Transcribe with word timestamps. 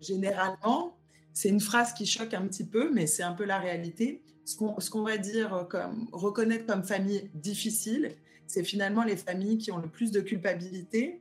généralement, 0.00 0.96
c'est 1.32 1.48
une 1.48 1.60
phrase 1.60 1.92
qui 1.92 2.06
choque 2.06 2.34
un 2.34 2.46
petit 2.46 2.64
peu, 2.64 2.90
mais 2.92 3.06
c'est 3.06 3.22
un 3.22 3.32
peu 3.32 3.44
la 3.44 3.58
réalité. 3.58 4.22
Ce 4.44 4.56
qu'on 4.56 5.02
va 5.02 5.16
dire 5.16 5.66
comme 5.70 6.08
reconnaître 6.12 6.66
comme 6.66 6.82
famille 6.82 7.30
difficile, 7.34 8.16
c'est 8.46 8.64
finalement 8.64 9.04
les 9.04 9.16
familles 9.16 9.58
qui 9.58 9.70
ont 9.70 9.78
le 9.78 9.88
plus 9.88 10.10
de 10.10 10.20
culpabilité, 10.20 11.20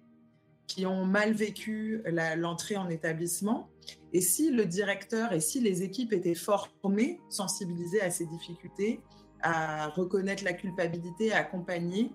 qui 0.65 0.86
ont 0.86 1.05
mal 1.05 1.34
vécu 1.34 2.02
l'entrée 2.38 2.78
en 2.78 2.90
établissement. 2.90 3.70
Et 4.13 4.22
si 4.22 4.52
le 4.52 4.65
directeur 4.65 5.34
et 5.34 5.40
si 5.40 5.60
les 5.60 5.84
équipes 5.84 6.14
étaient 6.14 6.36
formées, 6.36 7.20
sensibilisées 7.30 8.02
à 8.02 8.10
ces 8.10 8.26
difficultés, 8.26 9.02
à 9.42 9.90
reconnaître 9.90 10.44
la 10.44 10.54
culpabilité, 10.54 11.32
à 11.32 11.38
accompagner, 11.40 12.12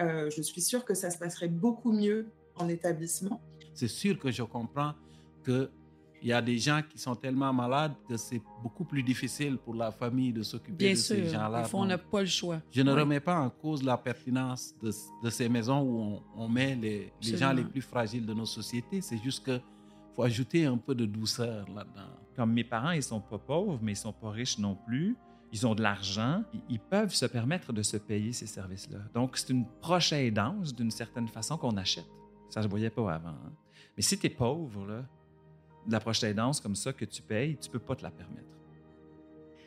euh, 0.00 0.30
je 0.30 0.42
suis 0.42 0.60
sûre 0.60 0.84
que 0.84 0.94
ça 0.94 1.10
se 1.10 1.18
passerait 1.18 1.48
beaucoup 1.48 1.92
mieux 1.92 2.26
en 2.56 2.68
établissement. 2.68 3.40
C'est 3.74 3.88
sûr 3.88 4.18
que 4.18 4.30
je 4.30 4.42
comprends 4.42 4.92
que 5.42 5.70
il 6.24 6.28
y 6.28 6.32
a 6.32 6.40
des 6.40 6.58
gens 6.58 6.80
qui 6.88 6.96
sont 6.98 7.14
tellement 7.14 7.52
malades 7.52 7.92
que 8.08 8.16
c'est 8.16 8.40
beaucoup 8.62 8.84
plus 8.84 9.02
difficile 9.02 9.58
pour 9.58 9.74
la 9.74 9.90
famille 9.90 10.32
de 10.32 10.42
s'occuper 10.42 10.92
de 10.92 10.94
ces 10.94 11.28
gens-là. 11.28 11.58
Bien 11.60 11.68
sûr, 11.68 11.78
on 11.78 11.84
n'a 11.84 11.98
pas 11.98 12.20
le 12.20 12.26
choix. 12.26 12.62
Je 12.70 12.80
ne 12.80 12.92
remets 12.92 13.20
pas 13.20 13.38
en 13.38 13.50
cause 13.50 13.82
la 13.82 13.98
pertinence 13.98 14.74
de, 14.82 14.90
de 15.22 15.28
ces 15.28 15.50
maisons 15.50 15.82
où 15.82 16.22
on, 16.34 16.48
met 16.48 16.76
les, 16.76 17.12
les 17.22 17.36
gens 17.36 17.52
les 17.52 17.62
plus 17.62 17.82
fragiles 17.82 18.24
de 18.24 18.32
nos 18.32 18.46
sociétés. 18.46 19.02
C'est 19.02 19.22
juste 19.22 19.44
que 19.44 19.60
faut 20.16 20.22
ajouter 20.22 20.64
un 20.64 20.78
peu 20.78 20.94
de 20.94 21.04
douceur 21.04 21.66
là-dedans. 21.68 22.08
Comme 22.34 22.54
mes 22.54 22.64
parents, 22.64 22.92
ils 22.92 23.02
sont 23.02 23.20
pas 23.20 23.38
pauvres, 23.38 23.78
mais 23.82 23.92
ils 23.92 23.96
sont 23.96 24.14
pas 24.14 24.30
riches 24.30 24.56
non 24.58 24.78
plus. 24.86 25.18
Ils 25.52 25.66
ont 25.66 25.74
de 25.74 25.82
l'argent, 25.82 26.42
ils 26.70 26.80
peuvent 26.80 27.12
se 27.12 27.26
permettre 27.26 27.74
de 27.74 27.82
se 27.82 27.98
payer 27.98 28.32
ces 28.32 28.46
services-là. 28.46 29.00
Donc, 29.12 29.36
c'est 29.36 29.50
une 29.50 29.66
proche 29.82 30.14
aidance 30.14 30.74
d'une 30.74 30.90
certaine 30.90 31.28
façon 31.28 31.58
qu'on 31.58 31.76
achète. 31.76 32.08
Ça, 32.48 32.62
je 32.62 32.66
ne 32.66 32.70
voyais 32.70 32.90
pas 32.90 33.12
avant. 33.12 33.28
Hein. 33.28 33.52
Mais 33.94 34.02
si 34.02 34.18
tu 34.18 34.26
es 34.26 34.30
pauvre, 34.30 34.86
là, 34.86 35.04
de 35.86 35.92
la 35.92 36.00
proche 36.00 36.22
aidance 36.22 36.60
comme 36.60 36.74
ça 36.74 36.92
que 36.92 37.04
tu 37.04 37.22
payes, 37.22 37.56
tu 37.56 37.70
peux 37.70 37.78
pas 37.78 37.94
te 37.94 38.02
la 38.02 38.10
permettre. 38.10 38.48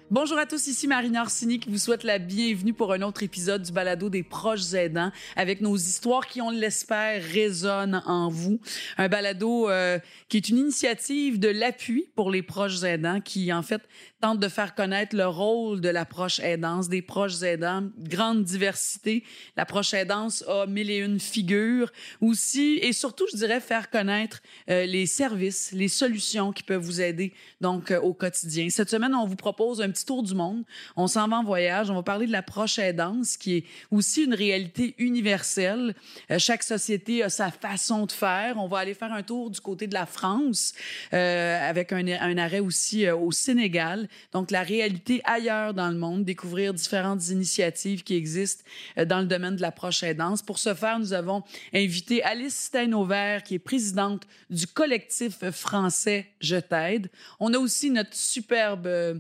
Bonjour 0.10 0.38
à 0.38 0.46
tous, 0.46 0.68
ici 0.68 0.88
Marina 0.88 1.22
Orsini 1.22 1.60
qui 1.60 1.70
vous 1.70 1.78
souhaite 1.78 2.06
la 2.06 2.18
bienvenue 2.18 2.72
pour 2.72 2.94
un 2.94 3.02
autre 3.02 3.24
épisode 3.24 3.64
du 3.64 3.74
balado 3.74 4.10
des 4.10 4.24
proches 4.24 4.74
aidants 4.74 5.12
avec 5.36 5.60
nos 5.60 5.76
histoires 5.76 6.28
qui, 6.28 6.40
on 6.40 6.50
l'espère, 6.50 7.22
résonnent 7.22 8.02
en 8.06 8.30
vous. 8.30 8.62
Un 8.98 9.10
balado 9.10 9.70
euh, 9.70 10.00
qui 10.30 10.38
est 10.38 10.48
une 10.48 10.60
initiative 10.60 11.40
de 11.40 11.50
l'appui 11.50 12.08
pour 12.16 12.32
les 12.32 12.42
proches 12.42 12.84
aidants 12.84 13.20
qui, 13.20 13.52
en 13.52 13.64
fait, 13.64 13.82
tente 14.22 14.40
de 14.40 14.48
faire 14.48 14.76
connaître 14.76 15.14
le 15.14 15.28
rôle 15.28 15.82
de 15.82 15.90
l'approche 15.90 16.40
aidance, 16.40 16.88
des 16.88 17.02
proches 17.02 17.42
aidants, 17.42 17.90
grande 17.98 18.46
diversité. 18.46 19.26
L'approche 19.58 19.94
aidance 19.94 20.42
a 20.48 20.68
mille 20.68 20.90
et 20.90 21.00
une 21.00 21.20
figures 21.20 21.92
aussi 22.22 22.80
et 22.82 22.94
surtout, 22.94 23.26
je 23.30 23.36
dirais, 23.36 23.60
faire 23.60 23.90
connaître 23.90 24.40
euh, 24.70 24.86
les 24.86 25.06
services, 25.06 25.74
les 25.74 25.90
solutions 25.90 26.54
qui 26.54 26.64
peuvent 26.64 26.82
vous 26.82 27.02
aider 27.02 27.34
donc 27.60 27.92
euh, 27.92 28.00
au 28.00 28.14
quotidien. 28.14 28.70
Cette 28.70 28.90
semaine, 28.90 29.14
on 29.14 29.28
vous 29.28 29.36
propose 29.36 29.82
un 29.82 29.92
tour 30.06 30.24
du 30.24 30.34
monde. 30.34 30.64
On 30.96 31.08
s'en 31.08 31.28
va 31.28 31.38
en 31.38 31.44
voyage. 31.44 31.90
On 31.90 31.96
va 31.96 32.04
parler 32.04 32.28
de 32.28 32.32
l'approche 32.32 32.80
aidance 32.80 33.38
qui 33.38 33.58
est 33.58 33.64
aussi 33.92 34.24
une 34.24 34.34
réalité 34.34 34.96
universelle. 34.98 35.96
Euh, 36.32 36.40
chaque 36.40 36.64
société 36.64 37.24
a 37.24 37.30
sa 37.30 37.52
façon 37.52 38.06
de 38.06 38.12
faire. 38.12 38.58
On 38.58 38.68
va 38.68 38.80
aller 38.80 38.94
faire 38.94 39.14
un 39.14 39.24
tour 39.24 39.50
du 39.50 39.60
côté 39.60 39.88
de 39.88 39.94
la 39.94 40.06
France 40.06 40.74
avec 41.12 41.92
un, 41.92 42.38
arrêt 42.38 42.60
aussi 42.60 43.10
au 43.10 43.32
Sénégal 43.32 44.08
donc 44.34 44.52
la 44.52 44.64
réalité 44.64 45.22
ailleurs 45.24 45.74
dans 45.74 45.90
le 45.90 45.98
monde, 45.98 46.24
découvrir 46.24 46.74
différentes 46.74 47.30
initiatives 47.30 48.04
qui 48.04 48.16
existent 48.16 48.64
euh, 48.98 49.06
dans 49.06 49.20
le 49.20 49.26
domaine 49.26 49.56
de 49.56 49.62
l'approche 49.62 50.04
aidance. 50.04 50.42
Pour 50.42 50.60
ce 50.60 50.74
faire, 50.74 51.00
nous 51.00 51.14
avons 51.14 51.44
invité 51.74 52.24
Alice 52.24 52.56
Steinover, 52.56 53.40
qui 53.44 53.56
est 53.56 53.60
présidente 53.60 54.24
du 54.50 54.68
collectif 54.68 55.50
français 55.52 56.28
Je 56.40 56.58
t'aide. 56.58 57.10
On 57.40 57.54
a 57.54 57.58
aussi 57.58 57.90
notre 57.92 58.16
superbe 58.16 58.88
euh, 58.88 59.16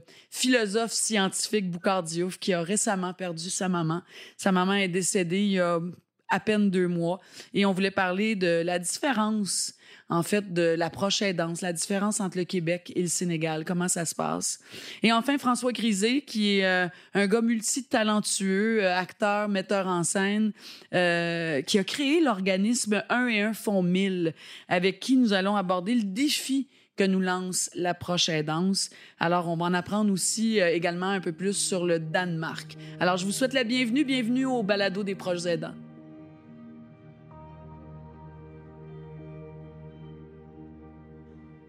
philosophe 0.67 0.91
scientifique 0.91 1.71
Boucard 1.71 2.03
Diouf, 2.03 2.37
qui 2.37 2.51
a 2.51 2.61
récemment 2.61 3.13
perdu 3.13 3.49
sa 3.49 3.69
maman. 3.69 4.01
Sa 4.35 4.51
maman 4.51 4.73
est 4.73 4.89
décédée 4.89 5.43
il 5.43 5.51
y 5.53 5.59
a 5.61 5.79
à 6.27 6.41
peine 6.41 6.69
deux 6.69 6.89
mois 6.89 7.21
et 7.53 7.65
on 7.65 7.71
voulait 7.71 7.89
parler 7.89 8.35
de 8.35 8.63
la 8.65 8.77
différence 8.77 9.73
en 10.09 10.23
fait, 10.23 10.53
de 10.53 10.75
l'approche 10.77 11.21
aidance, 11.21 11.61
la 11.61 11.71
différence 11.71 12.19
entre 12.19 12.37
le 12.37 12.43
Québec 12.43 12.91
et 12.95 13.01
le 13.01 13.07
Sénégal, 13.07 13.63
comment 13.63 13.87
ça 13.87 14.05
se 14.05 14.13
passe. 14.13 14.59
Et 15.03 15.13
enfin, 15.13 15.37
François 15.37 15.71
Grisé, 15.71 16.21
qui 16.21 16.59
est 16.59 16.65
euh, 16.65 16.87
un 17.13 17.27
gars 17.27 17.41
multitalentueux, 17.41 18.83
euh, 18.83 18.93
acteur, 18.93 19.47
metteur 19.47 19.87
en 19.87 20.03
scène, 20.03 20.51
euh, 20.93 21.61
qui 21.61 21.79
a 21.79 21.83
créé 21.85 22.21
l'organisme 22.21 23.03
1 23.09 23.27
et 23.27 23.41
1 23.41 23.53
font 23.53 23.83
1000, 23.83 24.33
avec 24.67 24.99
qui 24.99 25.15
nous 25.15 25.31
allons 25.31 25.55
aborder 25.55 25.95
le 25.95 26.03
défi 26.03 26.67
que 26.97 27.03
nous 27.03 27.21
lance 27.21 27.69
l'approche 27.75 28.27
aidance. 28.27 28.89
Alors, 29.19 29.47
on 29.47 29.55
va 29.55 29.65
en 29.65 29.73
apprendre 29.73 30.11
aussi 30.11 30.57
également 30.57 31.09
un 31.09 31.21
peu 31.21 31.31
plus 31.31 31.53
sur 31.53 31.85
le 31.85 31.99
Danemark. 31.99 32.75
Alors, 32.99 33.17
je 33.17 33.25
vous 33.25 33.31
souhaite 33.31 33.53
la 33.53 33.63
bienvenue. 33.63 34.03
Bienvenue 34.03 34.45
au 34.45 34.63
balado 34.63 35.03
des 35.03 35.15
proches 35.15 35.45
aidants. 35.45 35.75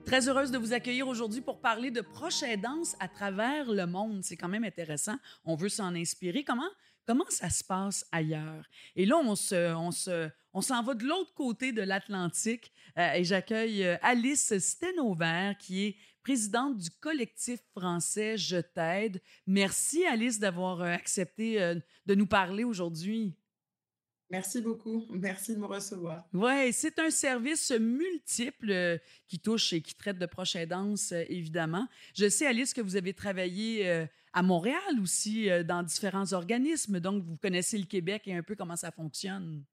Très 0.08 0.26
heureuse 0.26 0.50
de 0.50 0.56
vous 0.56 0.72
accueillir 0.72 1.06
aujourd'hui 1.06 1.42
pour 1.42 1.60
parler 1.60 1.90
de 1.90 2.00
proche 2.00 2.42
aidance 2.42 2.96
à 2.98 3.08
travers 3.08 3.70
le 3.70 3.84
monde. 3.84 4.20
C'est 4.22 4.36
quand 4.36 4.48
même 4.48 4.64
intéressant. 4.64 5.16
On 5.44 5.54
veut 5.54 5.68
s'en 5.68 5.94
inspirer. 5.94 6.44
Comment, 6.44 6.70
comment 7.08 7.24
ça 7.30 7.48
se 7.48 7.64
passe 7.64 8.06
ailleurs? 8.12 8.68
Et 8.94 9.06
là, 9.06 9.16
on 9.16 9.34
se, 9.34 9.74
on 9.74 9.90
se, 9.90 10.28
on 10.52 10.60
s'en 10.60 10.82
va 10.82 10.92
de 10.92 11.04
l'autre 11.04 11.32
côté 11.32 11.72
de 11.72 11.80
l'Atlantique 11.80 12.70
euh, 12.98 13.12
et 13.14 13.24
j'accueille 13.24 13.82
euh, 13.82 13.96
Alice 14.02 14.58
Stenover, 14.58 15.52
qui 15.58 15.86
est 15.86 15.96
présidente 16.22 16.76
du 16.76 16.90
collectif 17.00 17.60
français 17.74 18.36
Je 18.36 18.58
t'aide. 18.58 19.22
Merci 19.46 20.04
Alice 20.04 20.38
d'avoir 20.38 20.82
euh, 20.82 20.88
accepté 20.88 21.58
de 22.04 22.14
nous 22.14 22.26
parler 22.26 22.64
aujourd'hui. 22.64 23.34
Merci 24.30 24.60
beaucoup. 24.60 25.06
Merci 25.10 25.54
de 25.54 25.60
me 25.60 25.64
recevoir. 25.64 26.28
Oui, 26.34 26.70
c'est 26.72 26.98
un 26.98 27.10
service 27.10 27.70
multiple 27.70 28.70
euh, 28.70 28.98
qui 29.26 29.38
touche 29.38 29.72
et 29.72 29.80
qui 29.80 29.94
traite 29.94 30.18
de 30.18 30.26
proche 30.26 30.54
aidance, 30.54 31.12
euh, 31.12 31.24
évidemment. 31.28 31.88
Je 32.14 32.28
sais, 32.28 32.46
Alice, 32.46 32.74
que 32.74 32.82
vous 32.82 32.96
avez 32.96 33.14
travaillé 33.14 34.06
à 34.32 34.42
Montréal 34.42 35.00
aussi 35.00 35.48
dans 35.64 35.82
différents 35.82 36.32
organismes, 36.32 37.00
donc 37.00 37.24
vous 37.24 37.36
connaissez 37.36 37.78
le 37.78 37.86
Québec 37.86 38.22
et 38.26 38.34
un 38.34 38.42
peu 38.42 38.54
comment 38.54 38.76
ça 38.76 38.90
fonctionne. 38.90 39.64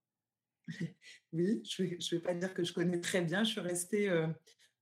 Oui, 1.33 1.61
je 1.69 1.83
ne 1.83 1.87
vais, 1.89 1.97
vais, 2.11 2.19
pas 2.19 2.33
dire 2.33 2.53
que 2.53 2.63
je 2.63 2.73
connais 2.73 2.99
très 2.99 3.21
bien. 3.21 3.43
Je 3.43 3.51
suis 3.51 3.61
restée 3.61 4.09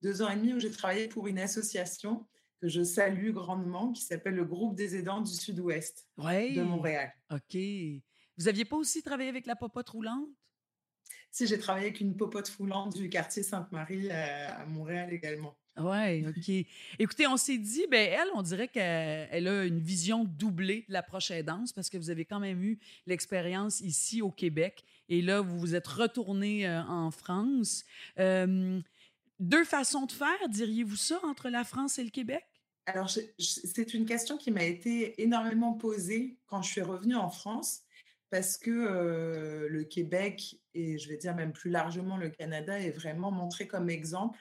deux 0.04 0.22
ans 0.22 0.30
et 0.30 0.36
demi 0.36 0.54
où 0.54 0.60
j'ai 0.60 0.72
travaillé 0.72 1.08
pour 1.08 1.28
une 1.28 1.40
association 1.40 2.28
que 2.62 2.70
je 2.70 2.82
salue 2.82 3.32
grandement 3.32 3.92
qui 3.92 4.04
s'appelle 4.04 4.36
le 4.36 4.46
Groupe 4.46 4.76
des 4.76 4.96
aidants 4.96 5.22
du 5.22 5.34
Sud-Ouest 5.34 6.08
de 6.18 6.62
Montréal. 6.62 7.12
OK. 7.30 7.58
Vous 8.38 8.48
aviez 8.48 8.66
pas 8.66 8.78
aussi 8.78 9.04
travaillé 9.04 9.30
avec 9.30 9.46
la 9.46 9.56
popote 9.56 9.90
roulante? 9.90 10.30
Si, 11.30 11.48
j'ai 11.48 11.58
travaillé 11.58 11.88
avec 11.88 12.00
une 12.00 12.16
popote 12.16 12.48
roulante 12.50 12.96
du 12.96 13.10
quartier 13.10 13.44
Sainte-Marie 13.44 14.10
euh, 14.10 14.48
à, 14.50 14.66
Montréal 14.66 15.12
également. 15.12 15.58
Oui, 15.78 16.26
OK. 16.28 16.68
Écoutez, 17.00 17.28
on 17.28 17.38
s'est 17.38 17.58
dit, 17.58 17.86
ben 17.90 18.10
elle, 18.12 18.28
on 18.36 18.42
dirait 18.42 18.68
qu'elle 18.68 19.48
a 19.48 19.66
une 19.66 19.80
vision 19.80 20.24
doublée 20.24 20.86
de 20.88 20.94
l'approche 20.94 21.32
aidance 21.32 21.74
parce 21.74 21.90
que 21.90 21.98
vous 21.98 22.10
avez 22.10 22.26
quand 22.26 22.40
même 22.40 22.62
eu 22.64 22.80
l'expérience 23.08 23.82
ici 23.82 24.22
au 24.22 24.32
Québec 24.32 24.84
et 25.10 25.22
là, 25.22 25.42
vous 25.42 25.60
vous 25.60 25.76
êtes 25.76 25.88
retourné 25.88 26.68
euh, 26.68 26.82
en 26.84 27.12
France. 27.12 27.86
Euh, 28.20 28.80
deux 29.40 29.66
façons 29.66 30.06
de 30.06 30.12
faire, 30.12 30.50
diriez-vous 30.50 30.96
ça, 30.96 31.20
entre 31.24 31.50
la 31.50 31.64
France 31.64 31.98
et 32.00 32.04
le 32.04 32.12
Québec? 32.12 32.46
Alors, 32.86 33.10
c'est 33.10 33.94
une 33.94 34.06
question 34.06 34.38
qui 34.38 34.52
m'a 34.52 34.64
été 34.64 35.22
énormément 35.22 35.74
posée 35.74 36.38
quand 36.48 36.62
je 36.62 36.70
suis 36.70 36.82
revenue 36.82 37.16
en 37.16 37.30
France 37.30 37.82
parce 38.30 38.58
que 38.58 39.68
le 39.70 39.84
Québec 39.84 40.60
et 40.74 40.98
je 40.98 41.08
vais 41.08 41.18
dire 41.18 41.36
même 41.36 41.54
plus 41.54 41.70
largement 41.70 42.18
le 42.18 42.30
Canada 42.30 42.80
est 42.80 42.92
vraiment 42.92 43.32
montré 43.32 43.68
comme 43.68 43.90
exemple 43.90 44.40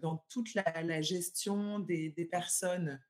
dans 0.00 0.24
toute 0.28 0.54
la, 0.54 1.02
gestion 1.02 1.78
des, 1.78 2.28
personnes 2.30 3.00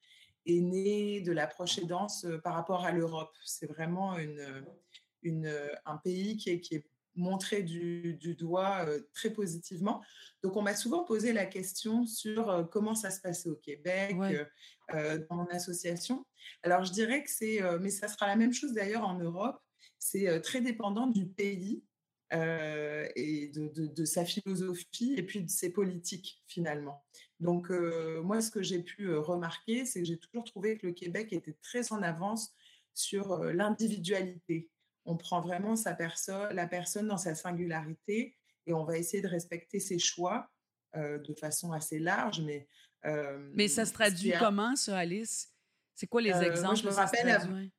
aînées, 0.47 1.21
de 1.21 1.33
l'approche 1.33 1.79
aidance 1.79 2.27
par 2.43 2.55
rapport 2.55 2.85
à 2.85 2.93
l'Europe. 2.93 3.37
C'est 3.45 3.67
vraiment 3.67 4.17
une, 4.19 5.53
un 5.85 5.97
pays 5.99 6.37
qui 6.37 6.51
est, 6.51 6.61
qui 6.61 6.77
est 6.77 6.87
montré 7.15 7.63
du, 7.63 8.37
doigt 8.39 8.87
très 9.13 9.31
positivement. 9.31 10.03
Donc, 10.43 10.57
on 10.57 10.63
m'a 10.63 10.75
souvent 10.75 11.05
posé 11.05 11.33
la 11.33 11.47
question 11.47 12.07
sur 12.07 12.69
comment 12.73 12.95
ça 12.95 13.11
se 13.11 13.21
passait 13.21 13.51
au 13.51 13.57
Québec, 13.57 14.17
dans 14.91 15.37
mon 15.37 15.47
association. 15.47 16.27
Alors, 16.63 16.85
je 16.85 16.93
dirais 16.93 17.23
que 17.23 17.31
c'est, 17.31 17.61
mais 17.81 17.91
ça 17.91 18.09
sera 18.09 18.27
la 18.27 18.37
même 18.37 18.53
chose 18.53 18.73
d'ailleurs 18.73 19.05
en 19.05 19.19
Europe 19.19 19.63
c'est 20.03 20.41
très 20.41 20.61
dépendant 20.61 21.07
du 21.07 21.27
pays 21.27 21.85
et 22.33 23.49
de, 23.55 24.05
sa 24.05 24.25
philosophie 24.25 25.15
et 25.17 25.23
puis 25.23 25.43
de 25.43 25.51
ses 25.51 25.71
politiques 25.71 26.43
finalement. 26.47 27.05
Donc 27.41 27.71
moi, 27.71 28.41
ce 28.41 28.51
que 28.51 28.63
j'ai 28.63 28.83
pu 28.83 29.15
remarquer, 29.15 29.85
c'est 29.85 30.01
que 30.01 30.07
j'ai 30.07 30.19
toujours 30.19 30.45
trouvé 30.45 30.79
que 30.79 30.87
le 30.87 30.93
Québec 30.93 31.33
était 31.33 31.57
très 31.63 31.93
en 31.93 32.03
avance 32.03 32.55
sur 32.95 33.45
l'individualité. 33.45 34.71
On 35.05 35.17
prend 35.17 35.41
vraiment 35.41 35.77
sa 35.77 35.95
personne, 35.95 36.55
la 36.55 36.67
personne 36.67 37.09
dans 37.09 37.19
sa 37.19 37.35
singularité 37.35 38.37
et 38.67 38.73
on 38.73 38.85
va 38.85 38.97
essayer 38.97 39.23
de 39.23 39.29
respecter 39.29 39.81
ses 39.81 39.99
choix 39.99 40.49
de 40.95 41.35
façon 41.35 41.73
assez 41.73 41.99
large, 41.99 42.41
mais... 42.41 42.69
mais 43.55 43.69
ça 43.69 43.85
se 43.85 43.93
traduit 43.93 44.33
comment, 44.39 44.77
ça, 44.77 44.99
Alice? 44.99 45.53
C'est 45.95 46.07
quoi 46.07 46.23
les 46.23 46.31
exemples? 46.31 46.63
Moi, 46.63 46.75
je 46.75 46.87
me 46.87 46.93
rappelle 46.93 47.73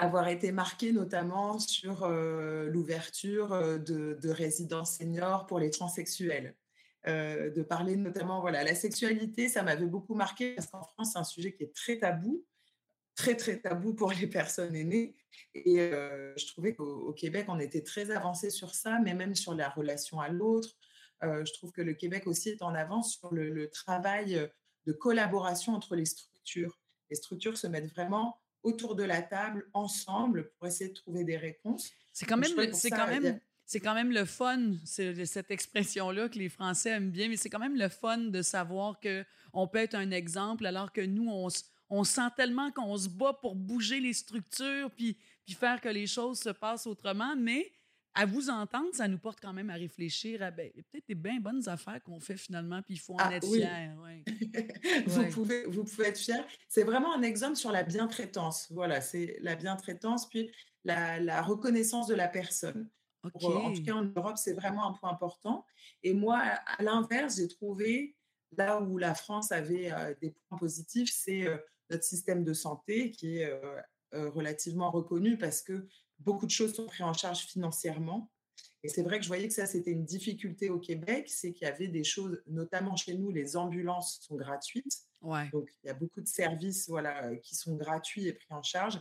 avoir 0.00 0.28
été 0.28 0.52
marquée 0.52 0.92
notamment 0.92 1.58
sur 1.58 2.08
l'ouverture 2.08 3.50
de, 3.78 4.18
de, 4.20 4.30
résidences 4.30 4.96
seniors 4.96 5.46
pour 5.46 5.58
les 5.58 5.70
transsexuels. 5.70 6.54
de 7.06 7.62
parler 7.62 7.96
notamment, 7.96 8.40
voilà, 8.40 8.64
la 8.64 8.74
sexualité, 8.74 9.48
ça 9.48 9.62
m'avait 9.62 9.86
beaucoup 9.86 10.14
marqué 10.14 10.54
parce 10.54 10.68
qu'en 10.68 10.82
France, 10.82 11.12
c'est 11.12 11.18
un 11.18 11.24
sujet 11.24 11.52
qui 11.52 11.64
est 11.64 11.74
très 11.74 11.98
tabou 11.98 12.44
très, 13.20 13.36
très 13.36 13.58
tabou 13.58 13.94
pour 13.94 14.12
les 14.12 14.26
personnes 14.26 14.74
aînées. 14.74 15.16
Et 15.54 15.76
je 15.76 16.46
trouvais 16.46 16.74
qu'au 16.74 17.12
Québec, 17.12 17.46
on 17.48 17.58
était 17.58 17.82
très 17.82 18.10
avancé 18.10 18.50
sur 18.50 18.74
ça, 18.74 18.98
mais 19.00 19.14
même 19.14 19.34
sur 19.34 19.54
la 19.54 19.68
relation 19.68 20.20
à 20.20 20.28
l'autre. 20.28 20.76
je 21.22 21.52
trouve 21.54 21.72
que 21.72 21.82
le 21.82 21.94
Québec 21.94 22.26
aussi 22.26 22.50
est 22.50 22.62
en 22.62 22.74
avance 22.74 23.16
sur 23.18 23.32
le, 23.32 23.68
travail 23.70 24.50
de 24.86 24.92
collaboration 24.92 25.74
entre 25.74 25.96
les 25.96 26.04
structures. 26.04 26.78
Les 27.10 27.16
structures 27.16 27.58
se 27.58 27.66
mettent 27.66 27.90
vraiment 27.92 28.39
autour 28.62 28.94
de 28.94 29.04
la 29.04 29.22
table, 29.22 29.68
ensemble, 29.72 30.50
pour 30.52 30.66
essayer 30.66 30.90
de 30.90 30.94
trouver 30.94 31.24
des 31.24 31.36
réponses. 31.36 31.92
C'est 32.12 32.26
quand 32.26 32.36
même, 32.36 32.72
c'est 32.72 32.90
quand 32.90 33.06
même, 33.06 33.40
c'est 33.64 33.80
quand 33.80 33.94
même 33.94 34.10
le 34.10 34.24
fun, 34.24 34.72
c'est 34.84 35.24
cette 35.26 35.50
expression-là 35.50 36.28
que 36.28 36.38
les 36.38 36.48
Français 36.48 36.90
aiment 36.90 37.10
bien, 37.10 37.28
mais 37.28 37.36
c'est 37.36 37.50
quand 37.50 37.60
même 37.60 37.76
le 37.76 37.88
fun 37.88 38.18
de 38.18 38.42
savoir 38.42 38.98
que 38.98 39.24
on 39.52 39.68
peut 39.68 39.78
être 39.78 39.94
un 39.94 40.10
exemple 40.10 40.66
alors 40.66 40.92
que 40.92 41.00
nous, 41.00 41.28
on, 41.30 41.48
on 41.88 42.04
sent 42.04 42.28
tellement 42.36 42.70
qu'on 42.70 42.96
se 42.96 43.08
bat 43.08 43.32
pour 43.32 43.54
bouger 43.54 44.00
les 44.00 44.12
structures 44.12 44.90
puis, 44.90 45.16
puis 45.44 45.54
faire 45.54 45.80
que 45.80 45.88
les 45.88 46.06
choses 46.06 46.40
se 46.40 46.50
passent 46.50 46.86
autrement, 46.86 47.34
mais 47.36 47.70
à 48.14 48.26
vous 48.26 48.50
entendre, 48.50 48.88
ça 48.92 49.08
nous 49.08 49.18
porte 49.18 49.38
quand 49.40 49.52
même 49.52 49.70
à 49.70 49.74
réfléchir 49.74 50.42
à 50.42 50.50
ben, 50.50 50.70
peut-être 50.72 51.06
des 51.08 51.14
bien 51.14 51.40
bonnes 51.40 51.68
affaires 51.68 52.02
qu'on 52.02 52.20
fait 52.20 52.36
finalement, 52.36 52.82
puis 52.82 52.94
il 52.94 52.98
faut 52.98 53.14
en 53.14 53.18
ah 53.18 53.34
être 53.34 53.46
fier. 53.46 53.96
vous, 55.06 55.26
pouvez, 55.30 55.64
vous 55.66 55.84
pouvez 55.84 56.08
être 56.08 56.18
fier. 56.18 56.44
C'est 56.68 56.82
vraiment 56.82 57.14
un 57.14 57.22
exemple 57.22 57.56
sur 57.56 57.70
la 57.70 57.82
bientraitance. 57.82 58.68
Voilà, 58.72 59.00
c'est 59.00 59.36
la 59.40 59.54
bientraitance, 59.54 60.28
puis 60.28 60.50
la, 60.84 61.42
reconnaissance 61.42 62.06
de 62.08 62.14
la 62.14 62.28
personne. 62.28 62.88
en 63.22 63.72
tout 63.72 63.82
cas, 63.82 63.94
en 63.94 64.04
Europe, 64.04 64.36
c'est 64.36 64.54
vraiment 64.54 64.88
un 64.88 64.92
point 64.92 65.10
important. 65.10 65.64
Et 66.02 66.12
moi, 66.12 66.38
à 66.38 66.82
l'inverse, 66.82 67.36
j'ai 67.36 67.48
trouvé 67.48 68.16
là 68.56 68.80
où 68.80 68.98
la 68.98 69.14
France 69.14 69.52
avait 69.52 69.92
euh, 69.92 70.14
des 70.20 70.30
points 70.48 70.58
positifs, 70.58 71.12
c'est 71.12 71.46
euh, 71.46 71.56
notre 71.90 72.04
système 72.04 72.44
de 72.44 72.52
santé 72.52 73.10
qui 73.10 73.38
est 73.38 73.50
euh, 73.50 73.80
euh, 74.14 74.30
relativement 74.30 74.90
reconnu 74.90 75.36
parce 75.36 75.62
que 75.62 75.86
beaucoup 76.20 76.46
de 76.46 76.50
choses 76.50 76.74
sont 76.74 76.86
prises 76.86 77.02
en 77.02 77.12
charge 77.12 77.46
financièrement. 77.46 78.30
Et 78.82 78.88
c'est 78.88 79.02
vrai 79.02 79.18
que 79.18 79.24
je 79.24 79.28
voyais 79.28 79.46
que 79.46 79.54
ça, 79.54 79.66
c'était 79.66 79.90
une 79.90 80.04
difficulté 80.04 80.70
au 80.70 80.78
Québec, 80.78 81.28
c'est 81.28 81.52
qu'il 81.52 81.66
y 81.66 81.70
avait 81.70 81.88
des 81.88 82.04
choses, 82.04 82.42
notamment 82.46 82.96
chez 82.96 83.14
nous, 83.14 83.30
les 83.30 83.56
ambulances 83.56 84.20
sont 84.22 84.36
gratuites. 84.36 85.02
Donc, 85.52 85.70
il 85.82 85.88
y 85.88 85.90
a 85.90 85.94
beaucoup 85.94 86.22
de 86.22 86.28
services 86.28 86.88
voilà, 86.88 87.36
qui 87.36 87.54
sont 87.54 87.76
gratuits 87.76 88.26
et 88.26 88.32
pris 88.32 88.46
en 88.50 88.62
charge. 88.62 88.98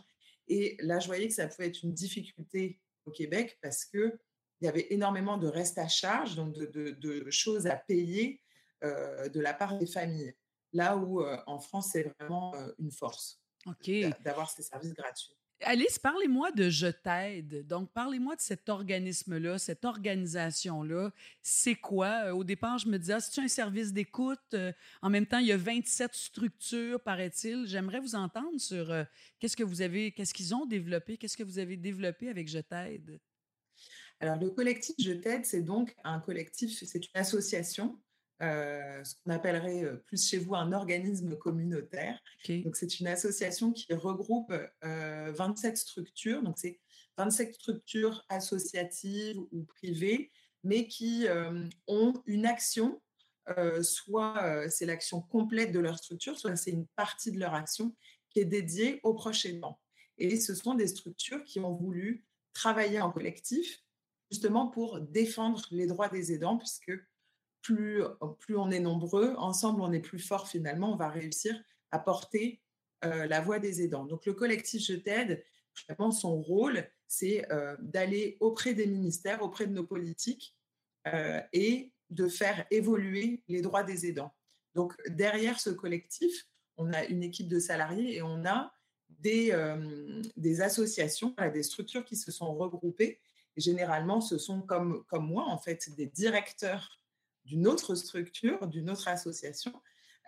Et 0.48 0.76
là, 0.82 1.00
je 1.00 1.08
voyais 1.08 1.28
que 1.28 1.34
ça 1.34 1.48
pouvait 1.48 1.68
être 1.68 1.84
une 1.84 1.94
difficulté 1.94 2.82
au 3.06 3.12
Québec 3.12 3.58
parce 3.62 3.86
qu'il 3.86 4.20
y 4.62 4.68
avait 4.68 4.88
énormément 4.90 5.38
de 5.38 5.48
restes 5.48 5.78
à 5.78 5.88
charge, 5.88 6.36
donc 6.36 6.54
de, 6.56 6.92
de 6.92 7.30
choses 7.30 7.68
à 7.68 7.78
payer 7.78 8.42
euh, 8.84 9.30
de 9.30 9.40
la 9.40 9.54
part 9.54 9.78
des 9.78 9.88
familles. 9.88 10.36
Là 10.74 10.98
où 10.98 11.24
en 11.48 11.60
France, 11.60 11.92
c'est 11.94 12.14
vraiment 12.20 12.54
une 12.78 12.92
force 12.92 13.42
d'avoir 14.24 14.50
ces 14.50 14.62
services 14.62 14.94
gratuits. 14.94 15.36
Alice, 15.62 16.00
parlez-moi 16.00 16.52
de 16.52 16.70
Je 16.70 16.88
t'aide. 16.88 17.68
Donc, 17.68 17.92
parlez-moi 17.92 18.36
de 18.36 18.42
cet 18.42 18.70
organisme-là, 18.70 19.58
cette 19.58 19.84
organisation-là. 19.84 21.12
C'est 21.42 21.76
quoi? 21.76 22.34
Au 22.34 22.44
départ, 22.44 22.78
je 22.78 22.88
me 22.88 22.98
disais, 22.98 23.14
ah, 23.14 23.20
c'est 23.20 23.42
un 23.42 23.48
service 23.48 23.92
d'écoute? 23.92 24.56
En 25.02 25.10
même 25.10 25.26
temps, 25.26 25.40
il 25.40 25.48
y 25.48 25.52
a 25.52 25.58
27 25.58 26.14
structures, 26.14 27.02
paraît-il. 27.02 27.66
J'aimerais 27.68 28.00
vous 28.00 28.16
entendre 28.16 28.60
sur 28.60 28.88
qu'est-ce 29.40 29.58
que 29.58 29.64
vous 29.64 29.82
avez, 29.82 30.12
qu'est-ce 30.12 30.34
qu'ils 30.34 30.56
ont 30.56 30.66
développé, 30.66 31.18
qu'est-ce 31.18 31.36
que 31.36 31.44
vous 31.44 31.60
avez 31.60 31.76
développé 31.76 32.30
avec 32.30 32.48
Je 32.48 32.60
t'aide? 32.60 33.20
Alors, 34.22 34.38
le 34.38 34.50
collectif 34.50 34.96
Je 34.98 35.12
t'aide, 35.12 35.46
c'est 35.46 35.62
donc 35.62 35.96
un 36.04 36.20
collectif, 36.20 36.72
c'est 36.84 37.06
une 37.06 37.20
association 37.20 38.00
euh, 38.42 39.04
ce 39.04 39.16
qu'on 39.16 39.32
appellerait 39.32 39.84
euh, 39.84 39.98
plus 39.98 40.30
chez 40.30 40.38
vous 40.38 40.56
un 40.56 40.72
organisme 40.72 41.36
communautaire. 41.36 42.18
Donc, 42.48 42.78
c'est 42.78 43.00
une 43.02 43.08
association 43.08 43.74
qui 43.74 43.94
regroupe 43.94 44.54
27 44.82 44.86
euh, 44.86 45.76
structures. 45.76 46.42
Donc, 46.42 46.58
c'est 46.58 46.80
27 47.18 47.54
structures 47.56 48.26
associatives 48.30 49.38
ou 49.52 49.64
privées, 49.64 50.32
mais 50.64 50.88
qui 50.88 51.28
ont 51.88 52.14
une 52.26 52.46
action, 52.46 53.02
soit 53.82 54.70
c'est 54.70 54.86
l'action 54.86 55.22
complète 55.22 55.74
de 55.74 55.80
leur 55.80 55.98
structure, 55.98 56.40
soit 56.40 56.56
c'est 56.56 56.72
une 56.72 56.88
partie 56.96 57.32
de 57.32 57.40
leur 57.40 57.54
action 57.54 57.94
qui 58.30 58.40
est 58.40 58.46
dédiée 58.46 59.02
aux 59.04 59.14
proches 59.14 59.46
aidants. 59.46 59.82
Et 60.18 60.40
ce 60.40 60.56
sont 60.56 60.76
des 60.76 60.88
structures 60.88 61.44
qui 61.44 61.60
ont 61.60 61.76
voulu 61.76 62.26
travailler 62.54 63.02
en 63.02 63.12
collectif, 63.12 63.84
justement 64.32 64.68
pour 64.68 65.02
défendre 65.02 65.66
les 65.72 65.88
droits 65.88 66.08
des 66.08 66.32
aidants, 66.32 66.58
puisque 66.58 66.94
plus, 67.62 68.04
plus 68.40 68.58
on 68.58 68.72
est 68.72 68.80
nombreux, 68.80 69.34
ensemble 69.38 69.82
on 69.82 69.92
est 69.92 70.00
plus 70.00 70.20
fort 70.20 70.48
finalement, 70.48 70.94
on 70.94 70.96
va 70.96 71.10
réussir 71.10 71.56
à 71.92 72.00
porter 72.00 72.62
euh, 73.06 73.28
la 73.28 73.40
voix 73.40 73.60
des 73.60 73.82
aidants. 73.82 74.06
Donc 74.06 74.26
le 74.26 74.34
collectif 74.34 74.84
Je 74.84 74.94
t'aide, 74.94 75.44
vraiment 75.88 76.12
son 76.12 76.42
rôle, 76.42 76.86
c'est 77.08 77.50
euh, 77.52 77.76
d'aller 77.80 78.38
auprès 78.42 78.74
des 78.74 78.88
ministères, 78.88 79.42
auprès 79.42 79.68
de 79.68 79.74
nos 79.74 79.86
politiques 79.86 80.56
euh, 81.08 81.40
et 81.54 81.94
de 82.10 82.28
faire 82.28 82.66
évoluer 82.72 83.42
les 83.48 83.62
droits 83.62 83.84
des 83.84 84.06
aidants. 84.06 84.34
Donc 84.76 84.96
derrière 85.08 85.60
ce 85.60 85.70
collectif, 85.70 86.48
on 86.78 86.92
a 86.92 87.06
une 87.06 87.24
équipe 87.24 87.48
de 87.48 87.60
salariés 87.60 88.18
et 88.18 88.22
on 88.22 88.46
a 88.46 88.74
des, 89.10 89.54
des 90.38 90.62
associations, 90.62 91.36
des 91.54 91.64
structures 91.64 92.06
qui 92.06 92.16
se 92.16 92.32
sont 92.32 92.56
regroupées. 92.56 93.20
Généralement, 93.58 94.22
ce 94.22 94.38
sont 94.38 94.62
comme, 94.62 95.04
comme 95.06 95.28
moi, 95.28 95.46
en 95.48 95.58
fait, 95.58 95.94
des 95.96 96.06
directeurs 96.06 96.99
d'une 97.50 97.68
autre 97.68 97.96
structure, 97.96 98.68
d'une 98.68 98.92
autre 98.92 99.08
association 99.08 99.74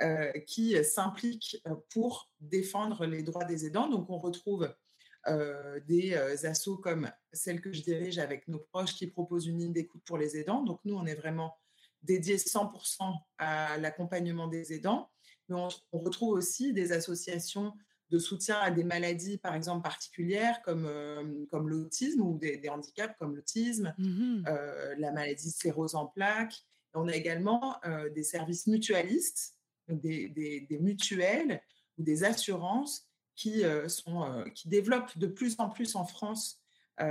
euh, 0.01 0.31
qui 0.47 0.83
s'implique 0.83 1.61
euh, 1.67 1.75
pour 1.91 2.31
défendre 2.39 3.05
les 3.05 3.21
droits 3.21 3.45
des 3.45 3.67
aidants. 3.67 3.87
Donc, 3.87 4.09
on 4.09 4.17
retrouve 4.17 4.73
euh, 5.27 5.79
des 5.81 6.15
assos 6.45 6.77
comme 6.77 7.11
celle 7.31 7.61
que 7.61 7.71
je 7.71 7.83
dirige 7.83 8.17
avec 8.17 8.47
nos 8.47 8.57
proches 8.57 8.95
qui 8.95 9.05
proposent 9.05 9.45
une 9.45 9.59
ligne 9.59 9.73
d'écoute 9.73 10.01
pour 10.03 10.17
les 10.17 10.37
aidants. 10.37 10.63
Donc, 10.63 10.79
nous, 10.85 10.95
on 10.95 11.05
est 11.05 11.13
vraiment 11.13 11.55
dédié 12.01 12.37
100% 12.37 13.13
à 13.37 13.77
l'accompagnement 13.77 14.47
des 14.47 14.73
aidants. 14.73 15.11
Mais 15.47 15.55
on, 15.55 15.99
retrouve 15.99 16.33
aussi 16.33 16.73
des 16.73 16.91
associations 16.93 17.73
de 18.09 18.17
soutien 18.17 18.57
à 18.57 18.71
des 18.71 18.83
maladies, 18.83 19.37
par 19.37 19.53
exemple, 19.53 19.83
particulières 19.83 20.63
comme, 20.63 21.45
comme 21.51 21.69
l'autisme 21.69 22.21
ou 22.21 22.39
des, 22.39 22.59
handicaps 22.69 23.15
comme 23.19 23.35
l'autisme, 23.35 23.93
mmh 23.99 24.43
la 24.97 25.11
maladie 25.11 25.51
sclérose 25.51 25.93
en 25.93 26.07
plaques, 26.07 26.65
on 26.93 27.07
a 27.07 27.15
également 27.15 27.77
euh, 27.85 28.09
des 28.09 28.23
services 28.23 28.67
mutualistes, 28.67 29.57
des, 29.87 30.77
mutuelles 30.79 31.61
ou 31.97 32.03
des 32.03 32.23
assurances 32.23 33.07
qui, 33.35 33.63
euh, 33.63 33.87
sont, 33.87 34.23
euh, 34.23 34.43
qui 34.49 34.69
développent 34.69 35.17
de 35.17 35.27
plus 35.27 35.55
en 35.59 35.69
plus 35.69 35.95
en 35.95 36.05
France. 36.05 36.61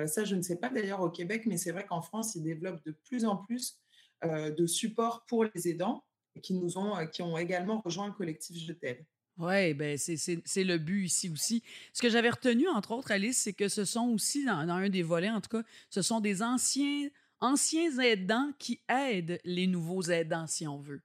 ça, 0.07 0.25
je 0.25 0.37
ne 0.37 0.43
sais 0.43 0.57
pas 0.57 0.69
d'ailleurs 0.69 1.01
au 1.01 1.11
Québec, 1.11 1.47
mais 1.47 1.57
c'est 1.57 1.73
vrai 1.73 1.85
qu'en 1.85 2.03
France, 2.03 2.37
ils 2.37 2.45
développent 2.45 2.85
de 2.85 2.93
plus 2.93 3.25
en 3.25 3.37
plus 3.37 3.81
de 4.23 4.67
support 4.67 5.25
pour 5.27 5.45
les 5.45 5.69
aidants 5.69 6.05
qui, 6.43 6.55
nous 6.55 6.79
ont, 6.79 6.95
qui 7.09 7.23
ont 7.23 7.37
également 7.37 7.81
rejoint 7.81 8.07
le 8.07 8.13
collectif 8.13 8.57
Je 8.65 8.73
t'aide. 8.73 9.05
Oui, 9.41 9.73
ben 9.73 9.97
c'est 9.97 10.65
le 10.65 10.77
but 10.77 11.07
ici 11.07 11.31
aussi. 11.31 11.63
Ce 11.95 12.03
que 12.03 12.11
j'avais 12.11 12.29
retenu, 12.29 12.69
entre 12.69 12.93
autres, 12.93 13.11
Alice, 13.11 13.39
c'est 13.39 13.55
que 13.55 13.69
ce 13.69 13.87
sont 13.87 14.09
aussi, 14.11 14.45
dans, 14.45 14.69
un 14.69 14.89
des 14.91 15.03
volets 15.03 15.31
en 15.31 15.41
tout 15.41 15.49
cas, 15.49 15.63
ce 15.89 16.03
sont 16.03 16.21
des 16.21 16.43
anciens 16.43 17.09
anciens 17.41 17.99
aidants 17.99 18.53
qui 18.59 18.83
aident 18.89 19.41
les 19.45 19.67
nouveaux 19.67 20.03
aidants, 20.03 20.47
si 20.47 20.67
on 20.67 20.79
veut? 20.79 21.03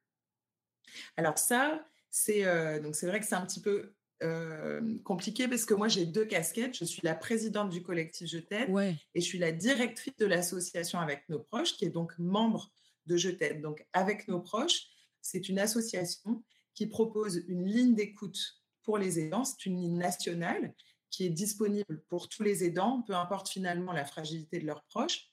Alors 1.17 1.37
ça, 1.37 1.85
c'est 2.09 2.45
euh, 2.45 2.79
donc 2.79 2.95
c'est 2.95 3.07
vrai 3.07 3.19
que 3.19 3.25
c'est 3.25 3.35
un 3.35 3.45
petit 3.45 3.61
peu 3.61 3.93
euh, 4.23 4.97
compliqué 5.03 5.47
parce 5.47 5.65
que 5.65 5.73
moi 5.73 5.87
j'ai 5.87 6.05
deux 6.05 6.25
casquettes. 6.25 6.77
Je 6.77 6.85
suis 6.85 7.01
la 7.03 7.15
présidente 7.15 7.69
du 7.69 7.83
collectif 7.83 8.29
Je 8.29 8.37
t'aide 8.37 8.69
et 9.13 9.21
je 9.21 9.25
suis 9.25 9.39
la 9.39 9.51
directrice 9.51 10.15
de 10.17 10.25
l'association 10.25 10.99
avec 10.99 11.27
nos 11.29 11.39
proches, 11.39 11.73
qui 11.73 11.85
est 11.85 11.89
donc 11.89 12.17
membre 12.17 12.71
de 13.05 13.17
Je 13.17 13.29
t'aide. 13.29 13.61
Donc 13.61 13.85
avec 13.93 14.27
nos 14.27 14.39
proches, 14.39 14.87
c'est 15.21 15.49
une 15.49 15.59
association 15.59 16.43
qui 16.73 16.87
propose 16.87 17.43
une 17.47 17.65
ligne 17.65 17.95
d'écoute 17.95 18.39
pour 18.83 18.97
les 18.97 19.19
aidants. 19.19 19.43
C'est 19.43 19.65
une 19.65 19.81
ligne 19.81 19.97
nationale 19.97 20.73
qui 21.09 21.25
est 21.25 21.29
disponible 21.29 22.03
pour 22.09 22.29
tous 22.29 22.43
les 22.43 22.63
aidants, 22.63 23.01
peu 23.01 23.15
importe 23.15 23.49
finalement 23.49 23.93
la 23.93 24.05
fragilité 24.05 24.59
de 24.59 24.65
leurs 24.65 24.83
proches. 24.85 25.31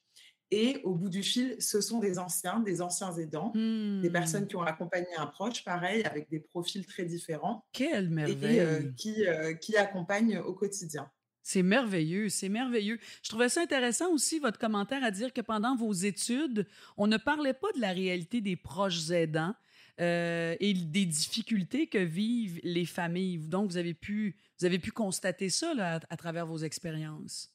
Et 0.54 0.82
au 0.84 0.94
bout 0.94 1.08
du 1.08 1.22
fil, 1.22 1.56
ce 1.60 1.80
sont 1.80 1.98
des 1.98 2.18
anciens, 2.18 2.60
des 2.60 2.82
anciens 2.82 3.10
aidants, 3.16 3.52
des 3.54 3.60
hmm. 4.08 4.12
personnes 4.12 4.46
qui 4.46 4.54
ont 4.54 4.62
accompagné 4.62 5.08
un 5.16 5.24
proche, 5.24 5.64
pareil, 5.64 6.04
avec 6.04 6.28
des 6.28 6.40
profils 6.40 6.84
très 6.84 7.06
différents. 7.06 7.64
Quelle 7.72 8.10
merveille 8.10 8.56
Et 8.56 8.60
euh, 8.60 8.82
qui, 8.94 9.26
euh, 9.26 9.54
qui 9.54 9.78
accompagnent 9.78 10.40
au 10.40 10.52
quotidien. 10.52 11.10
C'est 11.42 11.62
merveilleux, 11.62 12.28
c'est 12.28 12.50
merveilleux. 12.50 12.98
Je 13.22 13.30
trouvais 13.30 13.48
ça 13.48 13.62
intéressant 13.62 14.12
aussi, 14.12 14.40
votre 14.40 14.58
commentaire 14.58 15.02
à 15.02 15.10
dire 15.10 15.32
que 15.32 15.40
pendant 15.40 15.74
vos 15.74 15.94
études, 15.94 16.66
on 16.98 17.06
ne 17.06 17.16
parlait 17.16 17.54
pas 17.54 17.72
de 17.74 17.80
la 17.80 17.92
réalité 17.92 18.42
des 18.42 18.56
proches 18.56 19.08
aidants 19.10 19.54
euh, 20.00 20.54
et 20.60 20.74
des 20.74 21.06
difficultés 21.06 21.86
que 21.86 21.96
vivent 21.96 22.60
les 22.62 22.84
familles. 22.84 23.38
Donc, 23.38 23.70
vous 23.70 23.78
avez 23.78 23.94
pu, 23.94 24.36
vous 24.60 24.66
avez 24.66 24.78
pu 24.78 24.90
constater 24.90 25.48
ça 25.48 25.72
à, 26.08 26.16
travers 26.18 26.46
vos 26.46 26.58
expériences. 26.58 27.51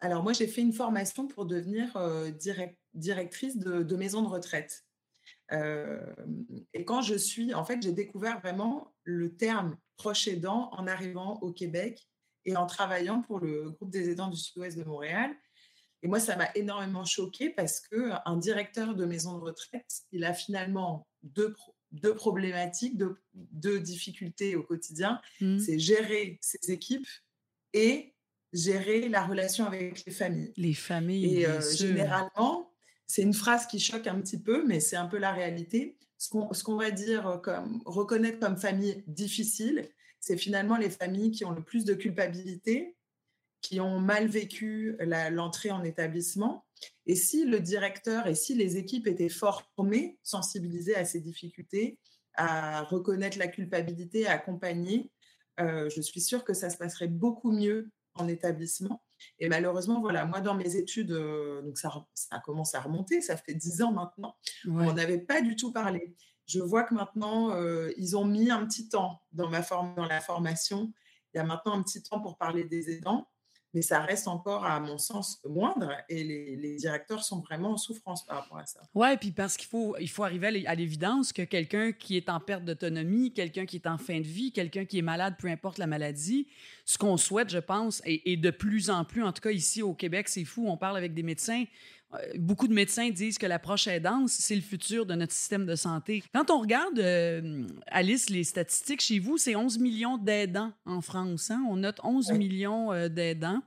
Alors, 0.00 0.22
moi, 0.22 0.32
j'ai 0.32 0.46
fait 0.46 0.62
une 0.62 0.72
formation 0.72 1.26
pour 1.26 1.44
devenir 1.46 1.94
euh, 1.96 2.30
directrice 2.94 3.58
de, 3.58 3.96
maison 3.96 4.22
de 4.22 4.28
retraite. 4.28 4.84
Euh, 5.52 6.00
et 6.72 6.84
quand 6.84 7.02
je 7.02 7.14
suis, 7.14 7.52
en 7.54 7.64
fait, 7.64 7.82
j'ai 7.82 7.92
découvert 7.92 8.40
vraiment 8.40 8.94
le 9.04 9.36
terme 9.36 9.76
proche 9.96 10.26
aidant 10.26 10.70
en 10.72 10.86
arrivant 10.86 11.38
au 11.40 11.52
Québec 11.52 12.08
et 12.46 12.56
en 12.56 12.66
travaillant 12.66 13.20
pour 13.20 13.40
le 13.40 13.70
groupe 13.70 13.90
des 13.90 14.08
aidants 14.08 14.28
du 14.28 14.38
Sud-Ouest 14.38 14.78
de 14.78 14.84
Montréal. 14.84 15.34
Et 16.02 16.08
moi, 16.08 16.18
ça 16.18 16.34
m'a 16.36 16.50
énormément 16.54 17.04
choqué 17.04 17.50
parce 17.50 17.80
que 17.80 18.12
un 18.24 18.38
directeur 18.38 18.94
de 18.94 19.04
maison 19.04 19.36
de 19.36 19.42
retraite, 19.42 20.02
il 20.12 20.24
a 20.24 20.32
finalement 20.32 21.06
deux, 21.22 21.54
deux 21.92 22.14
problématiques, 22.14 22.96
deux, 22.96 23.20
deux, 23.34 23.80
difficultés 23.80 24.56
au 24.56 24.62
quotidien. 24.62 25.20
Mmh. 25.42 25.58
C'est 25.58 25.78
gérer 25.78 26.38
ses 26.40 26.72
équipes 26.72 27.06
et 27.74 28.14
gérer 28.52 29.08
la 29.08 29.24
relation 29.24 29.66
avec 29.66 30.04
les 30.04 30.12
familles. 30.12 30.52
Les 30.56 30.74
familles. 30.74 31.40
Et 31.40 31.46
euh, 31.46 31.60
généralement, 31.60 32.70
c'est 33.06 33.22
une 33.22 33.34
phrase 33.34 33.66
qui 33.66 33.78
choque 33.78 34.06
un 34.06 34.20
petit 34.20 34.40
peu, 34.40 34.66
mais 34.66 34.80
c'est 34.80 34.96
un 34.96 35.06
peu 35.06 35.18
la 35.18 35.32
réalité. 35.32 35.96
Ce 36.18 36.28
qu'on 36.28 36.76
va 36.76 36.90
dire 36.90 37.40
comme 37.42 37.80
reconnaître 37.86 38.38
comme 38.40 38.56
famille 38.56 39.02
difficile, 39.06 39.88
c'est 40.20 40.36
finalement 40.36 40.76
les 40.76 40.90
familles 40.90 41.30
qui 41.30 41.44
ont 41.44 41.52
le 41.52 41.62
plus 41.62 41.84
de 41.84 41.94
culpabilité, 41.94 42.96
qui 43.62 43.80
ont 43.80 43.98
mal 43.98 44.26
vécu 44.26 44.96
l'entrée 45.30 45.70
en 45.70 45.82
établissement. 45.82 46.66
Et 47.06 47.14
si 47.14 47.44
le 47.44 47.60
directeur 47.60 48.26
et 48.26 48.34
si 48.34 48.54
les 48.54 48.76
équipes 48.76 49.06
étaient 49.06 49.30
formées, 49.30 50.18
sensibilisées 50.22 50.94
à 50.94 51.04
ces 51.04 51.20
difficultés, 51.20 51.98
à 52.34 52.82
reconnaître 52.82 53.38
la 53.38 53.48
culpabilité, 53.48 54.26
à 54.26 54.32
accompagner, 54.32 55.10
euh, 55.58 55.90
je 55.90 56.00
suis 56.00 56.20
sûre 56.20 56.44
que 56.44 56.54
ça 56.54 56.70
se 56.70 56.76
passerait 56.76 57.08
beaucoup 57.08 57.52
mieux 57.52 57.90
en 58.20 58.28
établissement. 58.28 59.02
Et 59.38 59.48
malheureusement, 59.48 60.00
voilà, 60.00 60.24
moi, 60.24 60.40
dans 60.40 60.54
mes 60.54 60.76
études, 60.76 61.12
euh, 61.12 61.62
donc 61.62 61.78
ça, 61.78 61.92
ça 62.14 62.38
commence 62.38 62.74
à 62.74 62.80
remonter, 62.80 63.20
ça 63.20 63.36
fait 63.36 63.54
dix 63.54 63.82
ans 63.82 63.92
maintenant, 63.92 64.36
on 64.66 64.92
n'avait 64.92 65.18
pas 65.18 65.42
du 65.42 65.56
tout 65.56 65.72
parlé 65.72 66.14
je 66.50 66.58
vois 66.58 66.82
que 66.82 66.94
maintenant, 66.94 67.52
euh, 67.52 67.92
ils 67.96 68.16
ont 68.16 68.24
mis 68.24 68.50
un 68.50 68.66
petit 68.66 68.88
temps 68.88 69.22
dans, 69.32 69.48
ma 69.48 69.62
forme, 69.62 69.94
dans 69.94 70.06
la 70.06 70.20
formation. 70.20 70.92
Il 71.32 71.38
y 71.38 71.40
a 71.40 71.44
maintenant 71.44 71.74
un 71.74 71.82
petit 71.82 72.02
temps 72.02 72.20
pour 72.20 72.38
parler 72.38 72.64
des 72.64 72.90
aidants, 72.90 73.28
mais 73.74 73.82
ça 73.82 74.00
reste 74.00 74.26
encore, 74.26 74.64
à 74.64 74.80
mon 74.80 74.98
sens, 74.98 75.40
moindre 75.48 75.92
et 76.08 76.24
les, 76.24 76.76
directeurs 76.76 77.22
sont 77.22 77.40
vraiment 77.40 77.72
en 77.72 77.76
souffrance 77.76 78.24
par 78.24 78.42
rapport 78.42 78.58
à 78.58 78.66
ça. 78.66 78.80
Oui, 78.94 79.16
puis 79.18 79.32
parce 79.32 79.56
qu'il 79.56 79.68
faut, 79.68 79.96
il 79.98 80.08
faut 80.08 80.24
arriver 80.24 80.66
à 80.66 80.74
l'évidence 80.74 81.32
que 81.32 81.42
quelqu'un 81.42 81.92
qui 81.92 82.16
est 82.16 82.28
en 82.28 82.40
perte 82.40 82.64
d'autonomie, 82.64 83.32
quelqu'un 83.32 83.66
qui 83.66 83.76
est 83.76 83.86
en 83.86 83.98
fin 83.98 84.18
de 84.18 84.26
vie, 84.26 84.52
quelqu'un 84.52 84.84
qui 84.84 84.98
est 84.98 85.02
malade, 85.02 85.34
peu 85.38 85.48
importe 85.48 85.78
la 85.78 85.86
maladie, 85.86 86.46
ce 86.84 86.96
qu'on 86.96 87.16
souhaite, 87.16 87.50
je 87.50 87.58
pense, 87.58 88.02
et, 88.04 88.32
et 88.32 88.36
de 88.36 88.50
plus 88.50 88.90
en 88.90 89.04
plus, 89.04 89.22
en 89.22 89.32
tout 89.32 89.42
cas 89.42 89.50
ici 89.50 89.82
au 89.82 89.94
Québec, 89.94 90.28
c'est 90.28 90.44
fou, 90.44 90.66
on 90.68 90.76
parle 90.76 90.96
avec 90.96 91.14
des 91.14 91.22
médecins, 91.22 91.64
beaucoup 92.36 92.68
de 92.68 92.74
médecins 92.74 93.10
disent 93.10 93.38
que 93.38 93.46
l'approche 93.46 93.86
aidance, 93.86 94.32
c'est 94.32 94.54
le 94.54 94.60
futur 94.60 95.06
de 95.06 95.14
notre 95.14 95.32
système 95.32 95.66
de 95.66 95.74
santé. 95.74 96.22
Quand 96.34 96.50
on 96.50 96.60
regarde, 96.60 96.98
euh, 96.98 97.66
Alice, 97.86 98.30
les 98.30 98.44
statistiques 98.44 99.00
chez 99.00 99.18
vous, 99.18 99.38
c'est 99.38 99.56
11 99.56 99.78
millions 99.78 100.18
d'aidants 100.18 100.72
en 100.84 101.00
France. 101.00 101.50
Hein? 101.50 101.64
On 101.68 101.76
note 101.76 102.00
11 102.02 102.32
millions 102.32 102.92
euh, 102.92 103.08
d'aidants. 103.08 103.62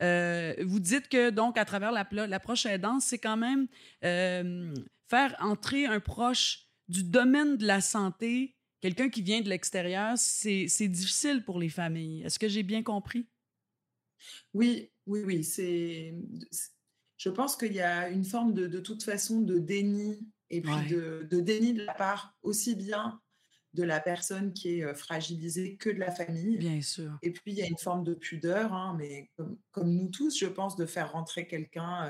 vous 0.00 0.80
dites 0.80 1.08
que, 1.08 1.30
donc, 1.30 1.58
à 1.58 1.64
travers 1.64 1.92
l'approche 1.92 2.66
aidance, 2.66 3.04
c'est 3.04 3.18
quand 3.18 3.36
même 3.36 3.68
faire 4.02 5.36
entrer 5.40 5.86
un 5.86 6.00
proche 6.00 6.66
du 6.88 7.02
domaine 7.02 7.56
de 7.56 7.66
la 7.66 7.80
santé, 7.80 8.56
quelqu'un 8.80 9.08
qui 9.08 9.22
vient 9.22 9.40
de 9.40 9.48
l'extérieur, 9.48 10.14
c'est 10.16 10.88
difficile 10.88 11.42
pour 11.44 11.58
les 11.58 11.68
familles. 11.68 12.22
Est-ce 12.22 12.38
que 12.38 12.48
j'ai 12.48 12.62
bien 12.62 12.82
compris? 12.82 13.26
Oui, 14.52 14.90
oui, 15.06 15.22
oui. 15.24 15.44
C'est 15.44 16.14
je 17.24 17.30
pense 17.30 17.56
qu'il 17.56 17.72
y 17.72 17.80
a 17.80 18.10
une 18.10 18.26
forme 18.26 18.52
de, 18.52 18.66
de 18.66 18.80
toute 18.80 19.02
façon 19.02 19.40
de 19.40 19.58
déni 19.58 20.20
et 20.50 20.60
puis 20.60 20.88
de, 20.90 21.40
déni 21.40 21.72
de 21.72 21.82
la 21.82 21.94
part 21.94 22.36
aussi 22.42 22.74
bien 22.74 23.18
de 23.72 23.82
la 23.82 23.98
personne 23.98 24.52
qui 24.52 24.78
est 24.78 24.84
euh, 24.84 24.94
fragilisée 24.94 25.76
que 25.76 25.88
de 25.88 25.98
la 25.98 26.10
famille. 26.10 26.58
Bien 26.58 26.82
sûr. 26.82 27.16
Et 27.22 27.32
puis 27.32 27.52
il 27.52 27.54
y 27.54 27.62
a 27.62 27.66
une 27.66 27.78
forme 27.78 28.04
de 28.04 28.12
pudeur, 28.12 28.74
hein, 28.74 28.94
mais 28.98 29.30
comme, 29.72 29.90
nous 29.90 30.08
tous, 30.10 30.38
je 30.38 30.44
pense, 30.44 30.76
de 30.76 30.84
faire 30.84 31.12
rentrer 31.12 31.46
quelqu'un, 31.48 32.04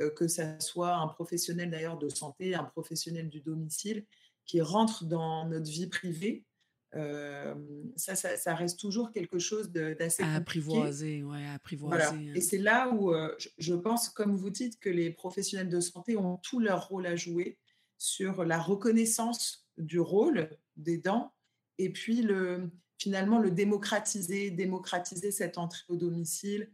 euh, 0.00 0.04
euh, 0.04 0.10
que 0.10 0.26
ce 0.26 0.42
soit 0.58 0.96
un 0.96 1.06
professionnel 1.06 1.70
d'ailleurs 1.70 1.96
de 1.96 2.08
santé, 2.08 2.56
un 2.56 2.64
professionnel 2.64 3.28
du 3.28 3.40
domicile, 3.40 4.04
qui 4.46 4.60
rentre 4.60 5.04
dans 5.04 5.46
notre 5.48 5.70
vie 5.70 5.86
privée 5.86 6.44
ça, 6.92 8.16
ça, 8.16 8.54
reste 8.54 8.80
toujours 8.80 9.12
quelque 9.12 9.38
chose 9.38 9.70
d'assez 9.70 10.22
à 10.22 10.34
apprivoiser, 10.34 11.22
ouais, 11.22 11.44
à 11.46 11.54
apprivoiser. 11.54 12.02
Hein. 12.02 12.32
Et 12.34 12.40
c'est 12.40 12.58
là 12.58 12.90
où 12.92 13.12
je 13.58 13.74
pense, 13.74 14.08
comme 14.08 14.34
vous 14.34 14.50
dites, 14.50 14.78
que 14.80 14.90
les 14.90 15.10
professionnels 15.10 15.68
de 15.68 15.80
santé 15.80 16.16
ont 16.16 16.38
tout 16.38 16.58
leur 16.58 16.88
rôle 16.88 17.06
à 17.06 17.16
jouer 17.16 17.58
sur 17.96 18.44
la 18.44 18.58
reconnaissance 18.58 19.68
du 19.76 20.00
rôle 20.00 20.50
des 20.76 20.98
dents 20.98 21.32
et 21.78 21.90
puis 21.90 22.22
le, 22.22 22.70
finalement 22.98 23.38
le 23.38 23.50
démocratiser, 23.50 24.50
démocratiser 24.50 25.30
cette 25.30 25.58
entrée 25.58 25.84
au 25.88 25.96
domicile, 25.96 26.70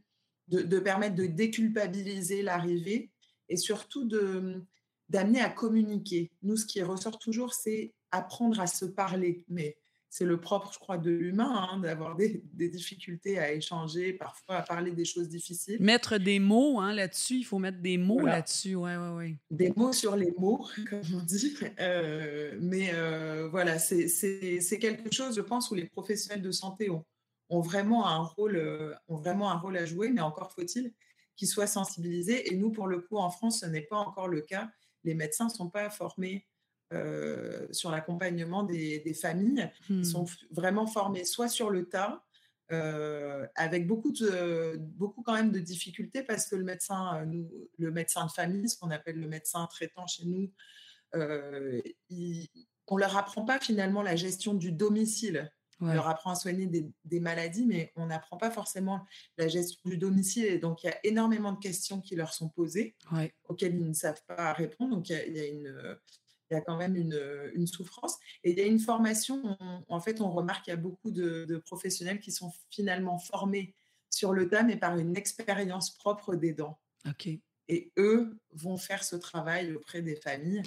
de, 0.49 0.63
de 0.63 0.79
permettre 0.79 1.15
de 1.15 1.27
déculpabiliser 1.27 2.43
l'arrivée 2.43 3.11
et 3.49 3.57
surtout 3.57 4.05
de 4.05 4.63
d'amener 5.09 5.41
à 5.41 5.49
communiquer. 5.49 6.33
Nous, 6.43 6.57
ce 6.57 6.67
qui 6.67 6.83
ressort 6.83 7.21
toujours, 7.21 7.55
c'est 7.55 7.95
apprendre 8.11 8.59
à 8.59 8.67
se 8.67 8.85
parler, 8.85 9.45
mais 9.49 9.77
c'est 10.09 10.25
le 10.25 10.41
propre, 10.41 10.73
je 10.73 10.79
crois, 10.79 10.99
de 10.99 11.11
l'humain, 11.11 11.69
hein, 11.71 11.79
d'avoir 11.79 12.17
des, 12.17 12.43
difficultés 12.55 13.39
à 13.39 13.53
échanger, 13.53 14.13
parfois 14.13 14.57
à 14.57 14.63
parler 14.63 14.93
des 14.93 15.05
choses 15.05 15.29
difficiles. 15.29 15.77
Mettre 15.81 16.19
des 16.19 16.39
mots 16.39 16.81
hein, 16.81 16.95
là-dessus, 16.95 17.39
il 17.39 17.45
faut 17.45 17.59
mettre 17.59 17.81
des 17.81 17.99
mots 17.99 18.25
là-dessus, 18.25 18.77
ouais, 18.77 18.97
ouais, 18.97 19.11
ouais. 19.11 19.37
Des 19.51 19.73
mots 19.77 19.93
sur 19.93 20.17
les 20.17 20.33
mots, 20.39 20.67
comme 20.91 21.03
on 21.15 21.23
dit. 21.23 21.57
Euh, 21.81 22.57
mais 22.61 22.91
euh, 22.95 23.49
voilà, 23.51 23.79
c'est 23.79 24.79
quelque 24.81 25.13
chose, 25.13 25.37
je 25.37 25.43
pense, 25.43 25.71
où 25.71 25.75
les 25.75 25.87
professionnels 25.87 26.43
de 26.43 26.53
santé 26.53 26.89
ont, 26.89 27.05
ont 27.51 27.61
vraiment, 27.61 28.07
un 28.07 28.23
rôle, 28.23 28.57
euh, 28.57 28.95
ont 29.09 29.17
vraiment 29.17 29.51
un 29.51 29.59
rôle 29.59 29.77
à 29.77 29.85
jouer, 29.85 30.11
mais 30.11 30.23
encore 30.23 30.53
faut-il 30.53 30.93
qu'ils 31.37 31.49
soient 31.49 31.67
sensibilisés. 31.67 32.51
Et 32.53 32.57
nous, 32.57 32.71
pour 32.71 32.87
le 32.87 33.01
coup, 33.01 33.19
en 33.19 33.31
France, 33.31 33.61
ce 33.61 33.67
n'est 33.67 33.83
pas 33.83 33.99
encore 33.99 34.29
le 34.29 34.41
cas. 34.41 34.71
Les 35.05 35.15
médecins 35.15 35.45
ne 35.45 35.51
sont 35.51 35.69
pas 35.69 35.91
formés 35.91 36.47
euh, 36.93 37.67
sur 37.73 37.91
l'accompagnement 37.91 38.63
des, 38.63 39.19
familles. 39.21 39.69
Ils 39.91 39.97
mmh. 39.97 40.05
sont 40.05 40.25
vraiment 40.53 40.87
formés 40.87 41.25
soit 41.25 41.49
sur 41.49 41.69
le 41.69 41.89
tas, 41.89 42.25
euh, 42.71 43.45
avec 43.57 43.89
beaucoup, 43.89 44.13
de, 44.13 44.77
beaucoup 44.79 45.23
quand 45.23 45.35
même 45.35 45.51
de 45.51 45.59
difficultés 45.59 46.23
parce 46.23 46.47
que 46.47 46.55
le 46.55 46.63
médecin, 46.63 47.25
euh, 47.27 47.43
le 47.79 47.91
médecin 47.91 48.25
de 48.27 48.31
famille, 48.31 48.69
ce 48.69 48.79
qu'on 48.79 48.93
appelle 48.93 49.19
le 49.19 49.27
médecin 49.27 49.67
traitant 49.67 50.07
chez 50.07 50.27
nous, 50.27 50.53
on 51.13 51.19
ne 52.95 53.01
leur 53.01 53.17
apprend 53.17 53.45
pas 53.45 53.59
finalement 53.59 54.03
la 54.03 54.15
gestion 54.15 54.55
du 54.55 54.71
domicile. 54.71 55.51
On 55.81 55.93
leur 55.93 56.09
apprend 56.09 56.31
à 56.31 56.37
soigner 56.37 56.67
des, 57.05 57.21
maladies, 57.21 57.67
mais 57.67 57.93
on 57.97 58.07
n'apprend 58.07 58.37
pas 58.37 58.51
forcément 58.51 59.05
la 59.37 59.49
gestion 59.49 59.81
du 59.85 59.99
domicile. 59.99 60.45
Et 60.45 60.59
donc, 60.59 60.83
il 60.83 60.87
y 60.87 60.91
a 60.91 60.99
énormément 61.05 61.53
de 61.53 61.59
questions 61.59 62.01
qui 62.01 62.15
leur 62.17 62.33
sont 62.33 62.49
posées, 62.49 62.97
auxquelles 63.49 63.75
ils 63.75 63.89
ne 63.89 63.93
savent 63.93 64.23
pas 64.27 64.53
répondre. 64.53 64.95
Donc, 64.97 65.11
il 65.11 65.37
y 65.37 65.41
a 65.41 65.47
une, 65.47 65.99
il 66.51 66.55
y 66.55 66.57
a 66.57 66.61
quand 66.61 66.77
même 66.77 66.97
une, 66.97 67.19
une, 67.55 67.67
souffrance. 67.67 68.17
Et 68.45 68.53
il 68.53 68.59
y 68.59 68.61
a 68.61 68.67
une 68.67 68.79
formation, 68.79 69.57
en 69.89 70.01
fait, 70.01 70.21
on 70.21 70.31
remarque 70.31 70.65
qu'il 70.65 70.73
y 70.73 70.77
a 70.77 70.81
beaucoup 70.81 71.11
de, 71.11 71.63
professionnels 71.65 72.21
qui 72.21 72.33
sont 72.33 72.53
finalement 72.71 73.19
formés 73.19 73.75
sur 74.11 74.33
le 74.33 74.49
tas, 74.49 74.63
mais 74.63 74.77
par 74.77 74.97
une 74.99 75.17
expérience 75.17 75.91
propre 75.91 76.37
des 76.37 76.53
dents. 76.53 76.79
OK. 77.09 77.29
Et 77.69 77.93
eux 77.97 78.39
vont 78.53 78.77
faire 78.77 79.03
ce 79.03 79.17
travail 79.17 79.75
auprès 79.75 80.03
des 80.03 80.17
familles, 80.17 80.63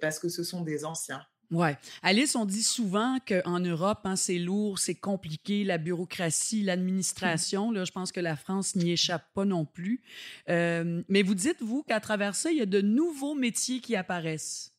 parce 0.00 0.18
que 0.18 0.28
ce 0.28 0.42
sont 0.42 0.62
des 0.62 0.84
anciens. 0.84 1.24
Ouais. 1.50 1.76
Alice, 2.02 2.36
on 2.36 2.44
dit 2.44 2.62
souvent 2.62 3.18
qu'en 3.26 3.58
Europe, 3.58 4.00
hein, 4.04 4.14
c'est 4.14 4.38
lourd, 4.38 4.78
c'est 4.78 4.94
compliqué, 4.94 5.64
la 5.64 5.78
bureaucratie, 5.78 6.62
l'administration. 6.62 7.72
Là, 7.72 7.84
je 7.84 7.90
pense 7.90 8.12
que 8.12 8.20
la 8.20 8.36
France 8.36 8.76
n'y 8.76 8.92
échappe 8.92 9.24
pas 9.34 9.44
non 9.44 9.64
plus. 9.64 10.00
Euh, 10.48 11.02
mais 11.08 11.22
vous 11.22 11.34
dites, 11.34 11.60
vous, 11.60 11.82
qu'à 11.82 11.98
travers 11.98 12.36
ça, 12.36 12.52
il 12.52 12.58
y 12.58 12.62
a 12.62 12.66
de 12.66 12.80
nouveaux 12.80 13.34
métiers 13.34 13.80
qui 13.80 13.96
apparaissent. 13.96 14.72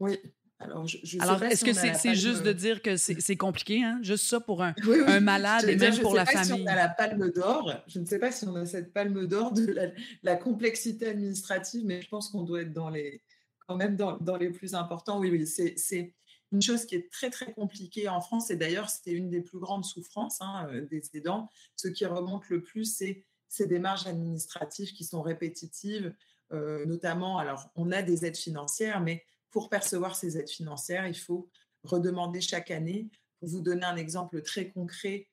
Oui. 0.00 0.18
Alors, 0.60 0.88
je, 0.88 1.20
Alors 1.20 1.40
est-ce 1.44 1.64
que 1.64 1.72
c'est 1.72 2.14
juste 2.16 2.42
de 2.42 2.52
dire 2.52 2.82
que 2.82 2.96
c'est 2.96 3.36
compliqué, 3.36 3.84
hein? 3.84 4.00
juste 4.02 4.24
ça 4.24 4.40
pour 4.40 4.62
un, 4.62 4.74
un 5.06 5.20
malade 5.20 5.68
et 5.68 5.76
même 5.76 5.96
pour 6.00 6.14
la 6.14 6.26
famille? 6.26 6.46
Si 6.46 6.52
on 6.52 6.66
a 6.66 6.74
la 6.74 6.88
palme 6.88 7.30
d'or. 7.30 7.72
Je 7.86 8.00
ne 8.00 8.04
sais 8.04 8.18
pas 8.18 8.32
si 8.32 8.44
on 8.44 8.56
a 8.56 8.66
cette 8.66 8.92
palme 8.92 9.26
d'or 9.26 9.52
de 9.52 9.92
la, 10.22 10.36
complexité 10.36 11.06
administrative, 11.06 11.84
mais 11.84 12.02
je 12.02 12.08
pense 12.08 12.30
qu'on 12.30 12.42
doit 12.42 12.62
être 12.62 12.72
dans 12.72 12.90
les, 12.90 13.22
quand 13.66 13.76
même 13.76 13.94
dans, 13.94 14.16
dans 14.16 14.36
les 14.36 14.50
plus 14.50 14.74
importants. 14.74 15.20
Oui, 15.20 15.30
oui, 15.30 15.46
c'est 15.46 16.14
une 16.50 16.62
chose 16.62 16.86
qui 16.86 16.96
est 16.96 17.08
très 17.12 17.30
très 17.30 17.52
compliquée 17.52 18.08
en 18.08 18.20
France, 18.20 18.50
et 18.50 18.56
d'ailleurs 18.56 18.88
c'était 18.88 19.12
une 19.12 19.30
des 19.30 19.42
plus 19.42 19.58
grandes 19.58 19.84
souffrances 19.84 20.40
hein, 20.40 20.66
des 20.90 21.02
aidants, 21.14 21.50
ce 21.76 21.88
qui 21.88 22.06
remonte 22.06 22.48
le 22.48 22.62
plus, 22.62 22.96
c'est 22.96 23.24
ces 23.48 23.66
démarches 23.66 24.06
administratives 24.06 24.92
qui 24.92 25.04
sont 25.04 25.20
répétitives, 25.22 26.14
notamment, 26.50 27.38
alors 27.38 27.70
on 27.76 27.92
a 27.92 28.00
des 28.00 28.24
aides 28.24 28.36
financières, 28.36 29.00
mais 29.00 29.24
pour 29.50 29.68
percevoir 29.68 30.16
ces 30.16 30.38
aides 30.38 30.50
financières, 30.50 31.06
il 31.06 31.16
faut 31.16 31.48
redemander 31.84 32.40
chaque 32.40 32.70
année. 32.70 33.08
Pour 33.40 33.48
vous 33.48 33.60
donner 33.60 33.84
un 33.84 33.96
exemple 33.96 34.42
très 34.42 34.70
concret 34.70 35.28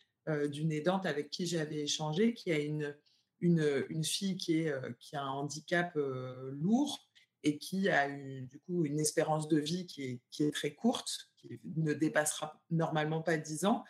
d'une 0.51 0.71
aidante 0.71 1.05
avec 1.05 1.29
qui 1.29 1.45
j'avais 1.45 1.81
échangé, 1.81 2.33
qui 2.33 2.51
a 2.51 2.59
une, 2.59 2.95
une, 3.41 3.85
une 3.89 4.03
fille 4.03 4.37
qui, 4.37 4.59
est, 4.59 4.73
qui 4.99 5.15
a 5.15 5.21
un 5.21 5.29
handicap 5.29 5.91
lourd 5.95 7.05
et 7.45 7.59
qui 7.59 7.89
a 7.89 8.09
eu, 8.09 8.41
du 8.41 8.59
coup 8.59 8.85
une 8.85 8.99
espérance 8.99 9.47
de 9.47 9.59
vie 9.59 9.85
qui 9.85 10.03
est, 10.03 10.19
qui 10.31 10.43
est 10.43 10.51
très 10.51 10.73
courte, 10.73 11.29
qui 11.37 11.59
ne 11.75 11.93
dépassera 11.93 12.59
normalement 12.71 13.21
pas 13.21 13.37
10 13.37 13.65
ans. 13.65 13.83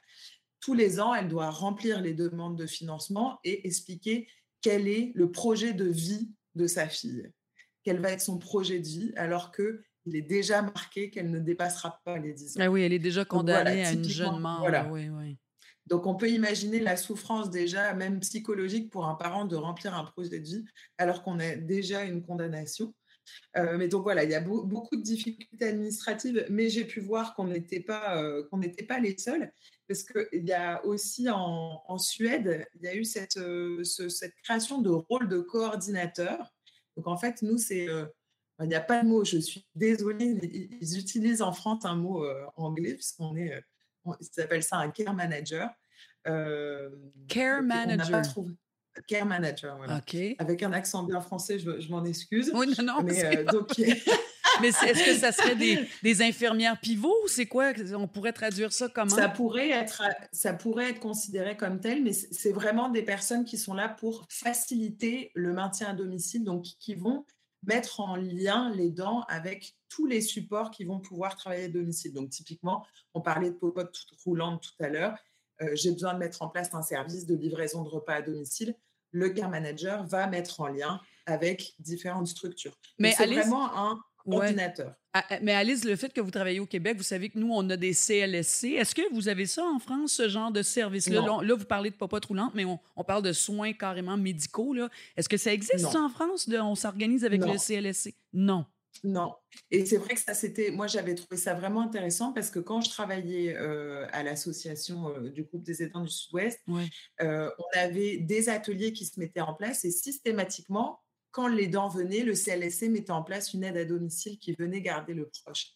Tous 0.60 0.74
les 0.74 1.00
ans, 1.00 1.16
elle 1.16 1.30
doit 1.30 1.50
remplir 1.50 2.02
les 2.02 2.14
demandes 2.14 2.58
de 2.58 2.68
financement 2.68 3.40
et 3.44 3.66
expliquer 3.66 4.28
quel 4.62 4.88
est 4.88 5.14
le 5.16 5.32
projet 5.32 5.74
de 5.74 5.86
vie 5.86 6.32
de 6.56 6.68
sa 6.68 6.90
fille, 6.90 7.32
quel 7.84 8.00
va 8.00 8.12
être 8.12 8.22
son 8.22 8.40
projet 8.40 8.80
de 8.80 8.88
vie, 8.88 9.14
alors 9.16 9.52
que 9.52 9.84
il 10.06 10.16
est 10.16 10.22
déjà 10.22 10.62
marqué 10.62 11.10
qu'elle 11.10 11.30
ne 11.30 11.40
dépassera 11.40 12.00
pas 12.04 12.18
les 12.18 12.34
10 12.34 12.58
ans. 12.58 12.62
Ah 12.64 12.72
oui, 12.72 12.84
elle 12.84 12.94
est 12.94 13.00
déjà 13.00 13.26
condamnée 13.26 13.86
à 13.86 13.92
une 13.92 14.04
jeune 14.04 14.40
mort. 14.40 14.60
Voilà. 14.60 14.88
Oui, 14.92 15.10
oui. 15.10 15.38
Donc 15.88 16.08
on 16.08 16.16
peut 16.16 16.30
imaginer 16.30 16.80
la 16.80 16.98
souffrance 16.98 17.50
déjà, 17.50 17.94
même 17.94 18.20
psychologique, 18.20 18.90
pour 18.90 19.08
un 19.08 19.16
parent 19.16 19.46
de 19.46 19.56
remplir 19.56 19.96
un 19.96 20.04
projet 20.04 20.40
de 20.40 20.44
vie 20.44 20.66
alors 20.98 21.22
qu'on 21.22 21.40
a 21.40 21.56
déjà 21.56 22.04
une 22.04 22.24
condamnation. 22.24 22.94
Euh, 23.58 23.78
mais 23.78 23.88
donc 23.88 24.04
voilà, 24.04 24.24
il 24.24 24.30
y 24.30 24.36
a 24.36 24.42
beaucoup 24.42 24.96
de 24.96 25.02
difficultés 25.02 25.66
administratives, 25.66 26.46
mais 26.50 26.70
j'ai 26.70 26.86
pu 26.86 27.00
voir 27.00 27.36
qu'on 27.36 27.48
n'était 27.48 27.80
pas, 27.80 28.22
euh, 28.22 28.44
qu'on 28.50 28.60
n'était 28.60 28.86
pas 28.86 29.00
les 29.00 29.18
seuls, 29.18 29.52
parce 29.88 30.04
qu'il 30.04 30.46
y 30.46 30.54
a 30.54 30.84
aussi 30.86 31.28
en, 31.30 31.98
Suède, 31.98 32.68
il 32.76 32.84
y 32.84 32.88
a 32.88 32.96
eu 32.96 33.04
cette, 33.04 33.38
euh, 33.38 33.84
cette 33.84 34.36
création 34.44 34.82
de 34.82 34.90
rôle 34.90 35.28
de 35.28 35.40
coordinateur. 35.40 36.54
Donc 36.98 37.08
en 37.08 37.18
fait, 37.18 37.42
nous, 37.42 37.58
c'est 37.58 37.88
il 38.62 38.68
n'y 38.68 38.76
a 38.76 38.82
pas 38.82 39.04
de 39.04 39.08
mot, 39.08 39.26
je 39.26 39.38
suis 39.38 39.66
désolée, 39.76 40.78
ils 40.82 40.98
utilisent 40.98 41.42
en 41.42 41.52
France 41.52 41.86
un 41.86 41.96
mot 41.96 42.24
euh, 42.24 42.46
anglais, 42.56 42.94
puisqu'on 42.94 43.36
est, 43.36 43.54
euh, 43.54 44.14
ils 44.22 44.42
appellent 44.42 44.64
ça 44.64 44.78
un 44.78 44.92
care 44.92 45.14
manager. 45.14 45.70
Euh, 46.28 46.90
care 47.28 47.62
manager. 47.62 48.22
Care 49.08 49.26
manager, 49.26 49.76
voilà. 49.76 50.02
Avec 50.40 50.64
un 50.64 50.72
accent 50.72 51.04
bien 51.04 51.20
français, 51.20 51.60
je, 51.60 51.90
m'en 51.90 52.06
excuse. 52.06 52.50
Oui, 52.54 52.74
non, 52.78 52.86
non. 52.86 53.04
Mais, 53.04 53.44
donc... 53.44 53.70
Mais 54.62 54.70
est-ce 54.70 55.06
que 55.06 55.14
ça 55.16 55.34
serait 55.34 55.56
des, 55.56 55.86
des 56.02 56.22
infirmières 56.22 56.80
pivots 56.80 57.16
ou 57.26 57.28
c'est 57.28 57.46
quoi? 57.46 57.74
On 57.96 58.08
pourrait 58.08 58.32
traduire 58.32 58.72
ça 58.72 58.88
comment? 58.88 59.14
Ça 59.14 59.28
pourrait 59.28 59.70
être, 59.70 60.04
ça 60.32 60.54
pourrait 60.54 60.92
être 60.92 61.02
considéré 61.02 61.58
comme 61.58 61.82
tel, 61.82 62.02
mais 62.04 62.14
c'est 62.14 62.54
vraiment 62.54 62.88
des 62.88 63.02
personnes 63.02 63.44
qui 63.44 63.58
sont 63.58 63.74
là 63.74 63.90
pour 63.90 64.26
faciliter 64.30 65.32
le 65.36 65.52
maintien 65.52 65.90
à 65.90 65.94
domicile, 65.94 66.46
donc 66.46 66.64
qui 66.80 66.96
vont 66.96 67.26
mettre 67.66 68.00
en 68.00 68.16
lien 68.16 68.72
les 68.76 68.90
dents 68.90 69.22
avec 69.28 69.76
tous 69.90 70.06
les 70.06 70.22
supports 70.22 70.72
qui 70.72 70.84
vont 70.84 71.00
pouvoir 71.00 71.36
travailler 71.36 71.66
à 71.66 71.70
domicile. 71.70 72.14
Donc, 72.14 72.30
typiquement, 72.30 72.86
on 73.14 73.22
parlait 73.22 73.50
de 73.50 73.56
popote 73.56 73.98
roulante 74.24 74.62
tout 74.62 74.84
à 74.84 74.90
l'heure. 74.90 75.18
Euh, 75.62 75.70
j'ai 75.74 75.92
besoin 75.92 76.14
de 76.14 76.20
mettre 76.20 76.42
en 76.42 76.50
place 76.50 76.74
un 76.74 76.82
service 76.82 77.26
de 77.26 77.36
livraison 77.36 77.84
de 77.84 77.90
repas 77.90 78.16
à 78.16 78.22
domicile. 78.22 78.76
Le 79.12 79.30
care 79.30 79.50
manager 79.50 80.06
va 80.06 80.28
mettre 80.28 80.60
en 80.60 80.68
lien 80.68 81.00
avec 81.26 81.76
différentes 81.80 82.28
structures. 82.28 82.78
Mais 83.00 83.14
c'est 83.14 83.28
vraiment 83.28 83.74
un 83.78 84.00
ordinateur. 84.28 84.94
Ah, 85.14 85.24
ah, 85.30 85.40
mais 85.42 85.54
Alice, 85.54 85.86
le 85.86 85.96
fait 85.96 86.12
que 86.12 86.20
vous 86.20 86.32
travaillez 86.32 86.60
au 86.60 86.66
Québec, 86.66 86.98
vous 86.98 87.04
savez 87.04 87.30
que 87.30 87.40
nous, 87.40 87.52
on 87.52 87.70
a 87.70 87.78
des 87.78 87.94
CLSC. 87.94 88.74
Est-ce 88.74 88.94
que 88.94 89.14
vous 89.14 89.30
avez 89.30 89.46
ça 89.46 89.64
en 89.64 89.80
France, 89.80 90.12
ce 90.14 90.28
genre 90.28 90.52
de 90.52 90.62
service-là? 90.62 91.42
Là, 91.42 91.56
vous 91.56 91.66
parlez 91.66 91.90
de 91.90 91.96
popote 91.96 92.26
roulante, 92.26 92.54
mais 92.54 92.66
on, 92.66 93.04
parle 93.06 93.24
de 93.24 93.32
soins 93.32 93.72
carrément 93.74 94.18
médicaux. 94.18 94.76
Est-ce 95.16 95.30
que 95.30 95.38
ça 95.38 95.54
existe, 95.54 95.92
ça, 95.92 96.02
en 96.02 96.10
France? 96.10 96.50
De, 96.50 96.58
on 96.58 96.76
s'organise 96.76 97.24
avec 97.24 97.42
le 97.46 97.58
CLSC? 97.58 98.14
Non. 98.34 98.66
Non. 99.04 99.36
Et 99.72 99.86
c'est 99.86 99.98
vrai 99.98 100.16
que 100.16 100.22
ça, 100.22 100.34
c'était. 100.34 100.72
Moi, 100.72 100.88
j'avais 100.88 101.16
trouvé 101.16 101.38
ça 101.38 101.54
vraiment 101.54 101.82
intéressant 101.82 102.34
parce 102.34 102.50
que 102.50 102.60
quand 102.60 102.82
je 102.82 102.90
travaillais 102.90 103.56
euh, 103.56 104.08
à 104.12 104.24
l'association 104.24 105.10
euh, 105.10 105.30
du 105.30 105.44
groupe 105.44 105.64
des 105.64 105.84
aidants 105.84 106.04
du 106.04 106.10
Sud-Ouest, 106.10 106.60
euh, 107.22 107.50
on 107.60 107.80
avait 107.80 108.18
des 108.18 108.50
ateliers 108.50 108.94
qui 108.94 109.06
se 109.06 109.20
mettaient 109.20 109.42
en 109.42 109.54
place 109.54 109.86
et 109.86 109.92
systématiquement, 109.92 111.02
quand 111.36 111.50
les 111.50 111.68
dents 111.68 111.90
venaient, 111.90 112.24
le 112.24 112.34
CLSC 112.34 112.84
mettait 112.84 113.12
en 113.12 113.22
place 113.22 113.54
une 113.54 113.66
aide 113.66 113.76
à 113.76 113.84
domicile 113.84 114.40
qui 114.40 114.54
venait 114.54 114.80
garder 114.80 115.14
le 115.14 115.30
proche. 115.30 115.74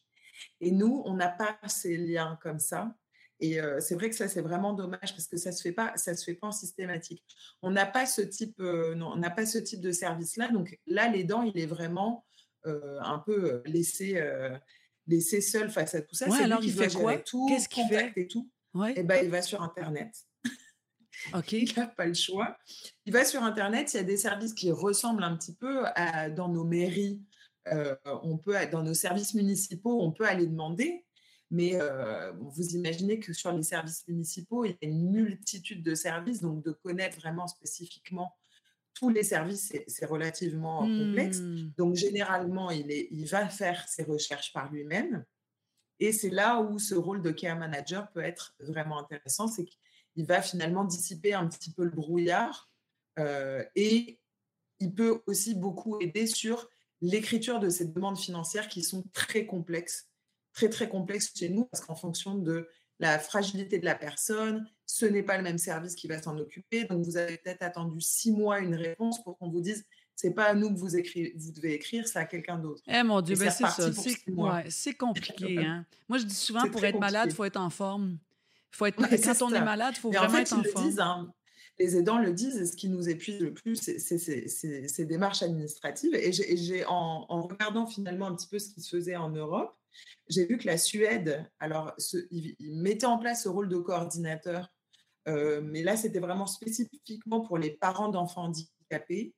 Et 0.61 0.71
nous, 0.71 1.01
on 1.03 1.15
n'a 1.15 1.27
pas 1.27 1.59
ces 1.67 1.97
liens 1.97 2.39
comme 2.41 2.59
ça. 2.59 2.95
Et 3.41 3.59
euh, 3.59 3.81
c'est 3.81 3.95
vrai 3.95 4.09
que 4.09 4.15
ça, 4.15 4.29
c'est 4.29 4.39
vraiment 4.39 4.71
dommage 4.71 5.11
parce 5.13 5.27
que 5.27 5.35
ça 5.35 5.51
se 5.51 5.61
fait 5.61 5.73
pas, 5.73 5.91
ça 5.97 6.15
se 6.15 6.23
fait 6.23 6.35
pas 6.35 6.47
en 6.47 6.53
systématique. 6.53 7.25
On 7.61 7.71
n'a 7.71 7.85
pas 7.85 8.05
ce 8.05 8.21
type, 8.21 8.57
euh, 8.61 8.95
non, 8.95 9.11
on 9.11 9.17
n'a 9.17 9.29
pas 9.29 9.45
ce 9.45 9.57
type 9.57 9.81
de 9.81 9.91
service-là. 9.91 10.47
Donc 10.47 10.79
là, 10.87 11.09
les 11.09 11.25
dents, 11.25 11.43
il 11.43 11.59
est 11.59 11.65
vraiment 11.65 12.25
euh, 12.65 12.97
un 13.01 13.19
peu 13.19 13.61
laissé, 13.65 14.17
laissé 15.07 15.41
seul 15.41 15.69
face 15.69 15.93
à 15.93 16.01
tout 16.01 16.15
ça. 16.15 16.29
c'est 16.29 16.41
alors 16.41 16.63
il 16.63 16.71
fait 16.71 16.93
quoi? 16.93 17.17
Qu'est-ce 17.17 17.67
qu'il 17.67 17.85
fait? 17.89 18.13
et 18.15 18.27
tout. 18.27 18.49
Et 18.87 18.93
eh 18.95 19.03
ben, 19.03 19.25
il 19.25 19.29
va 19.29 19.41
sur 19.41 19.61
Internet. 19.61 20.25
Ok. 21.33 21.51
Il 21.53 21.73
n'a 21.75 21.87
pas 21.87 22.05
le 22.05 22.13
choix. 22.13 22.57
Il 23.05 23.13
va 23.13 23.25
sur 23.25 23.43
Internet, 23.43 23.93
il 23.93 23.97
y 23.97 23.99
a 23.99 24.03
des 24.03 24.17
services 24.17 24.53
qui 24.53 24.71
ressemblent 24.71 25.23
un 25.23 25.35
petit 25.35 25.55
peu 25.55 25.85
à, 25.95 26.29
dans 26.29 26.49
nos 26.49 26.63
mairies, 26.63 27.21
euh, 27.67 27.95
on 28.23 28.37
peut, 28.37 28.55
dans 28.71 28.83
nos 28.83 28.93
services 28.93 29.33
municipaux, 29.33 30.01
on 30.01 30.11
peut 30.11 30.25
aller 30.25 30.47
demander. 30.47 31.05
Mais 31.51 31.71
euh, 31.75 32.31
vous 32.33 32.75
imaginez 32.75 33.19
que 33.19 33.33
sur 33.33 33.51
les 33.51 33.63
services 33.63 34.07
municipaux, 34.07 34.65
il 34.65 34.77
y 34.81 34.85
a 34.85 34.89
une 34.89 35.09
multitude 35.09 35.83
de 35.83 35.95
services, 35.95 36.41
donc 36.41 36.63
de 36.63 36.71
connaître 36.71 37.17
vraiment 37.17 37.47
spécifiquement 37.47 38.35
tous 38.93 39.09
les 39.09 39.23
services, 39.23 39.73
c'est 39.87 40.05
relativement 40.05 40.81
complexe. 40.81 41.39
Mmh. 41.39 41.71
Donc 41.77 41.95
généralement, 41.95 42.69
il, 42.69 42.91
est, 42.91 43.07
il 43.11 43.25
va 43.27 43.47
faire 43.47 43.87
ses 43.87 44.03
recherches 44.03 44.51
par 44.51 44.71
lui-même. 44.71 45.23
Et 45.99 46.11
c'est 46.11 46.29
là 46.29 46.59
où 46.59 46.79
ce 46.79 46.95
rôle 46.95 47.21
de 47.21 47.31
care 47.31 47.57
manager 47.57 48.11
peut 48.11 48.21
être 48.21 48.55
vraiment 48.59 48.99
intéressant, 48.99 49.47
c'est 49.47 49.65
il 50.15 50.25
va 50.25 50.41
finalement 50.41 50.83
dissiper 50.83 51.33
un 51.33 51.47
petit 51.47 51.71
peu 51.71 51.83
le 51.83 51.91
brouillard 51.91 52.69
euh, 53.17 53.63
et 53.75 54.19
il 54.79 54.93
peut 54.93 55.21
aussi 55.27 55.55
beaucoup 55.55 55.99
aider 55.99 56.27
sur 56.27 56.69
l'écriture 57.01 57.59
de 57.59 57.69
ces 57.69 57.85
demandes 57.85 58.17
financières 58.17 58.67
qui 58.67 58.83
sont 58.83 59.03
très 59.13 59.45
complexes, 59.45 60.09
très 60.53 60.69
très 60.69 60.89
complexes 60.89 61.31
chez 61.35 61.49
nous 61.49 61.65
parce 61.65 61.83
qu'en 61.85 61.95
fonction 61.95 62.35
de 62.35 62.67
la 62.99 63.17
fragilité 63.17 63.79
de 63.79 63.85
la 63.85 63.95
personne, 63.95 64.69
ce 64.85 65.05
n'est 65.05 65.23
pas 65.23 65.37
le 65.37 65.43
même 65.43 65.57
service 65.57 65.95
qui 65.95 66.07
va 66.07 66.21
s'en 66.21 66.37
occuper. 66.37 66.83
Donc 66.85 67.05
vous 67.05 67.15
avez 67.15 67.37
peut-être 67.37 67.63
attendu 67.63 68.01
six 68.01 68.31
mois 68.31 68.59
une 68.59 68.75
réponse 68.75 69.23
pour 69.23 69.37
qu'on 69.37 69.49
vous 69.49 69.61
dise 69.61 69.85
c'est 70.15 70.33
pas 70.33 70.47
à 70.47 70.53
nous 70.53 70.73
que 70.73 70.77
vous, 70.77 70.97
écrivez, 70.97 71.33
vous 71.37 71.53
devez 71.53 71.75
écrire, 71.75 72.05
c'est 72.05 72.19
à 72.19 72.25
quelqu'un 72.25 72.57
d'autre. 72.57 72.83
Eh 72.87 73.03
mon 73.03 73.21
Dieu, 73.21 73.37
ben 73.37 73.49
c'est 73.49 73.63
ça. 73.63 73.89
C'est 74.69 74.93
compliqué. 74.95 75.59
Hein. 75.59 75.85
Moi, 76.09 76.17
je 76.17 76.25
dis 76.25 76.35
souvent, 76.35 76.69
pour 76.69 76.83
être 76.83 76.99
malade, 76.99 77.29
il 77.31 77.33
faut 77.35 77.45
être 77.45 77.55
en 77.55 77.69
forme. 77.69 78.17
Faut 78.71 78.85
être, 78.85 78.97
quand 79.39 79.41
on 79.45 79.53
est 79.53 79.61
malade, 79.61 79.93
il 79.97 79.99
faut 79.99 80.11
vraiment 80.11 80.37
être 80.37 80.53
en 80.53 80.63
forme. 80.63 80.99
Hein, 80.99 81.33
les 81.79 81.95
aidants 81.95 82.19
le 82.19 82.33
disent, 82.33 82.71
ce 82.71 82.75
qui 82.75 82.89
nous 82.89 83.07
épuise 83.07 83.39
le 83.39 83.53
plus, 83.53 83.77
c'est 83.77 83.99
ces 83.99 85.05
démarches 85.05 85.41
administratives. 85.41 86.13
Et 86.13 86.31
j'ai, 86.31 86.85
en, 86.85 87.25
regardant 87.47 87.87
finalement 87.87 88.27
un 88.27 88.35
petit 88.35 88.47
peu 88.47 88.59
ce 88.59 88.73
qui 88.73 88.81
se 88.81 88.95
faisait 88.95 89.15
en 89.15 89.29
Europe, 89.29 89.75
j'ai 90.27 90.45
vu 90.45 90.57
que 90.57 90.67
la 90.67 90.77
Suède, 90.77 91.49
alors, 91.59 91.93
ils, 92.31 92.55
mettaient 92.59 93.05
en 93.05 93.17
place 93.17 93.43
ce 93.43 93.49
rôle 93.49 93.69
de 93.69 93.77
coordinateur, 93.77 94.69
euh, 95.27 95.61
mais 95.63 95.81
là, 95.81 95.95
c'était 95.95 96.19
vraiment 96.19 96.47
spécifiquement 96.47 97.41
pour 97.41 97.57
les 97.57 97.71
parents 97.71 98.09
d'enfants 98.09 98.43
handicapés. 98.43 99.33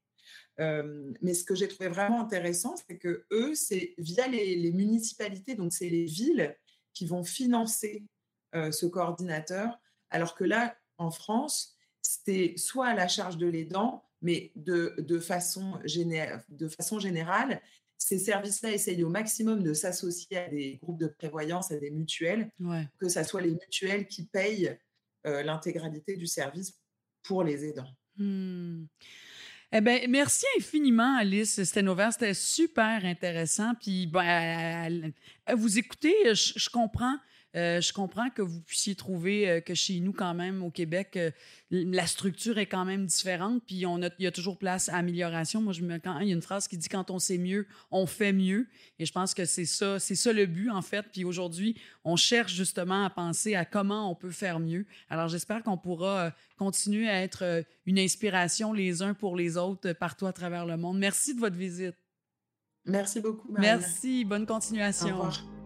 Euh, 0.60 1.12
mais 1.22 1.34
ce 1.34 1.44
que 1.44 1.56
j'ai 1.56 1.67
trouvé 1.67 1.89
vraiment 1.89 2.22
intéressant, 2.22 2.76
c'est 2.76 2.98
que 2.98 3.26
eux, 3.32 3.56
c'est 3.56 3.94
via 3.98 4.28
les, 4.28 4.56
les 4.56 4.72
municipalités, 4.72 5.56
donc 5.56 5.74
c'est 5.74 5.89
les 5.89 6.06
villes 6.06 6.56
qui 6.94 7.06
vont 7.06 7.24
financer 7.24 8.04
euh, 8.56 8.72
ce 8.72 8.86
coordinateur, 8.86 9.80
alors 10.10 10.36
que 10.36 10.44
là, 10.44 10.76
en 10.98 11.12
France, 11.12 11.76
c'était 12.02 12.54
soit 12.58 12.88
à 12.88 12.94
la 12.94 13.08
charge 13.08 13.38
de 13.38 13.48
l'aidant, 13.48 14.04
mais 14.22 14.52
de, 14.56 14.96
de, 15.00 15.20
façon 15.20 15.80
de 15.84 16.68
façon 16.68 17.00
générale, 17.00 17.62
ces 17.98 18.18
services-là 18.18 18.72
essayent 18.72 19.04
au 19.04 19.10
maximum 19.10 19.64
de 19.64 19.74
s'associer 19.74 20.38
à 20.38 20.50
des 20.50 20.78
groupes 20.82 21.00
de 21.00 21.08
prévoyance, 21.08 21.72
à 21.72 21.78
des 21.78 21.92
mutuelles, 21.92 22.50
que 23.00 23.10
ce 23.10 23.24
soit 23.24 23.42
les 23.42 23.52
mutuelles 23.52 24.08
qui 24.08 24.26
payent 24.26 24.78
euh, 25.28 25.44
l'intégralité 25.44 26.18
du 26.18 26.28
service 26.28 26.74
pour 27.24 27.44
les 27.44 27.64
aidants. 27.64 27.90
Hmm. 28.18 28.86
Eh 29.72 29.82
ben, 29.82 30.10
merci 30.10 30.46
infiniment, 30.58 31.18
Alice 31.18 31.64
Stenover. 31.64 32.10
C'était 32.12 32.34
super 32.34 33.06
intéressant. 33.06 33.74
Puis, 33.80 34.08
ben, 34.08 35.14
vous 35.56 35.78
écoutez, 35.78 36.16
je 36.34 36.70
comprends 36.70 37.18
Euh, 37.56 37.82
je 37.82 37.92
comprends 37.92 38.30
que 38.30 38.42
vous 38.42 38.62
puissiez 38.62 38.96
trouver 38.96 39.50
euh, 39.50 39.62
que 39.62 39.74
chez 39.74 40.00
nous, 40.00 40.14
quand 40.14 40.34
même, 40.34 40.64
au 40.64 40.72
Québec, 40.72 41.18
euh, 41.18 41.32
la 41.70 42.08
structure 42.08 42.58
est 42.58 42.66
quand 42.66 42.86
même 42.86 43.06
différente, 43.06 43.62
puis 43.66 43.86
on 43.86 44.02
a, 44.02 44.10
il 44.20 44.24
y 44.24 44.28
a 44.28 44.32
toujours 44.32 44.58
place 44.58 44.88
à 44.88 44.96
amélioration. 44.96 45.62
Moi, 45.62 45.74
je 45.74 45.82
me, 45.82 45.98
quand, 45.98 46.20
il 46.20 46.30
y 46.30 46.32
a 46.32 46.36
une 46.36 46.42
phrase 46.42 46.68
qui 46.68 46.78
dit 46.78 46.88
quand 46.88 47.12
on 47.12 47.20
sait 47.20 47.38
mieux, 47.38 47.68
on 47.92 48.06
fait 48.06 48.32
mieux. 48.32 48.68
Et 49.00 49.06
je 49.06 49.12
pense 49.12 49.34
que 49.34 49.44
c'est 49.44 49.66
ça, 49.66 50.00
c'est 50.00 50.16
ça 50.16 50.32
le 50.32 50.46
but, 50.46 50.70
en 50.70 50.82
fait. 50.82 51.06
Puis 51.12 51.26
aujourd'hui, 51.26 51.76
on 52.06 52.16
cherche 52.16 52.54
justement 52.54 53.04
à 53.04 53.10
penser 53.10 53.56
à 53.56 53.66
comment 53.66 54.10
on 54.10 54.16
peut 54.16 54.32
faire 54.32 54.60
mieux. 54.60 54.86
Alors, 55.10 55.28
j'espère 55.28 55.62
qu'on 55.64 55.78
pourra 55.78 56.34
continuer 56.58 57.10
à 57.10 57.22
être 57.22 57.66
une 57.86 58.00
inspiration 58.00 58.72
les 58.72 59.02
uns 59.02 59.14
pour 59.14 59.36
les 59.36 59.58
autres 59.58 59.92
partout 59.94 60.26
à 60.26 60.34
travers 60.34 60.66
le 60.66 60.78
monde. 60.78 61.00
Merci 61.00 61.36
de 61.36 61.40
votre 61.40 61.58
visite. 61.58 61.96
Merci 62.86 63.20
beaucoup. 63.20 63.52
Merci. 63.52 64.26
Bonne 64.26 64.46
continuation. 64.46 65.08
Au 65.08 65.24
revoir. 65.24 65.61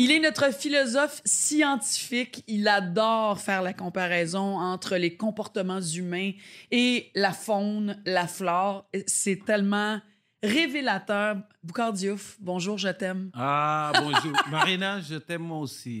Il 0.00 0.12
est 0.12 0.20
notre 0.20 0.54
philosophe 0.54 1.20
scientifique. 1.24 2.44
Il 2.46 2.68
adore 2.68 3.40
faire 3.40 3.62
la 3.62 3.72
comparaison 3.72 4.56
entre 4.56 4.94
les 4.94 5.16
comportements 5.16 5.80
humains 5.80 6.30
et 6.70 7.10
la 7.16 7.32
faune, 7.32 8.00
la 8.06 8.28
flore. 8.28 8.88
C'est 9.08 9.44
tellement 9.44 10.00
révélateur. 10.40 11.38
Boucard 11.64 11.92
Diouf, 11.94 12.36
bonjour, 12.38 12.78
je 12.78 12.90
t'aime. 12.90 13.32
Ah, 13.34 13.90
bonjour. 14.00 14.32
Marina, 14.52 15.00
je 15.00 15.16
t'aime 15.16 15.42
moi 15.42 15.58
aussi. 15.58 16.00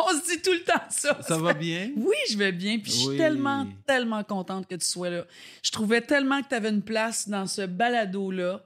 on 0.00 0.08
se 0.08 0.30
dit 0.30 0.40
tout 0.40 0.52
le 0.52 0.64
temps 0.64 0.80
ça. 0.88 1.18
Ça 1.20 1.36
va 1.36 1.52
bien? 1.52 1.90
Oui, 1.96 2.16
je 2.30 2.38
vais 2.38 2.50
bien. 2.50 2.78
Puis 2.78 2.92
je 2.92 2.96
suis 2.96 3.16
tellement, 3.18 3.66
tellement 3.86 4.24
contente 4.24 4.66
que 4.66 4.74
tu 4.74 4.86
sois 4.86 5.10
là. 5.10 5.24
Je 5.62 5.70
trouvais 5.70 6.00
tellement 6.00 6.40
que 6.40 6.48
tu 6.48 6.54
avais 6.54 6.70
une 6.70 6.82
place 6.82 7.28
dans 7.28 7.46
ce 7.46 7.60
balado-là, 7.66 8.62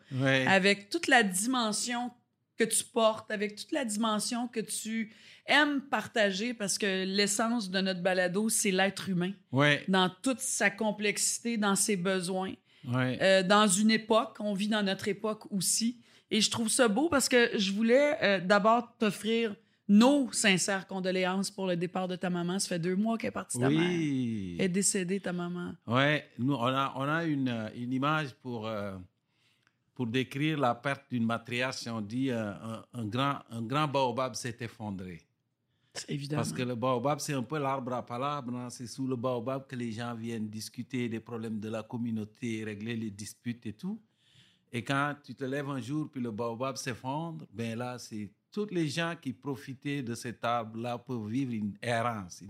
avec 0.46 0.88
toute 0.88 1.08
la 1.08 1.24
dimension 1.24 2.12
que 2.59 2.64
tu 2.64 2.85
portes, 2.85 3.31
avec 3.31 3.57
toute 3.57 3.73
la 3.73 3.85
dimension 3.85 4.49
que 4.49 4.61
tu 4.61 5.14
aimes 5.47 5.81
partager, 5.81 6.53
parce 6.53 6.77
que 6.77 7.05
l'essence 7.05 7.71
de 7.71 7.81
notre 7.81 8.03
balado, 8.03 8.49
c'est 8.49 8.71
l'être 8.71 9.09
humain. 9.09 9.33
Ouais. 9.53 9.85
Dans 9.88 10.11
toute 10.23 10.40
sa 10.40 10.71
complexité, 10.71 11.57
dans 11.57 11.77
ses 11.77 11.97
besoins. 11.97 12.55
Ouais. 12.87 13.18
Euh, 13.23 13.42
dans 13.42 13.66
une 13.66 13.90
époque, 13.90 14.37
on 14.40 14.53
vit 14.53 14.68
dans 14.68 14.83
notre 14.83 15.09
époque 15.09 15.51
aussi. 15.51 16.01
Et 16.31 16.40
je 16.40 16.51
trouve 16.51 16.68
ça 16.68 16.88
beau 16.88 17.09
parce 17.09 17.29
que 17.29 17.51
je 17.57 17.73
voulais 17.73 18.16
euh, 18.23 18.40
d'abord 18.40 18.97
t'offrir 18.99 19.55
nos 19.88 20.31
sincères 20.33 20.87
condoléances 20.87 21.51
pour 21.51 21.66
le 21.66 21.75
départ 21.75 22.09
de 22.09 22.16
ta 22.16 22.29
maman. 22.29 22.59
Ça 22.59 22.68
fait 22.68 22.79
deux 22.79 22.94
mois 22.97 23.16
qu'elle 23.16 23.29
est 23.29 23.33
partie 23.33 23.59
ta 23.59 23.71
mère. 23.71 23.81
Elle 23.81 24.61
est 24.61 24.68
décédée, 24.68 25.18
ta 25.18 25.33
maman. 25.33 25.73
Oui, 25.87 26.18
nous, 26.38 26.53
on 26.53 26.66
a, 26.66 26.92
on 26.97 27.09
a 27.09 27.25
une, 27.25 27.71
une 27.75 27.92
image 27.94 28.35
pour, 28.42 28.66
euh, 28.66 28.92
pour 29.98 30.06
décrire 30.06 30.56
la 30.56 30.76
perte 30.76 31.11
d'une 31.11 31.26
matriarche. 31.26 31.88
On 31.88 32.00
dit 32.00 32.30
un, 32.30 32.84
un, 32.92 33.04
grand, 33.04 33.40
un 33.50 33.62
grand 33.62 33.88
baobab 33.88 34.37
s'est 34.37 34.56
effondré. 34.61 35.20
Évidemment. 36.06 36.42
Parce 36.42 36.52
que 36.52 36.62
le 36.62 36.76
baobab, 36.76 37.18
c'est 37.18 37.32
un 37.32 37.42
peu 37.42 37.58
l'arbre 37.58 37.94
à 37.94 38.06
palabres. 38.06 38.54
Hein. 38.54 38.70
C'est 38.70 38.87
sous 38.87 39.08
le 39.08 39.16
baobab 39.16 39.66
que 39.66 39.74
les 39.74 39.90
gens 39.90 40.14
viennent 40.14 40.48
discuter 40.48 41.08
des 41.08 41.18
problèmes 41.18 41.58
de 41.58 41.68
la 41.68 41.82
communauté, 41.82 42.62
régler 42.62 42.94
les 42.94 43.11
disputes 43.11 43.66
et 43.66 43.72
tout. 43.72 44.00
Et 44.70 44.84
quand 44.84 45.16
tu 45.24 45.34
te 45.34 45.42
lèves 45.42 45.68
un 45.68 45.80
jour, 45.80 46.08
puis 46.08 46.20
le 46.20 46.30
baobab 46.30 46.76
s'effondre, 46.76 47.44
ben 47.52 47.76
là, 47.76 47.98
c'est 47.98 48.30
tous 48.52 48.68
les 48.70 48.87
gens 48.87 49.16
qui 49.20 49.32
profitaient 49.32 50.04
de 50.04 50.14
cet 50.14 50.44
arbre-là 50.44 50.98
pour 50.98 51.26
vivre 51.26 51.54
une 51.54 51.76
errance. 51.82 52.44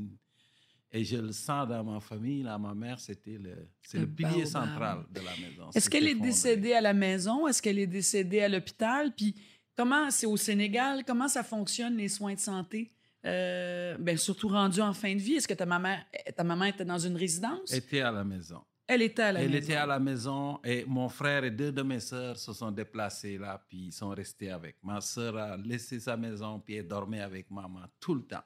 Et 0.90 1.05
je 1.05 1.16
le 1.16 1.33
sens 1.33 1.68
dans 1.68 1.85
ma 1.85 2.01
famille, 2.01 2.42
là, 2.42 2.57
ma 2.59 2.74
mère, 2.74 2.98
c'était 2.98 3.37
le, 3.38 3.68
c'est 3.83 3.98
le, 3.98 4.07
pilier 4.07 4.46
central 4.46 5.05
de 5.11 5.20
la 5.20 5.33
maison. 5.33 5.70
Est-ce 5.74 5.90
qu'elle 5.90 6.09
est 6.09 6.14
décédée 6.14 6.72
à 6.72 6.81
la 6.81 6.94
maison? 6.94 7.46
Est-ce 7.46 7.61
qu'elle 7.61 7.79
est 7.79 7.87
décédée 7.87 8.40
à 8.40 8.48
l'hôpital? 8.48 9.12
Puis 9.14 9.35
comment, 9.77 10.11
c'est 10.11 10.27
au 10.27 10.38
Sénégal, 10.38 11.05
comment 11.07 11.29
ça 11.29 11.42
fonctionne 11.42 11.96
les 11.96 12.09
soins 12.09 12.35
de 12.35 12.38
santé? 12.38 12.90
Euh, 13.27 13.96
ben, 13.98 14.16
surtout 14.16 14.48
rendu 14.48 14.81
en 14.81 14.94
fin 14.94 15.14
de 15.14 15.20
vie. 15.20 15.35
Est-ce 15.35 15.48
que 15.48 15.55
ta 15.55 15.66
maman, 15.66 15.96
ta 16.35 16.44
maman 16.44 16.64
était 16.66 16.85
dans 16.85 16.98
une 16.98 17.16
résidence? 17.16 17.70
Elle 17.70 17.79
était 17.79 18.01
à 18.01 18.12
la 18.12 18.24
maison. 18.24 18.62
Elle 18.87 19.03
était 19.03 19.22
à 19.22 19.33
la 19.33 19.42
Elle 19.42 19.51
maison. 19.51 19.62
était 19.64 19.74
à 19.74 19.85
la 19.85 19.98
maison 19.98 20.61
et 20.64 20.85
mon 20.87 21.11
frère 21.11 21.44
et 21.44 21.51
deux 21.51 21.70
de 21.70 21.83
mes 21.83 22.01
sœurs 22.01 22.38
se 22.38 22.55
sont 22.55 22.70
déplacés 22.70 23.37
là, 23.37 23.62
puis 23.68 23.88
ils 23.88 23.92
sont 23.92 24.09
restés 24.09 24.51
avec. 24.51 24.77
Ma 24.83 25.03
sœur 25.03 25.37
a 25.37 25.57
laissé 25.59 26.01
sa 26.01 26.16
maison, 26.16 26.59
puis 26.61 26.77
elle 26.77 26.88
dormait 26.88 27.20
avec 27.20 27.51
maman 27.51 27.83
tout 28.01 28.14
le 28.14 28.22
temps. 28.22 28.44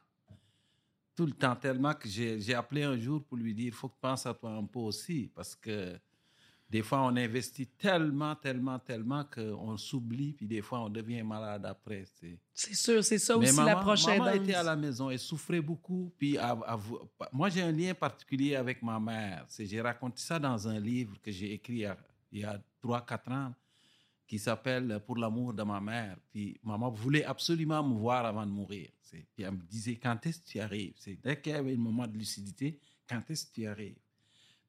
Tout 1.15 1.27
le 1.27 1.33
temps, 1.33 1.55
tellement 1.57 1.95
que 1.95 2.09
j'ai 2.09 2.55
appelé 2.55 2.85
un 2.85 2.97
jour 2.97 3.23
pour 3.23 3.37
lui 3.37 3.55
dire, 3.55 3.67
il 3.67 3.73
faut 3.73 3.89
que 3.89 3.95
tu 3.95 4.01
penses 4.01 4.25
à 4.27 4.33
toi 4.35 4.51
un 4.51 4.65
peu 4.65 4.79
aussi, 4.79 5.31
parce 5.35 5.55
que 5.55 5.99
des 6.71 6.81
fois, 6.83 7.03
on 7.03 7.15
investit 7.17 7.67
tellement, 7.67 8.35
tellement, 8.35 8.79
tellement 8.79 9.25
qu'on 9.25 9.77
s'oublie, 9.77 10.33
puis 10.33 10.47
des 10.47 10.63
fois, 10.63 10.81
on 10.81 10.89
devient 10.89 11.23
malade 11.23 11.67
après. 11.67 12.05
C'est 12.55 12.75
sûr, 12.75 13.05
c'est 13.05 13.19
ça 13.19 13.37
aussi 13.37 13.55
la 13.63 13.77
prochaine. 13.77 14.21
Maman 14.21 14.33
était 14.33 14.55
à 14.55 14.63
la 14.63 14.75
maison, 14.75 15.11
elle 15.11 15.19
souffrait 15.19 15.61
beaucoup. 15.61 16.11
Puis 16.17 16.39
moi, 17.31 17.51
j'ai 17.51 17.61
un 17.61 17.73
lien 17.73 17.93
particulier 17.93 18.57
avec 18.57 18.83
ma 18.83 18.99
mère. 18.99 19.47
J'ai 19.59 19.83
raconté 19.83 20.23
ça 20.23 20.39
dans 20.39 20.67
un 20.67 20.81
livre 20.81 21.21
que 21.23 21.31
j'ai 21.31 21.53
écrit 21.53 21.85
il 22.33 22.41
y 22.41 22.45
a 22.45 22.59
trois, 22.81 23.05
quatre 23.05 23.31
ans, 23.31 23.53
qui 24.33 24.39
s'appelle 24.39 24.99
Pour 25.05 25.19
l'amour 25.19 25.53
de 25.53 25.63
ma 25.63 25.79
mère. 25.79 26.17
Puis 26.31 26.59
maman 26.63 26.91
voulait 26.91 27.23
absolument 27.23 27.87
me 27.87 27.95
voir 27.99 28.25
avant 28.25 28.47
de 28.47 28.51
mourir. 28.51 28.89
Puis 29.11 29.27
elle 29.45 29.51
me 29.51 29.63
disait, 29.65 29.97
quand 29.97 30.25
est-ce 30.25 30.39
que 30.39 30.47
tu 30.47 30.59
arrives? 30.59 30.95
Dès 31.23 31.39
qu'il 31.39 31.53
y 31.53 31.55
avait 31.55 31.75
un 31.75 31.77
moment 31.77 32.07
de 32.07 32.17
lucidité, 32.17 32.81
quand 33.07 33.21
est-ce 33.29 33.45
que 33.45 33.53
tu 33.53 33.67
arrives? 33.67 33.99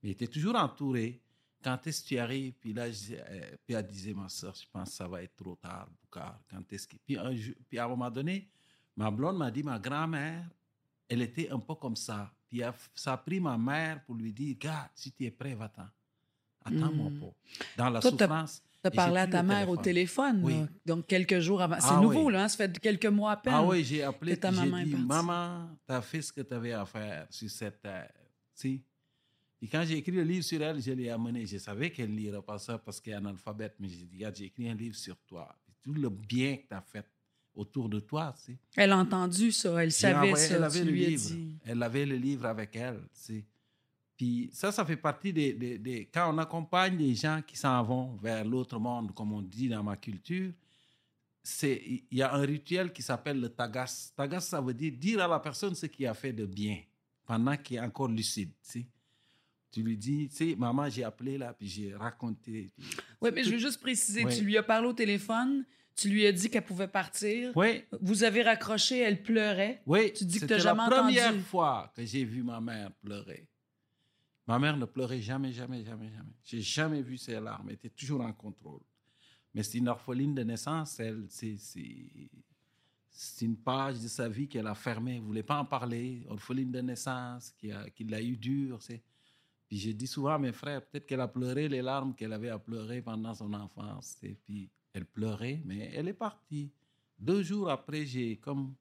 Mais 0.01 0.09
était 0.09 0.27
toujours 0.27 0.57
entourée 0.57 1.21
quand 1.63 1.87
est-ce 1.87 2.03
que 2.03 2.07
tu 2.09 2.17
arrives? 2.17 2.55
Puis 2.59 2.73
là, 2.73 2.87
euh, 2.87 3.55
puis 3.65 3.73
elle 3.73 3.87
disait, 3.87 4.13
ma 4.13 4.27
soeur, 4.27 4.53
je 4.53 4.65
pense 4.69 4.89
que 4.89 4.95
ça 4.97 5.07
va 5.07 5.23
être 5.23 5.37
trop 5.37 5.55
tard, 5.55 5.87
Boucard. 6.01 6.41
Quand 6.49 6.73
est-ce 6.73 6.85
que... 6.85 6.97
Puis, 6.97 7.17
un, 7.17 7.33
puis 7.69 7.79
à 7.79 7.85
un 7.85 7.87
moment 7.87 8.11
donné, 8.11 8.49
ma 8.97 9.09
blonde 9.11 9.37
m'a 9.37 9.49
dit, 9.49 9.63
ma 9.63 9.79
grand-mère, 9.79 10.45
elle 11.07 11.21
était 11.21 11.49
un 11.49 11.59
peu 11.59 11.75
comme 11.75 11.95
ça. 11.95 12.29
Puis 12.49 12.61
ça 12.93 13.13
a 13.13 13.17
pris 13.17 13.39
ma 13.39 13.57
mère 13.57 14.03
pour 14.03 14.15
lui 14.15 14.33
dire, 14.33 14.57
gars, 14.59 14.91
si 14.93 15.13
tu 15.13 15.23
es 15.23 15.31
prêt, 15.31 15.55
va-t'en. 15.55 15.87
Attends-moi 16.65 17.11
hmm. 17.11 17.19
pas. 17.21 17.33
Dans 17.77 17.89
la 17.89 18.01
souffrance. 18.01 18.61
Tu 18.83 18.87
as 18.87 18.91
parlé 18.91 19.19
à 19.19 19.27
ta 19.27 19.43
mère 19.43 19.69
au 19.69 19.77
téléphone, 19.77 20.41
oui. 20.43 20.55
donc 20.85 21.07
quelques 21.07 21.39
jours 21.39 21.61
avant. 21.61 21.79
C'est 21.79 21.87
ah 21.89 22.01
nouveau, 22.01 22.29
là, 22.29 22.43
hein? 22.43 22.47
ça 22.49 22.57
fait 22.57 22.79
quelques 22.79 23.05
mois 23.05 23.31
à 23.31 23.37
peine. 23.37 23.53
Ah 23.55 23.63
oui, 23.63 23.81
j'ai 23.81 24.03
appelé, 24.03 24.35
ta 24.35 24.51
maman 24.51 24.83
dit, 24.83 24.93
maman, 24.95 25.69
tu 25.87 25.93
as 25.93 26.01
fait 26.01 26.21
ce 26.21 26.33
que 26.33 26.41
tu 26.41 26.53
avais 26.53 26.73
à 26.73 26.85
faire 26.85 27.25
sur 27.29 27.49
cette 27.49 27.81
terre. 27.81 28.11
Si? 28.53 28.83
Et 29.61 29.67
quand 29.69 29.85
j'ai 29.85 29.95
écrit 29.95 30.11
le 30.11 30.23
livre 30.23 30.43
sur 30.43 30.61
elle, 30.61 30.81
je 30.81 30.91
l'ai 30.91 31.09
amené. 31.09 31.45
Je 31.45 31.57
savais 31.57 31.91
qu'elle 31.91 32.11
ne 32.11 32.17
lirait 32.17 32.41
pas 32.41 32.59
ça 32.59 32.77
parce 32.77 32.99
qu'elle 32.99 33.13
est 33.13 33.17
analphabète, 33.17 33.75
mais 33.79 33.87
j'ai 33.87 34.03
dit, 34.03 34.17
regarde, 34.17 34.35
j'ai 34.35 34.45
écrit 34.45 34.69
un 34.69 34.75
livre 34.75 34.97
sur 34.97 35.15
toi. 35.21 35.55
tout 35.81 35.93
le 35.93 36.09
bien 36.09 36.57
que 36.57 36.67
tu 36.67 36.73
as 36.73 36.81
fait 36.81 37.05
autour 37.55 37.87
de 37.87 38.01
toi. 38.01 38.35
Tu 38.35 38.51
sais. 38.51 38.57
Elle 38.75 38.91
a 38.91 38.97
entendu 38.97 39.53
ça, 39.53 39.81
elle 39.81 39.93
savait 39.93 40.35
ça. 40.35 40.55
Elle 40.55 40.63
avait 40.63 40.83
le 40.83 40.91
livre. 40.91 41.35
Elle 41.63 41.81
avait 41.81 42.05
le 42.05 42.17
livre 42.17 42.45
avec 42.45 42.75
elle. 42.75 42.99
Tu 43.13 43.21
sais. 43.21 43.45
Puis 44.23 44.49
ça, 44.53 44.71
ça 44.71 44.85
fait 44.85 44.95
partie 44.95 45.33
des, 45.33 45.51
des, 45.51 46.09
Quand 46.13 46.33
on 46.33 46.37
accompagne 46.37 46.95
les 46.97 47.13
gens 47.13 47.41
qui 47.45 47.57
s'en 47.57 47.83
vont 47.83 48.15
vers 48.23 48.45
l'autre 48.45 48.79
monde, 48.79 49.13
comme 49.13 49.33
on 49.33 49.41
dit 49.41 49.67
dans 49.67 49.83
ma 49.83 49.97
culture, 49.97 50.53
il 51.61 52.03
y 52.09 52.21
a 52.21 52.33
un 52.33 52.39
rituel 52.39 52.93
qui 52.93 53.01
s'appelle 53.01 53.41
le 53.41 53.49
tagas. 53.49 54.13
Tagas, 54.15 54.39
ça 54.39 54.61
veut 54.61 54.73
dire 54.73 54.93
dire 54.93 55.21
à 55.21 55.27
la 55.27 55.41
personne 55.41 55.75
ce 55.75 55.87
qui 55.87 56.07
a 56.07 56.13
fait 56.13 56.31
de 56.31 56.45
bien 56.45 56.77
pendant 57.25 57.57
qu'il 57.57 57.75
est 57.75 57.81
encore 57.81 58.07
lucide. 58.07 58.51
Tu 59.71 59.83
lui 59.83 59.97
dis, 59.97 60.29
tu 60.29 60.51
sais, 60.51 60.55
maman, 60.55 60.89
j'ai 60.89 61.03
appelé 61.03 61.37
là, 61.37 61.51
puis 61.51 61.67
j'ai 61.67 61.93
raconté. 61.93 62.71
Oui, 63.19 63.29
mais 63.33 63.43
je 63.43 63.49
veux 63.49 63.57
juste 63.57 63.81
préciser, 63.81 64.23
tu 64.23 64.45
lui 64.45 64.57
as 64.57 64.63
parlé 64.63 64.87
au 64.87 64.93
téléphone, 64.93 65.65
tu 65.97 66.07
lui 66.07 66.25
as 66.25 66.31
dit 66.31 66.49
qu'elle 66.49 66.63
pouvait 66.63 66.87
partir. 66.87 67.51
Oui. 67.57 67.83
Vous 67.99 68.23
avez 68.23 68.41
raccroché, 68.41 68.99
elle 68.99 69.21
pleurait. 69.21 69.81
Oui. 69.85 70.13
Tu 70.13 70.23
dis 70.23 70.39
que 70.39 70.45
tu 70.45 70.61
jamais 70.61 70.83
entendu. 70.83 71.13
la 71.13 71.23
première 71.27 71.45
fois 71.45 71.91
que 71.93 72.05
j'ai 72.05 72.23
vu 72.23 72.41
ma 72.41 72.61
mère 72.61 72.89
pleurer. 73.03 73.49
Ma 74.47 74.59
mère 74.59 74.75
ne 74.75 74.85
pleurait 74.85 75.21
jamais, 75.21 75.53
jamais, 75.53 75.83
jamais, 75.83 76.09
jamais. 76.09 76.33
J'ai 76.43 76.61
jamais 76.61 77.01
vu 77.01 77.17
ses 77.17 77.39
larmes. 77.39 77.69
Elle 77.69 77.75
était 77.75 77.89
toujours 77.89 78.21
en 78.21 78.33
contrôle. 78.33 78.81
Mais 79.53 79.63
c'est 79.63 79.77
une 79.77 79.87
orpheline 79.87 80.35
de 80.35 80.43
naissance. 80.43 80.99
Elle, 80.99 81.25
c'est, 81.29 81.55
c'est 83.09 83.45
une 83.45 83.57
page 83.57 84.01
de 84.01 84.07
sa 84.07 84.27
vie 84.27 84.47
qu'elle 84.47 84.67
a 84.67 84.75
fermée. 84.75 85.15
Elle 85.15 85.21
ne 85.21 85.27
voulait 85.27 85.43
pas 85.43 85.59
en 85.59 85.65
parler. 85.65 86.25
Orpheline 86.27 86.71
de 86.71 86.81
naissance, 86.81 87.51
qui, 87.57 87.71
a, 87.71 87.89
qui 87.89 88.03
l'a 88.03 88.21
eu 88.21 88.35
dur. 88.35 88.81
C'est, 88.81 89.01
puis 89.67 89.77
j'ai 89.77 89.93
dit 89.93 90.07
souvent 90.07 90.33
à 90.33 90.37
mes 90.39 90.51
frères, 90.51 90.85
peut-être 90.85 91.05
qu'elle 91.05 91.21
a 91.21 91.27
pleuré 91.27 91.69
les 91.69 91.81
larmes 91.81 92.13
qu'elle 92.13 92.33
avait 92.33 92.49
à 92.49 92.59
pleurer 92.59 93.01
pendant 93.01 93.33
son 93.33 93.53
enfance. 93.53 94.17
Et 94.23 94.35
puis 94.35 94.69
elle 94.93 95.05
pleurait, 95.05 95.61
mais 95.65 95.91
elle 95.93 96.07
est 96.07 96.13
partie. 96.13 96.71
Deux 97.17 97.43
jours 97.43 97.69
après, 97.69 98.05
j'ai 98.05 98.37
comme. 98.37 98.75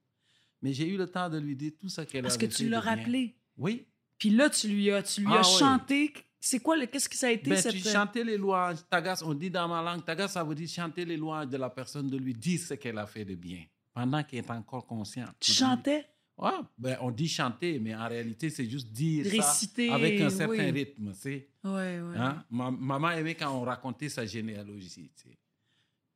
Mais 0.61 0.73
j'ai 0.73 0.89
eu 0.89 0.97
le 0.97 1.07
temps 1.07 1.29
de 1.29 1.39
lui 1.39 1.57
dire 1.57 1.73
tout 1.79 1.89
ce 1.89 2.03
qu'elle 2.03 2.21
avait 2.21 2.29
Parce 2.29 2.37
que 2.37 2.47
tu 2.47 2.69
l'as 2.69 2.81
rappelé. 2.81 3.35
Oui. 3.57 3.87
Puis 4.23 4.31
là, 4.31 4.49
tu 4.49 4.69
lui 4.69 4.89
as, 4.93 5.03
tu 5.03 5.23
lui 5.23 5.33
as 5.33 5.41
ah 5.41 5.43
chanté. 5.43 6.15
C'est 6.39 6.61
quoi, 6.61 6.77
qu'est-ce 6.87 7.09
que 7.09 7.17
ça 7.17 7.27
a 7.27 7.33
été 7.33 7.51
ben, 7.51 7.61
cette... 7.61 7.73
Tu 7.73 7.81
chantais 7.81 8.23
les 8.23 8.39
louanges. 8.39 8.79
Tagas, 8.89 9.21
on 9.27 9.35
dit 9.35 9.51
dans 9.51 9.67
ma 9.67 9.83
langue, 9.83 10.05
tagas, 10.05 10.29
ça 10.29 10.45
veut 10.45 10.55
dire 10.55 10.69
chanter 10.69 11.05
les 11.05 11.17
louanges 11.17 11.49
de 11.49 11.57
la 11.57 11.69
personne, 11.69 12.07
de 12.07 12.17
lui 12.17 12.33
dire 12.33 12.61
ce 12.61 12.75
qu'elle 12.75 12.99
a 12.99 13.07
fait 13.09 13.25
de 13.25 13.35
bien, 13.35 13.65
pendant 13.93 14.23
qu'elle 14.23 14.45
est 14.45 14.51
encore 14.53 14.87
consciente. 14.87 15.35
Tu 15.41 15.51
chantais? 15.51 16.07
Ouais, 16.39 16.53
ben, 16.79 16.99
on 17.01 17.11
dit 17.11 17.27
chanter, 17.27 17.81
mais 17.81 17.97
en 17.97 18.07
réalité, 18.07 18.49
c'est 18.49 18.71
juste 18.71 18.93
dire 18.93 19.25
Réciter, 19.25 19.89
ça 19.89 19.95
avec 19.97 20.21
un 20.21 20.31
certain 20.31 20.53
oui. 20.53 20.71
rythme. 20.71 21.13
tu 21.15 21.19
sais. 21.19 21.49
Ouais, 21.65 22.01
ouais. 22.01 22.17
Hein? 22.17 22.45
Ma- 22.49 22.71
maman 22.71 23.11
aimait 23.11 23.35
quand 23.35 23.51
on 23.51 23.63
racontait 23.63 24.09
sa 24.09 24.25
généalogie. 24.25 25.11
tu 25.17 25.31
sais. 25.31 25.39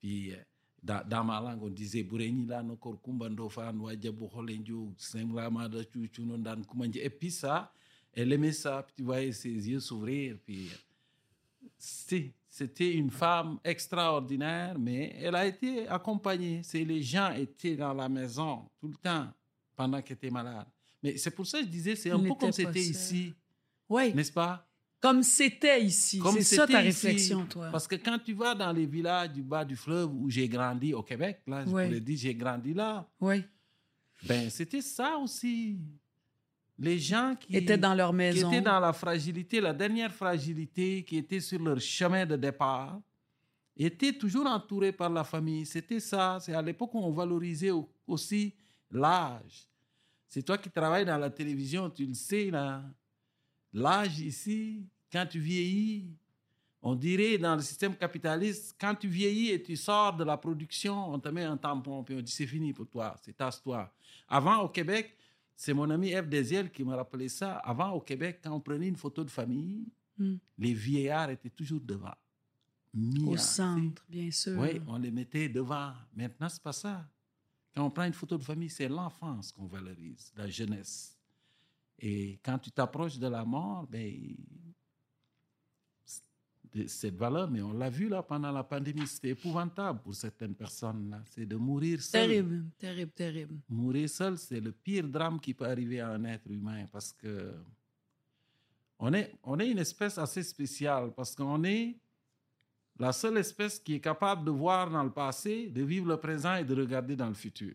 Puis, 0.00 0.32
euh, 0.32 0.36
dans, 0.80 1.02
dans 1.08 1.24
ma 1.24 1.40
langue, 1.40 1.60
on 1.60 1.70
disait 1.70 2.06
no 2.08 2.36
da 2.36 2.62
dan 6.38 6.64
kumanje. 6.64 6.98
Et 6.98 7.10
puis 7.10 7.32
ça, 7.32 7.72
elle 8.16 8.32
aimait 8.32 8.52
ça. 8.52 8.82
Puis 8.82 8.94
tu 8.96 9.02
voyais 9.04 9.30
ses 9.32 9.50
yeux 9.50 9.78
s'ouvrir. 9.80 10.36
Puis 10.44 10.68
euh, 11.78 12.18
c'était 12.48 12.92
une 12.92 13.10
femme 13.10 13.58
extraordinaire, 13.64 14.78
mais 14.78 15.14
elle 15.20 15.34
a 15.34 15.46
été 15.46 15.86
accompagnée. 15.88 16.62
C'est 16.64 16.84
les 16.84 17.02
gens 17.02 17.32
étaient 17.32 17.76
dans 17.76 17.92
la 17.94 18.08
maison 18.08 18.68
tout 18.80 18.88
le 18.88 18.94
temps 18.96 19.28
pendant 19.76 20.00
qu'elle 20.02 20.16
était 20.16 20.30
malade. 20.30 20.66
Mais 21.02 21.16
c'est 21.18 21.30
pour 21.30 21.46
ça 21.46 21.58
que 21.60 21.64
je 21.64 21.70
disais, 21.70 21.94
c'est 21.94 22.10
un 22.10 22.18
peu 22.18 22.34
comme 22.34 22.52
c'était 22.52 22.80
ici, 22.80 23.34
Ouais. 23.88 24.12
n'est-ce 24.12 24.32
pas? 24.32 24.66
Comme 24.98 25.22
c'était 25.22 25.84
ici. 25.84 26.18
Comme 26.18 26.36
C'est 26.40 26.56
ça 26.56 26.66
ta 26.66 26.82
ici. 26.82 27.06
réflexion, 27.06 27.44
toi. 27.46 27.68
Parce 27.70 27.86
que 27.86 27.96
quand 27.96 28.18
tu 28.18 28.32
vas 28.32 28.54
dans 28.54 28.72
les 28.72 28.86
villages 28.86 29.30
du 29.32 29.42
bas 29.42 29.64
du 29.64 29.76
fleuve 29.76 30.10
où 30.14 30.28
j'ai 30.30 30.48
grandi 30.48 30.94
au 30.94 31.02
Québec, 31.02 31.42
là, 31.46 31.64
je 31.66 31.70
Ouais. 31.70 31.86
pourrais 31.86 32.00
dire 32.00 32.16
j'ai 32.18 32.34
grandi 32.34 32.72
là, 32.72 33.06
Oui. 33.20 33.44
ben 34.26 34.48
c'était 34.50 34.80
ça 34.80 35.18
aussi. 35.18 35.76
Les 36.78 36.98
gens 36.98 37.34
qui 37.38 37.56
Étaient 37.56 37.78
dans 37.78 37.94
leur 37.94 38.10
qui 38.10 38.16
maison. 38.16 38.50
étaient 38.50 38.60
dans 38.60 38.78
la 38.80 38.92
fragilité, 38.92 39.60
la 39.60 39.72
dernière 39.72 40.12
fragilité, 40.12 41.02
qui 41.04 41.16
était 41.16 41.40
sur 41.40 41.58
leur 41.62 41.80
chemin 41.80 42.26
de 42.26 42.36
départ, 42.36 43.00
étaient 43.76 44.12
toujours 44.12 44.46
entourés 44.46 44.92
par 44.92 45.08
la 45.10 45.24
famille. 45.24 45.64
C'était 45.66 46.00
ça. 46.00 46.38
C'est 46.40 46.52
à 46.54 46.60
l'époque 46.62 46.94
où 46.94 46.98
on 46.98 47.12
valorisait 47.12 47.70
au- 47.70 47.88
aussi 48.06 48.54
l'âge. 48.90 49.66
C'est 50.28 50.42
toi 50.42 50.58
qui 50.58 50.70
travailles 50.70 51.04
dans 51.06 51.16
la 51.18 51.30
télévision, 51.30 51.88
tu 51.88 52.04
le 52.06 52.14
sais, 52.14 52.50
là. 52.50 52.82
L'âge 53.72 54.18
ici, 54.20 54.84
quand 55.12 55.26
tu 55.26 55.38
vieillis, 55.38 56.10
on 56.82 56.94
dirait 56.94 57.38
dans 57.38 57.56
le 57.56 57.62
système 57.62 57.96
capitaliste, 57.96 58.76
quand 58.78 58.94
tu 58.94 59.08
vieillis 59.08 59.50
et 59.50 59.62
tu 59.62 59.76
sors 59.76 60.14
de 60.16 60.24
la 60.24 60.36
production, 60.36 61.10
on 61.12 61.18
te 61.18 61.28
met 61.28 61.44
un 61.44 61.56
tampon, 61.56 62.02
puis 62.04 62.14
on 62.14 62.20
dit 62.20 62.30
c'est 62.32 62.46
fini 62.46 62.72
pour 62.72 62.86
toi, 62.88 63.14
c'est 63.22 63.36
tasse-toi. 63.36 63.92
Avant, 64.28 64.58
au 64.62 64.68
Québec, 64.68 65.16
c'est 65.56 65.72
mon 65.74 65.88
ami 65.90 66.10
Eve 66.10 66.28
Desiel 66.28 66.70
qui 66.70 66.84
m'a 66.84 66.96
rappelé 66.96 67.28
ça. 67.28 67.56
Avant, 67.56 67.90
au 67.92 68.00
Québec, 68.00 68.40
quand 68.44 68.52
on 68.52 68.60
prenait 68.60 68.88
une 68.88 68.96
photo 68.96 69.24
de 69.24 69.30
famille, 69.30 69.86
Hmm. 70.18 70.36
les 70.56 70.72
vieillards 70.72 71.28
étaient 71.30 71.50
toujours 71.50 71.80
devant. 71.80 72.14
Mis 72.94 73.22
Au 73.24 73.34
en- 73.34 73.36
centre, 73.36 74.02
bien 74.08 74.30
sûr. 74.30 74.58
Oui, 74.58 74.80
on 74.86 74.96
les 74.96 75.10
mettait 75.10 75.50
devant. 75.50 75.92
Maintenant, 76.14 76.48
c'est 76.48 76.62
pas 76.62 76.72
ça. 76.72 77.06
Quand 77.74 77.84
on 77.84 77.90
prend 77.90 78.04
une 78.04 78.14
photo 78.14 78.38
de 78.38 78.42
famille, 78.42 78.70
c'est 78.70 78.88
l'enfance 78.88 79.52
qu'on 79.52 79.66
valorise, 79.66 80.32
la 80.34 80.48
jeunesse. 80.48 81.18
Et 81.98 82.38
quand 82.42 82.58
tu 82.58 82.70
t'approches 82.70 83.18
de 83.18 83.26
la 83.26 83.44
mort, 83.44 83.86
ben, 83.86 84.34
cette 86.86 87.16
valeur, 87.16 87.50
mais 87.50 87.62
on 87.62 87.72
l'a 87.72 87.88
vu 87.90 88.08
là 88.08 88.22
pendant 88.22 88.50
la 88.52 88.62
pandémie, 88.64 89.06
c'était 89.06 89.30
épouvantable 89.30 90.00
pour 90.02 90.14
certaines 90.14 90.54
personnes 90.54 91.10
là. 91.10 91.22
C'est 91.24 91.46
de 91.46 91.56
mourir 91.56 92.02
seul. 92.02 92.28
Terrible, 92.28 92.64
terrible, 92.78 93.12
terrible. 93.12 93.54
Mourir 93.68 94.08
seul, 94.08 94.36
c'est 94.38 94.60
le 94.60 94.72
pire 94.72 95.08
drame 95.08 95.40
qui 95.40 95.54
peut 95.54 95.64
arriver 95.66 96.00
à 96.00 96.10
un 96.10 96.24
être 96.24 96.50
humain 96.50 96.84
parce 96.92 97.12
que 97.12 97.52
on 98.98 99.12
est, 99.12 99.32
on 99.42 99.58
est 99.58 99.70
une 99.70 99.78
espèce 99.78 100.16
assez 100.18 100.42
spéciale 100.42 101.12
parce 101.14 101.34
qu'on 101.34 101.62
est 101.64 101.96
la 102.98 103.12
seule 103.12 103.36
espèce 103.36 103.78
qui 103.78 103.94
est 103.94 104.00
capable 104.00 104.44
de 104.44 104.50
voir 104.50 104.90
dans 104.90 105.02
le 105.04 105.10
passé, 105.12 105.68
de 105.68 105.82
vivre 105.82 106.06
le 106.08 106.16
présent 106.16 106.54
et 106.56 106.64
de 106.64 106.74
regarder 106.74 107.14
dans 107.14 107.28
le 107.28 107.34
futur. 107.34 107.74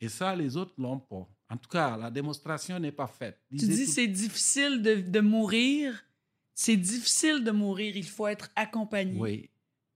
Et 0.00 0.08
ça, 0.08 0.36
les 0.36 0.56
autres 0.56 0.74
l'ont 0.78 1.00
pas. 1.00 1.28
En 1.50 1.56
tout 1.56 1.68
cas, 1.68 1.96
la 1.96 2.08
démonstration 2.10 2.78
n'est 2.78 2.92
pas 2.92 3.08
faite. 3.08 3.40
Tu 3.50 3.56
dis 3.66 3.84
tout- 3.84 3.90
c'est 3.90 4.06
difficile 4.06 4.80
de, 4.80 5.00
de 5.00 5.20
mourir. 5.20 6.04
C'est 6.60 6.76
difficile 6.76 7.44
de 7.44 7.52
mourir. 7.52 7.96
Il 7.96 8.04
faut 8.04 8.26
être 8.26 8.50
accompagné. 8.56 9.16
Oui, 9.20 9.48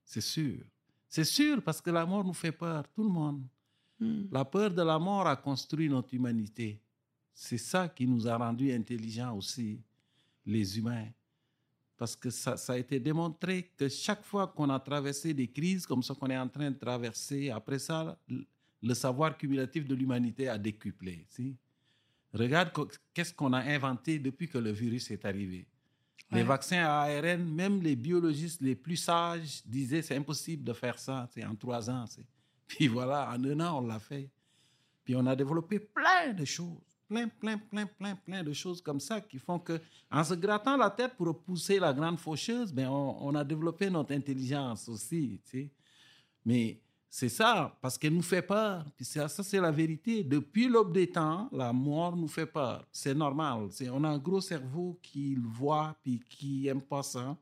c'est 0.05 0.21
sûr. 0.21 0.63
C'est 1.09 1.25
sûr 1.25 1.61
parce 1.61 1.81
que 1.81 1.89
la 1.89 2.05
mort 2.05 2.23
nous 2.23 2.33
fait 2.33 2.53
peur, 2.53 2.87
tout 2.95 3.03
le 3.03 3.09
monde. 3.09 3.43
Hmm. 3.99 4.23
La 4.31 4.45
peur 4.45 4.71
de 4.73 4.81
la 4.81 4.97
mort 4.97 5.27
a 5.27 5.35
construit 5.35 5.89
notre 5.89 6.13
humanité. 6.13 6.79
C'est 7.33 7.57
ça 7.57 7.89
qui 7.89 8.07
nous 8.07 8.25
a 8.29 8.37
rendus 8.37 8.71
intelligents 8.71 9.35
aussi, 9.35 9.81
les 10.45 10.77
humains. 10.79 11.09
Parce 11.97 12.15
que 12.15 12.29
ça, 12.29 12.55
ça 12.55 12.73
a 12.73 12.77
été 12.77 12.97
démontré 12.97 13.69
que 13.75 13.89
chaque 13.89 14.23
fois 14.23 14.47
qu'on 14.47 14.69
a 14.69 14.79
traversé 14.79 15.33
des 15.33 15.49
crises 15.49 15.85
comme 15.85 16.01
ça 16.01 16.15
qu'on 16.15 16.29
est 16.29 16.37
en 16.37 16.47
train 16.47 16.71
de 16.71 16.77
traverser, 16.77 17.49
après 17.49 17.77
ça, 17.77 18.17
le- 18.81 18.93
savoir 18.93 19.37
cumulatif 19.37 19.85
de 19.85 19.95
l'humanité 19.95 20.47
a 20.47 20.57
décuplé. 20.57 21.25
si. 21.27 21.57
Regarde 22.33 22.71
qu'est-ce 23.13 23.33
qu'on 23.33 23.51
a 23.51 23.59
inventé 23.59 24.17
depuis 24.17 24.47
que 24.47 24.57
le 24.57 24.71
virus 24.71 25.11
est 25.11 25.25
arrivé. 25.25 25.67
Les 26.33 26.43
vaccins 26.43 26.83
à 26.83 27.03
ARN, 27.03 27.43
même 27.43 27.81
les 27.81 27.95
biologistes 27.95 28.61
les 28.61 28.75
plus 28.75 28.97
sages 28.97 29.61
disaient 29.65 30.01
c'est 30.01 30.15
impossible 30.15 30.63
de 30.63 30.73
faire 30.73 30.97
ça 30.97 31.27
c'est 31.31 31.45
en 31.45 31.55
trois 31.55 31.89
ans. 31.89 32.05
Puis 32.67 32.87
voilà, 32.87 33.29
en 33.29 33.43
un 33.43 33.59
an, 33.59 33.83
on 33.83 33.87
l'a 33.87 33.99
fait. 33.99 34.29
Puis 35.03 35.15
on 35.15 35.25
a 35.25 35.35
développé 35.35 35.79
plein 35.79 36.33
de 36.33 36.45
choses, 36.45 36.79
plein, 37.07 37.27
plein, 37.27 37.57
plein, 37.57 37.85
plein, 37.85 38.15
plein 38.15 38.43
de 38.43 38.53
choses 38.53 38.81
comme 38.81 38.99
ça 38.99 39.21
qui 39.21 39.37
font 39.37 39.59
que, 39.59 39.79
en 40.09 40.23
se 40.23 40.33
grattant 40.33 40.77
la 40.77 40.89
tête 40.89 41.15
pour 41.15 41.27
repousser 41.27 41.79
la 41.79 41.93
grande 41.93 42.17
faucheuse, 42.17 42.71
ben 42.73 42.87
on, 42.87 43.17
on 43.27 43.35
a 43.35 43.43
développé 43.43 43.89
notre 43.89 44.13
intelligence 44.13 44.87
aussi. 44.89 45.39
tu 45.45 45.51
sais. 45.51 45.71
Mais 46.45 46.79
c'est 47.15 47.29
ça, 47.29 47.77
parce 47.79 47.95
qu'elle 47.95 48.15
nous 48.15 48.23
fait 48.23 48.41
peur. 48.41 48.83
Ça, 49.01 49.27
ça, 49.27 49.43
c'est 49.43 49.61
la 49.61 49.69
vérité. 49.69 50.23
Depuis 50.23 50.67
l'aube 50.67 50.91
des 50.91 51.11
temps, 51.11 51.47
la 51.51 51.71
mort 51.71 52.17
nous 52.17 52.27
fait 52.27 52.47
peur. 52.47 52.87
C'est 52.91 53.13
normal. 53.13 53.67
C'est, 53.69 53.87
on 53.87 54.03
a 54.03 54.09
un 54.09 54.17
gros 54.17 54.41
cerveau 54.41 54.97
qui 54.99 55.35
le 55.35 55.47
voit 55.47 55.95
puis 56.01 56.19
qui 56.27 56.67
aime 56.67 56.81
pas 56.81 57.03
ça. 57.03 57.37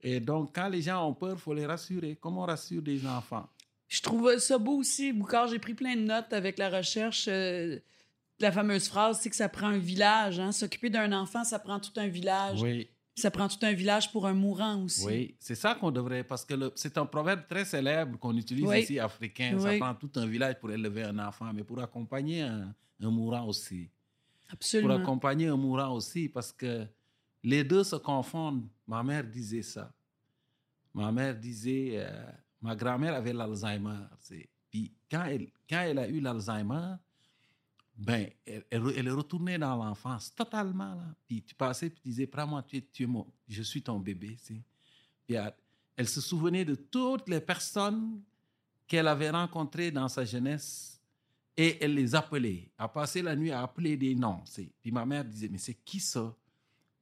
Et 0.00 0.20
donc, 0.20 0.54
quand 0.54 0.70
les 0.70 0.80
gens 0.80 1.06
ont 1.06 1.12
peur, 1.12 1.34
il 1.34 1.38
faut 1.38 1.52
les 1.52 1.66
rassurer. 1.66 2.16
Comme 2.16 2.38
on 2.38 2.46
rassure 2.46 2.80
des 2.80 3.06
enfants. 3.06 3.46
Je 3.88 4.00
trouve 4.00 4.38
ça 4.38 4.56
beau 4.56 4.78
aussi, 4.78 5.12
Boucard. 5.12 5.48
J'ai 5.48 5.58
pris 5.58 5.74
plein 5.74 5.94
de 5.94 6.04
notes 6.04 6.32
avec 6.32 6.56
la 6.56 6.70
recherche. 6.70 7.28
euh, 7.28 7.78
la 8.40 8.52
fameuse 8.52 8.88
phrase, 8.88 9.20
c'est 9.20 9.28
que 9.28 9.36
ça 9.36 9.50
prend 9.50 9.66
un 9.66 9.78
village. 9.78 10.40
Hein? 10.40 10.50
S'occuper 10.50 10.88
d'un 10.88 11.12
enfant, 11.12 11.44
ça 11.44 11.58
prend 11.58 11.78
tout 11.78 11.92
un 11.96 12.08
village. 12.08 12.62
Oui, 12.62 12.88
Ça 13.14 13.30
prend 13.30 13.46
tout 13.48 13.58
un 13.62 13.72
village 13.74 14.10
pour 14.10 14.26
un 14.26 14.32
mourant 14.32 14.82
aussi. 14.84 15.04
oui. 15.06 15.36
C'est 15.38 15.54
ça 15.54 15.74
qu'on 15.74 15.90
devrait, 15.90 16.24
parce 16.24 16.44
que 16.44 16.54
c'est 16.74 16.96
un 16.96 17.04
proverbe 17.06 17.42
très 17.48 17.64
célèbre 17.64 18.18
qu'on 18.18 18.34
utilise 18.36 18.64
Oui. 18.66 18.80
ici, 18.80 18.98
africain. 18.98 19.52
Oui. 19.56 19.62
Ça 19.62 19.76
prend 19.78 19.94
tout 19.94 20.10
un 20.16 20.26
village 20.26 20.58
pour 20.58 20.70
élever 20.72 21.02
un 21.04 21.18
enfant, 21.18 21.52
mais 21.52 21.62
pour 21.62 21.78
accompagner 21.82 22.42
un, 22.42 22.74
un 23.02 23.10
mourant 23.10 23.46
aussi. 23.46 23.90
pour 24.46 24.52
Absolument. 24.54 24.94
accompagner 24.96 25.48
un 25.48 25.56
mourant 25.56 25.94
aussi, 25.94 26.28
parce 26.28 26.52
que 26.52 26.86
les 27.42 27.64
deux 27.64 27.84
se 27.84 27.96
confondent. 27.96 28.66
Ma 28.86 29.02
mère 29.02 29.24
disait 29.24 29.62
ça. 29.62 29.92
Ma 30.94 31.10
mère 31.12 31.34
disait, 31.36 31.92
euh, 31.96 32.30
ma 32.60 32.74
grand-mère 32.76 33.14
avait 33.14 33.32
l'Alzheimer. 33.32 34.06
Puis 34.70 34.92
quand 35.10 35.24
elle, 35.24 35.48
quand 35.68 35.80
elle 35.80 35.98
a 35.98 36.08
eu 36.08 36.20
l'Alzheimer, 36.20 36.94
ben, 37.96 38.28
elle, 38.46 38.64
elle, 38.70 39.06
est 39.06 39.10
retournée 39.10 39.58
dans 39.58 39.76
l'enfance 39.76 40.34
totalement. 40.34 40.94
Là. 40.94 41.14
Puis 41.26 41.42
tu 41.42 41.54
passais, 41.54 41.90
puis 41.90 42.00
tu 42.00 42.08
disais, 42.08 42.26
prends-moi, 42.26 42.62
tu 42.62 42.78
es, 42.78 42.80
tu 42.92 43.02
es 43.04 43.06
mon, 43.06 43.26
je 43.48 43.62
suis 43.62 43.82
ton 43.82 43.98
bébé. 43.98 44.36
Puis 45.26 45.34
elle, 45.34 45.54
elle 45.96 46.08
se 46.08 46.20
souvenait 46.20 46.64
de 46.64 46.74
toutes 46.74 47.28
les 47.28 47.40
personnes 47.40 48.20
qu'elle 48.86 49.08
avait 49.08 49.30
rencontrées 49.30 49.90
dans 49.90 50.08
sa 50.08 50.24
jeunesse 50.24 51.00
et 51.56 51.82
elle 51.84 51.94
les 51.94 52.14
appelait. 52.14 52.70
Elle 52.78 52.88
passait 52.88 53.22
la 53.22 53.36
nuit 53.36 53.50
à 53.50 53.62
appeler 53.62 53.96
des 53.96 54.14
noms. 54.14 54.42
Puis 54.80 54.90
ma 54.90 55.04
mère 55.04 55.24
disait, 55.24 55.48
mais 55.48 55.58
c'est 55.58 55.74
qui 55.74 56.00
ça? 56.00 56.34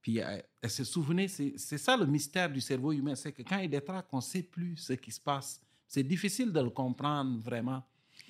Puis 0.03 0.19
elle, 0.19 0.45
elle 0.61 0.71
se 0.71 0.85
souvenait, 0.85 1.29
c'est 1.29 1.55
c'est 1.57 1.79
ça 1.79 1.97
le 1.97 2.07
mystère 2.07 2.51
du 2.51 2.61
cerveau 2.61 2.93
humain, 2.93 3.15
c'est 3.15 3.33
que 3.33 3.43
quand 3.43 3.59
il 3.59 3.69
détraque, 3.69 4.07
on 4.13 4.17
ne 4.17 4.23
sait 4.23 4.43
plus 4.43 4.77
ce 4.77 4.95
qui 4.95 5.11
se 5.13 5.21
passe. 5.21 5.61
C'est 5.87 6.03
difficile 6.03 6.53
de 6.53 6.61
le 6.61 6.71
comprendre 6.71 7.41
vraiment. 7.41 7.83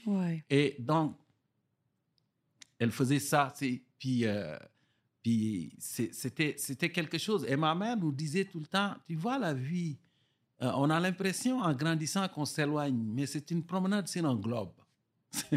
Ouais. 0.06 0.44
Et 0.48 0.76
donc, 0.78 1.16
elle 2.80 2.90
faisait 2.90 3.20
ça, 3.20 3.52
puis, 3.98 4.26
euh, 4.26 4.56
puis 5.22 5.76
c'était 5.78 6.54
c'était 6.56 6.90
quelque 6.90 7.18
chose. 7.18 7.44
Et 7.46 7.54
ma 7.54 7.74
mère 7.74 7.96
nous 7.96 8.10
disait 8.10 8.46
tout 8.46 8.58
le 8.58 8.66
temps, 8.66 8.94
tu 9.06 9.14
vois 9.14 9.38
la 9.38 9.52
vie, 9.52 9.98
euh, 10.62 10.72
on 10.74 10.88
a 10.88 10.98
l'impression 10.98 11.60
en 11.60 11.72
grandissant 11.74 12.26
qu'on 12.28 12.46
s'éloigne, 12.46 12.98
mais 13.14 13.26
c'est 13.26 13.50
une 13.50 13.62
promenade 13.62 14.08
sur 14.08 14.24
un 14.24 14.34
globe. 14.34 14.72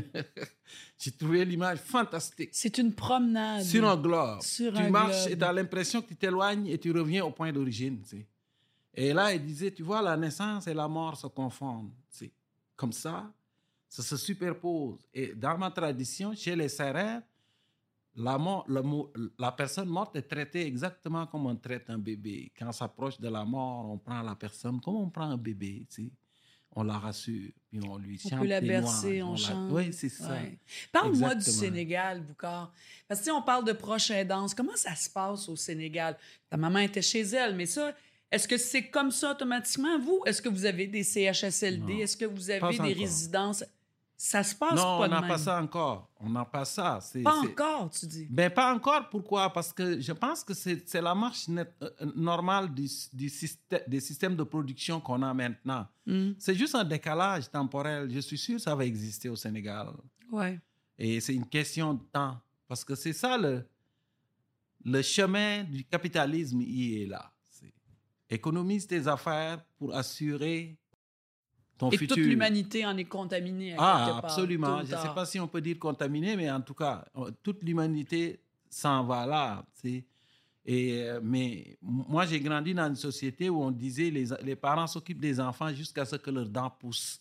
J'ai 1.00 1.12
trouvé 1.12 1.46
l'image 1.46 1.80
fantastique. 1.80 2.50
C'est 2.52 2.78
une 2.78 2.94
promenade. 2.94 3.64
Sur 3.64 3.88
un 3.88 3.98
globe. 3.98 4.42
Sur 4.42 4.74
tu 4.74 4.80
un 4.80 4.90
marches 4.90 5.24
globe. 5.24 5.32
et 5.32 5.38
tu 5.38 5.44
as 5.44 5.54
l'impression 5.54 6.02
que 6.02 6.08
tu 6.10 6.16
t'éloignes 6.18 6.68
et 6.68 6.78
tu 6.78 6.92
reviens 6.92 7.24
au 7.26 7.32
point 7.32 7.52
d'origine. 7.52 8.02
tu 8.02 8.18
sais. 8.18 8.28
Et 8.94 9.14
là, 9.14 9.34
il 9.34 9.44
disait, 9.44 9.72
tu 9.72 9.82
vois, 9.82 10.02
la 10.02 10.16
naissance 10.16 10.68
et 10.68 10.74
la 10.74 10.88
mort 10.88 11.18
se 11.18 11.28
confondent. 11.28 11.92
tu 12.12 12.18
sais. 12.18 12.32
Comme 12.76 12.92
ça, 12.92 13.32
ça 13.94 14.02
se 14.04 14.18
superpose. 14.18 15.00
Et 15.14 15.34
dans 15.36 15.58
ma 15.58 15.70
tradition, 15.70 16.34
chez 16.36 16.56
les 16.56 16.70
serrères, 16.70 17.22
la, 18.16 18.38
mort- 18.38 18.66
le 18.68 18.82
mot- 18.82 19.12
la 19.40 19.52
personne 19.52 19.88
morte 19.90 20.16
est 20.16 20.22
traitée 20.24 20.66
exactement 20.66 21.26
comme 21.28 21.46
on 21.48 21.56
traite 21.56 21.90
un 21.90 21.98
bébé. 21.98 22.52
Quand 22.58 22.68
on 22.70 22.72
s'approche 22.72 23.20
de 23.20 23.28
la 23.28 23.44
mort, 23.44 23.90
on 23.90 23.98
prend 23.98 24.22
la 24.22 24.36
personne 24.36 24.80
comme 24.82 24.96
on 24.96 25.10
prend 25.10 25.30
un 25.32 25.38
bébé. 25.38 25.86
tu 25.90 26.06
sais. 26.06 26.12
on 26.76 26.82
la 26.84 26.98
rassure, 26.98 27.52
puis 27.70 27.80
on 27.88 27.98
lui 28.00 28.20
On 28.26 28.30
chante 28.30 28.40
peut 28.42 28.48
la 28.48 28.60
bercer, 28.62 29.20
louanges, 29.20 29.30
on 29.30 29.34
la- 29.48 29.54
chante. 29.54 29.72
Oui, 29.74 29.94
c'est 29.94 30.10
ça. 30.10 30.32
Ouais. 30.32 30.58
Parle-moi 30.92 31.36
du. 31.36 31.44
Sénégal, 31.44 32.22
Boucard. 32.22 32.74
Parce 33.08 33.20
que 33.20 33.26
sais, 33.26 33.32
on 33.32 33.44
parle 33.44 33.64
de 33.66 33.74
prochaine 33.74 34.28
danse. 34.28 34.56
Comment 34.56 34.76
ça 34.76 34.96
se 34.96 35.08
passe 35.08 35.48
au 35.50 35.56
Sénégal? 35.56 36.18
Ta 36.50 36.58
maman 36.58 36.80
était 36.80 37.04
chez 37.04 37.22
elle, 37.22 37.56
mais 37.56 37.68
ça, 37.68 37.94
est-ce 38.32 38.48
que 38.48 38.58
c'est 38.58 38.88
comme 38.90 39.12
ça 39.12 39.32
automatiquement, 39.34 40.00
vous? 40.00 40.24
Est-ce 40.26 40.42
que 40.42 40.50
vous 40.50 40.66
avez 40.66 40.88
des 40.88 41.04
CHSLD? 41.04 41.94
Est-ce 42.02 42.18
que 42.18 42.26
vous 42.26 42.50
avez 42.50 42.60
des 42.80 42.94
résidences? 42.94 43.64
Ça 44.26 44.42
se 44.42 44.56
passe 44.56 44.72
Non, 44.76 45.00
pas 45.00 45.00
on 45.00 45.04
de 45.04 45.10
n'a 45.10 45.22
pas 45.22 45.38
ça 45.38 45.62
encore. 45.62 46.10
On 46.22 46.30
n'a 46.30 46.46
pas 46.46 46.64
ça. 46.64 47.00
Pas 47.26 47.36
encore, 47.40 47.90
tu 47.90 48.06
dis. 48.08 48.26
Ben, 48.30 48.50
pas 48.50 48.74
encore. 48.74 49.10
Pourquoi? 49.10 49.52
Parce 49.52 49.74
que 49.74 50.00
je 50.00 50.14
pense 50.14 50.46
que 50.46 50.54
c'est 50.54 51.02
la 51.02 51.14
marche 51.14 51.50
net- 51.50 51.74
euh, 51.82 51.90
euh, 52.02 52.12
normale 52.16 52.74
du, 52.74 52.88
du 53.12 53.28
système, 53.28 53.82
des 53.86 54.00
systèmes 54.00 54.38
de 54.38 54.44
production 54.44 55.02
qu'on 55.02 55.22
a 55.24 55.34
maintenant. 55.34 55.86
Hmm. 56.06 56.32
C'est 56.40 56.56
juste 56.56 56.74
un 56.74 56.86
décalage 56.86 57.52
temporel. 57.52 58.10
Je 58.10 58.20
suis 58.20 58.38
sûr 58.38 58.56
que 58.56 58.62
ça 58.62 58.74
va 58.74 58.86
exister 58.86 59.28
au 59.28 59.36
Sénégal. 59.36 59.90
Ouais. 60.32 60.58
Et 60.98 61.20
c'est 61.20 61.36
une 61.36 61.46
question 61.50 61.96
de 61.96 62.04
temps. 62.04 62.38
Parce 62.66 62.86
que 62.86 62.96
c'est 62.96 63.12
ça 63.12 63.38
le, 63.38 63.66
le 64.86 65.02
chemin 65.02 65.66
du 65.66 65.84
capitalisme, 65.84 66.62
il 66.62 67.02
est 67.02 67.08
là. 67.08 67.30
C'est 67.50 67.74
économise 68.30 68.88
tes 68.88 69.06
affaires 69.06 69.62
pour 69.78 69.94
assurer 69.94 70.78
ton 71.90 71.92
Et 71.92 71.98
futur. 71.98 72.16
toute 72.16 72.26
l'humanité 72.26 72.86
en 72.86 72.98
est 72.98 73.06
contaminée 73.06 73.74
à 73.74 73.78
Ah, 73.80 74.06
part, 74.08 74.26
absolument. 74.26 74.78
Je 74.86 74.96
ne 74.96 75.02
sais 75.02 75.14
pas 75.14 75.26
si 75.26 75.40
on 75.40 75.48
peut 75.48 75.62
dire 75.62 75.78
contaminé, 75.80 76.36
mais 76.36 76.50
en 76.52 76.62
tout 76.62 76.74
cas, 76.74 77.04
euh, 77.18 77.32
toute 77.42 77.64
l'humanité 77.64 78.40
s'en 78.70 79.04
va 79.04 79.26
là. 79.26 79.66
Et, 80.66 81.02
euh, 81.04 81.20
mais 81.22 81.78
moi, 81.82 82.26
j'ai 82.26 82.40
grandi 82.40 82.74
dans 82.74 82.88
une 82.88 82.96
société 82.96 83.50
où 83.50 83.62
on 83.62 83.72
disait 83.72 84.10
les, 84.10 84.26
les 84.44 84.56
parents 84.56 84.88
s'occupent 84.88 85.20
des 85.20 85.40
enfants 85.40 85.74
jusqu'à 85.74 86.06
ce 86.06 86.16
que 86.16 86.32
leurs 86.32 86.48
dents 86.50 86.70
poussent. 86.80 87.20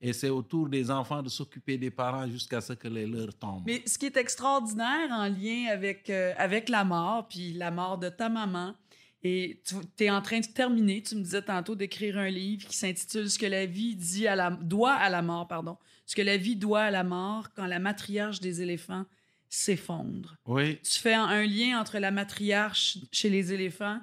Et 0.00 0.12
c'est 0.12 0.28
au 0.28 0.42
tour 0.42 0.68
des 0.68 0.90
enfants 0.90 1.22
de 1.22 1.28
s'occuper 1.28 1.78
des 1.78 1.90
parents 1.90 2.28
jusqu'à 2.28 2.60
ce 2.60 2.74
que 2.74 2.86
les 2.86 3.06
leurs 3.06 3.34
tombent. 3.34 3.62
Mais 3.66 3.82
ce 3.86 3.98
qui 3.98 4.06
est 4.06 4.16
extraordinaire 4.16 5.08
en 5.10 5.24
lien 5.28 5.66
avec, 5.72 6.10
euh, 6.10 6.32
avec 6.36 6.68
la 6.68 6.84
mort, 6.84 7.26
puis 7.28 7.54
la 7.54 7.70
mort 7.70 7.98
de 7.98 8.08
ta 8.10 8.28
maman, 8.28 8.74
et 9.22 9.60
tu 9.64 10.04
es 10.04 10.10
en 10.10 10.22
train 10.22 10.40
de 10.40 10.46
terminer, 10.46 11.02
tu 11.02 11.16
me 11.16 11.22
disais 11.22 11.42
tantôt 11.42 11.74
d'écrire 11.74 12.18
un 12.18 12.28
livre 12.28 12.66
qui 12.68 12.76
s'intitule 12.76 13.28
Ce 13.28 13.38
que 13.38 13.46
la 13.46 13.66
vie 13.66 13.96
dit 13.96 14.26
à 14.26 14.36
la, 14.36 14.50
doit 14.50 14.92
à 14.92 15.08
la 15.08 15.22
mort, 15.22 15.48
pardon. 15.48 15.78
Ce 16.04 16.14
que 16.14 16.22
la 16.22 16.36
vie 16.36 16.56
doit 16.56 16.82
à 16.82 16.90
la 16.90 17.02
mort 17.02 17.52
quand 17.54 17.66
la 17.66 17.78
matriarche 17.78 18.40
des 18.40 18.62
éléphants 18.62 19.04
s'effondre. 19.48 20.36
Oui, 20.46 20.78
Tu 20.82 21.00
fais 21.00 21.14
un 21.14 21.44
lien 21.44 21.80
entre 21.80 21.98
la 21.98 22.10
matriarche 22.10 22.98
chez 23.10 23.30
les 23.30 23.52
éléphants 23.52 24.00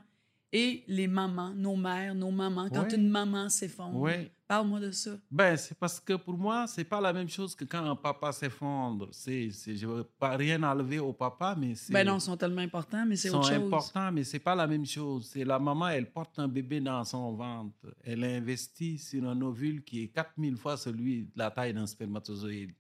et 0.55 0.83
les 0.87 1.07
mamans, 1.07 1.51
nos 1.55 1.75
mères, 1.75 2.13
nos 2.13 2.29
mamans, 2.31 2.69
quand 2.69 2.83
Ouais. 2.83 2.95
une 2.95 3.09
maman 3.09 3.49
s'effondre. 3.49 3.99
oui. 3.99 4.29
Parle-moi 4.45 4.79
de 4.81 4.91
ça. 4.91 5.17
Ben, 5.31 5.57
c'est 5.57 5.75
parce 5.75 5.99
que 5.99 6.13
pour 6.13 6.37
moi, 6.37 6.67
c'est 6.67 6.83
pas 6.83 7.01
la 7.01 7.11
même 7.11 7.27
chose 7.29 7.55
que 7.55 7.65
quand 7.65 7.83
un 7.83 7.95
papa 7.95 8.31
s'effondre. 8.31 9.07
C'est, 9.11 9.49
c'est, 9.49 9.75
je 9.75 9.87
veux 9.87 10.03
pas 10.03 10.35
rien 10.37 10.61
enlever 10.61 10.99
au 10.99 11.11
papa, 11.11 11.55
mais 11.57 11.73
c'est. 11.73 11.91
Ben 11.91 12.05
non, 12.05 12.17
ils 12.17 12.21
sont 12.21 12.37
tellement 12.37 12.61
importants, 12.61 13.03
mais 13.07 13.15
c'est 13.15 13.29
sont 13.29 13.37
autre 13.39 13.47
chose. 13.51 13.65
importants, 13.65 14.11
mais 14.11 14.23
c'est 14.23 14.37
pas 14.37 14.53
la 14.53 14.67
même 14.67 14.85
chose. 14.85 15.27
C'est 15.31 15.43
la 15.43 15.57
maman, 15.57 15.87
elle 15.87 16.11
porte 16.11 16.37
un 16.37 16.47
bébé 16.47 16.79
dans 16.81 17.03
son 17.03 17.33
ventre. 17.33 17.95
Elle 18.03 18.23
investit 18.23 18.99
sur 18.99 19.27
un 19.27 19.41
ovule 19.41 19.83
qui 19.83 20.03
est 20.03 20.07
4000 20.09 20.55
fois 20.57 20.77
celui 20.77 21.23
de 21.23 21.31
la 21.35 21.49
taille 21.49 21.73
d'un 21.73 21.87
spermatozoïde. 21.87 22.73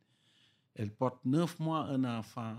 Elle 0.75 0.91
porte 0.93 1.25
neuf 1.25 1.59
mois 1.59 1.85
un 1.85 2.03
enfant, 2.03 2.55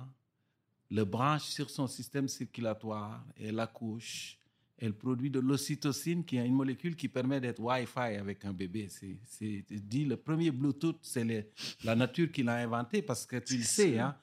le 0.90 1.05
branche 1.05 1.42
sur 1.42 1.70
son 1.70 1.87
système 1.87 2.27
circulatoire, 2.27 3.24
elle 3.37 3.61
accouche. 3.61 4.38
Elle 4.79 4.93
produit 4.95 5.31
de 5.31 5.39
l'ocytocine, 5.39 6.25
qui 6.25 6.37
est 6.37 6.45
une 6.47 6.55
molécule 6.55 6.97
qui 6.97 7.09
permet 7.09 7.41
d'être 7.41 7.61
Wi-Fi 7.61 8.17
avec 8.19 8.45
un 8.45 8.53
bébé. 8.53 8.89
C'est, 8.89 9.65
dit, 9.71 10.05
le 10.05 10.17
premier 10.17 10.51
Bluetooth, 10.51 10.99
c'est 11.03 11.25
le- 11.25 11.45
la 11.85 11.95
nature 11.95 12.31
qui 12.33 12.43
l'a 12.43 12.57
inventé 12.57 13.01
parce 13.03 13.25
que 13.25 13.37
tu 13.37 13.57
le 13.57 13.63
sais, 13.63 13.99
hein, 13.99 14.17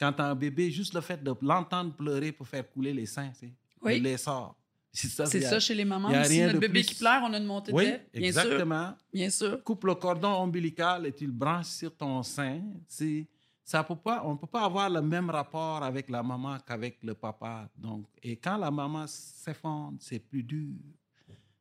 quand 0.00 0.12
tu 0.12 0.20
as 0.22 0.26
un 0.26 0.34
bébé, 0.34 0.70
juste 0.72 0.92
le 0.94 1.00
fait 1.00 1.22
de 1.22 1.32
l'entendre 1.42 1.94
pleurer 1.94 2.32
pour 2.32 2.48
faire 2.48 2.68
couler 2.68 2.92
les 2.92 3.06
seins, 3.06 3.30
c'est, 3.38 3.52
Oui. 3.80 3.98
il 3.98 4.02
les 4.02 4.16
sort. 4.16 4.56
C'est 4.94 5.08
ça, 5.40 5.58
chez 5.60 5.74
les 5.74 5.86
mamans 5.86 6.10
y 6.10 6.14
a 6.16 6.20
aussi. 6.20 6.30
rien 6.32 6.46
Notre 6.48 6.56
de 6.56 6.60
bébé 6.60 6.80
plus. 6.80 6.88
qui 6.88 6.94
pleure, 6.96 7.22
on 7.24 7.32
a 7.32 7.38
une 7.38 7.46
montée 7.46 7.72
de 7.72 7.76
Oui, 7.76 7.84
lait. 7.84 8.06
Bien 8.12 8.30
sûr. 8.32 8.40
exactement. 8.42 8.94
Bien 9.14 9.30
sûr. 9.30 9.62
Coupe 9.64 9.84
le 9.84 9.94
cordon 9.94 10.28
ombilical 10.34 11.06
et 11.06 11.12
tu 11.12 11.24
le 11.24 11.32
branches 11.32 11.66
sur 11.68 11.96
ton 11.96 12.22
sein. 12.22 12.60
C'est, 12.88 13.26
ça 13.64 13.86
on 13.88 14.32
ne 14.32 14.38
peut 14.38 14.46
pas 14.46 14.64
avoir 14.64 14.90
le 14.90 15.00
même 15.00 15.30
rapport 15.30 15.82
avec 15.82 16.10
la 16.10 16.22
maman 16.22 16.58
qu'avec 16.66 17.02
le 17.02 17.14
papa? 17.14 17.68
Donc, 17.76 18.06
et 18.22 18.36
quand 18.36 18.56
la 18.56 18.70
maman 18.70 19.06
s'effondre, 19.06 19.98
c'est 20.00 20.18
plus 20.18 20.42
dur. 20.42 20.74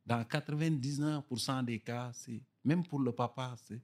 Dans 0.05 0.21
99% 0.23 1.63
des 1.63 1.79
cas, 1.79 2.11
c'est 2.13 2.41
même 2.65 2.83
pour 2.83 2.99
le 2.99 3.11
papa. 3.11 3.55
C'est, 3.63 3.79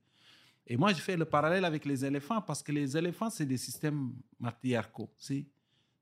et 0.66 0.76
moi, 0.76 0.92
je 0.94 1.00
fais 1.00 1.16
le 1.16 1.26
parallèle 1.26 1.64
avec 1.64 1.86
les 1.86 2.04
éléphants 2.04 2.42
parce 2.42 2.64
que 2.64 2.72
les 2.72 2.98
éléphants, 2.98 3.30
c'est 3.30 3.46
des 3.46 3.58
systèmes 3.58 4.14
matriarcaux. 4.40 5.10
C'est, 5.16 5.46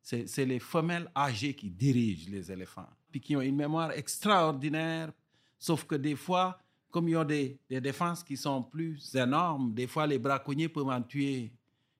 c'est, 0.01 0.25
c'est 0.28 0.45
les 0.45 0.60
femelles 0.60 1.12
âgées 1.15 1.54
qui 1.54 1.69
dirigent 1.69 2.30
les 2.32 2.51
éléphants, 2.51 2.89
puis 3.12 3.19
qui 3.19 3.36
ont 3.36 3.41
une 3.41 3.56
mémoire 3.56 3.91
extraordinaire, 3.91 5.12
sauf 5.60 5.84
que 5.84 5.95
des 5.95 6.15
fois, 6.15 6.60
comme 6.89 7.10
ils 7.10 7.17
ont 7.17 7.25
des, 7.25 7.60
des 7.69 7.82
défenses 7.82 8.23
qui 8.23 8.38
sont 8.38 8.63
plus 8.63 9.13
énormes, 9.15 9.73
des 9.73 9.88
fois 9.88 10.08
les 10.08 10.17
braconniers 10.17 10.69
peuvent 10.69 10.88
en 10.88 11.01
tuer 11.01 11.51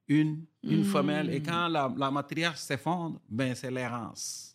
une, 0.08 0.46
une 0.64 0.84
femelle, 0.84 1.30
et 1.34 1.42
quand 1.42 1.68
la, 1.68 1.92
la 1.98 2.12
matriarche 2.12 2.60
s'effondre, 2.60 3.20
ben 3.30 3.56
c'est 3.56 3.72
l'errance. 3.72 4.52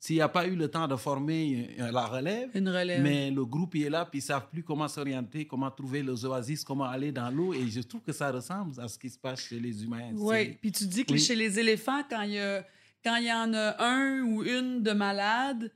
S'il 0.00 0.16
n'y 0.16 0.22
a 0.22 0.28
pas 0.28 0.48
eu 0.48 0.56
le 0.56 0.68
temps 0.68 0.88
de 0.88 0.96
former 0.96 1.76
euh, 1.78 1.92
la 1.92 2.06
relève, 2.06 2.50
Une 2.54 2.68
relève. 2.68 3.00
mais 3.00 3.30
le 3.30 3.44
groupe 3.44 3.76
il 3.76 3.84
est 3.84 3.90
là, 3.90 4.04
puis 4.04 4.18
ils 4.18 4.22
ne 4.22 4.26
savent 4.26 4.48
plus 4.50 4.64
comment 4.64 4.88
s'orienter, 4.88 5.46
comment 5.46 5.70
trouver 5.70 6.02
les 6.02 6.24
oasis, 6.24 6.64
comment 6.64 6.86
aller 6.86 7.12
dans 7.12 7.30
l'eau. 7.30 7.54
Et 7.54 7.68
je 7.68 7.80
trouve 7.82 8.00
que 8.02 8.12
ça 8.12 8.32
ressemble 8.32 8.80
à 8.80 8.88
ce 8.88 8.98
qui 8.98 9.08
se 9.08 9.18
passe 9.18 9.42
chez 9.42 9.60
les 9.60 9.84
humains. 9.84 10.10
Oui. 10.14 10.58
Puis 10.60 10.72
tu 10.72 10.86
dis 10.86 11.04
que 11.04 11.12
Oui. 11.12 11.20
chez 11.20 11.36
les 11.36 11.56
éléphants, 11.60 12.02
quand 12.10 12.22
il 12.22 12.32
y 12.32 12.40
a 12.40 12.64
quand 13.04 13.14
il 13.16 13.24
y 13.26 13.32
en 13.32 13.52
a 13.54 13.76
un 13.84 14.22
ou 14.22 14.42
une 14.44 14.82
de 14.82 14.90
malade, 14.92 15.70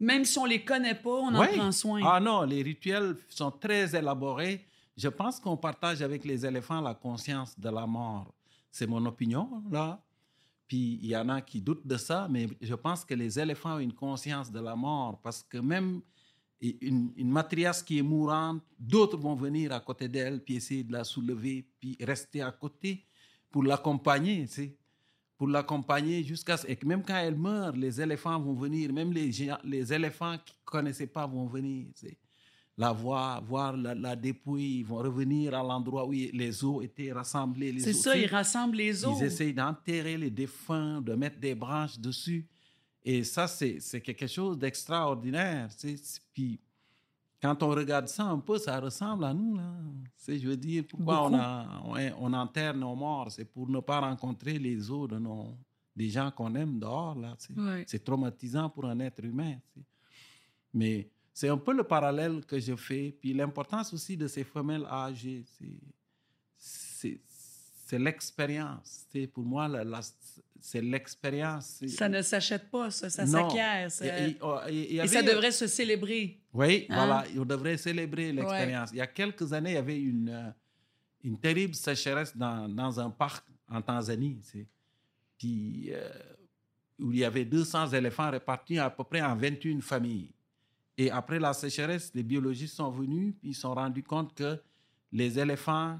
même 0.00 0.24
si 0.26 0.38
on 0.38 0.44
les 0.44 0.62
connaît 0.62 0.94
pas, 0.94 1.10
on 1.10 1.34
en 1.34 1.46
prend 1.46 1.72
soin. 1.72 2.00
Ah 2.04 2.20
non, 2.20 2.42
les 2.42 2.62
rituels 2.62 3.16
sont 3.30 3.50
très 3.50 3.94
élaborés. 3.96 4.66
Je 4.98 5.08
pense 5.08 5.40
qu'on 5.40 5.56
partage 5.56 6.02
avec 6.02 6.24
les 6.26 6.44
éléphants 6.44 6.80
la 6.82 6.92
conscience 6.94 7.58
de 7.58 7.70
la 7.70 7.86
mort. 7.86 8.34
C'est 8.72 8.88
mon 8.88 9.04
opinion, 9.06 9.62
là. 9.70 10.02
Puis 10.66 10.98
il 11.02 11.06
y 11.06 11.16
en 11.16 11.28
a 11.28 11.40
qui 11.40 11.60
doutent 11.60 11.86
de 11.86 11.96
ça, 11.96 12.26
mais 12.28 12.48
je 12.60 12.74
pense 12.74 13.04
que 13.04 13.14
les 13.14 13.38
éléphants 13.38 13.76
ont 13.76 13.78
une 13.78 13.92
conscience 13.92 14.50
de 14.50 14.58
la 14.58 14.74
mort 14.74 15.20
parce 15.22 15.42
que 15.42 15.58
même 15.58 16.00
une, 16.60 17.12
une 17.16 17.42
qui 17.84 17.98
est 17.98 18.02
mourante, 18.02 18.62
d'autres 18.78 19.18
vont 19.18 19.34
venir 19.34 19.72
à 19.72 19.80
côté 19.80 20.08
d'elle 20.08 20.42
puis 20.42 20.56
essayer 20.56 20.82
de 20.82 20.92
la 20.92 21.04
soulever 21.04 21.68
puis 21.78 21.96
rester 22.00 22.40
à 22.40 22.50
côté 22.50 23.04
pour 23.50 23.62
l'accompagner, 23.62 24.46
sais 24.46 24.76
pour 25.42 25.48
l'accompagner 25.48 26.22
jusqu'à 26.22 26.56
ce... 26.56 26.68
Que 26.68 26.86
même 26.86 27.02
quand 27.02 27.16
elle 27.16 27.36
meurt, 27.36 27.76
les 27.76 28.00
éléphants 28.00 28.38
vont 28.38 28.54
venir, 28.54 28.92
même 28.92 29.12
les, 29.12 29.28
les 29.64 29.92
éléphants 29.92 30.38
qui 30.38 30.54
ne 30.54 30.64
connaissaient 30.64 31.08
pas 31.08 31.26
vont 31.26 31.46
venir. 31.46 31.88
sais. 31.96 32.16
La 32.78 32.90
voir, 32.90 33.44
voir 33.44 33.76
la, 33.76 33.94
la 33.94 34.16
dépouille, 34.16 34.78
ils 34.78 34.84
vont 34.84 34.96
revenir 34.96 35.54
à 35.54 35.62
l'endroit 35.62 36.06
où 36.06 36.12
les 36.12 36.64
os 36.64 36.82
étaient 36.82 37.12
rassemblés. 37.12 37.78
C'est 37.80 37.92
ça, 37.92 38.16
ils 38.16 38.26
rassemblent 38.26 38.76
les 38.76 39.04
os. 39.04 39.18
Ils 39.20 39.24
essayent 39.26 39.52
d'enterrer 39.52 40.16
les 40.16 40.30
défunts, 40.30 41.02
de 41.02 41.14
mettre 41.14 41.38
des 41.38 41.54
branches 41.54 41.98
dessus. 41.98 42.46
Et 43.04 43.24
ça, 43.24 43.46
c'est 43.46 43.78
c'est 43.78 44.00
quelque 44.00 44.26
chose 44.26 44.58
d'extraordinaire. 44.58 45.68
Puis, 46.32 46.58
quand 47.42 47.62
on 47.62 47.68
regarde 47.70 48.08
ça 48.08 48.24
un 48.24 48.38
peu, 48.38 48.56
ça 48.56 48.80
ressemble 48.80 49.24
à 49.24 49.34
nous. 49.34 49.56
Là. 49.56 49.74
Je 50.26 50.46
veux 50.48 50.56
dire, 50.56 50.84
pourquoi 50.88 51.26
on, 51.28 51.34
a, 51.34 51.82
on, 51.84 51.96
on 52.20 52.32
enterre 52.32 52.74
nos 52.74 52.94
morts? 52.94 53.30
C'est 53.32 53.44
pour 53.44 53.68
ne 53.68 53.80
pas 53.80 54.00
rencontrer 54.00 54.58
les 54.58 54.90
os 54.90 55.08
de 55.08 55.18
nos, 55.18 55.54
des 55.94 56.08
gens 56.08 56.30
qu'on 56.30 56.54
aime 56.54 56.78
dehors. 56.78 57.16
Là, 57.16 57.34
sais. 57.38 57.52
Ouais. 57.52 57.84
C'est 57.86 58.02
traumatisant 58.02 58.70
pour 58.70 58.86
un 58.86 58.98
être 59.00 59.22
humain. 59.24 59.56
Mais 60.72 61.10
c'est 61.32 61.48
un 61.48 61.56
peu 61.58 61.72
le 61.74 61.82
parallèle 61.84 62.44
que 62.46 62.58
je 62.58 62.74
fais. 62.76 63.14
Puis 63.20 63.32
l'importance 63.32 63.92
aussi 63.94 64.16
de 64.16 64.26
ces 64.28 64.44
femelles 64.44 64.86
âgées, 64.90 65.44
c'est- 65.58 65.80
c'est 66.58 67.20
c'est 67.86 67.98
l'expérience. 67.98 69.06
Pour 69.34 69.44
moi, 69.44 69.68
la- 69.68 69.84
la- 69.84 70.00
c'est 70.60 70.80
l'expérience. 70.80 71.82
Ça 71.88 72.08
ne 72.08 72.22
s'achète 72.22 72.70
pas, 72.70 72.90
ça, 72.90 73.10
s'acquiert. 73.10 73.90
Et- 74.00 74.30
et- 74.30 74.38
oh, 74.40 74.58
et- 74.66 74.94
Et 74.96 75.06
ça 75.06 75.20
devrait 75.22 75.52
se 75.52 75.66
célébrer. 75.66 76.40
Oui, 76.54 76.86
Hein? 76.88 76.94
voilà, 77.06 77.24
on 77.36 77.44
devrait 77.44 77.76
célébrer 77.76 78.32
l'expérience. 78.32 78.90
Il 78.92 78.96
y 78.96 79.00
a 79.02 79.06
quelques 79.06 79.52
années, 79.52 79.72
il 79.72 79.74
y 79.74 79.76
avait 79.76 80.00
une, 80.00 80.30
euh, 80.30 80.50
une 81.22 81.38
terrible 81.38 81.74
sécheresse 81.74 82.34
dans, 82.34 82.66
dans 82.66 82.98
un 82.98 83.10
parc 83.10 83.44
en 83.68 83.82
Tanzanie. 83.82 84.40
Puis, 85.36 85.90
euh, 85.92 86.08
où 86.98 87.12
il 87.12 87.18
y 87.18 87.24
avait 87.26 87.44
200 87.44 87.88
éléphants 87.88 88.30
répartis 88.30 88.78
à 88.78 88.88
peu 88.88 89.04
près 89.04 89.20
en 89.20 89.36
21 89.36 89.80
familles. 89.82 90.30
Et 91.02 91.10
après 91.10 91.40
la 91.40 91.52
sécheresse, 91.52 92.12
les 92.14 92.22
biologistes 92.22 92.76
sont 92.76 92.92
venus, 92.92 93.34
ils 93.42 93.56
se 93.56 93.62
sont 93.62 93.74
rendus 93.74 94.04
compte 94.04 94.32
que 94.36 94.62
les 95.10 95.36
éléphants, 95.36 95.98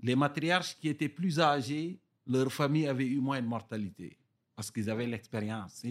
les 0.00 0.14
matriarches 0.14 0.78
qui 0.78 0.88
étaient 0.88 1.08
plus 1.08 1.40
âgés, 1.40 1.98
leur 2.24 2.52
famille 2.52 2.86
avait 2.86 3.04
eu 3.08 3.18
moins 3.18 3.42
de 3.42 3.48
mortalité 3.48 4.16
parce 4.54 4.70
qu'ils 4.70 4.88
avaient 4.88 5.08
l'expérience. 5.08 5.82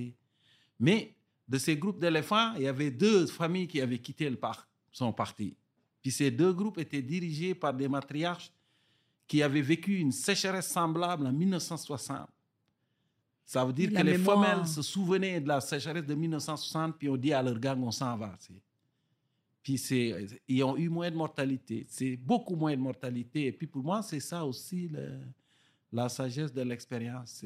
Mais 0.79 1.13
de 1.45 1.57
ces 1.57 1.75
groupes 1.75 1.99
d'éléphants, 1.99 2.53
il 2.55 2.61
y 2.61 2.67
avait 2.67 2.89
deux 2.89 3.27
familles 3.27 3.67
qui 3.67 3.81
avaient 3.81 3.99
quitté 3.99 4.29
le 4.29 4.37
parc, 4.37 4.65
sont 4.93 5.11
partis. 5.11 5.57
Puis 6.01 6.11
ces 6.11 6.31
deux 6.31 6.53
groupes 6.53 6.77
étaient 6.77 7.01
dirigés 7.01 7.55
par 7.55 7.73
des 7.73 7.89
matriarches 7.89 8.49
qui 9.27 9.43
avaient 9.43 9.61
vécu 9.61 9.97
une 9.97 10.13
sécheresse 10.13 10.69
semblable 10.69 11.27
en 11.27 11.33
1960. 11.33 12.29
Ça 13.45 13.65
veut 13.65 13.73
dire 13.73 13.91
La 13.91 14.01
que 14.01 14.05
les 14.07 14.17
femelles 14.17 14.65
se 14.67 14.81
souvenaient 14.81 15.41
de 15.41 15.47
la 15.47 15.59
sécheresse 15.61 16.05
de 16.05 16.15
1960, 16.15 16.97
puis 16.97 17.09
on 17.09 17.17
dit 17.17 17.33
à 17.33 17.41
leur 17.43 17.59
gang, 17.59 17.81
on 17.83 17.91
s'en 17.91 18.15
va. 18.17 18.37
Puis 19.61 19.77
c'est, 19.77 20.27
ils 20.47 20.63
ont 20.63 20.75
eu 20.77 20.89
moins 20.89 21.09
de 21.11 21.15
mortalité. 21.15 21.85
C'est 21.89 22.15
beaucoup 22.17 22.55
moins 22.55 22.75
de 22.75 22.81
mortalité. 22.81 23.47
Et 23.47 23.51
puis 23.51 23.67
pour 23.67 23.83
moi, 23.83 24.01
c'est 24.01 24.19
ça 24.19 24.45
aussi 24.45 24.87
le- 24.89 25.19
la 25.91 26.09
sagesse 26.09 26.51
de 26.53 26.61
l'expérience. 26.61 27.43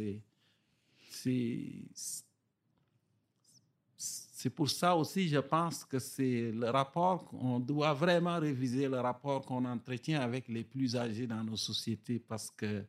C'est 4.00 4.50
pour 4.52 4.70
ça 4.70 4.96
aussi, 4.96 5.28
je 5.28 5.40
pense 5.40 5.84
que 5.84 5.98
c'est 5.98 6.52
le 6.52 6.70
rapport 6.70 7.26
qu'on 7.26 7.60
doit 7.60 7.94
vraiment 7.94 8.40
réviser, 8.40 8.88
le 8.88 9.00
rapport 9.00 9.44
qu'on 9.44 9.66
entretient 9.66 10.22
avec 10.22 10.48
les 10.48 10.64
plus 10.64 10.96
âgés 10.96 11.26
dans 11.26 11.44
nos 11.44 11.58
sociétés, 11.58 12.20
parce 12.20 12.52
que 12.52 12.86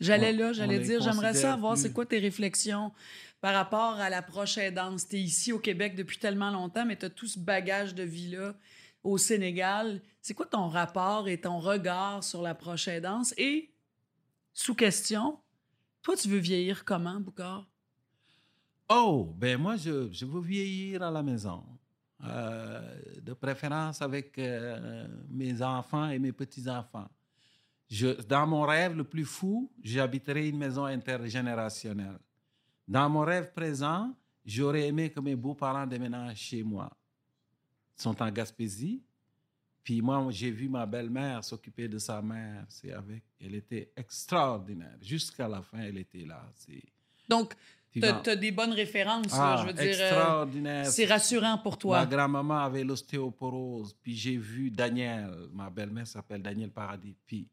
J'allais 0.00 0.32
là, 0.32 0.52
j'allais 0.52 0.78
dire, 0.78 1.00
j'aimerais 1.02 1.34
savoir, 1.34 1.74
plus. 1.74 1.82
c'est 1.82 1.92
quoi 1.92 2.06
tes 2.06 2.18
réflexions 2.18 2.92
par 3.40 3.54
rapport 3.54 3.94
à 4.00 4.10
la 4.10 4.22
prochaine 4.22 4.74
danse? 4.74 5.06
Tu 5.08 5.16
es 5.16 5.20
ici 5.20 5.52
au 5.52 5.58
Québec 5.58 5.94
depuis 5.94 6.18
tellement 6.18 6.50
longtemps, 6.50 6.86
mais 6.86 6.96
tu 6.96 7.06
as 7.06 7.10
tout 7.10 7.26
ce 7.26 7.38
bagage 7.38 7.94
de 7.94 8.02
vie-là 8.02 8.54
au 9.04 9.18
Sénégal. 9.18 10.00
C'est 10.22 10.34
quoi 10.34 10.46
ton 10.46 10.68
rapport 10.68 11.28
et 11.28 11.40
ton 11.40 11.58
regard 11.58 12.24
sur 12.24 12.42
la 12.42 12.54
prochaine 12.54 13.02
danse? 13.02 13.34
Et, 13.36 13.70
sous 14.54 14.74
question, 14.74 15.38
toi, 16.02 16.16
tu 16.16 16.28
veux 16.28 16.38
vieillir 16.38 16.84
comment, 16.84 17.20
Boucard? 17.20 17.66
Oh, 18.88 19.32
ben 19.36 19.58
moi, 19.58 19.76
je, 19.76 20.10
je 20.10 20.24
veux 20.24 20.40
vieillir 20.40 21.02
à 21.02 21.10
la 21.10 21.22
maison. 21.22 21.62
Euh, 22.24 23.00
de 23.22 23.32
préférence 23.32 24.02
avec 24.02 24.38
euh, 24.38 25.06
mes 25.30 25.62
enfants 25.62 26.10
et 26.10 26.18
mes 26.18 26.32
petits-enfants. 26.32 27.08
Je, 27.90 28.08
dans 28.22 28.46
mon 28.46 28.62
rêve 28.62 28.96
le 28.96 29.02
plus 29.04 29.24
fou, 29.24 29.70
j'habiterai 29.82 30.48
une 30.48 30.58
maison 30.58 30.84
intergénérationnelle. 30.84 32.18
Dans 32.86 33.08
mon 33.10 33.20
rêve 33.20 33.52
présent, 33.52 34.14
j'aurais 34.44 34.86
aimé 34.86 35.10
que 35.10 35.18
mes 35.20 35.34
beaux-parents 35.34 35.86
déménagent 35.86 36.38
chez 36.38 36.62
moi. 36.62 36.90
Ils 37.98 38.02
sont 38.02 38.22
en 38.22 38.30
Gaspésie. 38.30 39.02
Puis 39.82 40.00
moi, 40.02 40.24
j'ai 40.30 40.50
vu 40.50 40.68
ma 40.68 40.86
belle-mère 40.86 41.42
s'occuper 41.42 41.88
de 41.88 41.98
sa 41.98 42.22
mère. 42.22 42.64
C'est 42.68 42.92
avec, 42.92 43.24
elle 43.40 43.54
était 43.56 43.90
extraordinaire. 43.96 44.96
Jusqu'à 45.02 45.48
la 45.48 45.62
fin, 45.62 45.78
elle 45.80 45.98
était 45.98 46.24
là. 46.24 46.48
C'est, 46.54 46.82
Donc, 47.28 47.54
tu 47.92 48.04
as, 48.04 48.36
des 48.36 48.52
bonnes 48.52 48.72
références, 48.72 49.32
là, 49.32 49.56
Ah, 49.58 49.62
je 49.62 49.66
veux 49.66 49.72
dire. 49.72 49.82
euh, 49.98 50.08
extraordinaire. 50.08 50.86
c'est 50.86 51.06
rassurant 51.06 51.58
pour 51.58 51.72
Ma 51.72 51.78
toi. 51.78 52.06
grand-maman 52.06 52.58
avait 52.58 52.84
l'ostéoporose. 52.84 53.94
Puis 54.00 54.14
j'ai 54.14 54.36
vu 54.36 54.70
Daniel, 54.70 55.48
ma 55.52 55.68
belle-mère 55.70 56.06
s'appelle 56.06 56.42
Daniel 56.42 56.70
Paradis. 56.70 57.16
Puis 57.26 57.48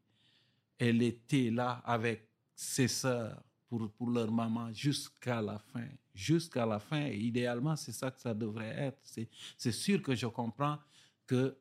elle 0.77 1.01
était 1.01 1.49
là 1.49 1.81
avec 1.85 2.27
ses 2.55 2.87
sœurs 2.87 3.41
pour, 3.67 3.89
pour 3.91 4.09
leur 4.09 4.31
maman 4.31 4.71
jusqu'à 4.73 5.41
la 5.41 5.59
fin. 5.59 5.87
Jusqu'à 6.13 6.65
la 6.65 6.79
fin. 6.79 7.05
Idéalement, 7.07 7.75
c'est 7.75 7.91
ça 7.91 8.09
que 8.11 8.19
ça 8.19 8.33
devrait 8.33 8.73
être. 8.77 8.99
C'est, 9.03 9.71
sûr 9.71 10.01
que 10.01 10.15
je 10.15 10.25
comprends 10.27 10.77
que 11.25 11.55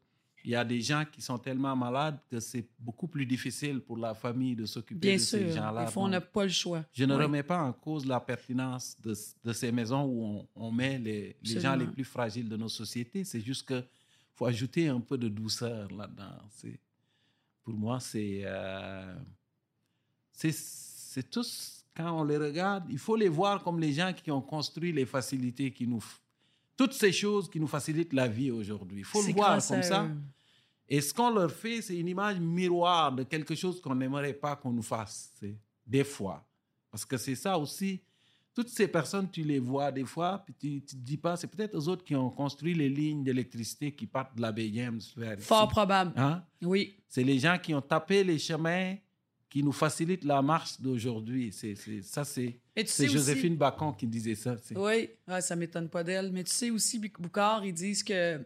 il 0.44 0.50
y 0.50 0.54
a 0.54 0.64
des 0.64 0.80
gens 0.80 1.04
qui 1.10 1.20
sont 1.20 1.38
tellement 1.38 1.74
malades 1.74 2.20
que 2.30 2.38
c'est 2.38 2.64
beaucoup 2.78 3.08
plus 3.08 3.26
difficile 3.26 3.80
pour 3.80 3.96
la 3.98 4.14
famille 4.14 4.54
de 4.54 4.64
s'occuper 4.64 5.00
Bien 5.00 5.14
de 5.14 5.18
ces 5.20 5.40
sûr, 5.48 5.56
gens-là. 5.56 5.86
des 5.86 5.90
fois, 5.90 6.04
on 6.04 6.08
n'a 6.08 6.20
pas 6.20 6.44
le 6.44 6.50
choix. 6.50 6.84
je 6.92 7.04
ne 7.04 7.16
Oui. 7.16 7.24
remets 7.24 7.42
pas 7.42 7.60
en 7.64 7.72
cause 7.72 8.06
la 8.06 8.20
pertinence 8.20 8.96
de, 9.02 9.12
de 9.44 9.52
ces 9.52 9.72
maisons 9.72 10.04
où 10.04 10.24
on, 10.24 10.48
on 10.54 10.70
met 10.70 10.98
les, 10.98 11.36
les 11.42 11.60
gens 11.60 11.74
les 11.74 11.88
plus 11.88 12.04
fragiles 12.04 12.48
de 12.48 12.56
nos 12.56 12.68
sociétés. 12.68 13.24
C'est 13.24 13.40
juste 13.40 13.66
que 13.66 13.82
faut 14.34 14.46
ajouter 14.46 14.86
un 14.86 15.00
peu 15.00 15.18
de 15.18 15.28
douceur 15.28 15.90
là-dedans. 15.90 16.38
C'est- 16.50 16.78
Pour 17.66 17.74
moi, 17.74 17.98
c'est 17.98 18.42
euh, 18.44 19.16
c'est 20.32 21.28
tous 21.28 21.84
quand 21.96 22.20
on 22.20 22.22
les 22.22 22.36
regarde, 22.36 22.84
il 22.88 22.98
faut 22.98 23.16
les 23.16 23.28
voir 23.28 23.60
comme 23.64 23.80
les 23.80 23.92
gens 23.92 24.12
qui 24.12 24.30
ont 24.30 24.40
construit 24.40 24.92
les 24.92 25.04
facilités 25.04 25.72
qui 25.72 25.84
nous 25.86 26.02
toutes 26.76 26.92
ces 26.92 27.10
choses 27.10 27.50
qui 27.50 27.58
nous 27.58 27.66
facilitent 27.66 28.12
la 28.12 28.28
vie 28.28 28.52
aujourd'hui. 28.52 29.00
Il 29.00 29.04
faut 29.04 29.20
le 29.20 29.32
voir 29.32 29.66
comme 29.66 29.82
ça. 29.82 30.06
Et 30.88 31.00
ce 31.00 31.12
qu'on 31.12 31.30
leur 31.30 31.50
fait, 31.50 31.82
c'est 31.82 31.96
une 31.96 32.06
image 32.06 32.38
miroir 32.38 33.10
de 33.10 33.24
quelque 33.24 33.56
chose 33.56 33.80
qu'on 33.80 33.96
n'aimerait 33.96 34.34
pas 34.34 34.54
qu'on 34.54 34.70
nous 34.70 34.82
fasse, 34.82 35.32
des 35.84 36.04
fois. 36.04 36.46
Parce 36.88 37.04
que 37.04 37.16
c'est 37.16 37.34
ça 37.34 37.58
aussi. 37.58 38.00
Toutes 38.57 38.70
ces 38.70 38.88
personnes, 38.88 39.30
tu 39.30 39.42
les 39.42 39.59
vois 39.59 39.92
des 39.92 40.07
fois, 40.07 40.42
puis 40.42 40.54
tu 40.59 40.70
ne 40.76 40.80
te 40.80 40.96
dis 40.96 41.18
pas, 41.18 41.36
c'est 41.36 41.46
peut-être 41.46 41.76
eux 41.76 41.88
autres 41.88 42.02
qui 42.04 42.16
ont 42.16 42.30
construit 42.30 42.72
les 42.72 42.88
lignes 42.88 43.22
d'électricité 43.22 43.92
qui 43.92 44.07
partent 44.07 44.34
de 44.34 44.40
la 44.40 44.50
vers 44.50 45.38
Fort 45.40 45.68
probable. 45.68 46.12
Hein? 46.16 46.42
Oui. 46.62 46.96
C'est 47.07 47.22
les 47.22 47.38
gens 47.38 47.59
qui 47.62 47.74
ont 47.74 47.82
tapé 47.82 48.24
les 48.24 48.38
chemins 48.38 48.96
qui 49.50 49.62
nous 49.62 49.72
facilitent 49.72 50.24
la 50.24 50.40
marche 50.40 50.80
d'aujourd'hui. 50.80 51.52
C'est, 51.52 51.74
ça, 52.00 52.24
c'est, 52.24 52.59
Et 52.74 52.84
tu 52.84 52.90
c'est 52.90 53.04
aussi- 53.04 53.12
Joséphine 53.12 53.57
Bacon 53.57 53.94
qui 53.94 54.07
disait 54.07 54.34
ça. 54.34 54.57
Oui, 54.74 55.11
ouais, 55.28 55.40
ça 55.42 55.54
m'étonne 55.54 55.90
pas 55.90 56.02
d'elle. 56.02 56.32
Mais 56.32 56.42
tu 56.42 56.50
sais 56.52 56.70
aussi, 56.70 56.98
Bou- 56.98 57.09
Boucard, 57.20 57.62
ils 57.62 57.74
disent 57.74 58.02
que 58.02 58.40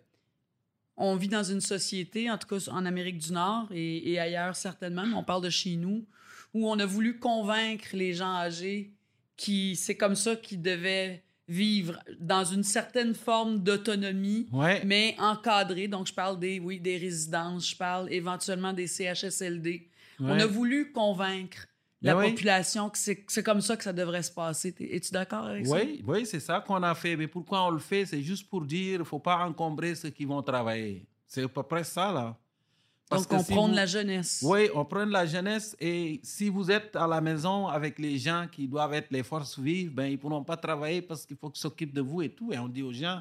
on 0.96 1.14
vit 1.14 1.28
dans 1.28 1.44
une 1.44 1.61
société, 1.61 2.28
en 2.28 2.36
tout 2.36 2.48
cas 2.48 2.68
en 2.72 2.84
Amérique 2.84 3.18
du 3.18 3.32
Nord 3.32 3.68
et, 3.70 4.11
et 4.11 4.18
ailleurs 4.18 4.56
certainement, 4.56 5.06
mais 5.06 5.14
on 5.14 5.22
parle 5.24 5.44
de 5.44 5.50
chez 5.50 5.76
nous, 5.76 6.04
où 6.52 6.68
on 6.68 6.78
a 6.80 6.84
voulu 6.84 7.18
convaincre 7.20 7.90
les 7.94 8.12
gens 8.12 8.34
âgés 8.34 8.92
qui 9.41 9.74
c'est 9.74 9.97
comme 9.97 10.14
ça 10.16 10.36
qu'ils 10.36 10.61
devaient 10.61 11.22
vivre 11.49 11.99
dans 12.20 12.45
une 12.45 12.62
certaine 12.62 13.14
forme 13.14 13.61
d'autonomie, 13.61 14.47
Ouais. 14.53 14.82
mais 14.84 15.16
encadrée. 15.18 15.88
Donc, 15.88 16.07
je 16.07 16.12
parle 16.14 16.38
des, 16.38 16.61
oui, 16.61 16.78
des 16.78 16.97
résidences, 16.99 17.70
je 17.70 17.76
parle 17.76 18.12
éventuellement 18.12 18.72
des 18.74 18.86
CHSLD. 18.86 19.88
On 20.20 20.38
a 20.38 20.47
voulu 20.47 20.93
convaincre 20.93 21.66
la 22.03 22.14
Ben 22.14 22.20
oui. 22.20 22.30
population 22.30 22.91
que 22.91 22.99
c'est 22.99 23.16
que 23.16 23.32
c'est 23.32 23.43
comme 23.43 23.62
ça 23.62 23.76
que 23.78 23.82
ça 23.84 23.93
devrait 23.95 24.22
se 24.22 24.30
passer. 24.30 24.74
Es-tu 24.78 25.11
d'accord 25.12 25.47
avec 25.47 25.66
ça? 25.66 25.74
Oui, 25.74 26.03
oui, 26.07 26.26
c'est 26.26 26.41
ça 26.41 26.61
qu'on 26.66 26.82
a 26.82 26.95
fait. 26.95 27.16
Mais 27.16 27.26
pourquoi 27.26 27.66
on 27.66 27.70
le 27.70 27.78
fait? 27.78 28.05
C'est 28.07 28.22
juste 28.22 28.49
pour 28.51 28.64
dire 28.66 28.95
il 28.95 28.99
ne 28.99 29.05
faut 29.05 29.18
pas 29.18 29.38
encombrer 29.47 29.95
ceux 29.95 30.11
qui 30.11 30.26
vont 30.26 30.43
travailler. 30.43 31.07
C'est 31.26 31.43
à 31.45 31.49
peu 31.49 31.62
près 31.62 31.84
ça, 31.84 32.12
là. 32.12 32.36
Donc, 33.18 33.28
que 33.28 33.34
on 33.34 33.42
si 33.42 33.52
vous- 33.54 33.68
la 33.68 33.86
jeunesse. 33.86 34.40
Oui, 34.44 34.68
on 34.74 34.84
prend 34.84 35.04
la 35.04 35.26
jeunesse 35.26 35.76
et 35.80 36.20
si 36.22 36.48
vous 36.48 36.70
êtes 36.70 36.94
à 36.96 37.06
la 37.06 37.20
maison 37.20 37.66
avec 37.66 37.98
les 37.98 38.18
gens 38.18 38.46
qui 38.50 38.68
doivent 38.68 38.94
être 38.94 39.11
les 39.11 39.22
forces 39.22 39.58
vives, 39.58 39.92
ben, 39.92 40.06
ils 40.06 40.12
ne 40.12 40.16
pourront 40.16 40.44
pas 40.44 40.56
travailler 40.56 41.02
parce 41.02 41.26
qu'il 41.26 41.36
faut 41.36 41.50
qu'ils 41.50 41.61
s'occupent 41.61 41.94
de 41.94 42.00
vous 42.02 42.22
et 42.22 42.28
tout. 42.28 42.52
Et 42.52 42.58
on 42.58 42.68
dit 42.68 42.82
aux 42.82 42.92
gens, 42.92 43.20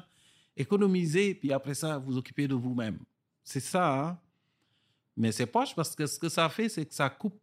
économisez, 0.56 1.34
puis 1.34 1.52
après 1.52 1.74
ça, 1.74 1.98
vous 1.98 2.16
occupez 2.16 2.46
de 2.46 2.54
vous-même. 2.54 2.98
C'est 3.42 3.60
ça, 3.60 4.00
hein? 4.00 4.18
Mais 5.16 5.32
c'est 5.32 5.46
poche 5.46 5.74
parce 5.74 5.94
que 5.94 6.06
ce 6.06 6.18
que 6.18 6.28
ça 6.28 6.48
fait, 6.48 6.68
c'est 6.68 6.86
que 6.86 6.94
ça 6.94 7.10
coupe 7.10 7.40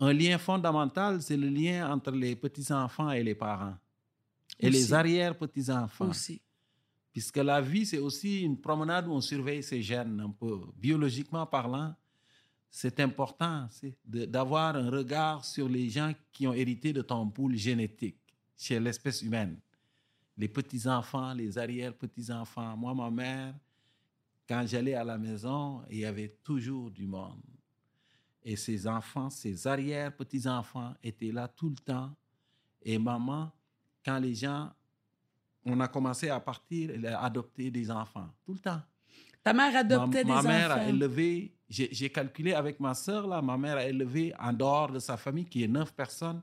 un 0.00 0.12
lien 0.12 0.36
fondamental, 0.36 1.22
c'est 1.22 1.36
le 1.36 1.48
lien 1.48 1.90
entre 1.92 2.10
les 2.10 2.34
petits-enfants 2.34 3.10
et 3.12 3.22
les 3.22 3.34
parents. 3.34 3.76
Et 4.58 4.68
Aussi. 4.68 4.76
les 4.78 4.92
arrière-petits-enfants. 4.94 6.08
Aussi. 6.08 6.40
Puisque 7.14 7.36
la 7.36 7.60
vie, 7.60 7.86
c'est 7.86 8.00
aussi 8.00 8.42
une 8.42 8.60
promenade 8.60 9.06
où 9.06 9.12
on 9.12 9.20
surveille 9.20 9.62
ses 9.62 9.80
gènes 9.80 10.18
un 10.18 10.30
peu. 10.30 10.62
Biologiquement 10.76 11.46
parlant, 11.46 11.94
c'est 12.68 12.98
important 12.98 13.68
d'avoir 14.04 14.74
un 14.74 14.90
regard 14.90 15.44
sur 15.44 15.68
les 15.68 15.88
gens 15.88 16.12
qui 16.32 16.48
ont 16.48 16.52
hérité 16.52 16.92
de 16.92 17.02
ton 17.02 17.30
pool 17.30 17.54
génétique 17.54 18.18
chez 18.56 18.80
l'espèce 18.80 19.22
humaine. 19.22 19.60
Les 20.36 20.48
petits-enfants, 20.48 21.32
les 21.34 21.56
arrière-petits-enfants. 21.56 22.76
Moi, 22.76 22.92
ma 22.92 23.08
mère, 23.12 23.54
quand 24.48 24.66
j'allais 24.66 24.94
à 24.94 25.04
la 25.04 25.16
maison, 25.16 25.82
il 25.88 25.98
y 25.98 26.04
avait 26.04 26.36
toujours 26.42 26.90
du 26.90 27.06
monde. 27.06 27.44
Et 28.42 28.56
ses 28.56 28.88
enfants, 28.88 29.30
ses 29.30 29.68
arrière-petits-enfants 29.68 30.94
étaient 31.00 31.30
là 31.30 31.46
tout 31.46 31.68
le 31.68 31.76
temps. 31.76 32.12
Et 32.82 32.98
maman, 32.98 33.52
quand 34.04 34.18
les 34.18 34.34
gens 34.34 34.72
on 35.64 35.80
a 35.80 35.88
commencé 35.88 36.28
à 36.28 36.40
partir, 36.40 36.90
elle 36.94 37.06
a 37.06 37.22
adopté 37.22 37.70
des 37.70 37.90
enfants, 37.90 38.28
tout 38.44 38.52
le 38.54 38.58
temps. 38.60 38.80
Ta 39.42 39.52
mère 39.52 39.76
adoptait 39.76 40.24
ma, 40.24 40.34
ma 40.36 40.42
des 40.42 40.48
mère 40.48 40.70
a 40.70 40.74
enfants. 40.76 40.88
élevé, 40.88 41.54
j'ai 41.68 42.10
calculé 42.10 42.52
avec 42.54 42.80
ma 42.80 42.94
sœur, 42.94 43.26
là, 43.26 43.42
ma 43.42 43.56
mère 43.58 43.76
a 43.76 43.84
élevé 43.86 44.32
en 44.38 44.52
dehors 44.52 44.90
de 44.90 44.98
sa 44.98 45.16
famille, 45.16 45.44
qui 45.46 45.62
est 45.62 45.68
neuf 45.68 45.92
personnes, 45.94 46.42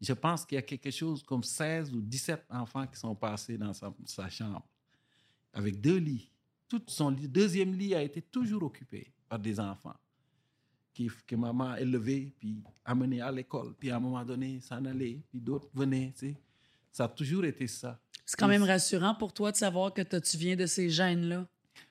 je 0.00 0.12
pense 0.12 0.44
qu'il 0.44 0.56
y 0.56 0.58
a 0.58 0.62
quelque 0.62 0.90
chose 0.90 1.22
comme 1.22 1.42
16 1.44 1.92
ou 1.94 2.00
17 2.00 2.44
enfants 2.50 2.86
qui 2.86 2.98
sont 2.98 3.14
passés 3.14 3.56
dans 3.56 3.72
sa, 3.72 3.94
sa 4.04 4.28
chambre, 4.28 4.66
avec 5.52 5.80
deux 5.80 5.96
lits. 5.98 6.30
Tout 6.68 6.82
son 6.88 7.10
lit- 7.10 7.28
deuxième 7.28 7.72
lit 7.74 7.94
a 7.94 8.02
été 8.02 8.20
toujours 8.22 8.62
occupé 8.64 9.12
par 9.28 9.38
des 9.38 9.60
enfants 9.60 9.94
qui, 10.92 11.10
que 11.26 11.36
maman 11.36 11.70
a 11.72 11.80
élevés, 11.80 12.34
puis 12.38 12.62
amenés 12.84 13.20
à 13.20 13.30
l'école, 13.30 13.74
puis 13.78 13.90
à 13.90 13.96
un 13.96 14.00
moment 14.00 14.24
donné, 14.24 14.60
s'en 14.60 14.84
allaient, 14.84 15.20
puis 15.30 15.40
d'autres 15.40 15.68
venaient. 15.72 16.12
tu 16.18 16.28
sais. 16.30 16.36
Ça 16.90 17.04
a 17.04 17.08
toujours 17.08 17.44
été 17.44 17.66
ça. 17.66 17.98
C'est 18.32 18.38
quand 18.38 18.48
même 18.48 18.62
rassurant 18.62 19.14
pour 19.14 19.34
toi 19.34 19.52
de 19.52 19.58
savoir 19.58 19.92
que 19.92 20.00
tu 20.00 20.36
viens 20.38 20.56
de 20.56 20.64
ces 20.64 20.88
gènes-là? 20.88 21.46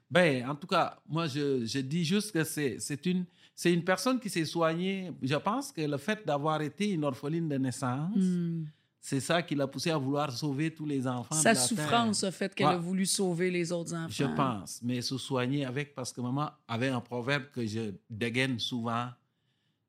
Ben, 0.09 0.49
en 0.49 0.55
tout 0.55 0.65
cas, 0.65 0.97
moi, 1.07 1.27
je, 1.27 1.63
je 1.67 1.79
dis 1.79 2.03
juste 2.03 2.31
que 2.31 2.43
c'est 2.43 3.05
une, 3.05 3.83
personne 3.83 4.19
qui 4.19 4.27
s'est 4.27 4.45
soignée. 4.45 5.11
Je 5.21 5.35
pense 5.35 5.71
que 5.71 5.81
le 5.81 5.97
fait 5.97 6.25
d'avoir 6.25 6.59
été 6.63 6.89
une 6.89 7.03
orpheline 7.03 7.47
de 7.47 7.57
naissance, 7.59 8.15
Hmm. 8.15 8.63
c'est 8.99 9.19
ça 9.19 9.43
qui 9.43 9.53
l'a 9.53 9.67
poussé 9.67 9.91
à 9.91 9.99
vouloir 9.99 10.31
sauver 10.31 10.73
tous 10.73 10.87
les 10.87 11.05
enfants. 11.05 11.35
Sa 11.35 11.53
de 11.53 11.59
la 11.59 11.61
souffrance 11.61 12.23
a 12.23 12.31
fait 12.31 12.55
qu'elle 12.55 12.65
a 12.65 12.77
voulu 12.77 13.05
sauver 13.05 13.51
les 13.51 13.71
autres 13.71 13.93
enfants. 13.93 14.09
Je 14.09 14.25
pense, 14.25 14.79
mais 14.81 14.99
se 15.03 15.19
soigner 15.19 15.63
avec, 15.63 15.93
parce 15.93 16.11
que 16.11 16.21
maman 16.21 16.49
avait 16.67 16.89
un 16.89 17.01
proverbe 17.01 17.51
que 17.53 17.63
je 17.67 17.93
dégaine 18.09 18.59
souvent. 18.59 19.09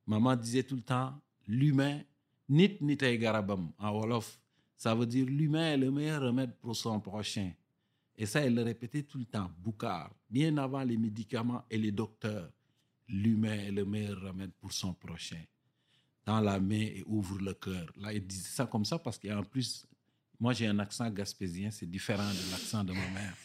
Maman 0.07 0.37
disait 0.37 0.65
tout 0.65 0.77
le 0.77 0.83
temps, 0.83 1.15
l'humain, 1.49 2.01
nit 2.47 2.77
nit 2.83 2.97
garabam, 2.97 3.71
en 3.79 3.91
Wolof. 3.91 4.39
Ça 4.83 4.97
veut 4.97 5.07
dire 5.07 5.27
l'humain 5.27 5.75
est 5.75 5.77
le 5.77 5.93
meilleur 5.93 6.23
remède 6.23 6.57
pour 6.57 6.75
son 6.75 6.99
prochain. 6.99 7.53
Et 8.17 8.27
ça, 8.27 8.41
elle 8.41 8.57
le 8.57 8.65
répétait 8.65 9.05
tout 9.05 9.19
le 9.19 9.27
temps, 9.27 9.49
Boucard, 9.59 10.11
bien 10.29 10.57
avant 10.57 10.83
les 10.83 10.97
médicaments 10.97 11.63
et 11.71 11.79
les 11.79 11.93
docteurs. 11.93 12.51
L'humain 13.07 13.55
est 13.55 13.71
le 13.71 13.85
meilleur 13.85 14.21
remède 14.21 14.51
pour 14.59 14.73
son 14.73 14.93
prochain. 14.93 15.41
Dans 16.27 16.41
la 16.41 16.59
main 16.59 16.81
et 16.81 17.05
ouvre 17.07 17.39
le 17.39 17.55
cœur. 17.55 17.93
Là, 17.97 18.13
il 18.13 18.27
disait 18.27 18.49
ça 18.49 18.67
comme 18.67 18.85
ça 18.85 18.99
parce 18.99 19.21
qu'en 19.21 19.45
plus, 19.45 19.87
moi 20.41 20.53
j'ai 20.53 20.67
un 20.67 20.81
accent 20.81 21.09
gaspésien, 21.11 21.71
c'est 21.71 21.89
différent 21.89 22.29
de 22.29 22.51
l'accent 22.51 22.83
de 22.83 22.93
ma 22.93 23.09
mère. 23.11 23.37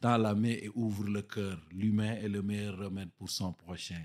Dans 0.00 0.16
la 0.16 0.32
main 0.32 0.50
et 0.50 0.70
ouvre 0.76 1.08
le 1.08 1.22
cœur. 1.22 1.60
L'humain 1.72 2.14
est 2.18 2.28
le 2.28 2.42
meilleur 2.42 2.78
remède 2.78 3.10
pour 3.18 3.30
son 3.30 3.52
prochain. 3.52 4.04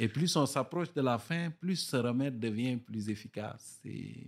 Et 0.00 0.08
plus 0.08 0.34
on 0.34 0.46
s'approche 0.46 0.92
de 0.92 1.00
la 1.00 1.16
fin, 1.16 1.50
plus 1.50 1.76
ce 1.76 1.96
remède 1.96 2.40
devient 2.40 2.76
plus 2.76 3.08
efficace. 3.08 3.80
Et 3.84 4.26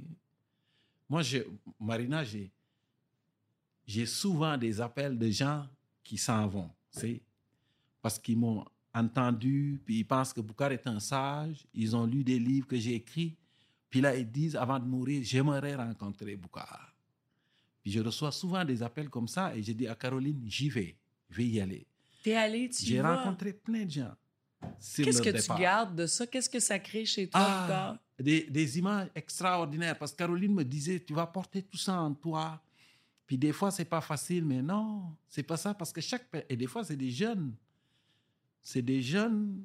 moi, 1.08 1.22
je, 1.22 1.38
Marina, 1.80 2.24
j'ai, 2.24 2.50
j'ai 3.86 4.06
souvent 4.06 4.56
des 4.56 4.80
appels 4.80 5.18
de 5.18 5.30
gens 5.30 5.66
qui 6.02 6.18
s'en 6.18 6.46
vont, 6.46 6.70
c'est 6.90 7.22
parce 8.02 8.18
qu'ils 8.18 8.38
m'ont 8.38 8.64
entendu, 8.94 9.80
puis 9.84 9.98
ils 9.98 10.04
pensent 10.04 10.32
que 10.32 10.40
Boukhar 10.40 10.72
est 10.72 10.86
un 10.86 11.00
sage, 11.00 11.66
ils 11.74 11.94
ont 11.94 12.06
lu 12.06 12.24
des 12.24 12.38
livres 12.38 12.66
que 12.66 12.76
j'ai 12.76 12.94
écrits, 12.94 13.36
puis 13.90 14.00
là, 14.00 14.16
ils 14.16 14.30
disent, 14.30 14.56
avant 14.56 14.78
de 14.78 14.86
mourir, 14.86 15.22
j'aimerais 15.24 15.74
rencontrer 15.74 16.36
Boukhar. 16.36 16.94
Puis 17.82 17.92
je 17.92 18.00
reçois 18.00 18.32
souvent 18.32 18.64
des 18.64 18.82
appels 18.82 19.08
comme 19.10 19.28
ça, 19.28 19.54
et 19.56 19.62
je 19.62 19.72
dis 19.72 19.86
à 19.86 19.94
Caroline, 19.94 20.42
j'y 20.46 20.68
vais, 20.68 20.96
je 21.30 21.36
vais 21.36 21.46
y 21.46 21.60
aller. 21.60 21.86
T'es 22.22 22.34
allé, 22.34 22.68
tu 22.68 22.82
y 22.82 22.86
J'ai 22.86 23.00
rencontré 23.00 23.52
plein 23.52 23.84
de 23.84 23.90
gens. 23.90 24.14
Qu'est-ce 24.96 25.22
que 25.22 25.30
tu 25.30 25.60
gardes 25.60 25.94
de 25.94 26.06
ça? 26.06 26.26
Qu'est-ce 26.26 26.50
que 26.50 26.58
ça 26.58 26.78
crée 26.78 27.04
chez 27.04 27.28
toi 27.28 27.40
Ah, 27.40 27.64
encore? 27.64 27.98
Des, 28.18 28.44
des 28.44 28.78
images 28.78 29.08
extraordinaires. 29.14 29.98
Parce 29.98 30.12
que 30.12 30.16
Caroline 30.18 30.54
me 30.54 30.64
disait, 30.64 31.00
tu 31.00 31.12
vas 31.14 31.26
porter 31.26 31.62
tout 31.62 31.76
ça 31.76 32.00
en 32.00 32.14
toi. 32.14 32.60
Puis 33.26 33.36
des 33.36 33.52
fois, 33.52 33.70
c'est 33.70 33.84
pas 33.84 34.00
facile, 34.00 34.44
mais 34.44 34.62
non, 34.62 35.14
c'est 35.28 35.42
pas 35.42 35.56
ça. 35.56 35.74
Parce 35.74 35.92
que 35.92 36.00
chaque. 36.00 36.26
Et 36.48 36.56
des 36.56 36.66
fois, 36.66 36.84
c'est 36.84 36.96
des 36.96 37.10
jeunes. 37.10 37.52
C'est 38.62 38.82
des 38.82 39.02
jeunes 39.02 39.62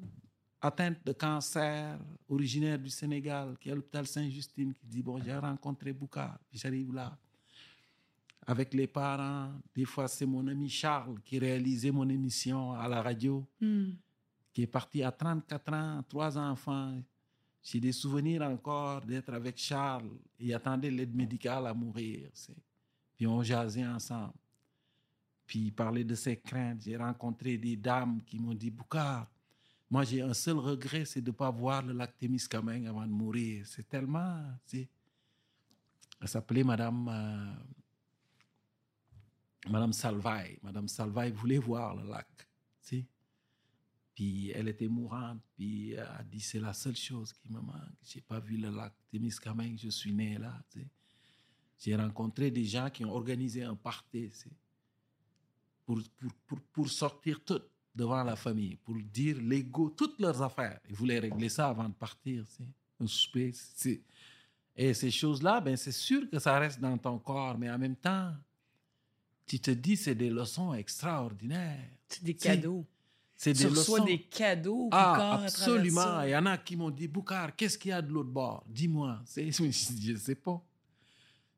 atteints 0.60 0.94
de 1.04 1.12
cancer, 1.12 1.98
originaires 2.28 2.78
du 2.78 2.88
Sénégal, 2.90 3.56
qui 3.60 3.68
est 3.68 3.72
à 3.72 3.74
l'hôpital 3.74 4.06
Saint-Justine, 4.06 4.74
qui 4.74 4.86
dit 4.86 5.02
Bon, 5.02 5.20
j'ai 5.22 5.34
rencontré 5.36 5.92
Bouka, 5.92 6.38
puis 6.48 6.58
j'arrive 6.58 6.92
là. 6.94 7.16
Avec 8.44 8.74
les 8.74 8.88
parents, 8.88 9.52
des 9.74 9.84
fois, 9.84 10.08
c'est 10.08 10.26
mon 10.26 10.46
ami 10.48 10.68
Charles 10.68 11.20
qui 11.24 11.38
réalisait 11.38 11.92
mon 11.92 12.08
émission 12.08 12.72
à 12.72 12.88
la 12.88 13.00
radio 13.00 13.46
Hmm. 13.60 13.90
qui 14.52 14.62
est 14.62 14.66
parti 14.66 15.02
à 15.02 15.12
34 15.12 15.72
ans, 15.72 16.02
trois 16.08 16.36
enfants. 16.36 17.00
J'ai 17.62 17.80
des 17.80 17.92
souvenirs 17.92 18.42
encore 18.42 19.02
d'être 19.02 19.32
avec 19.32 19.56
Charles. 19.56 20.10
Il 20.38 20.52
attendait 20.52 20.90
l'aide 20.90 21.14
médicale 21.14 21.66
à 21.66 21.74
mourir. 21.74 22.30
Puis 23.16 23.26
on 23.26 23.42
jasait 23.42 23.86
ensemble. 23.86 24.34
Puis 25.46 25.66
il 25.66 25.72
parlait 25.72 26.04
de 26.04 26.14
ses 26.14 26.36
craintes. 26.36 26.82
J'ai 26.82 26.96
rencontré 26.96 27.56
des 27.56 27.76
dames 27.76 28.20
qui 28.22 28.38
m'ont 28.38 28.54
dit 28.54 28.70
Boukhar, 28.70 29.30
moi 29.90 30.04
j'ai 30.04 30.22
un 30.22 30.34
seul 30.34 30.58
regret, 30.58 31.04
c'est 31.04 31.20
de 31.20 31.30
ne 31.30 31.36
pas 31.36 31.50
voir 31.50 31.82
le 31.82 31.92
lac 31.92 32.16
Témiscamingue 32.18 32.86
avant 32.86 33.06
de 33.06 33.12
mourir. 33.12 33.64
C'est 33.66 33.88
tellement. 33.88 34.42
Elle 34.72 36.28
s'appelait 36.28 36.64
Madame. 36.64 37.08
euh, 37.08 37.54
Madame 39.68 39.92
Salvaille. 39.92 40.58
Madame 40.62 40.88
Salvaille 40.88 41.32
voulait 41.32 41.58
voir 41.58 41.94
le 41.94 42.08
lac. 42.08 42.26
Puis 44.14 44.50
elle 44.50 44.68
était 44.68 44.88
mourante, 44.88 45.40
puis 45.54 45.92
elle 45.92 46.00
a 46.00 46.22
dit 46.22 46.40
c'est 46.40 46.60
la 46.60 46.72
seule 46.72 46.96
chose 46.96 47.32
qui 47.32 47.50
me 47.50 47.60
manque. 47.60 47.76
J'ai 48.02 48.20
pas 48.20 48.40
vu 48.40 48.56
le 48.56 48.70
lac 48.70 48.92
Témiscamingue, 49.10 49.78
je 49.78 49.88
suis 49.88 50.12
né 50.12 50.38
là. 50.38 50.62
tu 50.70 50.80
sais. 50.80 50.86
J'ai 51.78 51.96
rencontré 51.96 52.50
des 52.50 52.64
gens 52.64 52.90
qui 52.90 53.04
ont 53.04 53.12
organisé 53.12 53.62
un 53.64 53.74
party 53.74 54.28
tu 54.28 54.36
sais, 54.36 54.50
pour, 55.84 56.00
pour, 56.18 56.32
pour, 56.46 56.60
pour 56.60 56.90
sortir 56.90 57.42
tout 57.44 57.60
devant 57.94 58.22
la 58.22 58.36
famille, 58.36 58.76
pour 58.76 58.96
dire 58.96 59.38
l'ego, 59.40 59.90
toutes 59.90 60.20
leurs 60.20 60.40
affaires. 60.42 60.80
Ils 60.88 60.94
voulaient 60.94 61.18
régler 61.18 61.48
ça 61.48 61.68
avant 61.68 61.88
de 61.88 61.94
partir. 61.94 62.44
tu 62.46 62.52
sais. 62.52 62.68
Un 63.00 63.06
souper. 63.06 63.52
Et 64.76 64.94
ces 64.94 65.10
choses-là, 65.10 65.60
ben, 65.60 65.76
c'est 65.76 65.92
sûr 65.92 66.28
que 66.30 66.38
ça 66.38 66.58
reste 66.58 66.80
dans 66.80 66.96
ton 66.96 67.18
corps, 67.18 67.58
mais 67.58 67.70
en 67.70 67.78
même 67.78 67.96
temps, 67.96 68.32
tu 69.46 69.58
te 69.58 69.70
dis 69.70 69.96
c'est 69.96 70.14
des 70.14 70.30
leçons 70.30 70.72
extraordinaires. 70.72 71.90
C'est 72.08 72.24
des 72.24 72.34
cadeaux. 72.34 72.86
C'est 73.42 73.54
des 73.54 73.64
leçons. 73.64 74.04
des 74.04 74.20
cadeaux. 74.20 74.88
Ah, 74.92 75.40
absolument. 75.42 76.22
Il 76.22 76.30
y 76.30 76.36
en 76.36 76.46
a 76.46 76.56
qui 76.58 76.76
m'ont 76.76 76.90
dit, 76.90 77.08
Boukhar, 77.08 77.56
qu'est-ce 77.56 77.76
qu'il 77.76 77.90
y 77.90 77.92
a 77.92 78.00
de 78.00 78.12
l'autre 78.12 78.28
bord? 78.30 78.62
Dis-moi. 78.68 79.18
Je 79.36 80.12
ne 80.12 80.16
sais 80.16 80.36
pas. 80.36 80.62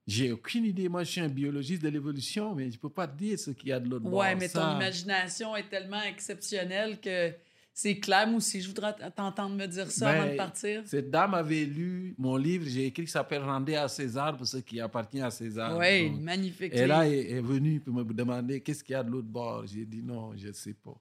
J'ai 0.07 0.32
aucune 0.32 0.64
idée. 0.64 0.89
Moi, 0.89 1.03
je 1.05 1.11
suis 1.11 1.20
un 1.20 1.28
biologiste 1.28 1.82
de 1.82 1.89
l'évolution, 1.89 2.55
mais 2.55 2.70
je 2.70 2.76
ne 2.76 2.80
peux 2.80 2.91
pas 2.91 3.07
te 3.07 3.16
dire 3.16 3.39
ce 3.39 3.51
qu'il 3.51 3.68
y 3.68 3.72
a 3.72 3.80
de 3.80 3.89
l'autre 3.89 4.05
bord. 4.05 4.20
Ouais, 4.20 4.35
mais 4.35 4.49
ton 4.49 4.76
imagination 4.76 5.57
est 5.57 5.68
tellement 5.68 6.03
exceptionnelle 6.03 7.01
que 7.01 7.32
c'est 7.72 7.99
clair. 7.99 8.26
Moi 8.28 8.37
aussi, 8.37 8.62
je 8.62 8.68
voudrais 8.68 8.95
t'entendre 9.14 9.55
me 9.55 9.66
dire 9.66 9.91
ça 9.91 10.12
Ben, 10.12 10.20
avant 10.20 10.32
de 10.32 10.37
partir. 10.37 10.82
Cette 10.87 11.11
dame 11.11 11.35
avait 11.35 11.64
lu 11.64 12.14
mon 12.18 12.37
livre, 12.37 12.66
j'ai 12.66 12.87
écrit 12.87 13.05
qui 13.05 13.11
s'appelle 13.11 13.43
Rendez 13.43 13.76
à 13.76 13.89
César 13.89 14.37
pour 14.37 14.47
ce 14.47 14.59
qui 14.59 14.80
appartient 14.80 15.20
à 15.20 15.30
César. 15.30 15.76
Oui, 15.78 16.11
magnifique. 16.11 16.74
Et 16.74 16.87
là, 16.87 17.07
elle 17.07 17.12
est 17.12 17.41
venue 17.41 17.80
pour 17.80 17.95
me 17.95 18.05
demander 18.05 18.61
qu'est-ce 18.61 18.85
qu'il 18.85 18.93
y 18.93 18.97
a 18.97 19.03
de 19.03 19.11
l'autre 19.11 19.28
bord. 19.28 19.66
J'ai 19.66 19.85
dit 19.85 20.03
non, 20.03 20.32
je 20.37 20.49
ne 20.49 20.53
sais 20.53 20.74
pas. 20.74 20.99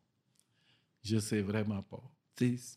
Je 1.04 1.16
ne 1.16 1.20
sais 1.22 1.42
vraiment 1.42 1.82
pas. 1.84 2.02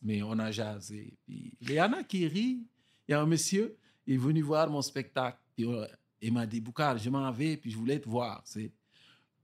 Mais 0.02 0.22
on 0.22 0.38
a 0.38 0.50
jasé. 0.50 1.14
Il 1.28 1.70
y 1.70 1.80
en 1.80 1.92
a 1.92 2.02
qui 2.02 2.26
rient. 2.26 2.66
Il 3.08 3.12
y 3.12 3.14
a 3.14 3.20
un 3.20 3.26
monsieur, 3.26 3.76
il 4.06 4.14
est 4.14 4.18
venu 4.18 4.42
voir 4.42 4.68
mon 4.68 4.82
spectacle. 4.82 5.38
Puis, 5.56 5.64
on- 5.64 5.86
il 6.20 6.32
m'a 6.32 6.46
dit, 6.46 6.60
Boukhar, 6.60 6.98
je 6.98 7.08
m'en 7.10 7.30
vais, 7.30 7.56
puis 7.56 7.70
je 7.70 7.76
voulais 7.76 8.00
te 8.00 8.08
voir. 8.08 8.42
c'est. 8.44 8.70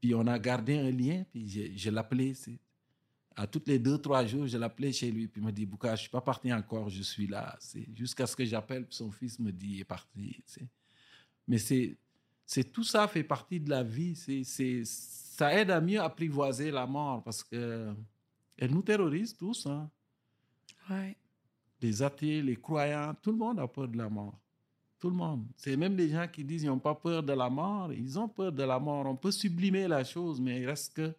Puis 0.01 0.15
on 0.17 0.27
a 0.27 0.37
gardé 0.39 0.77
un 0.79 0.91
lien, 0.91 1.25
puis 1.31 1.49
je, 1.49 1.77
je 1.77 1.91
l'appelais. 1.91 2.33
À 3.37 3.47
toutes 3.47 3.69
les 3.69 3.79
deux, 3.79 3.99
trois 3.99 4.27
jours, 4.27 4.47
je 4.47 4.59
l'appelais 4.59 4.93
chez 4.93 5.11
lui. 5.11 5.29
Puis 5.29 5.41
il 5.41 5.45
m'a 5.45 5.53
dit, 5.53 5.65
Boukhar, 5.65 5.93
je 5.93 6.01
ne 6.01 6.03
suis 6.03 6.11
pas 6.11 6.21
parti 6.21 6.53
encore, 6.53 6.89
je 6.91 7.03
suis 7.03 7.27
là. 7.29 7.57
Jusqu'à 7.95 8.27
ce 8.27 8.35
que 8.37 8.45
j'appelle, 8.45 8.87
son 8.91 9.11
fils 9.13 9.39
me 9.39 9.53
dit, 9.53 9.75
il 9.75 9.81
est 9.81 9.85
parti. 9.85 10.43
c'est. 10.45 10.67
Mais 11.47 11.59
c'est 11.59 11.97
tout 12.73 12.85
ça 12.85 13.07
fait 13.09 13.25
partie 13.25 13.61
de 13.61 13.71
la 13.71 13.83
vie. 13.83 14.15
C'est, 14.17 14.45
c'est, 14.45 14.83
ça 14.85 15.55
aide 15.59 15.71
à 15.71 15.81
mieux 15.81 16.01
apprivoiser 16.01 16.71
la 16.71 16.87
mort 16.87 17.23
parce 17.23 17.43
que 17.43 17.95
elle 18.59 18.71
nous 18.73 18.83
terrorise 18.83 19.37
tous. 19.37 19.67
Hein. 19.67 19.89
Ouais. 20.91 21.17
Les 21.81 22.03
athées, 22.03 22.43
les 22.43 22.57
croyants, 22.57 23.15
tout 23.21 23.33
le 23.33 23.39
monde 23.39 23.59
a 23.59 23.67
peur 23.67 23.89
de 23.89 23.97
la 23.99 24.09
mort. 24.09 24.39
Tout 25.01 25.11
le 25.11 25.17
monde. 25.17 25.45
C'est 25.57 25.77
même 25.77 25.97
les 25.97 26.09
gens 26.11 26.29
qui 26.29 26.45
disent 26.45 26.61
qu'ils 26.63 26.71
n'ont 26.71 26.79
pas 26.79 26.95
peur 26.95 27.23
de 27.23 27.33
la 27.33 27.51
mort. 27.51 27.93
Ils 27.93 28.19
ont 28.19 28.29
peur 28.29 28.53
de 28.53 28.63
la 28.63 28.79
mort. 28.79 29.05
On 29.07 29.17
peut 29.17 29.33
sublimer 29.33 29.89
la 29.89 30.05
chose, 30.05 30.41
mais 30.41 30.61
il 30.61 30.67
reste 30.67 30.95
que 30.95 31.13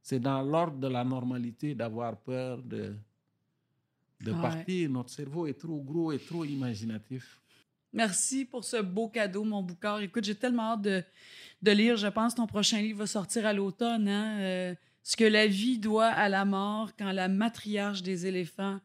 c'est 0.00 0.20
dans 0.20 0.40
l'ordre 0.42 0.78
de 0.78 0.86
la 0.86 1.02
normalité 1.02 1.74
d'avoir 1.74 2.16
peur 2.16 2.62
de, 2.62 2.94
de 4.20 4.32
Ouais. 4.32 4.40
partir. 4.40 4.88
Notre 4.90 5.10
cerveau 5.10 5.46
est 5.48 5.58
trop 5.58 5.80
gros 5.82 6.12
et 6.12 6.18
trop 6.20 6.44
imaginatif. 6.44 7.40
Merci 7.92 8.44
pour 8.44 8.64
ce 8.64 8.80
beau 8.82 9.08
cadeau, 9.08 9.42
mon 9.44 9.62
Boucard. 9.62 10.00
Écoute, 10.00 10.24
j'ai 10.24 10.34
tellement 10.36 10.72
hâte 10.74 10.82
de, 10.82 11.02
de 11.62 11.70
lire. 11.72 11.96
Je 11.96 12.06
pense 12.08 12.34
que 12.34 12.38
ton 12.38 12.46
prochain 12.46 12.80
livre 12.80 12.98
va 13.00 13.06
sortir 13.06 13.46
à 13.46 13.52
l'automne. 13.52 14.06
Hein? 14.08 14.38
Euh, 14.40 14.74
ce 15.04 15.16
que 15.16 15.24
la 15.24 15.46
vie 15.46 15.78
doit 15.78 16.06
à 16.08 16.28
la 16.28 16.44
mort 16.44 16.90
quand 16.98 17.12
la 17.12 17.28
matriarche 17.28 18.02
des 18.02 18.26
éléphants 18.26 18.80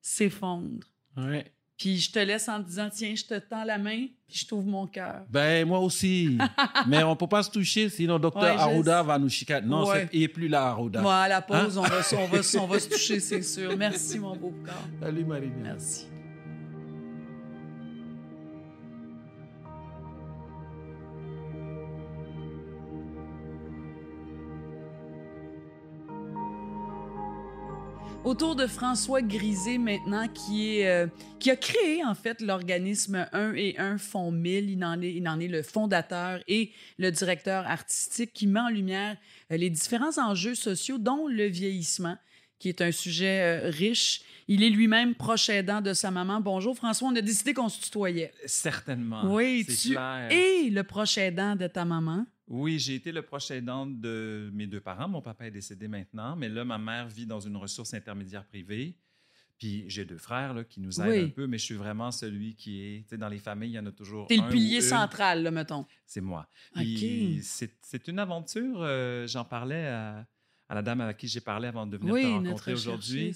s'effondre. 0.00 0.86
Ouais. 1.16 1.52
Puis 1.76 1.98
je 1.98 2.10
te 2.10 2.18
laisse 2.18 2.48
en 2.48 2.60
te 2.60 2.66
disant, 2.68 2.88
tiens, 2.92 3.14
je 3.14 3.24
te 3.24 3.38
tends 3.38 3.62
la 3.62 3.78
main, 3.78 4.06
puis 4.26 4.38
je 4.38 4.46
t'ouvre 4.46 4.66
mon 4.66 4.86
cœur. 4.88 5.24
Ben, 5.30 5.64
moi 5.68 5.78
aussi. 5.78 6.36
Mais 6.88 7.04
on 7.04 7.10
ne 7.10 7.14
peut 7.14 7.28
pas 7.28 7.44
se 7.44 7.50
toucher, 7.50 7.88
sinon 7.88 8.18
docteur 8.18 8.42
Ouais, 8.42 8.60
Arruda 8.60 9.00
va 9.04 9.16
nous 9.16 9.28
chicaner. 9.28 9.66
Non, 9.68 9.86
Ouais. 9.86 10.08
il 10.12 10.20
n'est 10.22 10.28
plus 10.28 10.48
là, 10.48 10.66
Arruda. 10.66 11.00
Moi, 11.00 11.14
à 11.16 11.28
la 11.28 11.40
pause, 11.40 11.78
Hein? 11.78 11.82
on, 11.84 11.88
va, 11.88 12.02
se- 12.02 12.16
on, 12.16 12.26
va, 12.26 12.38
on 12.64 12.66
va 12.66 12.80
se 12.80 12.88
toucher, 12.90 13.20
c'est 13.20 13.42
sûr. 13.42 13.76
Merci, 13.76 14.18
mon 14.18 14.34
beau 14.34 14.50
Boucard. 14.50 14.82
Salut, 15.00 15.24
Marina. 15.24 15.54
Merci. 15.62 16.06
Autour 28.24 28.56
de 28.56 28.66
François 28.66 29.22
Grisé 29.22 29.78
maintenant, 29.78 30.28
qui, 30.28 30.78
est, 30.78 30.88
euh, 30.88 31.06
qui 31.38 31.50
a 31.50 31.56
créé 31.56 32.04
en 32.04 32.14
fait 32.14 32.40
l'organisme 32.40 33.26
1 33.32 33.54
et 33.54 33.78
1 33.78 33.96
Fonds 33.96 34.32
1000. 34.32 34.70
Il 34.70 34.84
en, 34.84 35.00
est, 35.00 35.14
il 35.14 35.26
en 35.28 35.40
est 35.40 35.48
le 35.48 35.62
fondateur 35.62 36.40
et 36.46 36.72
le 36.98 37.10
directeur 37.10 37.66
artistique 37.66 38.32
qui 38.34 38.46
met 38.46 38.60
en 38.60 38.68
lumière 38.68 39.16
euh, 39.50 39.56
les 39.56 39.70
différents 39.70 40.18
enjeux 40.18 40.54
sociaux, 40.56 40.98
dont 40.98 41.26
le 41.28 41.46
vieillissement, 41.46 42.18
qui 42.58 42.68
est 42.68 42.82
un 42.82 42.92
sujet 42.92 43.40
euh, 43.64 43.70
riche. 43.70 44.20
Il 44.48 44.62
est 44.62 44.70
lui-même 44.70 45.14
proche 45.14 45.48
aidant 45.48 45.80
de 45.80 45.94
sa 45.94 46.10
maman. 46.10 46.40
Bonjour 46.40 46.76
François, 46.76 47.08
on 47.08 47.16
a 47.16 47.22
décidé 47.22 47.54
qu'on 47.54 47.68
se 47.68 47.80
tutoyait. 47.80 48.32
Certainement. 48.46 49.32
Oui, 49.32 49.64
tu 49.66 49.90
clair. 49.90 50.28
es 50.30 50.68
le 50.70 50.82
proche 50.82 51.16
aidant 51.18 51.54
de 51.56 51.66
ta 51.66 51.84
maman. 51.84 52.26
Oui, 52.48 52.78
j'ai 52.78 52.94
été 52.94 53.12
le 53.12 53.22
proche 53.22 53.50
aidant 53.50 53.86
de 53.86 54.50
mes 54.54 54.66
deux 54.66 54.80
parents. 54.80 55.06
Mon 55.08 55.20
papa 55.22 55.46
est 55.46 55.50
décédé 55.50 55.86
maintenant, 55.86 56.34
mais 56.34 56.48
là, 56.48 56.64
ma 56.64 56.78
mère 56.78 57.06
vit 57.08 57.26
dans 57.26 57.40
une 57.40 57.56
ressource 57.56 57.92
intermédiaire 57.94 58.44
privée. 58.46 58.96
Puis 59.58 59.84
j'ai 59.88 60.04
deux 60.04 60.18
frères 60.18 60.54
là, 60.54 60.62
qui 60.64 60.80
nous 60.80 61.00
aident 61.00 61.08
Oui. 61.08 61.24
un 61.24 61.28
peu, 61.30 61.46
mais 61.48 61.58
je 61.58 61.64
suis 61.64 61.74
vraiment 61.74 62.10
celui 62.12 62.54
qui 62.54 62.80
est. 62.80 62.98
Tu 63.02 63.08
sais, 63.10 63.18
dans 63.18 63.28
les 63.28 63.38
familles, 63.40 63.70
il 63.70 63.74
y 63.74 63.78
en 63.78 63.86
a 63.86 63.92
toujours. 63.92 64.28
T'es 64.28 64.36
le 64.36 64.48
pilier 64.48 64.80
central, 64.80 65.42
là, 65.42 65.50
mettons. 65.50 65.84
C'est 66.06 66.20
moi. 66.20 66.48
OK. 66.76 66.82
Puis 66.82 67.40
C'est 67.42 68.06
une 68.08 68.20
aventure. 68.20 68.78
euh, 68.82 69.26
J'en 69.26 69.44
parlais 69.44 69.86
à, 69.88 70.26
à 70.68 70.74
la 70.76 70.82
dame 70.82 71.00
avec 71.00 71.16
qui 71.16 71.26
j'ai 71.28 71.40
parlé 71.40 71.66
avant 71.68 71.86
de 71.86 71.96
venir 71.96 72.12
Oui, 72.14 72.22
te 72.22 72.26
rencontrer 72.28 72.72
aujourd'hui. 72.72 73.34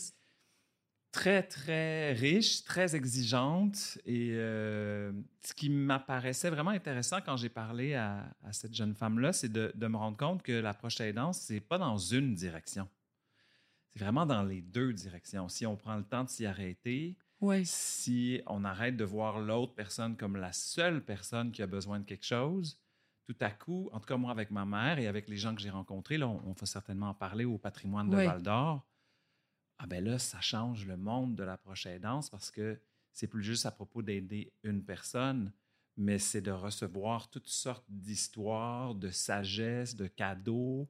Très, 1.12 1.42
très 1.42 2.12
riche, 2.14 2.64
très 2.64 2.96
exigeante. 2.96 3.98
Et 4.06 4.30
euh, 4.32 5.12
ce 5.42 5.52
qui 5.52 5.68
m'apparaissait 5.68 6.48
vraiment 6.48 6.70
intéressant 6.70 7.18
quand 7.20 7.36
j'ai 7.36 7.50
parlé 7.50 7.94
à, 7.94 8.34
à 8.42 8.52
cette 8.52 8.74
jeune 8.74 8.94
femme-là, 8.94 9.32
c'est 9.34 9.50
de, 9.52 9.70
de 9.74 9.86
me 9.88 9.96
rendre 9.98 10.16
compte 10.16 10.42
que 10.42 10.52
l'approche 10.52 11.00
aidance, 11.02 11.38
c'est 11.38 11.60
pas 11.60 11.76
dans 11.78 11.98
une 11.98 12.34
direction. 12.34 12.88
C'est 13.90 13.98
vraiment 13.98 14.24
dans 14.24 14.42
les 14.42 14.62
deux 14.62 14.94
directions. 14.94 15.50
Si 15.50 15.66
on 15.66 15.76
prend 15.76 15.96
le 15.96 16.02
temps 16.04 16.24
de 16.24 16.30
s'y 16.30 16.46
arrêter, 16.46 17.18
Oui. 17.42 17.60
si 17.66 18.40
on 18.46 18.64
arrête 18.64 18.96
de 18.96 19.04
voir 19.04 19.38
l'autre 19.38 19.74
personne 19.74 20.16
comme 20.16 20.36
la 20.36 20.52
seule 20.54 21.04
personne 21.04 21.52
qui 21.52 21.60
a 21.62 21.66
besoin 21.66 22.00
de 22.00 22.04
quelque 22.06 22.24
chose, 22.24 22.78
tout 23.26 23.36
à 23.40 23.50
coup, 23.50 23.90
en 23.92 24.00
tout 24.00 24.06
cas 24.06 24.16
moi 24.16 24.30
avec 24.30 24.50
ma 24.50 24.64
mère 24.64 24.98
et 24.98 25.06
avec 25.08 25.28
les 25.28 25.36
gens 25.36 25.54
que 25.54 25.60
j'ai 25.60 25.68
rencontrés, 25.70 26.16
là, 26.16 26.26
on, 26.26 26.40
on 26.46 26.52
va 26.52 26.66
certainement 26.66 27.10
en 27.10 27.14
parler 27.14 27.44
au 27.44 27.58
patrimoine 27.58 28.08
de 28.08 28.16
Oui. 28.16 28.24
Val 28.24 28.42
d'Or. 28.42 28.86
Ah 29.82 29.86
ben 29.88 30.04
là, 30.04 30.16
ça 30.16 30.40
change 30.40 30.86
le 30.86 30.96
monde 30.96 31.34
de 31.34 31.42
l'approche 31.42 31.86
aidance 31.86 32.30
parce 32.30 32.52
que 32.52 32.78
c'est 33.12 33.26
plus 33.26 33.42
juste 33.42 33.66
à 33.66 33.72
propos 33.72 34.00
d'aider 34.00 34.52
une 34.62 34.84
personne, 34.84 35.52
mais 35.96 36.20
c'est 36.20 36.40
de 36.40 36.52
recevoir 36.52 37.28
toutes 37.30 37.48
sortes 37.48 37.84
d'histoires, 37.88 38.94
de 38.94 39.10
sagesse, 39.10 39.96
de 39.96 40.06
cadeaux, 40.06 40.88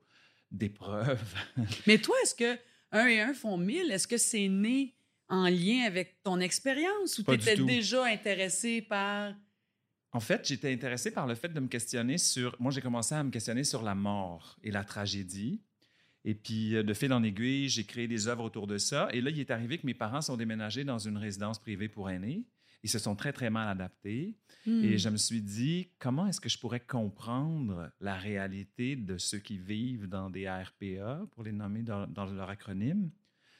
d'épreuves. 0.51 1.34
Mais 1.86 1.97
toi, 1.97 2.14
est-ce 2.22 2.34
que 2.34 2.59
un 2.90 3.07
et 3.07 3.22
un 3.22 3.32
font 3.32 3.57
mille? 3.57 3.90
Est-ce 3.90 4.07
que 4.07 4.18
c'est 4.18 4.49
né 4.49 4.95
en 5.30 5.49
lien 5.49 5.84
avec 5.86 6.22
ton 6.22 6.38
expérience 6.38 7.18
ou 7.18 7.22
tu 7.22 7.32
étais 7.32 7.57
déjà 7.57 8.05
intéressé 8.05 8.82
par? 8.82 9.32
En 10.12 10.20
fait, 10.20 10.47
j'étais 10.47 10.70
intéressé 10.70 11.11
par 11.11 11.26
le 11.26 11.34
fait 11.34 11.49
de 11.49 11.61
me 11.61 11.68
questionner 11.68 12.18
sur. 12.18 12.55
Moi, 12.61 12.70
j'ai 12.70 12.82
commencé 12.82 13.14
à 13.14 13.24
me 13.24 13.30
questionner 13.30 13.64
sur 13.64 13.80
la 13.80 13.95
mort 13.95 14.59
et 14.62 14.70
la 14.70 14.84
tragédie. 14.84 15.62
Et 16.25 16.35
puis, 16.35 16.77
euh, 16.77 16.83
de 16.83 16.95
fil 16.95 17.12
en 17.12 17.23
aiguille, 17.23 17.68
j'ai 17.68 17.85
créé 17.85 18.07
des 18.07 18.29
œuvres 18.29 18.45
autour 18.45 18.66
de 18.66 18.79
ça. 18.79 19.09
Et 19.12 19.20
là, 19.20 19.31
il 19.31 19.41
est 19.41 19.51
arrivé 19.51 19.79
que 19.79 19.87
mes 19.87 19.95
parents 19.95 20.20
sont 20.20 20.37
déménagés 20.37 20.85
dans 20.85 20.99
une 20.99 21.16
résidence 21.16 21.59
privée 21.59 21.89
pour 21.89 22.11
aînés. 22.11 22.45
Ils 22.85 22.91
se 22.91 22.99
sont 22.99 23.14
très, 23.14 23.33
très 23.33 23.51
mal 23.51 23.68
adaptés. 23.68 24.37
Hmm. 24.66 24.85
Et 24.85 24.99
je 24.99 25.09
me 25.09 25.16
suis 25.16 25.41
dit, 25.41 25.89
comment 25.99 26.27
est-ce 26.27 26.41
que 26.41 26.49
je 26.49 26.59
pourrais 26.59 26.81
comprendre 26.81 27.91
la 28.01 28.16
réalité 28.16 28.97
de 28.97 29.18
ceux 29.18 29.39
qui 29.39 29.59
vivent 29.59 30.09
dans 30.09 30.31
des 30.31 30.47
ARPA, 30.47 31.27
pour 31.33 31.45
les 31.45 31.53
nommer 31.53 31.83
dans, 31.83 32.07
dans 32.07 32.27
leur 32.27 32.51
acronyme? 32.51 33.11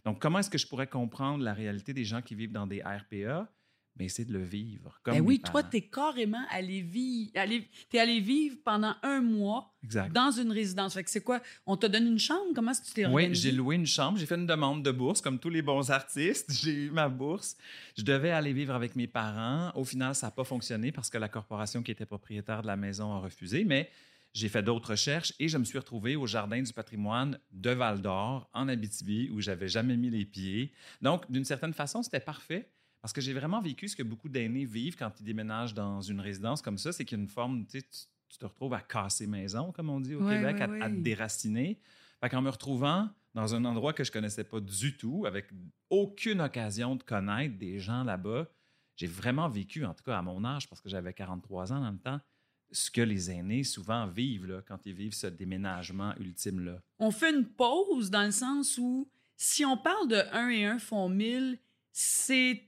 Donc, 0.05 0.21
comment 0.21 0.41
est-ce 0.41 0.51
que 0.51 0.59
je 0.59 0.67
pourrais 0.67 0.89
comprendre 0.89 1.45
la 1.45 1.55
réalité 1.55 1.95
des 1.95 2.05
gens 2.05 2.23
qui 2.23 2.35
vivent 2.35 2.53
dans 2.53 2.67
des 2.67 2.81
ARPA? 2.81 3.49
Mais 3.97 4.09
c'est 4.09 4.25
de 4.25 4.33
le 4.33 4.43
vivre. 4.43 4.99
Comme 5.03 5.15
Ben 5.15 5.21
oui, 5.21 5.39
toi, 5.39 5.61
parents. 5.61 5.69
t'es 5.71 5.83
carrément 5.83 6.43
allé 6.51 6.81
vivre. 6.81 7.31
Allé, 7.35 7.69
allé 7.95 8.21
vivre 8.21 8.57
pendant 8.65 8.95
un 9.03 9.21
mois 9.21 9.71
Exact. 9.85 10.11
dans 10.13 10.31
une 10.31 10.51
résidence. 10.51 10.95
Fait 10.95 11.05
que 11.05 11.11
c'est 11.11 11.21
quoi? 11.23 11.43
On 11.67 11.77
t'a 11.77 11.89
donné 11.91 12.07
une 12.09 12.19
chambre? 12.19 12.53
Comment 12.55 12.71
est-ce 12.71 12.81
que 12.81 12.87
tu 12.87 12.95
t'es 12.95 13.07
Oui, 13.07 13.35
j'ai 13.35 13.53
loué 13.53 13.77
une 13.77 13.87
chambre, 13.87 14.17
j'ai 14.19 14.25
fait 14.25 14.37
une 14.37 14.47
demande 14.47 14.83
de 14.83 14.91
bourse, 14.91 15.21
comme 15.21 15.39
tous 15.39 15.51
les 15.51 15.61
bons 15.61 15.91
artistes. 15.91 16.51
J'ai 16.63 16.73
eu 16.87 16.91
ma 16.91 17.09
bourse. 17.11 17.57
Je 17.97 18.03
devais 18.03 18.31
aller 18.31 18.53
vivre 18.55 18.75
avec 18.75 18.97
mes 18.97 19.07
parents. 19.07 19.71
Au 19.75 19.85
final, 19.85 20.15
ça 20.15 20.29
n'a 20.29 20.31
pas 20.31 20.45
fonctionné 20.45 20.91
parce 20.91 21.11
que 21.11 21.19
la 21.19 21.29
corporation 21.29 21.83
qui 21.83 21.91
était 21.91 22.07
propriétaire 22.07 22.63
de 22.63 22.69
la 22.69 22.77
maison 22.77 23.13
a 23.13 23.19
refusé, 23.19 23.65
mais 23.65 23.91
j'ai 24.33 24.49
fait 24.49 24.63
d'autres 24.63 24.93
recherches 24.93 25.35
et 25.39 25.49
je 25.49 25.59
me 25.59 25.65
suis 25.65 25.77
retrouvé 25.79 26.17
au 26.17 26.27
Jardin 26.27 26.63
du 26.63 26.73
patrimoine 26.73 27.39
de 27.53 27.71
Val 27.71 28.01
d'Or, 28.01 28.49
en 28.55 28.69
Abitibi, 28.69 29.29
où 29.31 29.43
j'avais 29.43 29.69
jamais 29.69 29.99
mis 29.99 30.09
les 30.09 30.25
pieds. 30.25 30.73
Donc, 31.03 31.31
d'une 31.31 31.45
certaine 31.45 31.75
façon, 31.75 32.03
c'était 32.03 32.21
parfait. 32.21 32.71
Parce 33.03 33.13
que 33.13 33.21
j'ai 33.21 33.33
vraiment 33.35 33.61
vécu 33.61 33.89
ce 33.89 33.97
que 33.97 34.03
beaucoup 34.03 34.29
d'aînés 34.29 34.65
vivent 34.65 34.97
quand 34.97 35.13
ils 35.21 35.25
déménagent 35.25 35.75
dans 35.75 36.01
une 36.01 36.21
résidence 36.21 36.63
comme 36.63 36.79
ça, 36.79 36.93
c'est 36.93 37.05
qu'il 37.05 37.19
y 37.19 37.21
a 37.21 37.23
une 37.25 37.29
forme, 37.29 37.67
tu 37.67 37.81
sais, 37.81 37.83
tu- 37.83 38.07
tu 38.29 38.39
te 38.39 38.47
retrouves 38.47 38.73
à 38.73 38.81
casser 38.81 39.27
maison, 39.27 39.73
comme 39.73 39.91
on 39.91 40.01
dit 40.01 40.15
au 40.15 40.23
Ouais, 40.25 40.37
Québec, 40.37 40.57
ouais, 40.71 40.81
à- 40.81 40.85
à, 40.87 40.89
te 40.89 40.95
déraciner. 40.95 41.79
Fait 42.21 42.29
qu'en 42.31 42.41
me 42.41 42.49
retrouvant 42.49 43.11
dans 43.35 43.55
un 43.55 43.65
endroit 43.65 43.93
que 43.93 44.05
je 44.05 44.13
connaissais 44.13 44.45
pas 44.45 44.61
du 44.61 44.97
tout, 44.97 45.27
avec 45.27 45.47
aucune 45.91 46.41
occasion 46.41 46.97
de 46.97 47.03
connaître 47.03 47.59
des 47.59 47.79
gens 47.79 48.05
là-bas, 48.05 48.49
j'ai 48.97 49.07
vraiment 49.09 49.49
vécu, 49.49 49.85
en 49.85 49.93
tout 49.95 50.05
cas 50.05 50.17
à 50.19 50.23
mon 50.23 50.45
âge, 50.45 50.69
parce 50.69 50.81
que 50.81 50.89
j'avais 50.89 51.13
43 51.13 51.73
ans 51.73 51.81
dans 51.81 51.91
le 51.91 51.99
temps, 51.99 52.21
ce 52.71 52.91
que 52.91 53.03
les 53.03 53.31
aînés 53.31 53.65
souvent 53.65 54.07
vivent 54.07 54.47
là, 54.47 54.63
quand 54.67 54.87
ils 54.87 54.95
vivent 54.95 55.13
ce 55.15 55.27
déménagement 55.27 56.15
ultime-là. 56.19 56.81
On 57.01 57.11
fait 57.11 57.31
une 57.35 57.47
pause 57.47 58.11
dans 58.11 58.25
le 58.25 58.31
sens 58.31 58.79
où 58.79 59.11
si 59.37 59.65
on 59.67 59.77
parle 59.77 60.09
de 60.09 60.23
un 60.33 60.49
et 60.49 60.65
un 60.65 60.79
font 60.79 61.09
mille, 61.09 61.59
c'est 61.91 62.63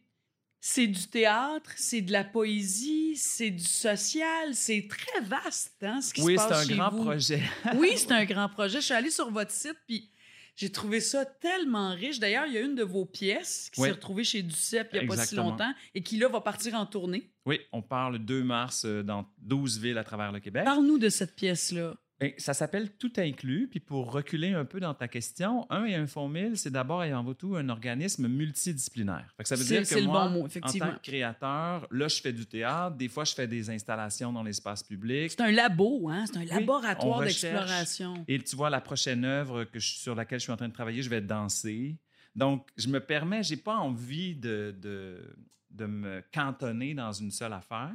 c'est 0.66 0.86
du 0.86 1.06
théâtre, 1.08 1.70
c'est 1.76 2.00
de 2.00 2.10
la 2.10 2.24
poésie, 2.24 3.16
c'est 3.18 3.50
du 3.50 3.62
social, 3.62 4.54
c'est 4.54 4.88
très 4.88 5.20
vaste, 5.20 5.74
hein, 5.82 6.00
ce 6.00 6.14
qui 6.14 6.22
oui, 6.22 6.36
se 6.38 6.42
c'est 6.42 6.48
passe 6.48 6.64
un 6.64 6.68
chez 6.68 6.74
grand 6.74 6.90
vous. 6.90 7.04
projet. 7.04 7.42
Oui, 7.76 7.92
c'est 7.96 8.12
un 8.12 8.24
grand 8.24 8.48
projet. 8.48 8.80
Je 8.80 8.84
suis 8.86 8.94
allée 8.94 9.10
sur 9.10 9.30
votre 9.30 9.50
site, 9.50 9.76
puis 9.86 10.08
j'ai 10.56 10.72
trouvé 10.72 11.00
ça 11.00 11.26
tellement 11.26 11.90
riche. 11.90 12.18
D'ailleurs, 12.18 12.46
il 12.46 12.54
y 12.54 12.56
a 12.56 12.62
une 12.62 12.76
de 12.76 12.82
vos 12.82 13.04
pièces 13.04 13.68
qui 13.74 13.82
Oui. 13.82 13.88
s'est 13.88 13.92
retrouvée 13.92 14.24
chez 14.24 14.42
Duceppe 14.42 14.88
il 14.94 15.00
n'y 15.00 15.04
a 15.04 15.08
pas 15.14 15.26
si 15.26 15.34
longtemps 15.34 15.74
et 15.94 16.02
qui, 16.02 16.16
là, 16.16 16.28
va 16.28 16.40
partir 16.40 16.74
en 16.76 16.86
tournée. 16.86 17.30
Oui, 17.44 17.60
on 17.70 17.82
part 17.82 18.10
le 18.10 18.18
2 18.18 18.42
mars 18.42 18.86
euh, 18.86 19.02
dans 19.02 19.26
12 19.42 19.78
villes 19.80 19.98
à 19.98 20.04
travers 20.04 20.32
le 20.32 20.40
Québec. 20.40 20.64
Parle-nous 20.64 20.96
de 20.96 21.10
cette 21.10 21.36
pièce-là. 21.36 21.94
Ça 22.38 22.54
s'appelle 22.54 22.92
Tout 22.96 23.12
inclus. 23.16 23.68
Puis 23.70 23.80
pour 23.80 24.12
reculer 24.12 24.52
un 24.52 24.64
peu 24.64 24.80
dans 24.80 24.94
ta 24.94 25.08
question, 25.08 25.66
un 25.70 25.84
et 25.84 25.94
un 25.94 26.06
fonds 26.06 26.28
mille, 26.28 26.56
c'est 26.56 26.70
d'abord 26.70 27.02
et 27.04 27.10
avant 27.12 27.34
tout 27.34 27.56
un 27.56 27.68
organisme 27.68 28.28
multidisciplinaire. 28.28 29.34
Ça 29.42 29.56
veut 29.56 29.64
dire 29.64 29.80
que 29.82 29.94
moi, 30.06 30.28
bon 30.28 30.30
mot, 30.40 30.44
en 30.44 30.48
tant 30.78 30.92
que 30.96 31.02
créateur, 31.02 31.86
là, 31.90 32.08
je 32.08 32.20
fais 32.20 32.32
du 32.32 32.46
théâtre. 32.46 32.96
Des 32.96 33.08
fois, 33.08 33.24
je 33.24 33.34
fais 33.34 33.46
des 33.46 33.68
installations 33.70 34.32
dans 34.32 34.42
l'espace 34.42 34.82
public. 34.82 35.30
C'est 35.30 35.40
un 35.42 35.52
labo, 35.52 36.08
hein? 36.08 36.24
C'est 36.26 36.38
un 36.38 36.44
laboratoire 36.44 37.20
d'exploration. 37.60 38.24
Et 38.28 38.38
tu 38.38 38.56
vois, 38.56 38.70
la 38.70 38.80
prochaine 38.80 39.24
œuvre 39.24 39.64
que 39.64 39.78
je- 39.78 39.94
sur 39.94 40.14
laquelle 40.14 40.38
je 40.38 40.44
suis 40.44 40.52
en 40.52 40.56
train 40.56 40.68
de 40.68 40.72
travailler, 40.74 41.02
je 41.02 41.10
vais 41.10 41.20
danser. 41.20 41.96
Donc, 42.34 42.68
je 42.76 42.88
me 42.88 43.00
permets, 43.00 43.42
j'ai 43.42 43.56
pas 43.56 43.76
envie 43.76 44.34
de, 44.34 44.74
de, 44.80 45.36
de 45.70 45.86
me 45.86 46.22
cantonner 46.32 46.94
dans 46.94 47.12
une 47.12 47.30
seule 47.30 47.52
affaire. 47.52 47.92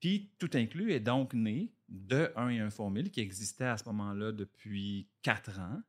Puis, 0.00 0.30
tout 0.38 0.50
inclus 0.54 0.92
est 0.92 1.00
donc 1.00 1.34
né 1.34 1.70
de 1.88 2.32
un 2.36 2.48
et 2.48 2.60
un 2.60 2.70
fonds 2.70 2.90
mille 2.90 3.10
qui 3.10 3.20
existait 3.20 3.66
à 3.66 3.76
ce 3.76 3.84
moment-là 3.86 4.32
depuis 4.32 5.08
quatre 5.22 5.58
ans, 5.58 5.80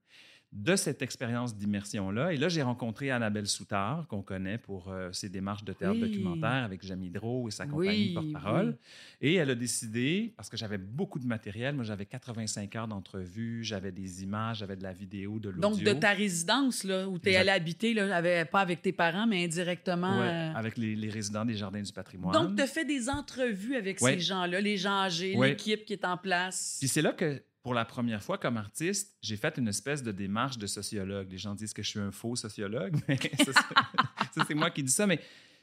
de 0.56 0.78
cette 0.78 1.02
expérience 1.02 1.54
d'immersion-là. 1.58 2.32
Et 2.32 2.38
là, 2.38 2.48
j'ai 2.48 2.62
rencontré 2.62 3.12
Annabelle 3.12 3.46
Soutard, 3.46 4.08
qu'on 4.08 4.22
connaît 4.22 4.58
pour 4.58 4.88
euh, 4.90 5.10
ses 5.12 5.28
démarches 5.28 5.66
de 5.66 5.74
théâtre 5.74 5.98
Oui. 6.02 6.08
documentaire 6.10 6.64
avec 6.64 6.82
Jamie 6.82 7.10
Drault 7.10 7.50
et 7.50 7.52
sa 7.52 7.66
Oui, 7.66 7.70
compagnie 7.72 8.14
porte-parole. 8.14 8.68
oui. 8.70 9.28
Et 9.30 9.34
elle 9.36 9.50
a 9.50 9.56
décidé, 9.56 10.34
parce 10.38 10.48
que 10.48 10.56
j'avais 10.56 10.78
beaucoup 10.78 11.20
de 11.20 11.28
matériel, 11.28 11.76
moi 11.76 11.84
j'avais 11.84 12.06
85 12.06 12.74
heures 12.78 12.88
d'entrevue, 12.88 13.66
j'avais 13.66 13.92
des 13.92 14.24
images, 14.24 14.60
j'avais 14.60 14.78
de 14.78 14.84
la 14.84 14.94
vidéo, 14.94 15.40
de 15.40 15.50
l'audio. 15.50 15.62
Donc, 15.70 15.84
de 15.84 15.92
ta 15.92 16.12
résidence, 16.14 16.86
là, 16.86 17.08
où 17.10 17.20
tu 17.20 17.30
es 17.30 17.36
allé 17.36 17.50
habiter, 17.50 17.94
là, 17.94 18.16
avec- 18.16 18.50
pas 18.50 18.62
avec 18.62 18.82
tes 18.82 18.94
parents, 18.94 19.28
mais 19.28 19.44
indirectement. 19.44 20.20
Ouais, 20.20 20.26
euh, 20.28 20.54
avec 20.54 20.78
les, 20.78 20.96
les 20.96 21.10
résidents 21.10 21.44
des 21.44 21.56
Jardins 21.56 21.82
du 21.82 21.92
patrimoine. 21.92 22.32
Donc, 22.34 22.56
tu 22.56 22.62
as 22.64 22.68
fait 22.68 22.86
des 22.86 23.10
entrevues 23.10 23.76
avec 23.76 24.00
Ouais. 24.02 24.14
ces 24.14 24.20
gens-là, 24.22 24.62
les 24.62 24.78
gens 24.78 25.02
âgés, 25.04 25.36
Ouais. 25.36 25.50
l'équipe 25.50 25.84
qui 25.84 25.92
est 25.92 26.06
en 26.06 26.16
place. 26.16 26.78
Puis 26.80 26.88
c'est 26.88 27.02
là 27.02 27.12
que, 27.12 27.42
pour 27.66 27.74
la 27.74 27.84
première 27.84 28.22
fois 28.22 28.38
comme 28.38 28.58
artiste, 28.58 29.18
j'ai 29.24 29.38
fait 29.38 29.58
une 29.58 29.68
espèce 29.68 30.04
de 30.04 30.12
démarche 30.12 30.60
de 30.60 30.68
sociologue. 30.68 31.32
Les 31.32 31.40
gens 31.40 31.56
disent 31.56 31.74
que 31.74 31.82
je 31.82 31.90
suis 31.90 32.00
un 32.00 32.12
faux 32.12 32.36
sociologue, 32.36 32.96
mais 33.08 33.18
ça, 33.44 34.46
c'est- 34.48 34.54
moi 34.54 34.70
qui 34.70 34.84
dis 34.84 34.92
ça. 34.92 35.08
Mais 35.08 35.20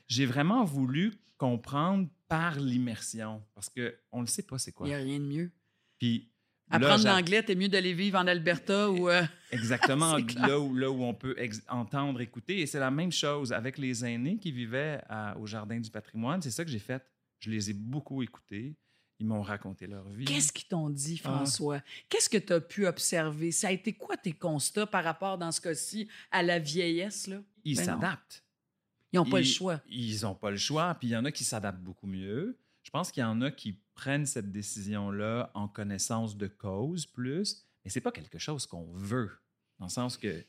j'ai 0.08 0.26
vraiment 0.26 0.64
voulu 0.64 1.12
comprendre 1.38 2.08
par 2.26 2.58
l'immersion, 2.58 3.40
parce 3.54 3.68
qu'on 3.68 4.16
ne 4.18 4.22
le 4.22 4.26
sait 4.26 4.42
pas 4.42 4.58
c'est 4.58 4.72
Il 4.72 4.74
quoi. 4.74 4.88
n'y 4.88 4.94
a 4.94 4.98
rien 4.98 5.20
de 5.20 5.24
mieux. 5.26 5.52
Puis 6.00 6.28
Apprendre 6.70 7.04
l'anglais, 7.04 7.40
t'es 7.44 7.54
mieux 7.54 7.68
d'aller 7.68 7.92
vivre 7.92 8.18
en 8.18 8.26
Alberta 8.26 8.90
ou. 8.90 9.08
euh, 9.08 9.22
Exactement, 9.52 10.16
là 10.38 10.58
où, 10.58 10.74
là 10.74 10.90
où 10.90 11.04
on 11.04 11.14
peut 11.14 11.36
entendre, 11.68 12.20
écouter. 12.20 12.62
Et 12.62 12.66
c'est 12.66 12.80
la 12.80 12.90
même 12.90 13.12
chose 13.12 13.52
avec 13.52 13.78
les 13.78 14.04
aînés 14.04 14.38
qui 14.38 14.50
vivaient 14.50 15.00
à- 15.08 15.38
au 15.38 15.46
Jardin 15.46 15.78
du 15.78 15.90
patrimoine. 15.90 16.42
C'est 16.42 16.50
ça 16.50 16.64
que 16.64 16.70
j'ai 16.72 16.80
fait. 16.80 17.00
Je 17.38 17.48
les 17.50 17.70
ai 17.70 17.74
beaucoup 17.74 18.22
écoutés. 18.24 18.74
Ils 19.22 19.28
m'ont 19.28 19.42
raconté 19.42 19.86
leur 19.86 20.08
vie. 20.08 20.24
Qu'est-ce 20.24 20.52
qu'ils 20.52 20.66
t'ont 20.66 20.90
dit, 20.90 21.20
Ah. 21.22 21.28
François? 21.28 21.80
Qu'est-ce 22.08 22.28
que 22.28 22.38
tu 22.38 22.52
as 22.52 22.60
pu 22.60 22.88
observer? 22.88 23.52
Ça 23.52 23.68
a 23.68 23.70
été 23.70 23.92
quoi 23.92 24.16
tes 24.16 24.32
constats 24.32 24.84
par 24.84 25.04
rapport, 25.04 25.38
dans 25.38 25.52
ce 25.52 25.60
cas-ci, 25.60 26.08
à 26.32 26.42
la 26.42 26.58
vieillesse? 26.58 27.28
Là? 27.28 27.40
Ils 27.64 27.76
Ben 27.76 27.84
s'adaptent. 27.84 28.42
Ils 29.12 29.16
n'ont 29.18 29.24
pas 29.24 29.38
le 29.38 29.44
choix. 29.44 29.80
Ils 29.88 30.22
n'ont 30.22 30.34
pas 30.34 30.50
le 30.50 30.56
choix. 30.56 30.92
Puis 30.96 31.06
il 31.06 31.10
y 31.12 31.16
en 31.16 31.24
a 31.24 31.30
qui 31.30 31.44
s'adaptent 31.44 31.78
beaucoup 31.82 32.08
mieux. 32.08 32.58
Je 32.82 32.90
pense 32.90 33.12
qu'il 33.12 33.20
y 33.20 33.24
en 33.24 33.40
a 33.42 33.52
qui 33.52 33.78
prennent 33.94 34.26
cette 34.26 34.50
décision-là 34.50 35.52
en 35.54 35.68
connaissance 35.68 36.36
de 36.36 36.48
cause 36.48 37.06
plus, 37.06 37.64
mais 37.84 37.90
c'est 37.92 38.00
pas 38.00 38.10
quelque 38.10 38.38
chose 38.38 38.66
qu'on 38.66 38.90
veut. 38.92 39.30
Dans 39.78 39.86
le 39.86 39.90
sens 39.90 40.16
que 40.16 40.44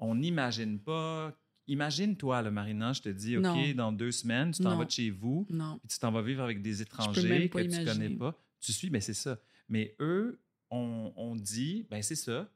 on 0.00 0.16
n'imagine 0.16 0.80
pas. 0.80 1.32
Imagine-toi, 1.68 2.42
le 2.42 2.50
Marina, 2.50 2.92
je 2.92 3.02
te 3.02 3.08
dis, 3.08 3.36
OK, 3.36 3.44
Non. 3.44 3.72
dans 3.74 3.92
deux 3.92 4.10
semaines, 4.10 4.50
tu 4.52 4.62
t'en 4.62 4.76
vas 4.76 4.84
de 4.84 4.90
chez 4.90 5.10
vous, 5.10 5.46
Non. 5.50 5.78
puis 5.78 5.88
tu 5.88 5.98
t'en 5.98 6.10
vas 6.10 6.22
vivre 6.22 6.42
avec 6.42 6.62
des 6.62 6.82
étrangers 6.82 7.48
que 7.48 7.58
tu 7.58 7.64
imaginer. 7.64 7.84
connais 7.84 8.10
pas. 8.10 8.36
Tu 8.60 8.72
suis, 8.72 8.90
ben 8.90 9.00
c'est 9.00 9.14
ça. 9.14 9.38
Mais 9.68 9.94
eux, 10.00 10.40
on, 10.70 11.12
on 11.16 11.36
dit, 11.36 11.86
ben 11.90 12.02
c'est 12.02 12.16
ça. 12.16 12.48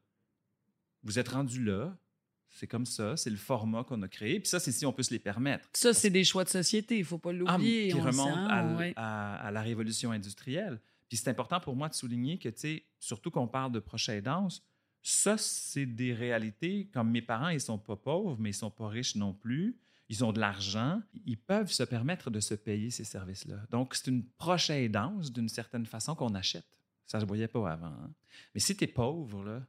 Vous 1.03 1.17
êtes 1.19 1.29
rendus 1.29 1.63
là. 1.63 1.97
C'est 2.49 2.67
comme 2.67 2.85
ça. 2.85 3.17
C'est 3.17 3.29
le 3.29 3.35
format 3.37 3.83
qu'on 3.83 4.01
a 4.01 4.07
créé. 4.07 4.39
Puis 4.39 4.47
ça, 4.49 4.59
c'est 4.59 4.71
si 4.71 4.85
on 4.85 4.93
peut 4.93 5.03
se 5.03 5.11
les 5.11 5.19
permettre. 5.19 5.67
Ça, 5.73 5.93
c'est 5.93 6.09
des 6.09 6.23
choix 6.23 6.43
de 6.43 6.49
société. 6.49 6.97
Il 6.97 7.03
faut 7.05 7.17
pas 7.17 7.31
Ah, 7.31 7.33
l'oublier. 7.57 7.89
qui 7.89 7.95
on 7.95 8.03
le 8.03 8.09
remonte 8.11 8.49
à, 8.51 8.75
ouais. 8.77 8.93
à- 8.95 9.35
à 9.47 9.51
la 9.51 9.61
révolution 9.61 10.11
industrielle. 10.11 10.79
Puis 11.09 11.17
c'est 11.17 11.29
important 11.29 11.59
pour 11.59 11.75
moi 11.75 11.89
de 11.89 11.93
souligner 11.93 12.37
que, 12.37 12.49
tu 12.49 12.59
sais, 12.59 12.83
surtout 12.99 13.29
qu'on 13.29 13.47
parle 13.47 13.71
de 13.71 13.79
proche 13.79 14.07
aidance, 14.09 14.63
ça, 15.07 15.37
c'est 15.37 15.85
des 15.85 16.15
réalités. 16.15 16.89
Comme 16.91 17.11
mes 17.11 17.21
parents, 17.21 17.49
ils 17.49 17.61
sont 17.61 17.77
pas 17.77 17.95
pauvres, 17.95 18.37
mais 18.39 18.49
ils 18.49 18.55
sont 18.55 18.71
pas 18.71 18.87
riches 18.87 19.13
non 19.15 19.33
plus. 19.33 19.77
Ils 20.09 20.25
ont 20.25 20.33
de 20.33 20.39
l'argent. 20.39 20.99
Ils 21.27 21.37
peuvent 21.37 21.71
se 21.71 21.83
permettre 21.83 22.31
de 22.31 22.39
se 22.39 22.55
payer 22.55 22.89
ces 22.89 23.03
services-là. 23.03 23.67
Donc, 23.69 23.93
c'est 23.93 24.07
une 24.09 24.23
proche 24.23 24.71
aidance, 24.71 25.31
d'une 25.31 25.47
certaine 25.47 25.85
façon, 25.85 26.15
qu'on 26.15 26.33
achète. 26.33 26.65
Ça, 27.05 27.19
je 27.19 27.23
ne 27.23 27.27
voyais 27.27 27.47
pas 27.47 27.71
avant. 27.71 27.85
hein. 27.85 28.11
Mais 28.55 28.59
si 28.59 28.75
tu 28.75 28.83
es 28.83 28.87
pauvre, 28.87 29.61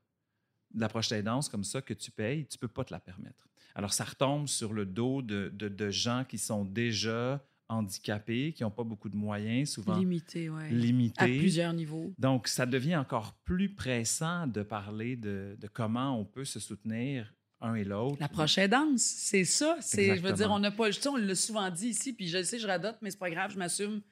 la 0.75 0.89
proche 0.89 1.13
aidance 1.13 1.51
comme 1.51 1.65
ça 1.65 1.83
que 1.83 1.93
tu 1.93 2.11
payes, 2.11 2.47
tu 2.47 2.57
peux 2.57 2.67
pas 2.69 2.85
te 2.85 2.95
la 2.95 3.01
permettre. 3.01 3.47
Alors, 3.75 3.93
ça 3.93 4.05
retombe 4.05 4.49
sur 4.49 4.73
le 4.73 4.87
dos 4.87 5.21
de 5.21 5.91
gens 5.91 6.25
qui 6.27 6.39
sont 6.39 6.65
déjà 6.65 7.45
handicapés, 7.69 8.53
qui 8.53 8.63
n'ont 8.63 8.71
pas 8.71 8.85
beaucoup 8.85 9.09
de 9.09 9.17
moyens, 9.17 9.71
souvent 9.71 9.97
Limité, 9.99 10.49
oui. 10.49 10.71
limités. 10.71 11.21
À 11.23 11.27
plusieurs 11.27 11.73
niveaux. 11.73 12.13
Donc, 12.19 12.49
ça 12.49 12.67
devient 12.67 12.97
encore 12.97 13.35
plus 13.45 13.75
pressant 13.75 14.47
de 14.47 14.63
parler 14.63 15.17
de, 15.17 15.57
de 15.61 15.69
comment 15.69 16.19
on 16.19 16.25
peut 16.25 16.45
se 16.45 16.61
soutenir 16.61 17.33
un 17.61 17.75
et 17.75 17.85
l'autre. 17.85 18.19
La 18.21 18.29
prochaine 18.29 18.71
danse, 18.71 19.01
c'est 19.03 19.45
ça. 19.45 19.77
C'est, 19.81 20.17
je 20.17 20.21
veux 20.23 20.33
dire, 20.33 20.51
on 20.51 20.59
n'a 20.59 20.71
pas. 20.71 20.89
tu 20.91 21.01
sais, 21.01 21.09
on 21.09 21.17
l'a 21.17 21.35
souvent 21.35 21.71
dit 21.71 21.89
ici, 21.89 22.13
puis 22.13 22.29
je 22.29 22.39
le 22.39 22.45
sais, 22.45 22.59
je 22.59 22.67
radote, 22.67 22.97
mais 23.03 23.11
c'est 23.11 23.19
pas 23.19 23.31
grave, 23.31 23.51
je 23.53 23.59
m'assume. 23.59 24.03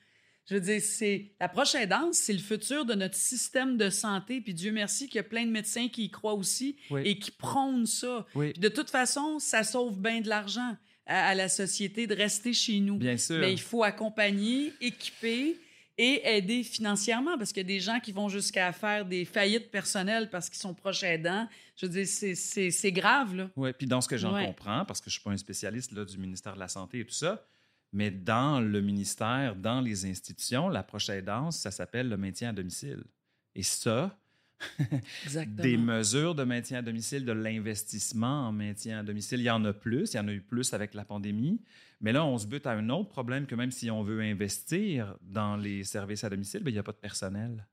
Je 0.46 0.54
veux 0.54 0.60
dire, 0.60 0.80
c'est 0.82 1.32
la 1.40 1.48
prochaine 1.48 1.88
danse, 1.88 2.16
c'est 2.16 2.32
le 2.34 2.38
futur 2.38 2.84
de 2.84 2.92
notre 2.94 3.14
système 3.14 3.78
de 3.78 3.88
santé. 3.88 4.40
Puis 4.42 4.52
Dieu 4.52 4.72
merci 4.72 5.06
qu'il 5.06 5.16
y 5.16 5.20
a 5.20 5.22
plein 5.22 5.46
de 5.46 5.50
médecins 5.50 5.88
qui 5.88 6.04
y 6.04 6.10
croient 6.10 6.34
aussi 6.34 6.76
Oui. 6.90 7.00
et 7.04 7.18
qui 7.18 7.30
prônent 7.30 7.86
ça. 7.86 8.26
Oui, 8.34 8.50
Puis 8.52 8.60
de 8.60 8.68
toute 8.68 8.90
façon, 8.90 9.38
ça 9.38 9.62
sauve 9.62 9.98
bien 10.00 10.20
de 10.20 10.28
l'argent 10.28 10.76
à, 11.06 11.28
à 11.28 11.34
la 11.34 11.48
société 11.48 12.06
de 12.06 12.14
rester 12.14 12.52
chez 12.52 12.80
nous. 12.80 12.96
bien 12.96 13.16
sûr. 13.16 13.38
Mais 13.38 13.52
il 13.52 13.60
faut 13.60 13.82
accompagner, 13.84 14.72
équiper 14.80 15.58
et 15.96 16.22
aider 16.36 16.64
financièrement 16.64 17.38
parce 17.38 17.52
qu'il 17.52 17.62
y 17.62 17.66
a 17.66 17.68
des 17.68 17.78
gens 17.80 18.00
qui 18.00 18.10
vont 18.10 18.28
jusqu'à 18.28 18.72
faire 18.72 19.04
des 19.06 19.24
faillites 19.24 19.70
personnelles 19.70 20.28
parce 20.30 20.48
qu'ils 20.50 20.58
sont 20.58 20.74
proches 20.74 21.04
aidants. 21.04 21.48
Je 21.76 21.86
veux 21.86 21.92
dire, 21.92 22.06
c'est- 22.06 22.92
grave, 22.92 23.34
là. 23.36 23.50
Oui, 23.56 23.70
puis 23.76 23.86
dans 23.86 24.00
ce 24.00 24.08
que 24.08 24.16
j'en 24.16 24.34
Ouais. 24.34 24.46
comprends, 24.46 24.84
parce 24.84 25.00
que 25.00 25.04
je 25.10 25.16
ne 25.16 25.20
suis 25.20 25.22
pas 25.22 25.30
un 25.30 25.36
spécialiste 25.36 25.92
là, 25.92 26.04
du 26.04 26.18
ministère 26.18 26.54
de 26.54 26.58
la 26.60 26.68
Santé 26.68 27.00
et 27.00 27.04
tout 27.06 27.14
ça, 27.14 27.46
mais 27.92 28.10
dans 28.10 28.60
le 28.60 28.80
ministère, 28.80 29.54
dans 29.54 29.80
les 29.80 30.04
institutions, 30.04 30.68
la 30.68 30.82
proche 30.82 31.08
aidance, 31.10 31.58
ça 31.58 31.70
s'appelle 31.70 32.08
le 32.08 32.16
maintien 32.16 32.48
à 32.50 32.52
domicile. 32.52 33.04
Et 33.54 33.62
ça. 33.62 34.18
Des 35.46 35.76
mesures 35.76 36.34
de 36.34 36.44
maintien 36.44 36.78
à 36.78 36.82
domicile, 36.82 37.24
de 37.24 37.32
l'investissement 37.32 38.48
en 38.48 38.52
maintien 38.52 39.00
à 39.00 39.02
domicile, 39.02 39.40
il 39.40 39.44
y 39.44 39.50
en 39.50 39.64
a 39.64 39.72
plus, 39.72 40.12
il 40.12 40.16
y 40.16 40.20
en 40.20 40.28
a 40.28 40.32
eu 40.32 40.40
plus 40.40 40.72
avec 40.74 40.94
la 40.94 41.04
pandémie, 41.04 41.60
mais 42.00 42.12
là, 42.12 42.24
on 42.24 42.38
se 42.38 42.46
bute 42.46 42.66
à 42.66 42.72
un 42.72 42.88
autre 42.90 43.08
problème 43.08 43.46
que 43.46 43.54
même 43.54 43.70
si 43.70 43.90
on 43.90 44.02
veut 44.02 44.20
investir 44.20 45.16
dans 45.22 45.56
les 45.56 45.84
services 45.84 46.24
à 46.24 46.30
domicile, 46.30 46.62
ben, 46.62 46.70
il 46.70 46.74
n'y 46.74 46.78
a 46.78 46.82
pas 46.82 46.92
de 46.92 46.98
personnel. 46.98 47.66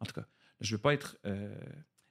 En 0.00 0.06
tout 0.06 0.12
cas, 0.12 0.26
je 0.60 0.72
ne 0.72 0.76
veux 0.76 0.82
pas 0.82 0.94
être 0.94 1.16
euh, 1.24 1.54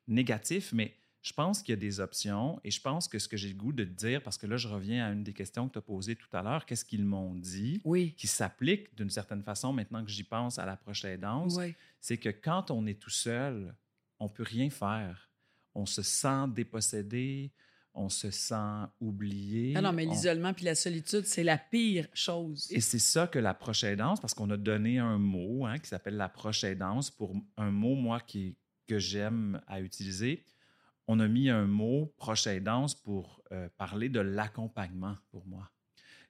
négatif, 0.07 0.71
mais 0.73 0.95
je 1.21 1.33
pense 1.33 1.61
qu'il 1.61 1.73
y 1.73 1.77
a 1.77 1.79
des 1.81 1.99
options 1.99 2.59
et 2.63 2.71
je 2.71 2.79
pense 2.79 3.07
que 3.07 3.19
ce 3.19 3.27
que 3.27 3.35
j'ai 3.35 3.49
le 3.49 3.55
goût 3.55 3.73
de 3.73 3.83
te 3.83 3.89
dire, 3.89 4.21
parce 4.23 4.37
que 4.37 4.47
là, 4.47 4.55
je 4.55 4.67
reviens 4.67 5.05
à 5.05 5.11
une 5.11 5.23
des 5.23 5.33
questions 5.33 5.67
que 5.67 5.73
tu 5.73 5.79
as 5.79 5.81
posées 5.81 6.15
tout 6.15 6.29
à 6.31 6.41
l'heure, 6.41 6.65
qu'est-ce 6.65 6.85
qu'ils 6.85 7.03
m'ont 7.03 7.35
dit, 7.35 7.81
Oui. 7.83 8.13
qui 8.17 8.27
s'applique 8.27 8.95
d'une 8.95 9.09
certaine 9.09 9.43
façon 9.43 9.73
maintenant 9.73 10.03
que 10.03 10.09
j'y 10.11 10.23
pense 10.23 10.59
à 10.59 10.65
la 10.65 10.77
prochaine 10.77 11.19
danse, 11.19 11.55
Oui. 11.57 11.75
c'est 11.99 12.17
que 12.17 12.29
quand 12.29 12.71
on 12.71 12.85
est 12.85 12.99
tout 12.99 13.09
seul, 13.09 13.75
on 14.19 14.29
peut 14.29 14.43
rien 14.43 14.69
faire. 14.69 15.29
On 15.75 15.85
se 15.85 16.01
sent 16.01 16.45
dépossédé, 16.55 17.51
on 17.93 18.09
se 18.09 18.29
sent 18.31 18.85
oublié. 18.99 19.73
Ah 19.75 19.81
non, 19.81 19.91
mais 19.93 20.05
on- 20.07 20.11
l'isolement 20.11 20.53
puis 20.53 20.65
la 20.65 20.75
solitude, 20.75 21.25
c'est 21.25 21.43
la 21.43 21.57
pire 21.57 22.07
chose. 22.13 22.67
Et 22.71 22.81
c'est 22.81 22.99
ça 22.99 23.27
que 23.27 23.39
la 23.39 23.53
prochaine 23.53 23.97
danse, 23.97 24.19
parce 24.19 24.33
qu'on 24.33 24.49
a 24.51 24.57
donné 24.57 24.99
un 24.99 25.17
mot 25.17 25.65
hein, 25.65 25.79
qui 25.79 25.87
s'appelle 25.87 26.15
la 26.17 26.29
prochaine 26.29 26.77
danse 26.77 27.09
pour 27.11 27.33
un 27.57 27.71
mot, 27.71 27.95
moi, 27.95 28.19
qui, 28.19 28.55
que 28.87 28.99
j'aime 28.99 29.61
à 29.67 29.81
utiliser. 29.81 30.45
On 31.07 31.19
a 31.19 31.27
mis 31.27 31.49
un 31.49 31.65
mot 31.65 32.13
prochaine 32.17 32.63
danse 32.63 32.93
pour 32.93 33.41
euh, 33.51 33.69
parler 33.77 34.09
de 34.09 34.19
l'accompagnement 34.19 35.15
pour 35.31 35.45
moi. 35.47 35.71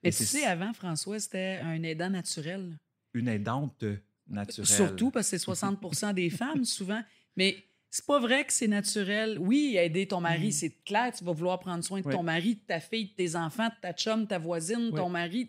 Mais 0.04 0.10
Et 0.10 0.14
tu 0.14 0.24
sais, 0.26 0.46
avant, 0.46 0.72
François, 0.74 1.20
c'était 1.20 1.60
un 1.64 1.82
aidant 1.84 2.10
naturel. 2.12 2.78
une 3.14 3.28
aidante 3.28 3.84
naturelle. 4.28 4.68
Surtout 4.68 5.10
parce 5.10 5.32
que 5.32 5.38
c'est 5.38 5.46
60% 5.52 6.14
des 6.14 6.30
femmes, 6.30 6.64
souvent. 6.64 7.02
Mais 7.36 7.58
c'est 7.90 8.06
pas 8.06 8.20
vrai 8.20 8.46
que 8.46 8.54
c'est 8.54 8.68
naturel. 8.68 9.38
Oui, 9.40 9.76
aider 9.78 10.08
ton 10.08 10.20
mari, 10.22 10.48
Mm. 10.50 10.52
c'est 10.52 10.84
clair, 10.84 11.14
tu 11.18 11.24
vas 11.24 11.32
vouloir 11.32 11.60
prendre 11.60 11.84
soin 11.84 12.02
de 12.02 12.08
Oui. 12.08 12.14
ton 12.14 12.24
mari, 12.24 12.56
de 12.56 12.60
ta 12.68 12.80
fille, 12.80 13.06
de 13.10 13.14
tes 13.16 13.36
enfants, 13.36 13.68
de 13.68 13.74
ta 13.82 13.94
chum, 13.94 14.24
de 14.24 14.28
ta 14.28 14.38
voisine, 14.40 14.90
Oui. 14.92 14.96
ton 14.96 15.10
mari. 15.10 15.48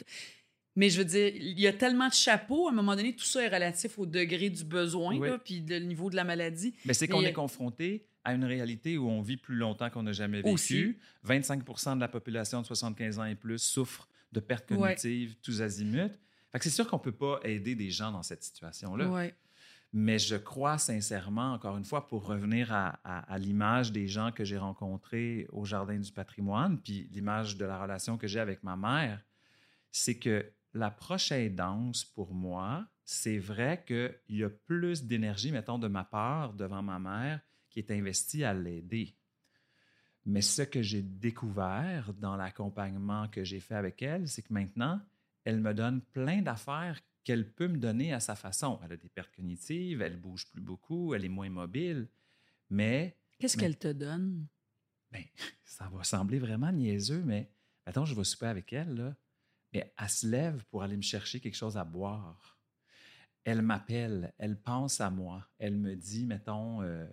Mais 0.76 0.90
je 0.90 0.98
veux 0.98 1.04
dire, 1.04 1.32
il 1.34 1.58
y 1.58 1.66
a 1.66 1.72
tellement 1.72 2.06
de 2.08 2.12
chapeaux, 2.14 2.68
à 2.68 2.70
un 2.70 2.74
moment 2.74 2.94
donné, 2.94 3.12
tout 3.16 3.24
ça 3.24 3.42
est 3.42 3.48
relatif 3.48 3.98
au 3.98 4.06
degré 4.06 4.48
du 4.50 4.62
besoin, 4.64 5.16
Oui. 5.18 5.28
là, 5.28 5.38
puis 5.38 5.64
le 5.68 5.80
niveau 5.80 6.08
de 6.10 6.14
la 6.16 6.22
maladie. 6.24 6.72
Mais 6.84 6.94
c'est 6.94 7.08
qu'on 7.08 7.22
est 7.22 7.32
confronté 7.32 8.06
à 8.24 8.34
une 8.34 8.44
réalité 8.44 8.96
où 8.98 9.08
on 9.08 9.20
vit 9.20 9.36
plus 9.38 9.56
longtemps 9.56 9.90
qu'on 9.90 10.04
n'a 10.04 10.12
jamais 10.12 10.38
vécu. 10.38 10.50
Aussi. 10.50 10.96
25% 11.24 11.96
de 11.96 12.00
la 12.00 12.08
population 12.08 12.60
de 12.60 12.66
75 12.66 13.18
ans 13.18 13.24
et 13.24 13.34
plus 13.34 13.58
souffre 13.58 14.06
de 14.32 14.38
pertes 14.40 14.66
cognitives 14.68 15.34
tous 15.42 15.62
azimuts. 15.62 16.10
Fait 16.52 16.58
que 16.58 16.64
c'est 16.64 16.70
sûr 16.70 16.86
qu'on 16.88 16.98
ne 16.98 17.02
peut 17.02 17.12
pas 17.12 17.40
aider 17.44 17.74
des 17.74 17.90
gens 17.90 18.12
dans 18.12 18.22
cette 18.22 18.44
situation-là. 18.44 19.06
Mais 19.92 20.18
je 20.18 20.36
crois 20.36 20.76
sincèrement, 20.76 21.54
encore 21.54 21.78
une 21.78 21.84
fois, 21.84 22.06
pour 22.06 22.26
revenir 22.26 22.72
à 22.72 23.38
l'image 23.38 23.90
des 23.90 24.06
gens 24.06 24.32
que 24.32 24.44
j'ai 24.44 24.58
rencontrés 24.58 25.46
au 25.50 25.64
Jardin 25.64 25.98
du 25.98 26.12
patrimoine, 26.12 26.78
puis 26.78 27.08
l'image 27.10 27.56
de 27.56 27.64
la 27.64 27.80
relation 27.80 28.18
que 28.18 28.26
j'ai 28.26 28.40
avec 28.40 28.62
ma 28.62 28.76
mère, 28.76 29.24
c'est 29.90 30.18
que 30.18 30.52
la 30.74 30.90
prochaine 30.90 31.54
danse, 31.54 32.04
pour 32.04 32.34
moi, 32.34 32.86
c'est 33.04 33.38
vrai 33.38 33.82
qu'il 33.86 34.36
y 34.36 34.44
a 34.44 34.50
plus 34.50 35.04
d'énergie, 35.04 35.50
mettons, 35.50 35.78
de 35.78 35.88
ma 35.88 36.04
part 36.04 36.52
devant 36.52 36.82
ma 36.82 36.98
mère 36.98 37.40
qui 37.70 37.78
est 37.78 37.90
investie 37.90 38.44
à 38.44 38.52
l'aider. 38.52 39.16
Mais 40.26 40.42
ce 40.42 40.60
que 40.60 40.82
j'ai 40.82 41.00
découvert 41.00 42.12
dans 42.12 42.36
l'accompagnement 42.36 43.28
que 43.28 43.44
j'ai 43.44 43.60
fait 43.60 43.76
avec 43.76 44.02
elle, 44.02 44.28
c'est 44.28 44.42
que 44.42 44.52
maintenant, 44.52 45.00
elle 45.44 45.60
me 45.60 45.72
donne 45.72 46.02
plein 46.02 46.42
d'affaires 46.42 47.00
qu'elle 47.24 47.52
peut 47.52 47.68
me 47.68 47.78
donner 47.78 48.12
à 48.12 48.20
sa 48.20 48.34
façon. 48.34 48.78
Elle 48.84 48.92
a 48.92 48.96
des 48.96 49.08
pertes 49.08 49.34
cognitives, 49.34 50.00
elle 50.02 50.16
bouge 50.16 50.46
plus 50.50 50.60
beaucoup, 50.60 51.14
elle 51.14 51.24
est 51.24 51.28
moins 51.30 51.50
mobile, 51.50 52.08
mais 52.70 53.16
Qu'est-ce 53.38 53.56
qu'elle 53.56 53.78
te 53.78 53.92
donne? 53.92 54.46
ben, 55.12 55.22
ça 55.64 55.88
va 55.88 56.04
sembler 56.04 56.38
vraiment 56.38 56.72
niaiseux, 56.72 57.22
mais 57.24 57.50
attends, 57.86 58.04
je 58.04 58.14
vais 58.14 58.24
souper 58.24 58.46
avec 58.46 58.72
elle, 58.72 58.94
là. 58.94 59.16
Mais 59.72 59.92
elle 59.98 60.08
se 60.08 60.26
lève 60.26 60.64
pour 60.66 60.82
aller 60.82 60.96
me 60.96 61.02
chercher 61.02 61.40
quelque 61.40 61.54
chose 61.56 61.76
à 61.76 61.84
boire. 61.84 62.58
Elle 63.44 63.62
m'appelle, 63.62 64.32
elle 64.38 64.60
pense 64.60 65.00
à 65.00 65.10
moi. 65.10 65.46
Elle 65.58 65.76
me 65.76 65.94
dit, 65.94 66.26
mettons, 66.26 66.82
euh, 66.82 67.06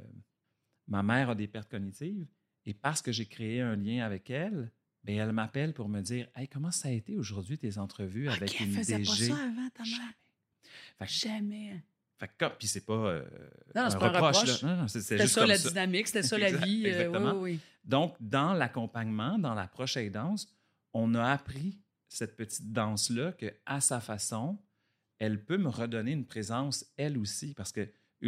ma 0.88 1.03
mère 1.03 1.30
a 1.30 1.36
des 1.36 1.47
pertes 1.47 1.70
cognitives 1.70 2.26
et 2.66 2.74
parce 2.74 3.01
que 3.01 3.12
j'ai 3.12 3.26
créé 3.26 3.62
un 3.62 3.76
lien 3.76 4.06
avec 4.06 4.30
elle, 4.30 4.72
ben, 5.06 5.18
elle 5.20 5.32
m'appelle 5.32 5.74
pour 5.74 5.88
me 5.88 6.01
dire, 6.01 6.28
hey, 6.36 6.47
comment 6.47 6.72
ça 6.72 6.88
a 6.89 6.91
été 6.91 7.16
aujourd'hui 7.16 7.58
tes 7.58 7.78
entrevues 7.78 8.28
avec 8.28 8.49
Ok, 8.49 8.56
elle 8.60 8.68
une 8.70 8.74
faisait 8.74 8.97
DG? 8.97 9.30
pas 9.30 9.36
ça 9.36 9.43
avant, 9.43 9.70
ta 9.74 9.84
mère. 9.84 9.91
Jamais. 9.91 10.97
Fait 10.97 11.06
que- 11.06 11.12
Jamais. 11.12 11.84
fait 12.18 12.28
que 12.28 12.34
comme- 12.39 12.53
puis 12.58 12.68
c'est 12.68 12.86
pas, 12.86 12.93
euh, 12.93 13.26
Non, 13.76 13.89
c'est 13.89 13.99
pas 13.99 14.08
un 14.08 14.20
reproche. 14.22 14.62
là. 14.62 14.76
Non, 14.76 14.82
non, 14.82 14.88
C'était 14.88 15.18
juste 15.20 15.34
ça 15.34 15.41
comme 15.41 15.49
la 15.49 15.58
ça. 15.58 15.70
dynamique, 15.70 16.08
c'était 16.08 16.24
ça 16.24 16.38
la 16.38 16.51
vie. 16.51 16.86
euh, 16.86 16.89
exactement. 16.89 17.32
oui, 17.34 17.51
oui, 17.53 17.60
Donc, 17.84 18.16
dans 18.20 18.53
l'accompagnement, 18.53 19.38
dans 19.38 19.53
l'approche 19.53 19.95
aidance, 19.97 20.47
on 20.93 21.14
a 21.14 21.24
appris 21.32 21.78
cette 22.10 22.36
petite 22.36 22.72
danse-là 22.72 23.34
que, 23.34 23.53
à 23.66 23.82
sa 23.82 23.99
façon, 23.99 24.58
elle 25.20 25.43
peut 25.43 25.58
me 25.58 25.70
redonner 25.70 26.12
une 26.14 26.26
présence, 26.26 26.86
elle 26.97 27.18
aussi, 27.18 27.53
parce 27.53 27.72
que. 27.72 27.82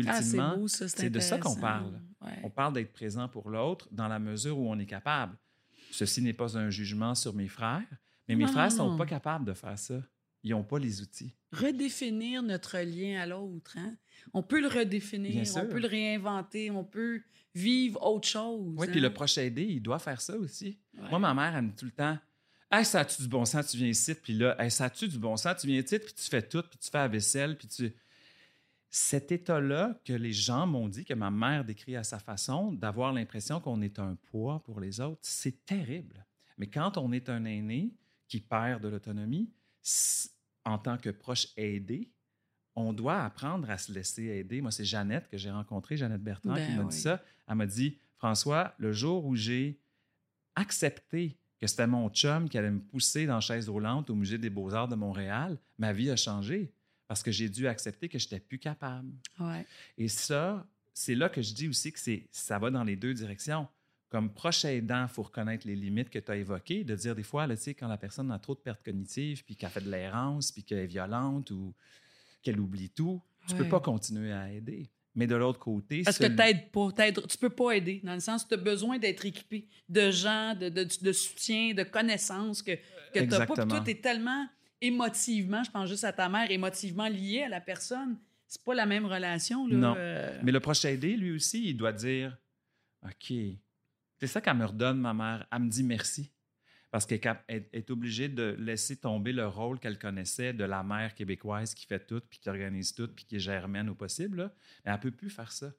Ah, 0.05 0.21
c'est 0.21 0.25
ultimement, 0.37 0.67
c'est 0.67 1.09
de 1.09 1.19
ça 1.19 1.39
qu'on 1.39 1.55
parle. 1.55 1.99
Ouais. 2.21 2.39
on 2.43 2.49
parle 2.51 2.73
d'être 2.73 2.91
présent 2.93 3.27
pour 3.29 3.49
l'autre 3.49 3.87
dans 3.91 4.07
la 4.07 4.19
mesure 4.19 4.59
où 4.59 4.69
on 4.69 4.77
est 4.77 4.85
capable. 4.85 5.35
Ceci 5.91 6.21
n'est 6.21 6.33
pas 6.33 6.57
un 6.57 6.69
jugement 6.69 7.15
sur 7.15 7.33
mes 7.33 7.47
frères, 7.47 7.83
mais 8.27 8.35
mes 8.35 8.45
Non, 8.45 8.51
frères 8.51 8.69
non, 8.69 8.75
sont 8.77 8.89
non. 8.91 8.97
pas 8.97 9.05
capables 9.05 9.45
de 9.45 9.53
faire 9.53 9.77
ça. 9.77 10.01
Ils 10.43 10.51
n'ont 10.51 10.63
pas 10.63 10.79
les 10.79 11.01
outils. 11.01 11.33
redéfinir 11.51 12.43
notre 12.43 12.77
lien 12.79 13.19
à 13.21 13.25
l'autre. 13.25 13.75
Hein? 13.77 13.95
On 14.33 14.43
peut 14.43 14.61
le 14.61 14.67
redéfinir, 14.67 15.43
on 15.55 15.65
peut 15.67 15.79
le 15.79 15.87
réinventer, 15.87 16.69
on 16.71 16.83
peut 16.83 17.21
vivre 17.55 18.01
autre 18.05 18.27
chose. 18.27 18.73
Oui, 18.77 18.87
hein? 18.87 18.91
puis 18.91 18.99
le 19.01 19.11
proche 19.11 19.37
aidé, 19.37 19.63
il 19.63 19.81
doit 19.81 19.99
faire 19.99 20.21
ça 20.21 20.37
aussi. 20.37 20.79
Ouais. 20.97 21.09
Moi, 21.09 21.19
ma 21.19 21.33
mère, 21.33 21.55
elle 21.55 21.63
me 21.65 21.69
dit 21.69 21.75
tout 21.75 21.85
le 21.85 21.91
temps 21.91 22.17
Hey, 22.71 22.83
ça 22.85 22.99
a-tu 22.99 23.21
du 23.21 23.27
bon 23.29 23.45
sens, 23.45 23.67
tu 23.71 23.77
viens 23.77 23.87
ici, 23.87 24.13
puis 24.13 24.33
là, 24.33 24.55
hey, 24.61 24.69
ça 24.69 24.85
a-tu 24.85 25.07
du 25.07 25.17
bon 25.17 25.37
sens, 25.37 25.55
tu 25.61 25.67
viens 25.67 25.79
ici, 25.81 25.99
puis 25.99 26.13
tu 26.13 26.23
fais 26.29 26.41
tout, 26.41 26.61
puis 26.63 26.77
tu 26.77 26.89
fais 26.89 26.97
la 26.97 27.07
vaisselle, 27.07 27.57
puis 27.57 27.67
tu. 27.67 27.93
Cet 28.89 29.31
état-là 29.31 29.99
que 30.05 30.13
les 30.13 30.33
gens 30.33 30.65
m'ont 30.65 30.87
dit, 30.87 31.05
que 31.05 31.13
ma 31.13 31.31
mère 31.31 31.65
décrit 31.65 31.95
à 31.95 32.03
sa 32.03 32.19
façon, 32.19 32.71
d'avoir 32.71 33.13
l'impression 33.13 33.59
qu'on 33.59 33.81
est 33.81 33.99
un 33.99 34.15
poids 34.15 34.61
pour 34.63 34.79
les 34.79 34.99
autres, 35.01 35.19
c'est 35.21 35.65
terrible. 35.65 36.25
Mais 36.57 36.67
quand 36.67 36.97
on 36.97 37.11
est 37.11 37.29
un 37.29 37.45
aîné 37.45 37.93
qui 38.27 38.39
perd 38.39 38.81
de 38.81 38.87
l'autonomie, 38.87 39.51
en 40.65 40.77
tant 40.77 40.97
que 40.97 41.09
proche 41.09 41.47
aidé, 41.55 42.11
on 42.75 42.93
doit 42.93 43.23
apprendre 43.23 43.69
à 43.69 43.77
se 43.77 43.91
laisser 43.91 44.23
aider. 44.25 44.61
Moi, 44.61 44.71
c'est 44.71 44.85
Jeannette 44.85 45.27
que 45.29 45.37
j'ai 45.37 45.49
rencontrée, 45.49 45.97
Jeannette 45.97 46.23
Bertrand, 46.23 46.53
qui 46.53 46.61
Ben 46.61 46.77
m'a 46.77 46.83
oui. 46.83 46.89
dit 46.89 46.99
ça. 46.99 47.23
Elle 47.47 47.55
m'a 47.55 47.65
dit, 47.65 47.97
François, 48.17 48.73
le 48.77 48.91
jour 48.91 49.25
où 49.25 49.35
j'ai 49.35 49.79
accepté 50.55 51.37
que 51.59 51.65
c'était 51.65 51.87
mon 51.87 52.09
chum 52.09 52.49
qui 52.49 52.57
allait 52.57 52.71
me 52.71 52.79
pousser 52.81 53.25
dans 53.25 53.35
la 53.35 53.39
chaise 53.41 53.67
roulante 53.67 54.09
au 54.09 54.15
Musée 54.15 54.37
des 54.37 54.51
beaux-arts 54.51 54.87
de 54.87 54.95
Montréal, 54.95 55.57
ma 55.79 55.91
vie 55.91 56.11
a 56.11 56.15
changé 56.15 56.71
parce 57.07 57.23
que 57.23 57.31
j'ai 57.31 57.49
dû 57.49 57.67
accepter 57.67 58.09
que 58.09 58.19
je 58.19 58.25
n'étais 58.25 58.39
plus 58.39 58.59
capable. 58.59 59.09
Ouais. 59.39 59.65
Et 59.97 60.07
ça, 60.07 60.65
c'est 60.93 61.15
là 61.15 61.29
que 61.29 61.41
je 61.41 61.53
dis 61.53 61.67
aussi 61.67 61.91
que 61.91 61.99
c'est, 61.99 62.27
ça 62.31 62.59
va 62.59 62.69
dans 62.69 62.83
les 62.83 62.95
deux 62.95 63.13
directions. 63.13 63.67
Comme 64.09 64.33
proche 64.33 64.63
aidant, 64.65 65.03
il 65.03 65.09
faut 65.09 65.23
reconnaître 65.23 65.67
les 65.67 65.75
limites 65.75 66.09
que 66.09 66.19
tu 66.19 66.31
as 66.31 66.37
évoquées, 66.37 66.83
de 66.85 66.95
dire 66.95 67.13
des 67.15 67.23
fois, 67.23 67.45
là, 67.45 67.55
quand 67.77 67.87
la 67.87 67.97
personne 67.97 68.31
a 68.31 68.39
trop 68.39 68.55
de 68.55 68.59
pertes 68.59 68.83
cognitives, 68.83 69.43
puis 69.43 69.55
qu'elle 69.55 69.69
fait 69.69 69.81
de 69.81 69.91
l'errance, 69.91 70.51
puis 70.51 70.63
qu'elle 70.63 70.79
est 70.79 70.85
violente 70.87 71.51
ou 71.51 71.73
qu'elle 72.41 72.59
oublie 72.59 72.89
tout, 72.89 73.21
tu 73.47 73.53
ne 73.53 73.59
Ouais. 73.59 73.65
peux 73.65 73.69
pas 73.71 73.79
continuer 73.81 74.31
à 74.31 74.49
aider. 74.51 74.89
Mais 75.15 75.27
de 75.27 75.35
l'autre 75.35 75.59
côté, 75.59 76.03
Parce 76.03 76.19
que 76.19 76.25
t'aides 76.27 76.69
pas, 76.71 76.91
t'aides- 76.91 77.25
tu 77.27 77.37
peux 77.37 77.49
pas 77.49 77.71
aider, 77.71 77.99
dans 78.03 78.13
le 78.13 78.19
sens 78.19 78.43
où 78.43 78.47
tu 78.47 78.53
as 78.53 78.57
besoin 78.57 78.97
d'être 78.99 79.25
équipé 79.25 79.67
de 79.89 80.11
gens, 80.11 80.53
de, 80.55 80.69
de, 80.69 80.87
de 81.01 81.11
soutien, 81.11 81.73
de 81.73 81.83
connaissances 81.83 82.61
que, 82.61 82.75
que 83.13 83.19
tu 83.21 83.27
pas. 83.27 83.45
Puis 83.47 83.67
toi, 83.67 83.81
tu 83.83 83.91
es 83.91 83.95
tellement 83.95 84.47
émotivement, 84.81 85.63
je 85.63 85.71
pense 85.71 85.89
juste 85.89 86.03
à 86.03 86.13
ta 86.13 86.29
mère, 86.29 86.49
émotivement 86.51 87.07
lié 87.07 87.43
à 87.43 87.49
la 87.49 87.61
personne. 87.61 88.17
C'est 88.47 88.63
pas 88.63 88.73
la 88.75 88.85
même 88.85 89.05
relation. 89.05 89.67
Là, 89.67 89.75
Non. 89.75 89.95
euh, 89.97 90.39
Mais 90.43 90.51
le 90.51 90.59
proche 90.59 90.85
aidé, 90.85 91.15
lui 91.17 91.31
aussi, 91.31 91.69
il 91.69 91.75
doit 91.75 91.91
dire 91.93 92.37
OK. 93.03 93.33
C'est 94.19 94.27
ça 94.27 94.41
qu'elle 94.41 94.57
me 94.57 94.65
redonne, 94.65 94.99
ma 94.99 95.13
mère. 95.13 95.45
Elle 95.51 95.63
me 95.63 95.69
dit 95.69 95.83
merci. 95.83 96.31
Parce 96.89 97.05
qu'elle 97.05 97.19
est 97.49 97.91
obligée 97.91 98.29
de 98.29 98.55
laisser 98.57 98.95
tomber 98.95 99.33
le 99.33 99.45
rôle 99.45 99.77
qu'elle 99.79 99.99
connaissait 99.99 100.53
de 100.53 100.63
la 100.63 100.83
mère 100.83 101.13
québécoise 101.13 101.73
qui 101.73 101.85
fait 101.85 101.99
tout, 102.07 102.21
puis 102.29 102.39
qui 102.39 102.49
organise 102.49 102.95
tout, 102.95 103.09
puis 103.13 103.25
qui 103.25 103.35
est 103.35 103.39
germaine 103.39 103.89
au 103.89 103.95
possible. 103.95 104.37
là. 104.37 104.53
Mais 104.85 104.91
elle 104.91 104.97
ne 104.97 105.01
peut 105.01 105.11
plus 105.11 105.29
faire 105.29 105.51
ça. 105.51 105.71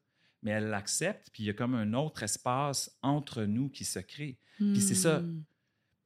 Mais 0.42 0.51
elle 0.53 0.68
l'accepte, 0.68 1.30
puis 1.32 1.44
il 1.44 1.46
y 1.46 1.51
a 1.51 1.55
comme 1.55 1.74
un 1.74 1.94
autre 1.94 2.22
espace 2.22 2.96
entre 3.03 3.44
nous 3.44 3.70
qui 3.70 3.84
se 3.84 3.99
crée. 3.99 4.38
Puis 4.59 4.80
c'est 4.80 4.94
ça, 4.94 5.20
hmm. 5.20 5.42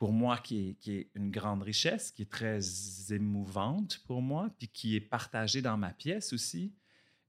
Pour 0.02 0.10
moi, 0.12 0.36
qui 0.38 0.70
est, 0.70 0.74
qui 0.80 0.96
est 0.96 1.10
une 1.14 1.30
grande 1.30 1.62
richesse, 1.62 2.10
qui 2.10 2.22
est 2.22 2.30
très 2.30 2.58
émouvante 3.10 4.00
pour 4.06 4.20
moi, 4.20 4.50
puis 4.58 4.66
qui 4.66 4.96
est 4.96 5.00
partagée 5.00 5.62
dans 5.62 5.76
ma 5.76 5.90
pièce 5.92 6.32
aussi. 6.32 6.72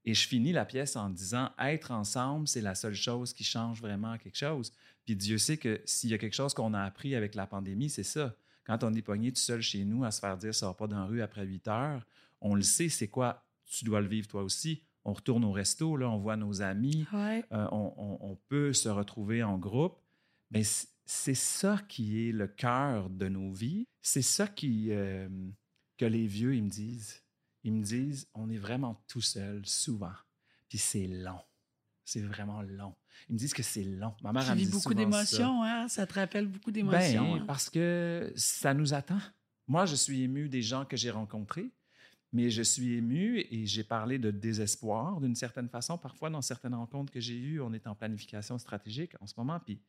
Et 0.05 0.15
je 0.15 0.27
finis 0.27 0.51
la 0.51 0.65
pièce 0.65 0.95
en 0.95 1.11
disant 1.11 1.51
être 1.59 1.91
ensemble, 1.91 2.47
c'est 2.47 2.61
la 2.61 2.73
seule 2.73 2.95
chose 2.95 3.31
qui 3.31 3.43
change 3.43 3.79
vraiment 3.79 4.17
quelque 4.17 4.37
chose. 4.37 4.73
Puis 5.05 5.15
Dieu 5.15 5.37
sait 5.37 5.57
que 5.57 5.81
s'il 5.85 6.09
y 6.09 6.13
a 6.15 6.17
quelque 6.17 6.33
chose 6.33 6.55
qu'on 6.55 6.73
a 6.73 6.81
appris 6.81 7.13
avec 7.13 7.35
la 7.35 7.45
pandémie, 7.45 7.91
c'est 7.91 8.01
ça. 8.03 8.33
Quand 8.65 8.83
on 8.83 8.91
est 8.95 9.03
pogné 9.03 9.31
tout 9.31 9.39
seul 9.39 9.61
chez 9.61 9.85
nous 9.85 10.03
à 10.03 10.09
se 10.09 10.19
faire 10.19 10.35
dire 10.37 10.55
ça 10.55 10.65
va 10.65 10.73
pas 10.73 10.87
dans 10.87 10.97
la 10.97 11.05
rue 11.05 11.21
après 11.21 11.45
8 11.45 11.67
heures, 11.67 12.05
on 12.41 12.55
le 12.55 12.63
sait, 12.63 12.89
c'est 12.89 13.07
quoi? 13.07 13.45
Tu 13.65 13.85
dois 13.85 14.01
le 14.01 14.07
vivre 14.07 14.27
toi 14.27 14.41
aussi. 14.41 14.81
On 15.05 15.13
retourne 15.13 15.43
au 15.45 15.51
resto, 15.51 15.95
là, 15.95 16.09
on 16.09 16.17
voit 16.17 16.37
nos 16.37 16.63
amis, 16.63 17.05
Ouais. 17.13 17.45
euh, 17.51 17.67
on, 17.71 17.93
on- 17.97 18.17
on 18.31 18.35
peut 18.49 18.73
se 18.73 18.89
retrouver 18.89 19.43
en 19.43 19.59
groupe. 19.59 19.99
Mais 20.49 20.63
c'est 21.05 21.35
ça 21.35 21.79
qui 21.87 22.27
est 22.27 22.31
le 22.31 22.47
cœur 22.47 23.09
de 23.09 23.27
nos 23.27 23.51
vies. 23.51 23.87
C'est 24.01 24.21
ça 24.21 24.47
qui, 24.47 24.87
euh, 24.91 25.27
que 25.97 26.05
les 26.05 26.27
vieux, 26.27 26.55
ils 26.55 26.63
me 26.63 26.69
disent. 26.69 27.21
Ils 27.63 27.73
me 27.73 27.83
disent, 27.83 28.27
on 28.33 28.49
est 28.49 28.57
vraiment 28.57 29.01
tout 29.07 29.21
seul, 29.21 29.65
souvent. 29.65 30.11
Puis 30.69 30.77
c'est 30.77 31.07
long. 31.07 31.39
C'est 32.05 32.21
vraiment 32.21 32.61
long. 32.61 32.93
Ils 33.29 33.33
me 33.33 33.37
disent 33.39 33.53
que 33.53 33.63
c'est 33.63 33.83
long. 33.85 34.13
Ma 34.21 34.33
mère, 34.33 34.43
Tu 34.43 34.49
elle 34.49 34.55
me 34.55 34.59
vis 34.59 34.65
dit 34.65 34.71
beaucoup 34.71 34.91
souvent 34.91 34.95
ça. 34.95 34.99
d'émotions, 35.05 35.63
hein? 35.63 35.87
Ça 35.87 36.05
te 36.05 36.13
rappelle 36.15 36.47
beaucoup 36.47 36.71
d'émotions. 36.71 37.35
Ben, 37.35 37.41
hein? 37.41 37.45
parce 37.47 37.69
que 37.69 38.33
ça 38.35 38.73
nous 38.73 38.93
attend. 38.93 39.19
Moi, 39.67 39.85
je 39.85 39.95
suis 39.95 40.23
ému 40.23 40.49
des 40.49 40.61
gens 40.61 40.83
que 40.83 40.97
j'ai 40.97 41.09
rencontrés, 41.11 41.71
mais 42.33 42.49
je 42.49 42.61
suis 42.61 42.93
ému 42.95 43.39
et 43.49 43.65
j'ai 43.65 43.83
parlé 43.85 44.19
de 44.19 44.29
désespoir 44.31 45.21
d'une 45.21 45.35
certaine 45.35 45.69
façon. 45.69 45.97
Parfois, 45.97 46.29
dans 46.29 46.41
certaines 46.41 46.75
rencontres 46.75 47.13
que 47.13 47.21
j'ai 47.21 47.37
eues, 47.37 47.61
on 47.61 47.71
est 47.71 47.87
en 47.87 47.95
planification 47.95 48.57
stratégique 48.57 49.13
en 49.21 49.27
ce 49.27 49.35
moment. 49.37 49.59
Puis 49.61 49.79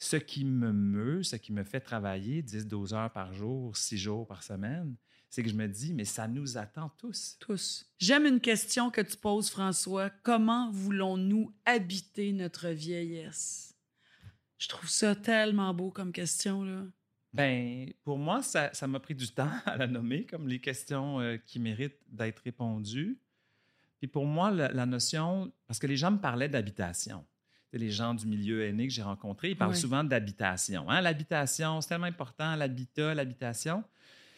ce 0.00 0.16
qui 0.16 0.46
me 0.46 0.72
meut, 0.72 1.22
ce 1.22 1.36
qui 1.36 1.52
me 1.52 1.62
fait 1.62 1.78
travailler 1.78 2.42
10-12 2.42 2.94
heures 2.94 3.12
par 3.12 3.34
jour, 3.34 3.76
6 3.76 3.98
jours 3.98 4.26
par 4.26 4.42
semaine, 4.42 4.96
c'est 5.28 5.42
que 5.42 5.50
je 5.50 5.54
me 5.54 5.68
dis, 5.68 5.92
mais 5.92 6.06
ça 6.06 6.26
nous 6.26 6.56
attend 6.56 6.88
tous. 6.96 7.36
Tous. 7.38 7.86
J'aime 7.98 8.24
une 8.24 8.40
question 8.40 8.90
que 8.90 9.02
tu 9.02 9.16
poses, 9.18 9.50
François. 9.50 10.08
Comment 10.22 10.72
voulons-nous 10.72 11.54
habiter 11.66 12.32
notre 12.32 12.70
vieillesse? 12.70 13.76
Je 14.56 14.68
trouve 14.68 14.88
ça 14.88 15.14
tellement 15.14 15.74
beau 15.74 15.90
comme 15.90 16.12
question, 16.12 16.64
là. 16.64 16.82
Ben, 17.32 17.92
pour 18.02 18.18
moi, 18.18 18.42
ça 18.42 18.72
ça 18.72 18.88
m'a 18.88 18.98
pris 18.98 19.14
du 19.14 19.28
temps 19.28 19.52
à 19.66 19.76
la 19.76 19.86
nommer 19.86 20.24
comme 20.24 20.48
les 20.48 20.60
questions 20.60 21.20
euh, 21.20 21.36
qui 21.36 21.60
méritent 21.60 22.00
d'être 22.08 22.40
répondues. 22.40 23.20
Puis 23.98 24.08
pour 24.08 24.24
moi, 24.24 24.50
la, 24.50 24.72
la 24.72 24.86
notion, 24.86 25.52
parce 25.66 25.78
que 25.78 25.86
les 25.86 25.96
gens 25.96 26.10
me 26.10 26.18
parlaient 26.18 26.48
d'habitation. 26.48 27.24
Les 27.72 27.90
gens 27.90 28.14
du 28.14 28.26
milieu 28.26 28.64
aîné 28.64 28.88
que 28.88 28.92
j'ai 28.92 29.02
rencontrés, 29.02 29.50
ils 29.50 29.56
parlent 29.56 29.76
souvent 29.76 30.02
d'habitation. 30.02 30.90
Hein? 30.90 31.00
L'habitation, 31.00 31.80
c'est 31.80 31.88
tellement 31.88 32.06
important, 32.06 32.56
l'habitat, 32.56 33.14
l'habitation. 33.14 33.84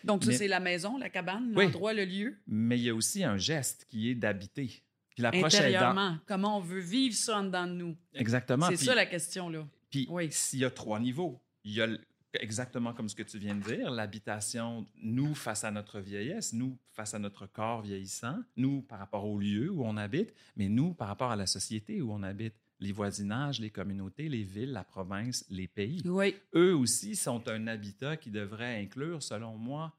Donc, 0.05 0.25
ça, 0.25 0.33
c'est 0.33 0.49
la 0.49 0.61
maison, 0.61 0.99
la 0.99 1.09
cabane, 1.09 1.53
Oui. 1.57 1.65
l'endroit, 1.65 1.95
le 1.95 2.05
lieu? 2.05 2.37
Mais 2.47 2.79
il 2.79 2.83
y 2.83 2.91
a 2.91 2.95
aussi 2.95 3.23
un 3.25 3.37
geste 3.39 3.87
qui 3.89 4.11
est 4.11 4.15
d'habiter. 4.15 4.83
Puis 5.15 5.23
l'approche 5.23 5.55
Intérieurement. 5.55 6.19
Comment 6.27 6.59
on 6.59 6.61
veut 6.61 6.81
vivre 6.81 7.15
ça 7.15 7.39
en 7.39 7.45
dedans 7.45 7.67
de 7.67 7.73
nous? 7.73 7.97
Exactement. 8.15 8.67
C'est 8.69 8.77
ça 8.77 8.95
la 8.95 9.07
question, 9.07 9.49
là. 9.49 9.67
Puis 9.91 10.07
Oui. 10.11 10.29
s'il 10.31 10.59
y 10.61 10.65
a 10.65 10.71
trois 10.71 10.99
niveaux, 10.99 11.41
il 11.65 11.73
y 11.75 11.81
a 11.83 11.87
exactement 12.35 12.93
comme 12.95 13.09
ce 13.11 13.15
que 13.15 13.23
tu 13.23 13.39
viens 13.39 13.55
de 13.55 13.63
dire, 13.63 13.91
l'habitation, 13.91 14.87
nous 15.03 15.35
face 15.35 15.65
à 15.65 15.71
notre 15.71 16.01
vieillesse, 16.01 16.53
nous 16.55 16.79
face 16.91 17.13
à 17.15 17.19
notre 17.19 17.47
corps 17.47 17.83
vieillissant, 17.83 18.39
nous 18.57 18.81
par 18.83 18.99
rapport 18.99 19.25
au 19.27 19.39
lieu 19.39 19.71
où 19.71 19.85
on 19.85 19.97
habite, 19.99 20.35
mais 20.57 20.69
nous 20.69 20.95
par 20.95 21.09
rapport 21.09 21.31
à 21.31 21.37
la 21.37 21.47
société 21.47 22.01
où 22.01 22.11
on 22.13 22.23
habite, 22.23 22.55
les 22.83 22.93
voisinages, 22.93 23.61
les 23.61 23.71
communautés, 23.71 24.29
les 24.29 24.43
villes, 24.43 24.73
la 24.73 24.83
province, 24.83 25.45
les 25.49 25.69
pays. 25.69 26.03
Oui. 26.05 26.35
Eux 26.55 26.75
aussi 26.75 27.15
sont 27.15 27.49
un 27.49 27.69
habitat 27.69 28.17
qui 28.17 28.31
devrait 28.31 28.81
inclure, 28.83 29.23
selon 29.23 29.57
moi, 29.57 29.97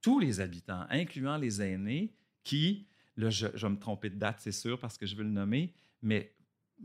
tous 0.00 0.20
les 0.20 0.40
habitants, 0.40 0.86
incluant 0.90 1.36
les 1.36 1.60
aînés, 1.60 2.14
qui, 2.44 2.86
là, 3.16 3.30
je, 3.30 3.48
je 3.52 3.66
vais 3.66 3.72
me 3.72 3.78
tromper 3.78 4.10
de 4.10 4.14
date, 4.14 4.36
c'est 4.38 4.52
sûr, 4.52 4.78
parce 4.78 4.96
que 4.96 5.06
je 5.06 5.16
veux 5.16 5.24
le 5.24 5.30
nommer, 5.30 5.74
mais 6.00 6.32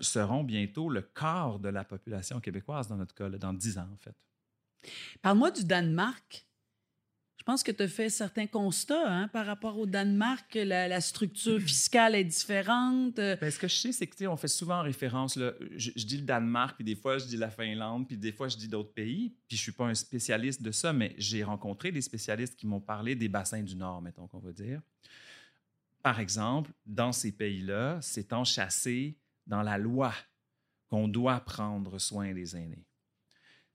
seront 0.01 0.43
bientôt 0.43 0.89
le 0.89 1.03
quart 1.03 1.59
de 1.59 1.69
la 1.69 1.83
population 1.83 2.39
québécoise 2.39 2.87
dans 2.87 2.97
notre 2.97 3.13
cas, 3.13 3.29
là, 3.29 3.37
dans 3.37 3.53
10 3.53 3.77
ans, 3.77 3.89
en 3.93 3.97
fait. 3.97 4.15
Parle-moi 5.21 5.51
du 5.51 5.63
Danemark. 5.63 6.47
Je 7.43 7.51
pense 7.51 7.61
que 7.61 7.73
tu 7.73 7.83
as 7.83 7.89
fait 7.89 8.09
certains 8.09 8.47
constats 8.47 9.05
hein, 9.05 9.27
par 9.27 9.45
rapport 9.45 9.77
au 9.77 9.85
Danemark. 9.85 10.45
que 10.49 10.59
La, 10.59 10.87
la 10.87 11.01
structure 11.01 11.59
fiscale 11.61 12.15
est 12.15 12.23
différente. 12.23 13.19
euh, 13.19 13.35
Ben, 13.35 13.51
ce 13.51 13.59
que 13.59 13.67
je 13.67 13.75
sais, 13.75 13.91
c'est 13.91 14.07
que 14.07 14.25
on 14.27 14.37
fait 14.37 14.47
souvent 14.47 14.81
référence. 14.81 15.35
Là, 15.35 15.51
je, 15.75 15.91
je 15.93 16.05
dis 16.05 16.15
le 16.15 16.23
Danemark, 16.23 16.77
puis 16.77 16.85
des 16.85 16.95
fois 16.95 17.17
je 17.17 17.25
dis 17.25 17.35
la 17.35 17.49
Finlande, 17.49 18.07
puis 18.07 18.15
des 18.15 18.31
fois 18.31 18.47
je 18.47 18.55
dis 18.55 18.69
d'autres 18.69 18.93
pays. 18.93 19.35
Puis 19.49 19.57
je 19.57 19.61
suis 19.61 19.73
pas 19.73 19.83
un 19.83 19.93
spécialiste 19.93 20.61
de 20.61 20.71
ça, 20.71 20.93
mais 20.93 21.15
j'ai 21.17 21.43
rencontré 21.43 21.91
des 21.91 22.01
spécialistes 22.01 22.55
qui 22.55 22.65
m'ont 22.65 22.79
parlé 22.79 23.13
des 23.13 23.27
bassins 23.27 23.61
du 23.61 23.75
Nord, 23.75 24.01
mettons 24.01 24.25
qu'on 24.25 24.39
va 24.39 24.53
dire. 24.53 24.79
Par 26.01 26.21
exemple, 26.21 26.71
dans 26.85 27.11
ces 27.11 27.33
pays-là, 27.33 27.99
c'est 28.01 28.31
enchâssé 28.31 29.17
dans 29.47 29.63
la 29.63 29.77
loi 29.77 30.13
qu'on 30.87 31.09
doit 31.09 31.41
prendre 31.41 31.99
soin 31.99 32.33
des 32.33 32.55
aînés. 32.55 32.85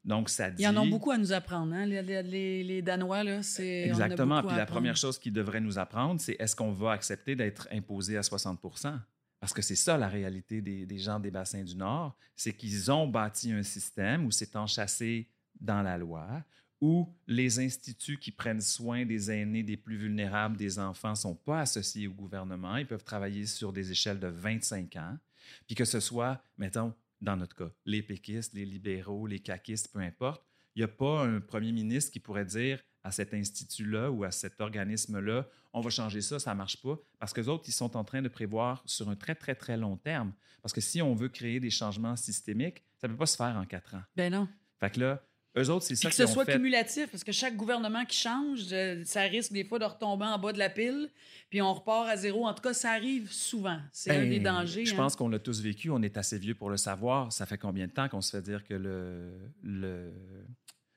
Donc, 0.08 0.30
ça 0.30 0.50
dit... 0.50 0.62
Ils 0.62 0.66
en 0.66 0.76
ont 0.78 0.86
beaucoup 0.86 1.10
à 1.10 1.18
nous 1.18 1.34
apprendre, 1.34 1.74
hein, 1.74 1.84
les, 1.84 2.62
les- 2.64 2.80
Danois. 2.80 3.22
Là, 3.22 3.42
c'est, 3.42 3.84
a 3.84 3.86
Exactement. 3.88 4.42
Puis 4.42 4.56
la 4.56 4.64
première 4.64 4.96
chose 4.96 5.18
qu'ils 5.18 5.34
devraient 5.34 5.60
nous 5.60 5.78
apprendre, 5.78 6.18
c'est 6.18 6.34
est-ce 6.38 6.56
qu'on 6.56 6.72
va 6.72 6.92
accepter 6.92 7.36
d'être 7.36 7.68
imposé 7.70 8.16
à 8.16 8.22
60% 8.22 8.98
Parce 9.38 9.52
que 9.52 9.60
c'est 9.60 9.76
ça 9.76 9.98
la 9.98 10.08
réalité 10.08 10.62
des, 10.62 10.86
des 10.86 10.98
gens 10.98 11.20
des 11.20 11.30
bassins 11.30 11.62
du 11.62 11.76
Nord, 11.76 12.16
c'est 12.34 12.54
qu'ils 12.54 12.90
ont 12.90 13.06
bâti 13.06 13.52
un 13.52 13.62
système 13.62 14.24
où 14.24 14.30
c'est 14.30 14.56
enchâssé 14.56 15.28
dans 15.60 15.82
la 15.82 15.98
loi, 15.98 16.42
où 16.80 17.06
les 17.26 17.60
instituts 17.60 18.16
qui 18.18 18.30
prennent 18.30 18.62
soin 18.62 19.04
des 19.04 19.30
aînés, 19.30 19.62
des 19.62 19.76
plus 19.76 19.98
vulnérables, 19.98 20.56
des 20.56 20.78
enfants, 20.78 21.10
ne 21.10 21.16
sont 21.16 21.34
pas 21.34 21.60
associés 21.60 22.08
au 22.08 22.12
gouvernement. 22.12 22.78
Ils 22.78 22.86
peuvent 22.86 23.04
travailler 23.04 23.44
sur 23.44 23.74
des 23.74 23.90
échelles 23.90 24.20
de 24.20 24.28
25 24.28 24.96
ans. 24.96 25.18
Puis 25.66 25.74
que 25.74 25.84
ce 25.84 26.00
soit, 26.00 26.42
mettons, 26.56 26.94
dans 27.20 27.36
notre 27.36 27.56
cas, 27.56 27.70
les 27.84 28.02
péquistes, 28.02 28.54
les 28.54 28.64
libéraux, 28.64 29.26
les 29.26 29.40
caquistes, 29.40 29.92
peu 29.92 30.00
importe, 30.00 30.44
il 30.74 30.80
n'y 30.80 30.84
a 30.84 30.88
pas 30.88 31.24
un 31.24 31.40
premier 31.40 31.72
ministre 31.72 32.12
qui 32.12 32.20
pourrait 32.20 32.44
dire 32.44 32.80
à 33.02 33.10
cet 33.10 33.34
institut-là 33.34 34.10
ou 34.10 34.24
à 34.24 34.30
cet 34.30 34.60
organisme-là, 34.60 35.48
on 35.72 35.80
va 35.80 35.90
changer 35.90 36.20
ça, 36.20 36.38
ça 36.38 36.52
ne 36.52 36.58
marche 36.58 36.80
pas, 36.82 36.98
parce 37.18 37.32
que 37.32 37.40
les 37.40 37.48
autres, 37.48 37.64
ils 37.68 37.72
sont 37.72 37.96
en 37.96 38.04
train 38.04 38.22
de 38.22 38.28
prévoir 38.28 38.82
sur 38.86 39.08
un 39.08 39.16
très, 39.16 39.34
très, 39.34 39.54
très 39.54 39.76
long 39.76 39.96
terme. 39.96 40.32
Parce 40.62 40.72
que 40.72 40.80
si 40.80 41.00
on 41.02 41.14
veut 41.14 41.28
créer 41.28 41.60
des 41.60 41.70
changements 41.70 42.16
systémiques, 42.16 42.84
ça 42.96 43.08
ne 43.08 43.12
peut 43.12 43.18
pas 43.18 43.26
se 43.26 43.36
faire 43.36 43.56
en 43.56 43.64
quatre 43.64 43.94
ans. 43.94 44.02
Ben 44.16 44.32
non. 44.32 44.48
Fait 44.80 44.90
que 44.90 45.00
là, 45.00 45.27
Eux 45.58 45.70
autres, 45.70 45.84
c'est 45.84 45.94
Puis 45.94 46.02
ça 46.02 46.08
que 46.10 46.14
ce 46.14 46.26
soit 46.26 46.44
fait. 46.44 46.52
cumulatif, 46.52 47.08
parce 47.10 47.24
que 47.24 47.32
chaque 47.32 47.56
gouvernement 47.56 48.04
qui 48.04 48.16
change, 48.16 48.66
euh, 48.72 49.02
ça 49.04 49.22
risque 49.22 49.52
des 49.52 49.64
fois 49.64 49.78
de 49.78 49.84
retomber 49.84 50.24
en 50.26 50.38
bas 50.38 50.52
de 50.52 50.58
la 50.58 50.70
pile, 50.70 51.10
puis 51.50 51.60
on 51.60 51.72
repart 51.74 52.08
à 52.08 52.16
zéro. 52.16 52.46
En 52.46 52.54
tout 52.54 52.62
cas, 52.62 52.74
ça 52.74 52.90
arrive 52.92 53.30
souvent. 53.32 53.78
C'est 53.92 54.10
un 54.10 54.24
des 54.26 54.38
Ben, 54.40 54.54
dangers. 54.54 54.84
Je 54.86 54.94
hein. 54.94 54.96
pense 54.96 55.16
qu'on 55.16 55.28
l'a 55.28 55.38
tous 55.38 55.60
vécu. 55.60 55.90
On 55.90 56.00
est 56.02 56.16
assez 56.16 56.38
vieux 56.38 56.54
pour 56.54 56.70
le 56.70 56.76
savoir. 56.76 57.32
Ça 57.32 57.46
fait 57.46 57.58
combien 57.58 57.86
de 57.86 57.92
temps 57.92 58.08
qu'on 58.08 58.20
se 58.20 58.30
fait 58.36 58.42
dire 58.42 58.64
que 58.64 58.74
le, 58.74 59.32
le, 59.62 60.12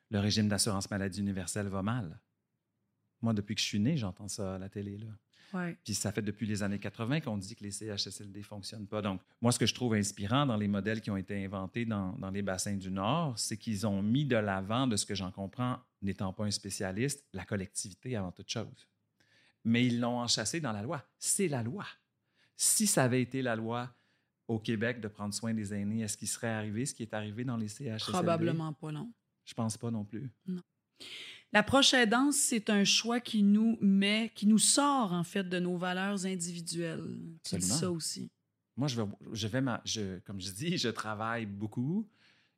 le 0.09 0.19
régime 0.19 0.47
d'assurance 0.47 0.89
maladie 0.91 1.21
universelle 1.21 1.67
va 1.67 1.81
mal? 1.81 2.19
Moi, 3.21 3.33
depuis 3.33 3.55
que 3.55 3.61
je 3.61 3.65
suis 3.67 3.79
né, 3.79 3.97
j'entends 3.97 4.27
ça 4.27 4.55
à 4.55 4.57
la 4.57 4.67
télé. 4.69 4.97
Là. 4.97 5.07
Ouais. 5.53 5.77
Puis 5.83 5.93
ça 5.93 6.11
fait 6.11 6.21
depuis 6.21 6.45
les 6.45 6.63
années 6.63 6.79
80 6.79 7.21
qu'on 7.21 7.37
dit 7.37 7.55
que 7.55 7.63
les 7.63 7.71
CHSLD 7.71 8.39
ne 8.39 8.43
fonctionnent 8.43 8.87
pas. 8.87 9.01
Donc, 9.01 9.21
moi, 9.41 9.51
ce 9.51 9.59
que 9.59 9.65
je 9.65 9.73
trouve 9.73 9.93
inspirant 9.93 10.45
dans 10.45 10.57
les 10.57 10.67
modèles 10.67 11.01
qui 11.01 11.11
ont 11.11 11.17
été 11.17 11.43
inventés 11.43 11.85
dans, 11.85 12.13
dans 12.13 12.29
les 12.29 12.41
bassins 12.41 12.75
du 12.75 12.89
Nord, 12.89 13.37
c'est 13.37 13.57
qu'ils 13.57 13.85
ont 13.85 14.01
mis 14.01 14.25
de 14.25 14.37
l'avant, 14.37 14.87
de 14.87 14.95
ce 14.95 15.05
que 15.05 15.15
j'en 15.15 15.31
comprends, 15.31 15.79
n'étant 16.01 16.33
pas 16.33 16.45
un 16.45 16.51
spécialiste, 16.51 17.25
la 17.33 17.45
collectivité 17.45 18.15
avant 18.15 18.31
toute 18.31 18.49
chose. 18.49 18.87
Mais 19.63 19.85
ils 19.85 19.99
l'ont 19.99 20.19
enchâssé 20.19 20.59
dans 20.59 20.71
la 20.71 20.81
loi. 20.81 21.03
C'est 21.19 21.47
la 21.47 21.63
loi. 21.63 21.85
Si 22.55 22.87
ça 22.87 23.03
avait 23.03 23.21
été 23.21 23.41
la 23.41 23.55
loi 23.55 23.93
au 24.47 24.59
Québec 24.59 24.99
de 25.01 25.07
prendre 25.07 25.33
soin 25.33 25.53
des 25.53 25.73
aînés, 25.73 26.01
est-ce 26.01 26.17
qu'il 26.17 26.27
serait 26.27 26.49
arrivé 26.49 26.85
ce 26.85 26.93
qui 26.93 27.03
est 27.03 27.13
arrivé 27.13 27.43
dans 27.43 27.57
les 27.57 27.67
CHSLD? 27.67 28.11
Probablement 28.11 28.73
pas, 28.73 28.91
non. 28.91 29.11
Je 29.45 29.53
pense 29.53 29.77
pas 29.77 29.91
non 29.91 30.03
plus. 30.05 30.29
La 30.47 30.55
proche 31.63 31.93
aidance, 31.93 32.35
c'est 32.37 32.69
un 32.69 32.83
choix 32.85 33.19
qui 33.19 33.43
nous 33.43 33.77
met, 33.81 34.31
qui 34.33 34.47
nous 34.47 34.57
sort 34.57 35.11
en 35.11 35.23
fait 35.23 35.43
de 35.43 35.59
nos 35.59 35.77
valeurs 35.77 36.25
individuelles. 36.25 37.19
Absolument. 37.41 37.75
ça 37.75 37.91
aussi. 37.91 38.31
Moi, 38.77 38.87
je 38.87 39.01
vais, 39.01 39.07
je 39.33 39.47
vais 39.47 39.61
ma, 39.61 39.81
je, 39.83 40.19
comme 40.19 40.39
je 40.39 40.51
dis, 40.51 40.77
je 40.77 40.89
travaille 40.89 41.45
beaucoup. 41.45 42.09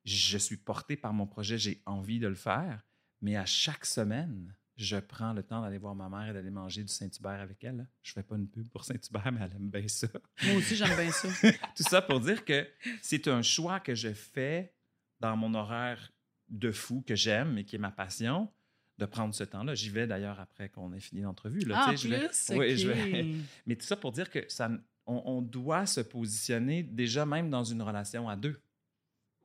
Je 0.06 0.38
suis 0.38 0.58
porté 0.58 0.96
par 0.96 1.14
mon 1.14 1.26
projet, 1.26 1.58
j'ai 1.58 1.82
envie 1.86 2.20
de 2.20 2.28
le 2.28 2.36
faire. 2.36 2.86
Mais 3.22 3.36
à 3.36 3.46
chaque 3.46 3.86
semaine, 3.86 4.54
je 4.76 4.98
prends 4.98 5.34
le 5.34 5.44
temps 5.44 5.62
d'aller 5.62 5.78
voir 5.78 5.96
ma 5.96 6.10
mère 6.10 6.30
et 6.30 6.34
d'aller 6.34 6.50
manger 6.50 6.84
du 6.84 6.92
Saint-Hubert 6.92 7.40
avec 7.40 7.64
elle. 7.64 7.88
Je 8.02 8.12
fais 8.12 8.24
pas 8.24 8.36
une 8.36 8.48
pub 8.48 8.68
pour 8.70 8.84
Saint-Hubert, 8.84 9.32
mais 9.32 9.40
elle 9.42 9.56
aime 9.56 9.70
bien 9.70 9.88
ça. 9.88 10.08
Moi 10.44 10.56
aussi, 10.56 10.76
j'aime 10.76 10.96
bien 10.96 11.12
ça. 11.12 11.30
Tout 11.76 11.84
ça 11.84 12.02
pour 12.02 12.20
dire 12.20 12.44
que 12.44 12.68
c'est 13.02 13.28
un 13.28 13.42
choix 13.42 13.80
que 13.80 13.96
je 13.96 14.14
fais 14.14 14.74
dans 15.20 15.38
mon 15.38 15.54
horaire 15.54 16.12
de 16.50 16.72
fou 16.72 17.04
que 17.08 17.16
j'aime 17.16 17.58
et 17.58 17.66
qui 17.66 17.76
est 17.78 17.80
ma 17.80 17.92
passion, 17.92 18.52
de 18.98 19.06
prendre 19.06 19.34
ce 19.34 19.44
temps-là. 19.44 19.76
J'y 19.76 19.90
vais 19.90 20.06
d'ailleurs 20.08 20.40
après 20.40 20.70
qu'on 20.70 20.94
ait 20.94 21.00
fini 21.00 21.22
l'entrevue. 21.22 21.62
là. 21.62 21.86
Ah, 21.88 21.92
sais, 21.92 21.98
je 21.98 22.08
vais- 22.14 22.28
plus, 22.28 22.52
Oui, 22.56 22.78
je 22.78 22.88
vais- 22.90 23.26
mais 23.66 23.76
tout 23.76 23.86
ça 23.86 23.96
pour 23.96 24.12
dire 24.12 24.30
que 24.30 24.40
ça, 24.50 24.70
on, 25.06 25.22
on 25.26 25.42
doit 25.42 25.86
se 25.86 26.02
positionner 26.02 26.84
déjà 26.84 27.26
même 27.26 27.50
dans 27.50 27.64
une 27.64 27.82
relation 27.82 28.30
à 28.30 28.36
deux, 28.36 28.60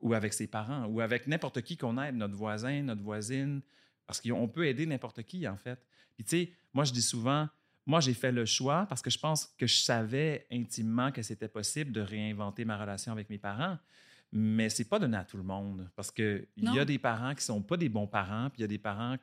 ou 0.01 0.13
avec 0.13 0.33
ses 0.33 0.47
parents, 0.47 0.85
ou 0.85 1.01
avec 1.01 1.27
n'importe 1.27 1.61
qui 1.61 1.75
qu'on 1.77 2.01
aide, 2.01 2.15
notre 2.15 2.35
voisin, 2.35 2.83
notre 2.83 3.01
voisine, 3.01 3.61
parce 4.07 4.21
qu'on 4.21 4.47
peut 4.47 4.65
aider 4.67 4.85
n'importe 4.85 5.23
qui, 5.23 5.47
en 5.47 5.57
fait. 5.57 5.79
Puis 6.15 6.23
tu 6.23 6.29
sais, 6.29 6.51
moi, 6.73 6.83
je 6.85 6.93
dis 6.93 7.01
souvent, 7.01 7.49
moi, 7.85 7.99
j'ai 7.99 8.13
fait 8.13 8.31
le 8.31 8.45
choix 8.45 8.85
parce 8.87 9.01
que 9.01 9.09
je 9.09 9.17
pense 9.17 9.47
que 9.57 9.65
je 9.65 9.75
savais 9.77 10.45
intimement 10.51 11.11
que 11.11 11.21
c'était 11.23 11.47
possible 11.47 11.91
de 11.91 12.01
réinventer 12.01 12.63
ma 12.65 12.77
relation 12.77 13.11
avec 13.11 13.29
mes 13.29 13.39
parents. 13.39 13.77
Mais 14.31 14.69
c'est 14.69 14.85
pas 14.87 14.99
donné 14.99 15.17
à 15.17 15.23
tout 15.25 15.37
le 15.37 15.43
monde 15.43 15.89
parce 15.95 16.11
qu'il 16.11 16.47
y 16.57 16.65
Non. 16.65 16.77
a 16.77 16.85
des 16.85 16.99
parents 16.99 17.33
qui 17.33 17.43
sont 17.43 17.63
pas 17.63 17.77
des 17.77 17.89
bons 17.89 18.05
parents, 18.05 18.49
puis 18.51 18.59
il 18.59 18.61
y 18.61 18.65
a 18.65 18.67
des 18.67 18.77
parents 18.77 19.15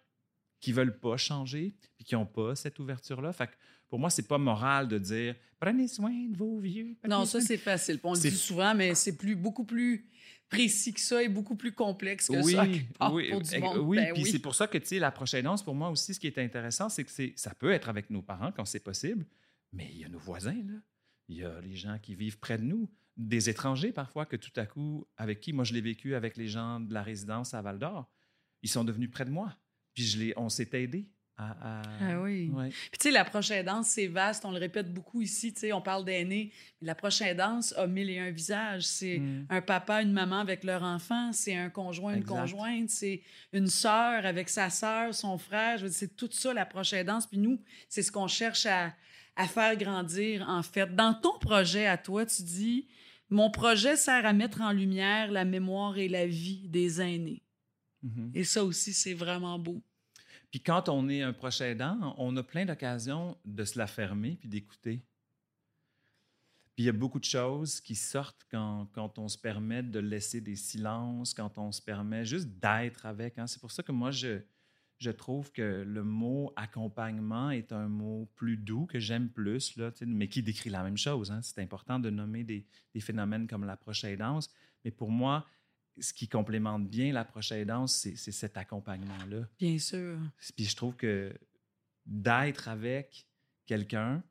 qui 0.60 0.72
veulent 0.72 0.98
pas 0.98 1.16
changer, 1.16 1.74
puis 1.96 2.04
qui 2.04 2.14
n'ont 2.14 2.26
pas 2.26 2.54
cette 2.54 2.78
ouverture-là. 2.78 3.32
Fait 3.32 3.46
que 3.46 3.52
pour 3.88 3.98
moi, 3.98 4.10
c'est 4.10 4.26
pas 4.26 4.38
moral 4.38 4.88
de 4.88 4.98
dire 4.98 5.36
prenez 5.60 5.88
soin 5.88 6.12
de 6.28 6.36
vos 6.36 6.58
vieux. 6.58 6.96
Non, 7.08 7.24
ça, 7.24 7.40
c'est 7.40 7.56
facile. 7.56 8.00
On 8.02 8.14
le 8.14 8.20
dit 8.20 8.30
souvent, 8.30 8.74
mais 8.74 8.94
c'est 8.94 9.16
plus, 9.16 9.36
beaucoup 9.36 9.64
plus 9.64 10.08
précis 10.48 10.92
que 10.94 11.00
ça 11.00 11.22
et 11.22 11.28
beaucoup 11.28 11.56
plus 11.56 11.72
complexe 11.72 12.28
que 12.28 12.42
oui, 12.44 12.52
ça. 12.52 12.66
part, 12.98 13.12
oui, 13.12 13.30
pour 13.30 13.40
du 13.40 13.50
eh, 13.52 13.58
monde. 13.58 13.78
oui, 13.78 13.96
Ben 13.96 14.14
puis 14.14 14.24
c'est 14.24 14.38
pour 14.38 14.54
ça 14.54 14.66
que 14.66 14.78
tu 14.78 14.86
sais 14.86 14.98
la 14.98 15.10
prochaine 15.10 15.44
danse 15.44 15.62
pour 15.62 15.74
moi 15.74 15.90
aussi 15.90 16.14
ce 16.14 16.20
qui 16.20 16.26
est 16.26 16.38
intéressant 16.38 16.88
c'est 16.88 17.04
que 17.04 17.10
c'est 17.10 17.32
ça 17.36 17.54
peut 17.54 17.72
être 17.72 17.88
avec 17.88 18.10
nos 18.10 18.22
parents 18.22 18.52
quand 18.52 18.64
c'est 18.64 18.80
possible, 18.80 19.26
mais 19.72 19.88
il 19.92 19.98
y 19.98 20.04
a 20.04 20.08
nos 20.08 20.18
voisins 20.18 20.54
là, 20.54 20.78
il 21.28 21.38
y 21.38 21.44
a 21.44 21.60
les 21.60 21.74
gens 21.74 21.98
qui 22.00 22.14
vivent 22.14 22.38
près 22.38 22.58
de 22.58 22.62
nous, 22.62 22.88
des 23.16 23.50
étrangers 23.50 23.92
parfois 23.92 24.24
que 24.24 24.36
tout 24.36 24.52
à 24.56 24.66
coup 24.66 25.06
avec 25.16 25.40
qui 25.40 25.52
moi 25.52 25.64
je 25.64 25.74
l'ai 25.74 25.80
vécu 25.80 26.14
avec 26.14 26.36
les 26.36 26.48
gens 26.48 26.78
de 26.80 26.94
la 26.94 27.02
résidence 27.02 27.52
à 27.54 27.62
Val 27.62 27.78
d'Or, 27.78 28.08
ils 28.62 28.70
sont 28.70 28.84
devenus 28.84 29.10
près 29.10 29.24
de 29.24 29.30
moi, 29.30 29.56
puis 29.96 30.04
je 30.04 30.32
on 30.36 30.48
s'est 30.48 30.68
aidés 30.74 31.08
à, 31.38 31.80
à- 31.80 31.82
Ah 32.00 32.20
oui. 32.22 32.48
ouais. 32.54 32.68
Puis 32.70 32.98
tu 32.98 33.08
sais, 33.08 33.10
la 33.10 33.22
prochaine 33.24 33.66
danse, 33.66 33.88
c'est 33.88 34.06
vaste. 34.06 34.44
On 34.46 34.52
le 34.52 34.58
répète 34.58 34.90
beaucoup 34.94 35.20
ici. 35.20 35.52
Tu 35.52 35.60
sais, 35.60 35.72
on 35.74 35.82
parle 35.82 36.04
d'aînés. 36.04 36.50
La 36.80 36.94
prochaine 36.94 37.36
danse 37.36 37.74
a 37.76 37.86
mille 37.86 38.08
et 38.08 38.18
un 38.18 38.30
visages. 38.30 38.84
C'est 38.84 39.18
Mm. 39.18 39.46
un 39.50 39.60
papa, 39.60 40.00
une 40.02 40.12
maman 40.12 40.38
avec 40.38 40.64
leur 40.64 40.82
enfant. 40.82 41.32
C'est 41.34 41.54
un 41.54 41.68
conjoint, 41.68 42.14
une 42.14 42.24
conjointe. 42.24 42.88
C'est 42.88 43.20
une 43.52 43.66
sœur 43.66 44.24
avec 44.24 44.48
sa 44.48 44.70
sœur, 44.70 45.14
son 45.14 45.36
frère. 45.36 45.76
Je 45.76 45.82
veux 45.82 45.88
dire, 45.90 45.98
c'est 45.98 46.16
tout 46.16 46.30
ça, 46.32 46.54
la 46.54 46.64
prochaine 46.64 47.04
danse. 47.06 47.26
Puis 47.26 47.36
nous, 47.38 47.60
c'est 47.88 48.02
ce 48.02 48.10
qu'on 48.12 48.28
cherche 48.28 48.64
à, 48.64 48.94
à 49.36 49.46
faire 49.46 49.76
grandir, 49.76 50.46
en 50.48 50.62
fait. 50.62 50.94
Dans 50.96 51.12
ton 51.12 51.38
projet 51.38 51.86
à 51.86 51.98
toi, 51.98 52.24
tu 52.24 52.42
dis 52.44 52.88
Mon 53.28 53.50
projet 53.50 53.96
sert 53.96 54.24
à 54.24 54.32
mettre 54.32 54.62
en 54.62 54.72
lumière 54.72 55.30
la 55.32 55.44
mémoire 55.44 55.98
et 55.98 56.08
la 56.08 56.26
vie 56.26 56.66
des 56.68 57.02
aînés. 57.02 57.42
Mhm. 58.06 58.30
Et 58.34 58.44
ça 58.44 58.64
aussi, 58.64 58.92
c'est 58.92 59.14
vraiment 59.14 59.58
beau. 59.58 59.82
Puis 60.50 60.60
quand 60.60 60.88
on 60.88 61.08
est 61.08 61.22
un 61.22 61.32
proche 61.32 61.60
aidant, 61.60 62.14
on 62.18 62.36
a 62.36 62.42
plein 62.42 62.64
d'occasions 62.64 63.36
de 63.44 63.64
se 63.64 63.78
la 63.78 63.86
fermer 63.86 64.36
puis 64.38 64.48
d'écouter. 64.48 65.02
Puis 66.74 66.84
il 66.84 66.86
y 66.86 66.90
a 66.90 66.92
beaucoup 66.92 67.18
de 67.18 67.24
choses 67.24 67.80
qui 67.80 67.94
sortent 67.94 68.46
quand, 68.50 68.86
quand 68.92 69.18
on 69.18 69.28
se 69.28 69.38
permet 69.38 69.82
de 69.82 69.98
laisser 69.98 70.40
des 70.40 70.56
silences, 70.56 71.32
quand 71.34 71.56
on 71.58 71.72
se 71.72 71.80
permet 71.80 72.24
juste 72.24 72.48
d'être 72.60 73.06
avec. 73.06 73.38
hein. 73.38 73.46
C'est 73.46 73.60
pour 73.60 73.72
ça 73.72 73.82
que 73.82 73.92
moi, 73.92 74.10
je, 74.10 74.40
je 74.98 75.10
trouve 75.10 75.50
que 75.52 75.84
le 75.86 76.04
mot 76.04 76.52
accompagnement 76.54 77.50
est 77.50 77.72
un 77.72 77.88
mot 77.88 78.28
plus 78.36 78.58
doux, 78.58 78.84
que 78.86 78.98
j'aime 79.00 79.30
plus, 79.30 79.74
là, 79.76 79.90
mais 80.06 80.28
qui 80.28 80.42
décrit 80.42 80.68
la 80.70 80.82
même 80.82 80.98
chose. 80.98 81.30
hein. 81.32 81.40
C'est 81.42 81.62
important 81.62 81.98
de 81.98 82.10
nommer 82.10 82.44
des, 82.44 82.66
des 82.92 83.00
phénomènes 83.00 83.46
comme 83.46 83.64
l'approche 83.64 84.04
aidance. 84.04 84.50
Mais 84.84 84.90
pour 84.90 85.10
moi, 85.10 85.46
ce 85.98 86.12
qui 86.12 86.28
complémente 86.28 86.88
bien 86.88 87.12
l'approche 87.12 87.52
aidance, 87.52 87.94
c'est 87.94 88.16
c'est 88.16 88.32
cet 88.32 88.56
accompagnement-là. 88.56 89.48
Bien 89.58 89.78
sûr. 89.78 90.18
Puis 90.56 90.64
je 90.64 90.76
trouve 90.76 90.94
que 90.96 91.32
d'être 92.04 92.68
avec 92.68 93.26
quelqu'un 93.66 94.22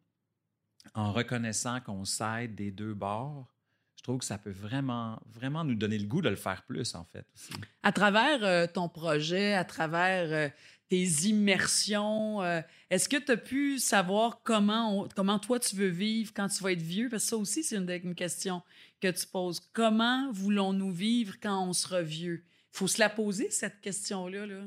en 0.94 1.12
reconnaissant 1.12 1.82
qu'on 1.82 2.06
s'aide 2.06 2.56
des 2.56 2.72
deux 2.72 2.94
bords, 2.94 3.52
je 3.98 4.04
trouve 4.04 4.20
que 4.20 4.26
ça 4.26 4.38
peut 4.38 4.52
vraiment, 4.52 5.20
vraiment 5.26 5.64
nous 5.64 5.74
donner 5.74 5.98
le 5.98 6.06
goût 6.06 6.22
de 6.22 6.30
le 6.30 6.36
faire 6.36 6.64
plus, 6.64 6.94
en 6.94 7.06
fait. 7.06 7.26
Aussi. 7.34 7.54
À 7.82 7.92
travers 7.92 8.44
euh, 8.44 8.68
ton 8.68 8.88
projet, 8.88 9.54
à 9.56 9.66
travers 9.66 10.32
euh, 10.32 10.50
tes 10.90 11.04
immersions, 11.28 12.42
euh, 12.44 12.62
est-ce 12.90 13.10
que 13.10 13.18
tu 13.18 13.32
as 13.32 13.38
pu 13.38 13.80
savoir 13.80 14.42
comment, 14.44 15.02
on- 15.04 15.08
comment 15.16 15.40
toi 15.40 15.60
tu 15.60 15.76
veux 15.76 15.88
vivre 15.90 16.32
quand 16.36 16.48
tu 16.48 16.62
vas 16.64 16.72
être 16.74 16.82
vieux? 16.82 17.10
Parce 17.10 17.24
que 17.24 17.30
ça 17.30 17.38
aussi, 17.38 17.64
c'est 17.64 17.78
une, 17.78 18.16
question 18.16 18.62
que 19.02 19.10
tu 19.10 19.26
poses. 19.28 19.60
Comment 19.74 20.32
voulons-nous 20.32 20.92
vivre 20.92 21.36
quand 21.42 21.68
on 21.68 21.74
sera 21.74 22.02
vieux? 22.02 22.44
Il 22.74 22.78
faut 22.78 22.88
se 22.88 23.00
la 23.00 23.10
poser, 23.10 23.50
cette 23.50 23.82
question-là. 23.82 24.46
Là. 24.46 24.62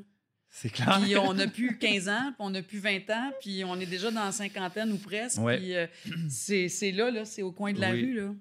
C'est 0.51 0.71
clair. 0.71 0.99
Puis 1.03 1.16
on 1.16 1.35
n'a 1.35 1.47
plus 1.47 1.79
15 1.79 2.09
ans, 2.09 2.27
puis 2.33 2.37
on 2.41 2.51
n'a 2.51 2.62
plus 2.62 2.79
20 2.79 3.11
ans, 3.11 3.33
puis 3.41 3.62
on 3.64 3.79
est 3.79 3.87
déjà 3.87 4.11
dans 4.11 4.25
la 4.25 4.33
cinquantaine 4.33 4.91
ou 4.93 4.99
presque. 4.99 5.39
Ouais. 5.41 5.59
Puis 5.59 5.75
euh, 5.75 5.87
c'est 6.29 6.69
c'est 6.69 6.91
là, 6.91 7.11
là 7.11 7.25
c'est 7.25 7.43
au 7.43 7.53
coin 7.53 7.73
de 7.73 7.81
la 7.81 7.93
Oui. 7.93 8.01
rue. 8.01 8.14
Là. 8.14 8.35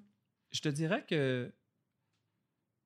Je 0.50 0.60
te 0.60 0.68
dirais 0.68 1.04
que 1.08 1.52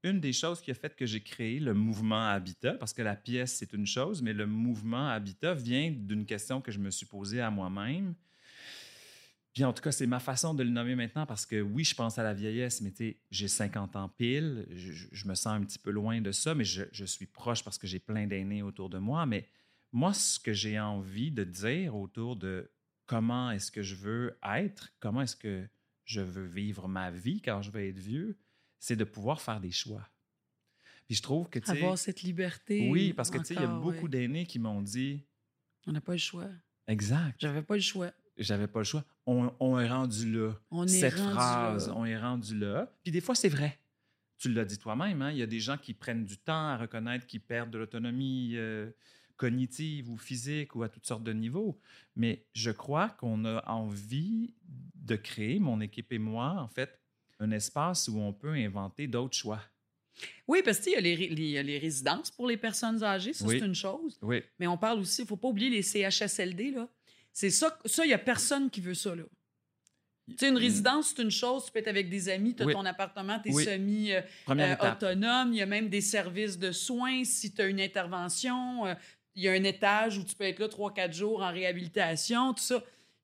une 0.02 0.20
des 0.20 0.32
choses 0.32 0.60
qui 0.60 0.70
a 0.70 0.74
fait 0.74 0.94
que 0.96 1.06
j'ai 1.06 1.22
créé 1.22 1.60
le 1.60 1.74
mouvement 1.74 2.28
Habitat, 2.28 2.74
parce 2.74 2.92
que 2.92 3.02
la 3.02 3.16
pièce, 3.16 3.54
c'est 3.54 3.72
une 3.72 3.86
chose, 3.86 4.22
mais 4.22 4.32
le 4.32 4.46
mouvement 4.46 5.08
Habitat 5.08 5.54
vient 5.54 5.90
d'une 5.90 6.26
question 6.26 6.60
que 6.60 6.72
je 6.72 6.78
me 6.78 6.90
suis 6.90 7.06
posée 7.06 7.40
à 7.40 7.50
moi-même. 7.50 8.14
Puis 9.52 9.64
en 9.64 9.72
tout 9.72 9.82
cas, 9.82 9.92
c'est 9.92 10.06
ma 10.06 10.18
façon 10.18 10.54
de 10.54 10.62
le 10.62 10.70
nommer 10.70 10.94
maintenant 10.94 11.26
parce 11.26 11.44
que 11.44 11.60
oui, 11.60 11.84
je 11.84 11.94
pense 11.94 12.18
à 12.18 12.22
la 12.22 12.32
vieillesse, 12.32 12.80
mais 12.80 12.90
tu 12.90 12.96
sais, 12.96 13.20
j'ai 13.30 13.48
50 13.48 13.96
ans 13.96 14.08
pile, 14.08 14.66
je, 14.70 15.28
me 15.28 15.34
sens 15.34 15.48
un 15.48 15.60
petit 15.62 15.78
peu 15.78 15.90
loin 15.90 16.22
de 16.22 16.32
ça, 16.32 16.54
mais 16.54 16.64
je, 16.64 16.84
je 16.90 17.04
suis 17.04 17.26
proche 17.26 17.62
parce 17.62 17.76
que 17.76 17.86
j'ai 17.86 17.98
plein 17.98 18.26
d'aînés 18.26 18.62
autour 18.62 18.88
de 18.88 18.96
moi. 18.96 19.26
Mais 19.26 19.46
moi, 19.92 20.14
ce 20.14 20.40
que 20.40 20.54
j'ai 20.54 20.80
envie 20.80 21.30
de 21.30 21.44
dire 21.44 21.94
autour 21.94 22.36
de 22.36 22.70
comment 23.04 23.50
est-ce 23.50 23.70
que 23.70 23.82
je 23.82 23.94
veux 23.94 24.38
être, 24.42 24.90
comment 25.00 25.20
est-ce 25.20 25.36
que 25.36 25.68
je 26.06 26.22
veux 26.22 26.46
vivre 26.46 26.88
ma 26.88 27.10
vie 27.10 27.42
quand 27.42 27.60
je 27.60 27.70
vais 27.70 27.90
être 27.90 27.98
vieux, 27.98 28.38
c'est 28.82 28.96
de 28.96 29.04
pouvoir 29.04 29.40
faire 29.40 29.60
des 29.60 29.70
choix. 29.70 30.04
Puis 31.06 31.14
je 31.14 31.22
trouve 31.22 31.48
que, 31.48 31.60
tu 31.60 31.70
Avoir 31.70 31.96
cette 31.96 32.22
liberté. 32.22 32.90
oui, 32.90 33.12
parce 33.12 33.30
que, 33.30 33.38
tu 33.38 33.44
sais, 33.44 33.54
il 33.54 33.60
y 33.60 33.64
a 33.64 33.68
beaucoup 33.68 34.08
d'aînés 34.08 34.44
qui 34.44 34.58
m'ont 34.58 34.82
dit, 34.82 35.24
On 35.86 35.92
n'a 35.92 36.00
pas 36.00 36.12
le 36.12 36.18
choix. 36.18 36.48
exact, 36.88 37.36
J'avais 37.40 37.62
pas 37.62 37.76
le 37.76 37.80
choix. 37.80 38.10
j'avais 38.36 38.66
pas 38.66 38.80
le 38.80 38.84
choix. 38.84 39.04
On, 39.24 39.54
on 39.60 39.78
est 39.78 39.88
rendu 39.88 40.32
là. 40.32 40.58
On 40.72 40.84
est 40.84 40.88
Cette 40.88 41.14
rendu 41.14 41.32
phrase, 41.32 41.88
là. 41.88 41.94
on 41.96 42.04
est 42.04 42.18
rendu 42.18 42.58
là. 42.58 42.92
Puis 43.04 43.12
des 43.12 43.20
fois, 43.20 43.36
c'est 43.36 43.48
vrai. 43.48 43.78
Tu 44.38 44.52
l'as 44.52 44.64
dit 44.64 44.78
toi-même, 44.78 45.22
hein, 45.22 45.30
il 45.30 45.36
y 45.38 45.42
a 45.42 45.46
des 45.46 45.60
gens 45.60 45.78
qui 45.78 45.94
prennent 45.94 46.24
du 46.24 46.36
temps 46.38 46.66
à 46.70 46.76
reconnaître 46.76 47.28
qu'ils 47.28 47.40
perdent 47.40 47.70
de 47.70 47.78
l'autonomie 47.78 48.56
euh, 48.56 48.90
cognitive 49.36 50.10
ou 50.10 50.16
physique 50.16 50.74
ou 50.74 50.82
à 50.82 50.88
toutes 50.88 51.06
sortes 51.06 51.22
de 51.22 51.32
niveaux. 51.32 51.78
Mais 52.16 52.46
je 52.52 52.72
crois 52.72 53.10
qu'on 53.10 53.44
a 53.44 53.62
envie 53.70 54.54
de 54.96 55.14
créer, 55.14 55.60
mon 55.60 55.80
équipe 55.80 56.12
et 56.12 56.18
moi, 56.18 56.50
en 56.60 56.66
fait, 56.66 56.98
un 57.42 57.50
espace 57.50 58.08
où 58.08 58.18
on 58.18 58.32
peut 58.32 58.52
inventer 58.52 59.06
d'autres 59.06 59.36
choix. 59.36 59.60
Oui, 60.46 60.60
parce 60.64 60.78
qu'il 60.78 60.92
y, 60.92 61.50
y 61.50 61.58
a 61.58 61.62
les 61.62 61.78
résidences 61.78 62.30
pour 62.30 62.46
les 62.46 62.56
personnes 62.56 63.02
âgées, 63.02 63.32
ça 63.32 63.44
Oui. 63.46 63.58
c'est 63.58 63.66
une 63.66 63.74
chose. 63.74 64.18
Oui. 64.22 64.42
Mais 64.58 64.66
on 64.66 64.76
parle 64.76 65.00
aussi, 65.00 65.22
il 65.22 65.24
ne 65.24 65.28
faut 65.28 65.36
pas 65.36 65.48
oublier 65.48 65.70
les 65.70 65.82
CHSLD. 65.82 66.70
Là. 66.72 66.88
C'est 67.32 67.50
ça, 67.50 67.78
ça, 67.86 68.04
il 68.04 68.08
n'y 68.08 68.14
a 68.14 68.18
personne 68.18 68.70
qui 68.70 68.80
veut 68.80 68.94
ça. 68.94 69.14
Là. 69.14 69.24
Tu 70.28 70.36
sais, 70.38 70.48
une 70.50 70.58
résidence, 70.58 71.14
c'est 71.16 71.22
une 71.22 71.30
chose, 71.30 71.64
tu 71.66 71.72
peux 71.72 71.80
être 71.80 71.88
avec 71.88 72.08
des 72.08 72.28
amis, 72.28 72.54
tu 72.54 72.62
as 72.62 72.66
Oui. 72.66 72.74
ton 72.74 72.84
appartement, 72.84 73.40
tu 73.40 73.50
es 73.50 73.54
Oui. 73.54 73.64
semi 73.64 74.12
euh, 74.12 74.20
euh, 74.50 75.46
il 75.50 75.54
y 75.56 75.62
a 75.62 75.66
même 75.66 75.88
des 75.88 76.00
services 76.00 76.58
de 76.58 76.70
soins 76.70 77.24
si 77.24 77.52
tu 77.52 77.60
as 77.60 77.66
une 77.66 77.80
intervention, 77.80 78.86
euh, 78.86 78.94
il 79.34 79.42
y 79.42 79.48
a 79.48 79.52
un 79.52 79.64
étage 79.64 80.18
où 80.18 80.24
tu 80.24 80.36
peux 80.36 80.44
être 80.44 80.60
là 80.60 80.68
3-4 80.68 81.12
jours 81.12 81.42
en 81.42 81.50
réhabilitation, 81.50 82.54
tout 82.54 82.62
ça. 82.62 82.82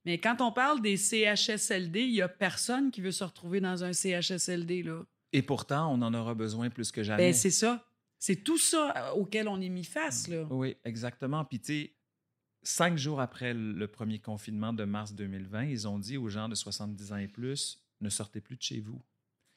Mais 0.09 0.17
quand 0.17 0.41
on 0.41 0.51
parle 0.53 0.81
des 0.81 0.97
CHSLD, 0.97 2.01
il 2.01 2.13
n'y 2.13 2.23
a 2.23 2.31
personne 2.31 2.91
qui 2.91 3.03
veut 3.03 3.13
se 3.13 3.25
retrouver 3.25 3.61
dans 3.61 3.85
un 3.85 3.93
CHSLD. 3.93 4.83
Là. 4.83 5.05
Et 5.35 5.43
pourtant, 5.43 5.93
on 5.93 6.01
en 6.01 6.15
aura 6.15 6.35
besoin 6.35 6.71
plus 6.71 6.91
que 6.91 7.03
jamais. 7.03 7.29
Ben, 7.29 7.35
c'est 7.35 7.51
ça. 7.51 7.85
C'est 8.19 8.43
tout 8.43 8.57
ça 8.57 8.95
euh, 8.97 9.11
auquel 9.11 9.49
on 9.49 9.61
est 9.61 9.69
mis 9.69 9.85
face. 9.85 10.27
Là. 10.29 10.47
Oui, 10.49 10.77
exactement. 10.87 11.45
Puis, 11.45 11.61
tu 11.61 11.67
sais, 11.67 11.93
cinq 12.63 12.97
jours 12.97 13.21
après 13.21 13.53
le 13.53 13.87
premier 13.87 14.19
confinement 14.19 14.73
de 14.73 14.85
mars 14.85 15.13
2020, 15.13 15.65
ils 15.65 15.87
ont 15.87 15.99
dit 15.99 16.17
aux 16.17 16.31
gens 16.31 16.49
de 16.49 16.55
70 16.55 17.13
ans 17.13 17.19
et 17.19 17.29
plus 17.29 17.79
ne 18.01 18.09
sortez 18.09 18.41
plus 18.41 18.57
de 18.57 18.63
chez 18.63 18.81
vous. 18.81 19.03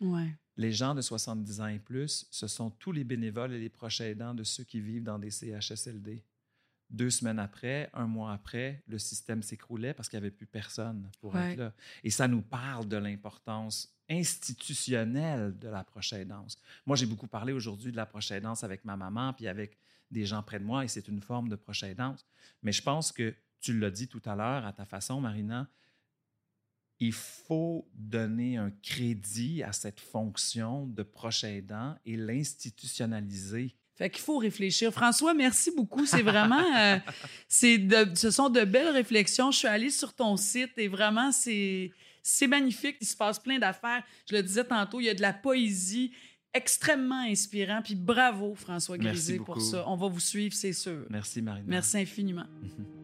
Ouais. 0.02 0.36
Les 0.58 0.74
gens 0.74 0.94
de 0.96 1.02
70 1.02 1.62
ans 1.62 1.68
et 1.68 1.80
plus, 1.80 2.28
ce 2.30 2.48
sont 2.48 2.72
tous 2.72 2.92
les 2.92 3.06
bénévoles 3.06 3.54
et 3.54 3.60
les 3.60 3.70
proches 3.70 4.02
aidants 4.02 4.34
de 4.34 4.44
ceux 4.44 4.66
qui 4.66 4.82
vivent 4.82 5.04
dans 5.04 5.18
des 5.18 5.32
CHSLD. 5.32 6.26
Deux 6.92 7.10
semaines 7.10 7.40
après, 7.40 7.90
un 7.94 8.06
mois 8.06 8.34
après, 8.34 8.84
le 8.88 9.00
système 9.00 9.42
s'écroulait 9.42 9.94
parce 9.94 10.10
qu'il 10.10 10.20
n'y 10.20 10.26
avait 10.26 10.36
plus 10.36 10.46
personne 10.46 11.10
pour 11.22 11.34
Ouais. 11.34 11.54
être 11.54 11.58
là. 11.60 11.74
Et 12.04 12.10
ça 12.12 12.28
nous 12.28 12.42
parle 12.42 12.88
de 12.88 12.98
l'importance 12.98 13.96
institutionnelle 14.10 15.58
de 15.58 15.70
la 15.70 15.84
proche 15.86 16.12
aidance. 16.14 16.58
Moi, 16.86 16.98
j'ai 16.98 17.06
beaucoup 17.06 17.28
parlé 17.28 17.54
aujourd'hui 17.54 17.92
de 17.94 17.98
la 17.98 18.06
proche 18.06 18.30
aidance 18.32 18.64
avec 18.66 18.84
ma 18.84 18.98
maman 18.98 19.32
puis 19.34 19.48
avec 19.48 19.78
des 20.12 20.26
gens 20.26 20.44
près 20.44 20.60
de 20.60 20.66
moi 20.66 20.84
et 20.84 20.90
c'est 20.90 21.08
une 21.08 21.22
forme 21.22 21.48
de 21.48 21.56
proche 21.56 21.84
aidance. 21.84 22.26
Mais 22.62 22.74
je 22.74 22.82
pense 22.84 23.14
que 23.14 23.34
tu 23.62 23.80
l'as 23.80 23.90
dit 23.92 24.10
tout 24.10 24.22
à 24.26 24.36
l'heure 24.36 24.66
à 24.66 24.74
ta 24.74 24.86
façon, 24.86 25.22
Marina, 25.22 25.70
il 27.00 27.14
faut 27.14 27.90
donner 27.96 28.58
un 28.58 28.70
crédit 28.70 29.64
à 29.64 29.72
cette 29.72 30.00
fonction 30.02 30.86
de 30.88 31.04
proche 31.04 31.44
aidant 31.46 31.98
et 32.06 32.18
l'institutionnaliser. 32.18 33.76
Fait 34.02 34.10
qu'il 34.10 34.24
faut 34.24 34.40
réfléchir. 34.40 34.92
François, 34.92 35.36
merci 35.36 35.70
beaucoup. 35.78 36.08
C'est 36.08 36.24
vraiment, 36.24 36.76
euh, 36.76 36.98
c'est 37.48 37.78
de- 37.78 38.10
ce 38.16 38.32
sont 38.32 38.50
de 38.50 38.62
belles 38.62 38.90
réflexions. 38.90 39.52
Je 39.52 39.60
suis 39.60 39.68
allée 39.68 39.92
sur 39.92 40.12
ton 40.16 40.38
site 40.38 40.72
et 40.78 40.88
vraiment, 40.88 41.32
c'est, 41.32 41.92
c'est 42.24 42.48
magnifique. 42.48 42.96
Il 43.00 43.06
se 43.06 43.16
passe 43.16 43.38
plein 43.38 43.60
d'affaires. 43.60 44.02
Je 44.28 44.36
le 44.38 44.42
disais 44.42 44.64
tantôt, 44.64 45.00
il 45.02 45.06
y 45.06 45.10
a 45.10 45.14
de 45.14 45.22
la 45.22 45.34
poésie 45.34 46.12
extrêmement 46.52 47.22
inspirant. 47.30 47.82
Puis 47.84 47.94
bravo, 47.94 48.56
François 48.56 48.98
Grisé, 48.98 49.38
pour 49.38 49.62
ça. 49.62 49.84
On 49.88 49.96
va 49.96 50.08
vous 50.08 50.20
suivre, 50.20 50.56
c'est 50.56 50.74
sûr. 50.74 51.06
Merci, 51.12 51.44
Marina. 51.44 51.66
Merci 51.68 51.98
infiniment. 52.00 52.46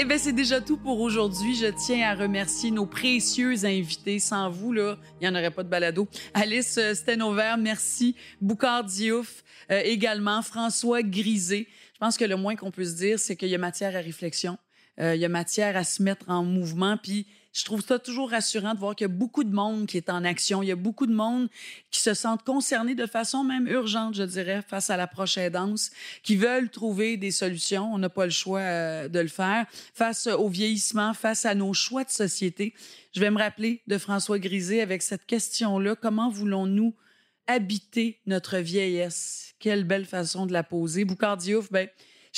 Eh 0.00 0.04
bien, 0.04 0.16
c'est 0.16 0.32
déjà 0.32 0.60
tout 0.60 0.76
pour 0.76 1.00
aujourd'hui. 1.00 1.56
Je 1.56 1.66
tiens 1.66 2.08
à 2.08 2.14
remercier 2.14 2.70
nos 2.70 2.86
précieux 2.86 3.64
invités. 3.64 4.20
Sans 4.20 4.48
vous, 4.48 4.72
là, 4.72 4.96
il 5.20 5.28
n'y 5.28 5.28
en 5.28 5.36
aurait 5.36 5.50
pas 5.50 5.64
de 5.64 5.68
balado. 5.68 6.06
Alice 6.34 6.78
euh, 6.78 6.94
Stenover, 6.94 7.56
merci. 7.58 8.14
Boucard 8.40 8.84
Diouf, 8.84 9.42
euh, 9.72 9.80
également. 9.84 10.40
François 10.42 11.02
Grisé. 11.02 11.66
Je 11.94 11.98
pense 11.98 12.16
que 12.16 12.24
le 12.24 12.36
moins 12.36 12.54
qu'on 12.54 12.70
peut 12.70 12.84
se 12.84 12.94
dire, 12.94 13.18
c'est 13.18 13.34
qu'il 13.34 13.48
y 13.48 13.56
a 13.56 13.58
matière 13.58 13.96
à 13.96 13.98
réflexion. 13.98 14.56
Euh, 15.00 15.16
il 15.16 15.20
y 15.20 15.24
a 15.24 15.28
matière 15.28 15.76
à 15.76 15.82
se 15.82 16.00
mettre 16.00 16.26
en 16.28 16.44
mouvement. 16.44 16.96
Puis 16.96 17.26
je 17.52 17.64
trouve 17.64 17.82
ça 17.82 17.98
toujours 17.98 18.30
rassurant 18.30 18.74
de 18.74 18.78
voir 18.78 18.94
qu'il 18.94 19.06
y 19.06 19.10
a 19.10 19.12
beaucoup 19.12 19.42
de 19.42 19.52
monde 19.52 19.86
qui 19.86 19.96
est 19.96 20.10
en 20.10 20.24
action. 20.24 20.62
Il 20.62 20.66
y 20.66 20.72
a 20.72 20.76
beaucoup 20.76 21.06
de 21.06 21.14
monde 21.14 21.48
qui 21.90 22.00
se 22.00 22.14
sentent 22.14 22.44
concernés 22.44 22.94
de 22.94 23.06
façon 23.06 23.42
même 23.42 23.66
urgente, 23.66 24.14
je 24.14 24.22
dirais, 24.22 24.62
face 24.62 24.90
à 24.90 24.96
la 24.96 25.06
prochaine 25.06 25.52
danse, 25.52 25.90
qui 26.22 26.36
veulent 26.36 26.70
trouver 26.70 27.16
des 27.16 27.30
solutions. 27.30 27.92
On 27.92 27.98
n'a 27.98 28.10
pas 28.10 28.26
le 28.26 28.30
choix 28.30 28.60
euh, 28.60 29.08
de 29.08 29.18
le 29.18 29.28
faire. 29.28 29.66
Face 29.94 30.26
au 30.26 30.48
vieillissement, 30.48 31.14
face 31.14 31.46
à 31.46 31.54
nos 31.54 31.72
choix 31.72 32.04
de 32.04 32.10
société. 32.10 32.74
Je 33.14 33.20
vais 33.20 33.30
me 33.30 33.38
rappeler 33.38 33.82
de 33.86 33.98
François 33.98 34.38
Grisé 34.38 34.82
avec 34.82 35.02
cette 35.02 35.24
question-là. 35.26 35.96
Comment 35.96 36.30
voulons-nous 36.30 36.94
habiter 37.46 38.20
notre 38.26 38.58
vieillesse? 38.58 39.54
Quelle 39.58 39.84
belle 39.84 40.04
façon 40.04 40.46
de 40.46 40.52
la 40.52 40.62
poser. 40.62 41.04
Boucard 41.04 41.38
Diouf, 41.38 41.72
ben, 41.72 41.88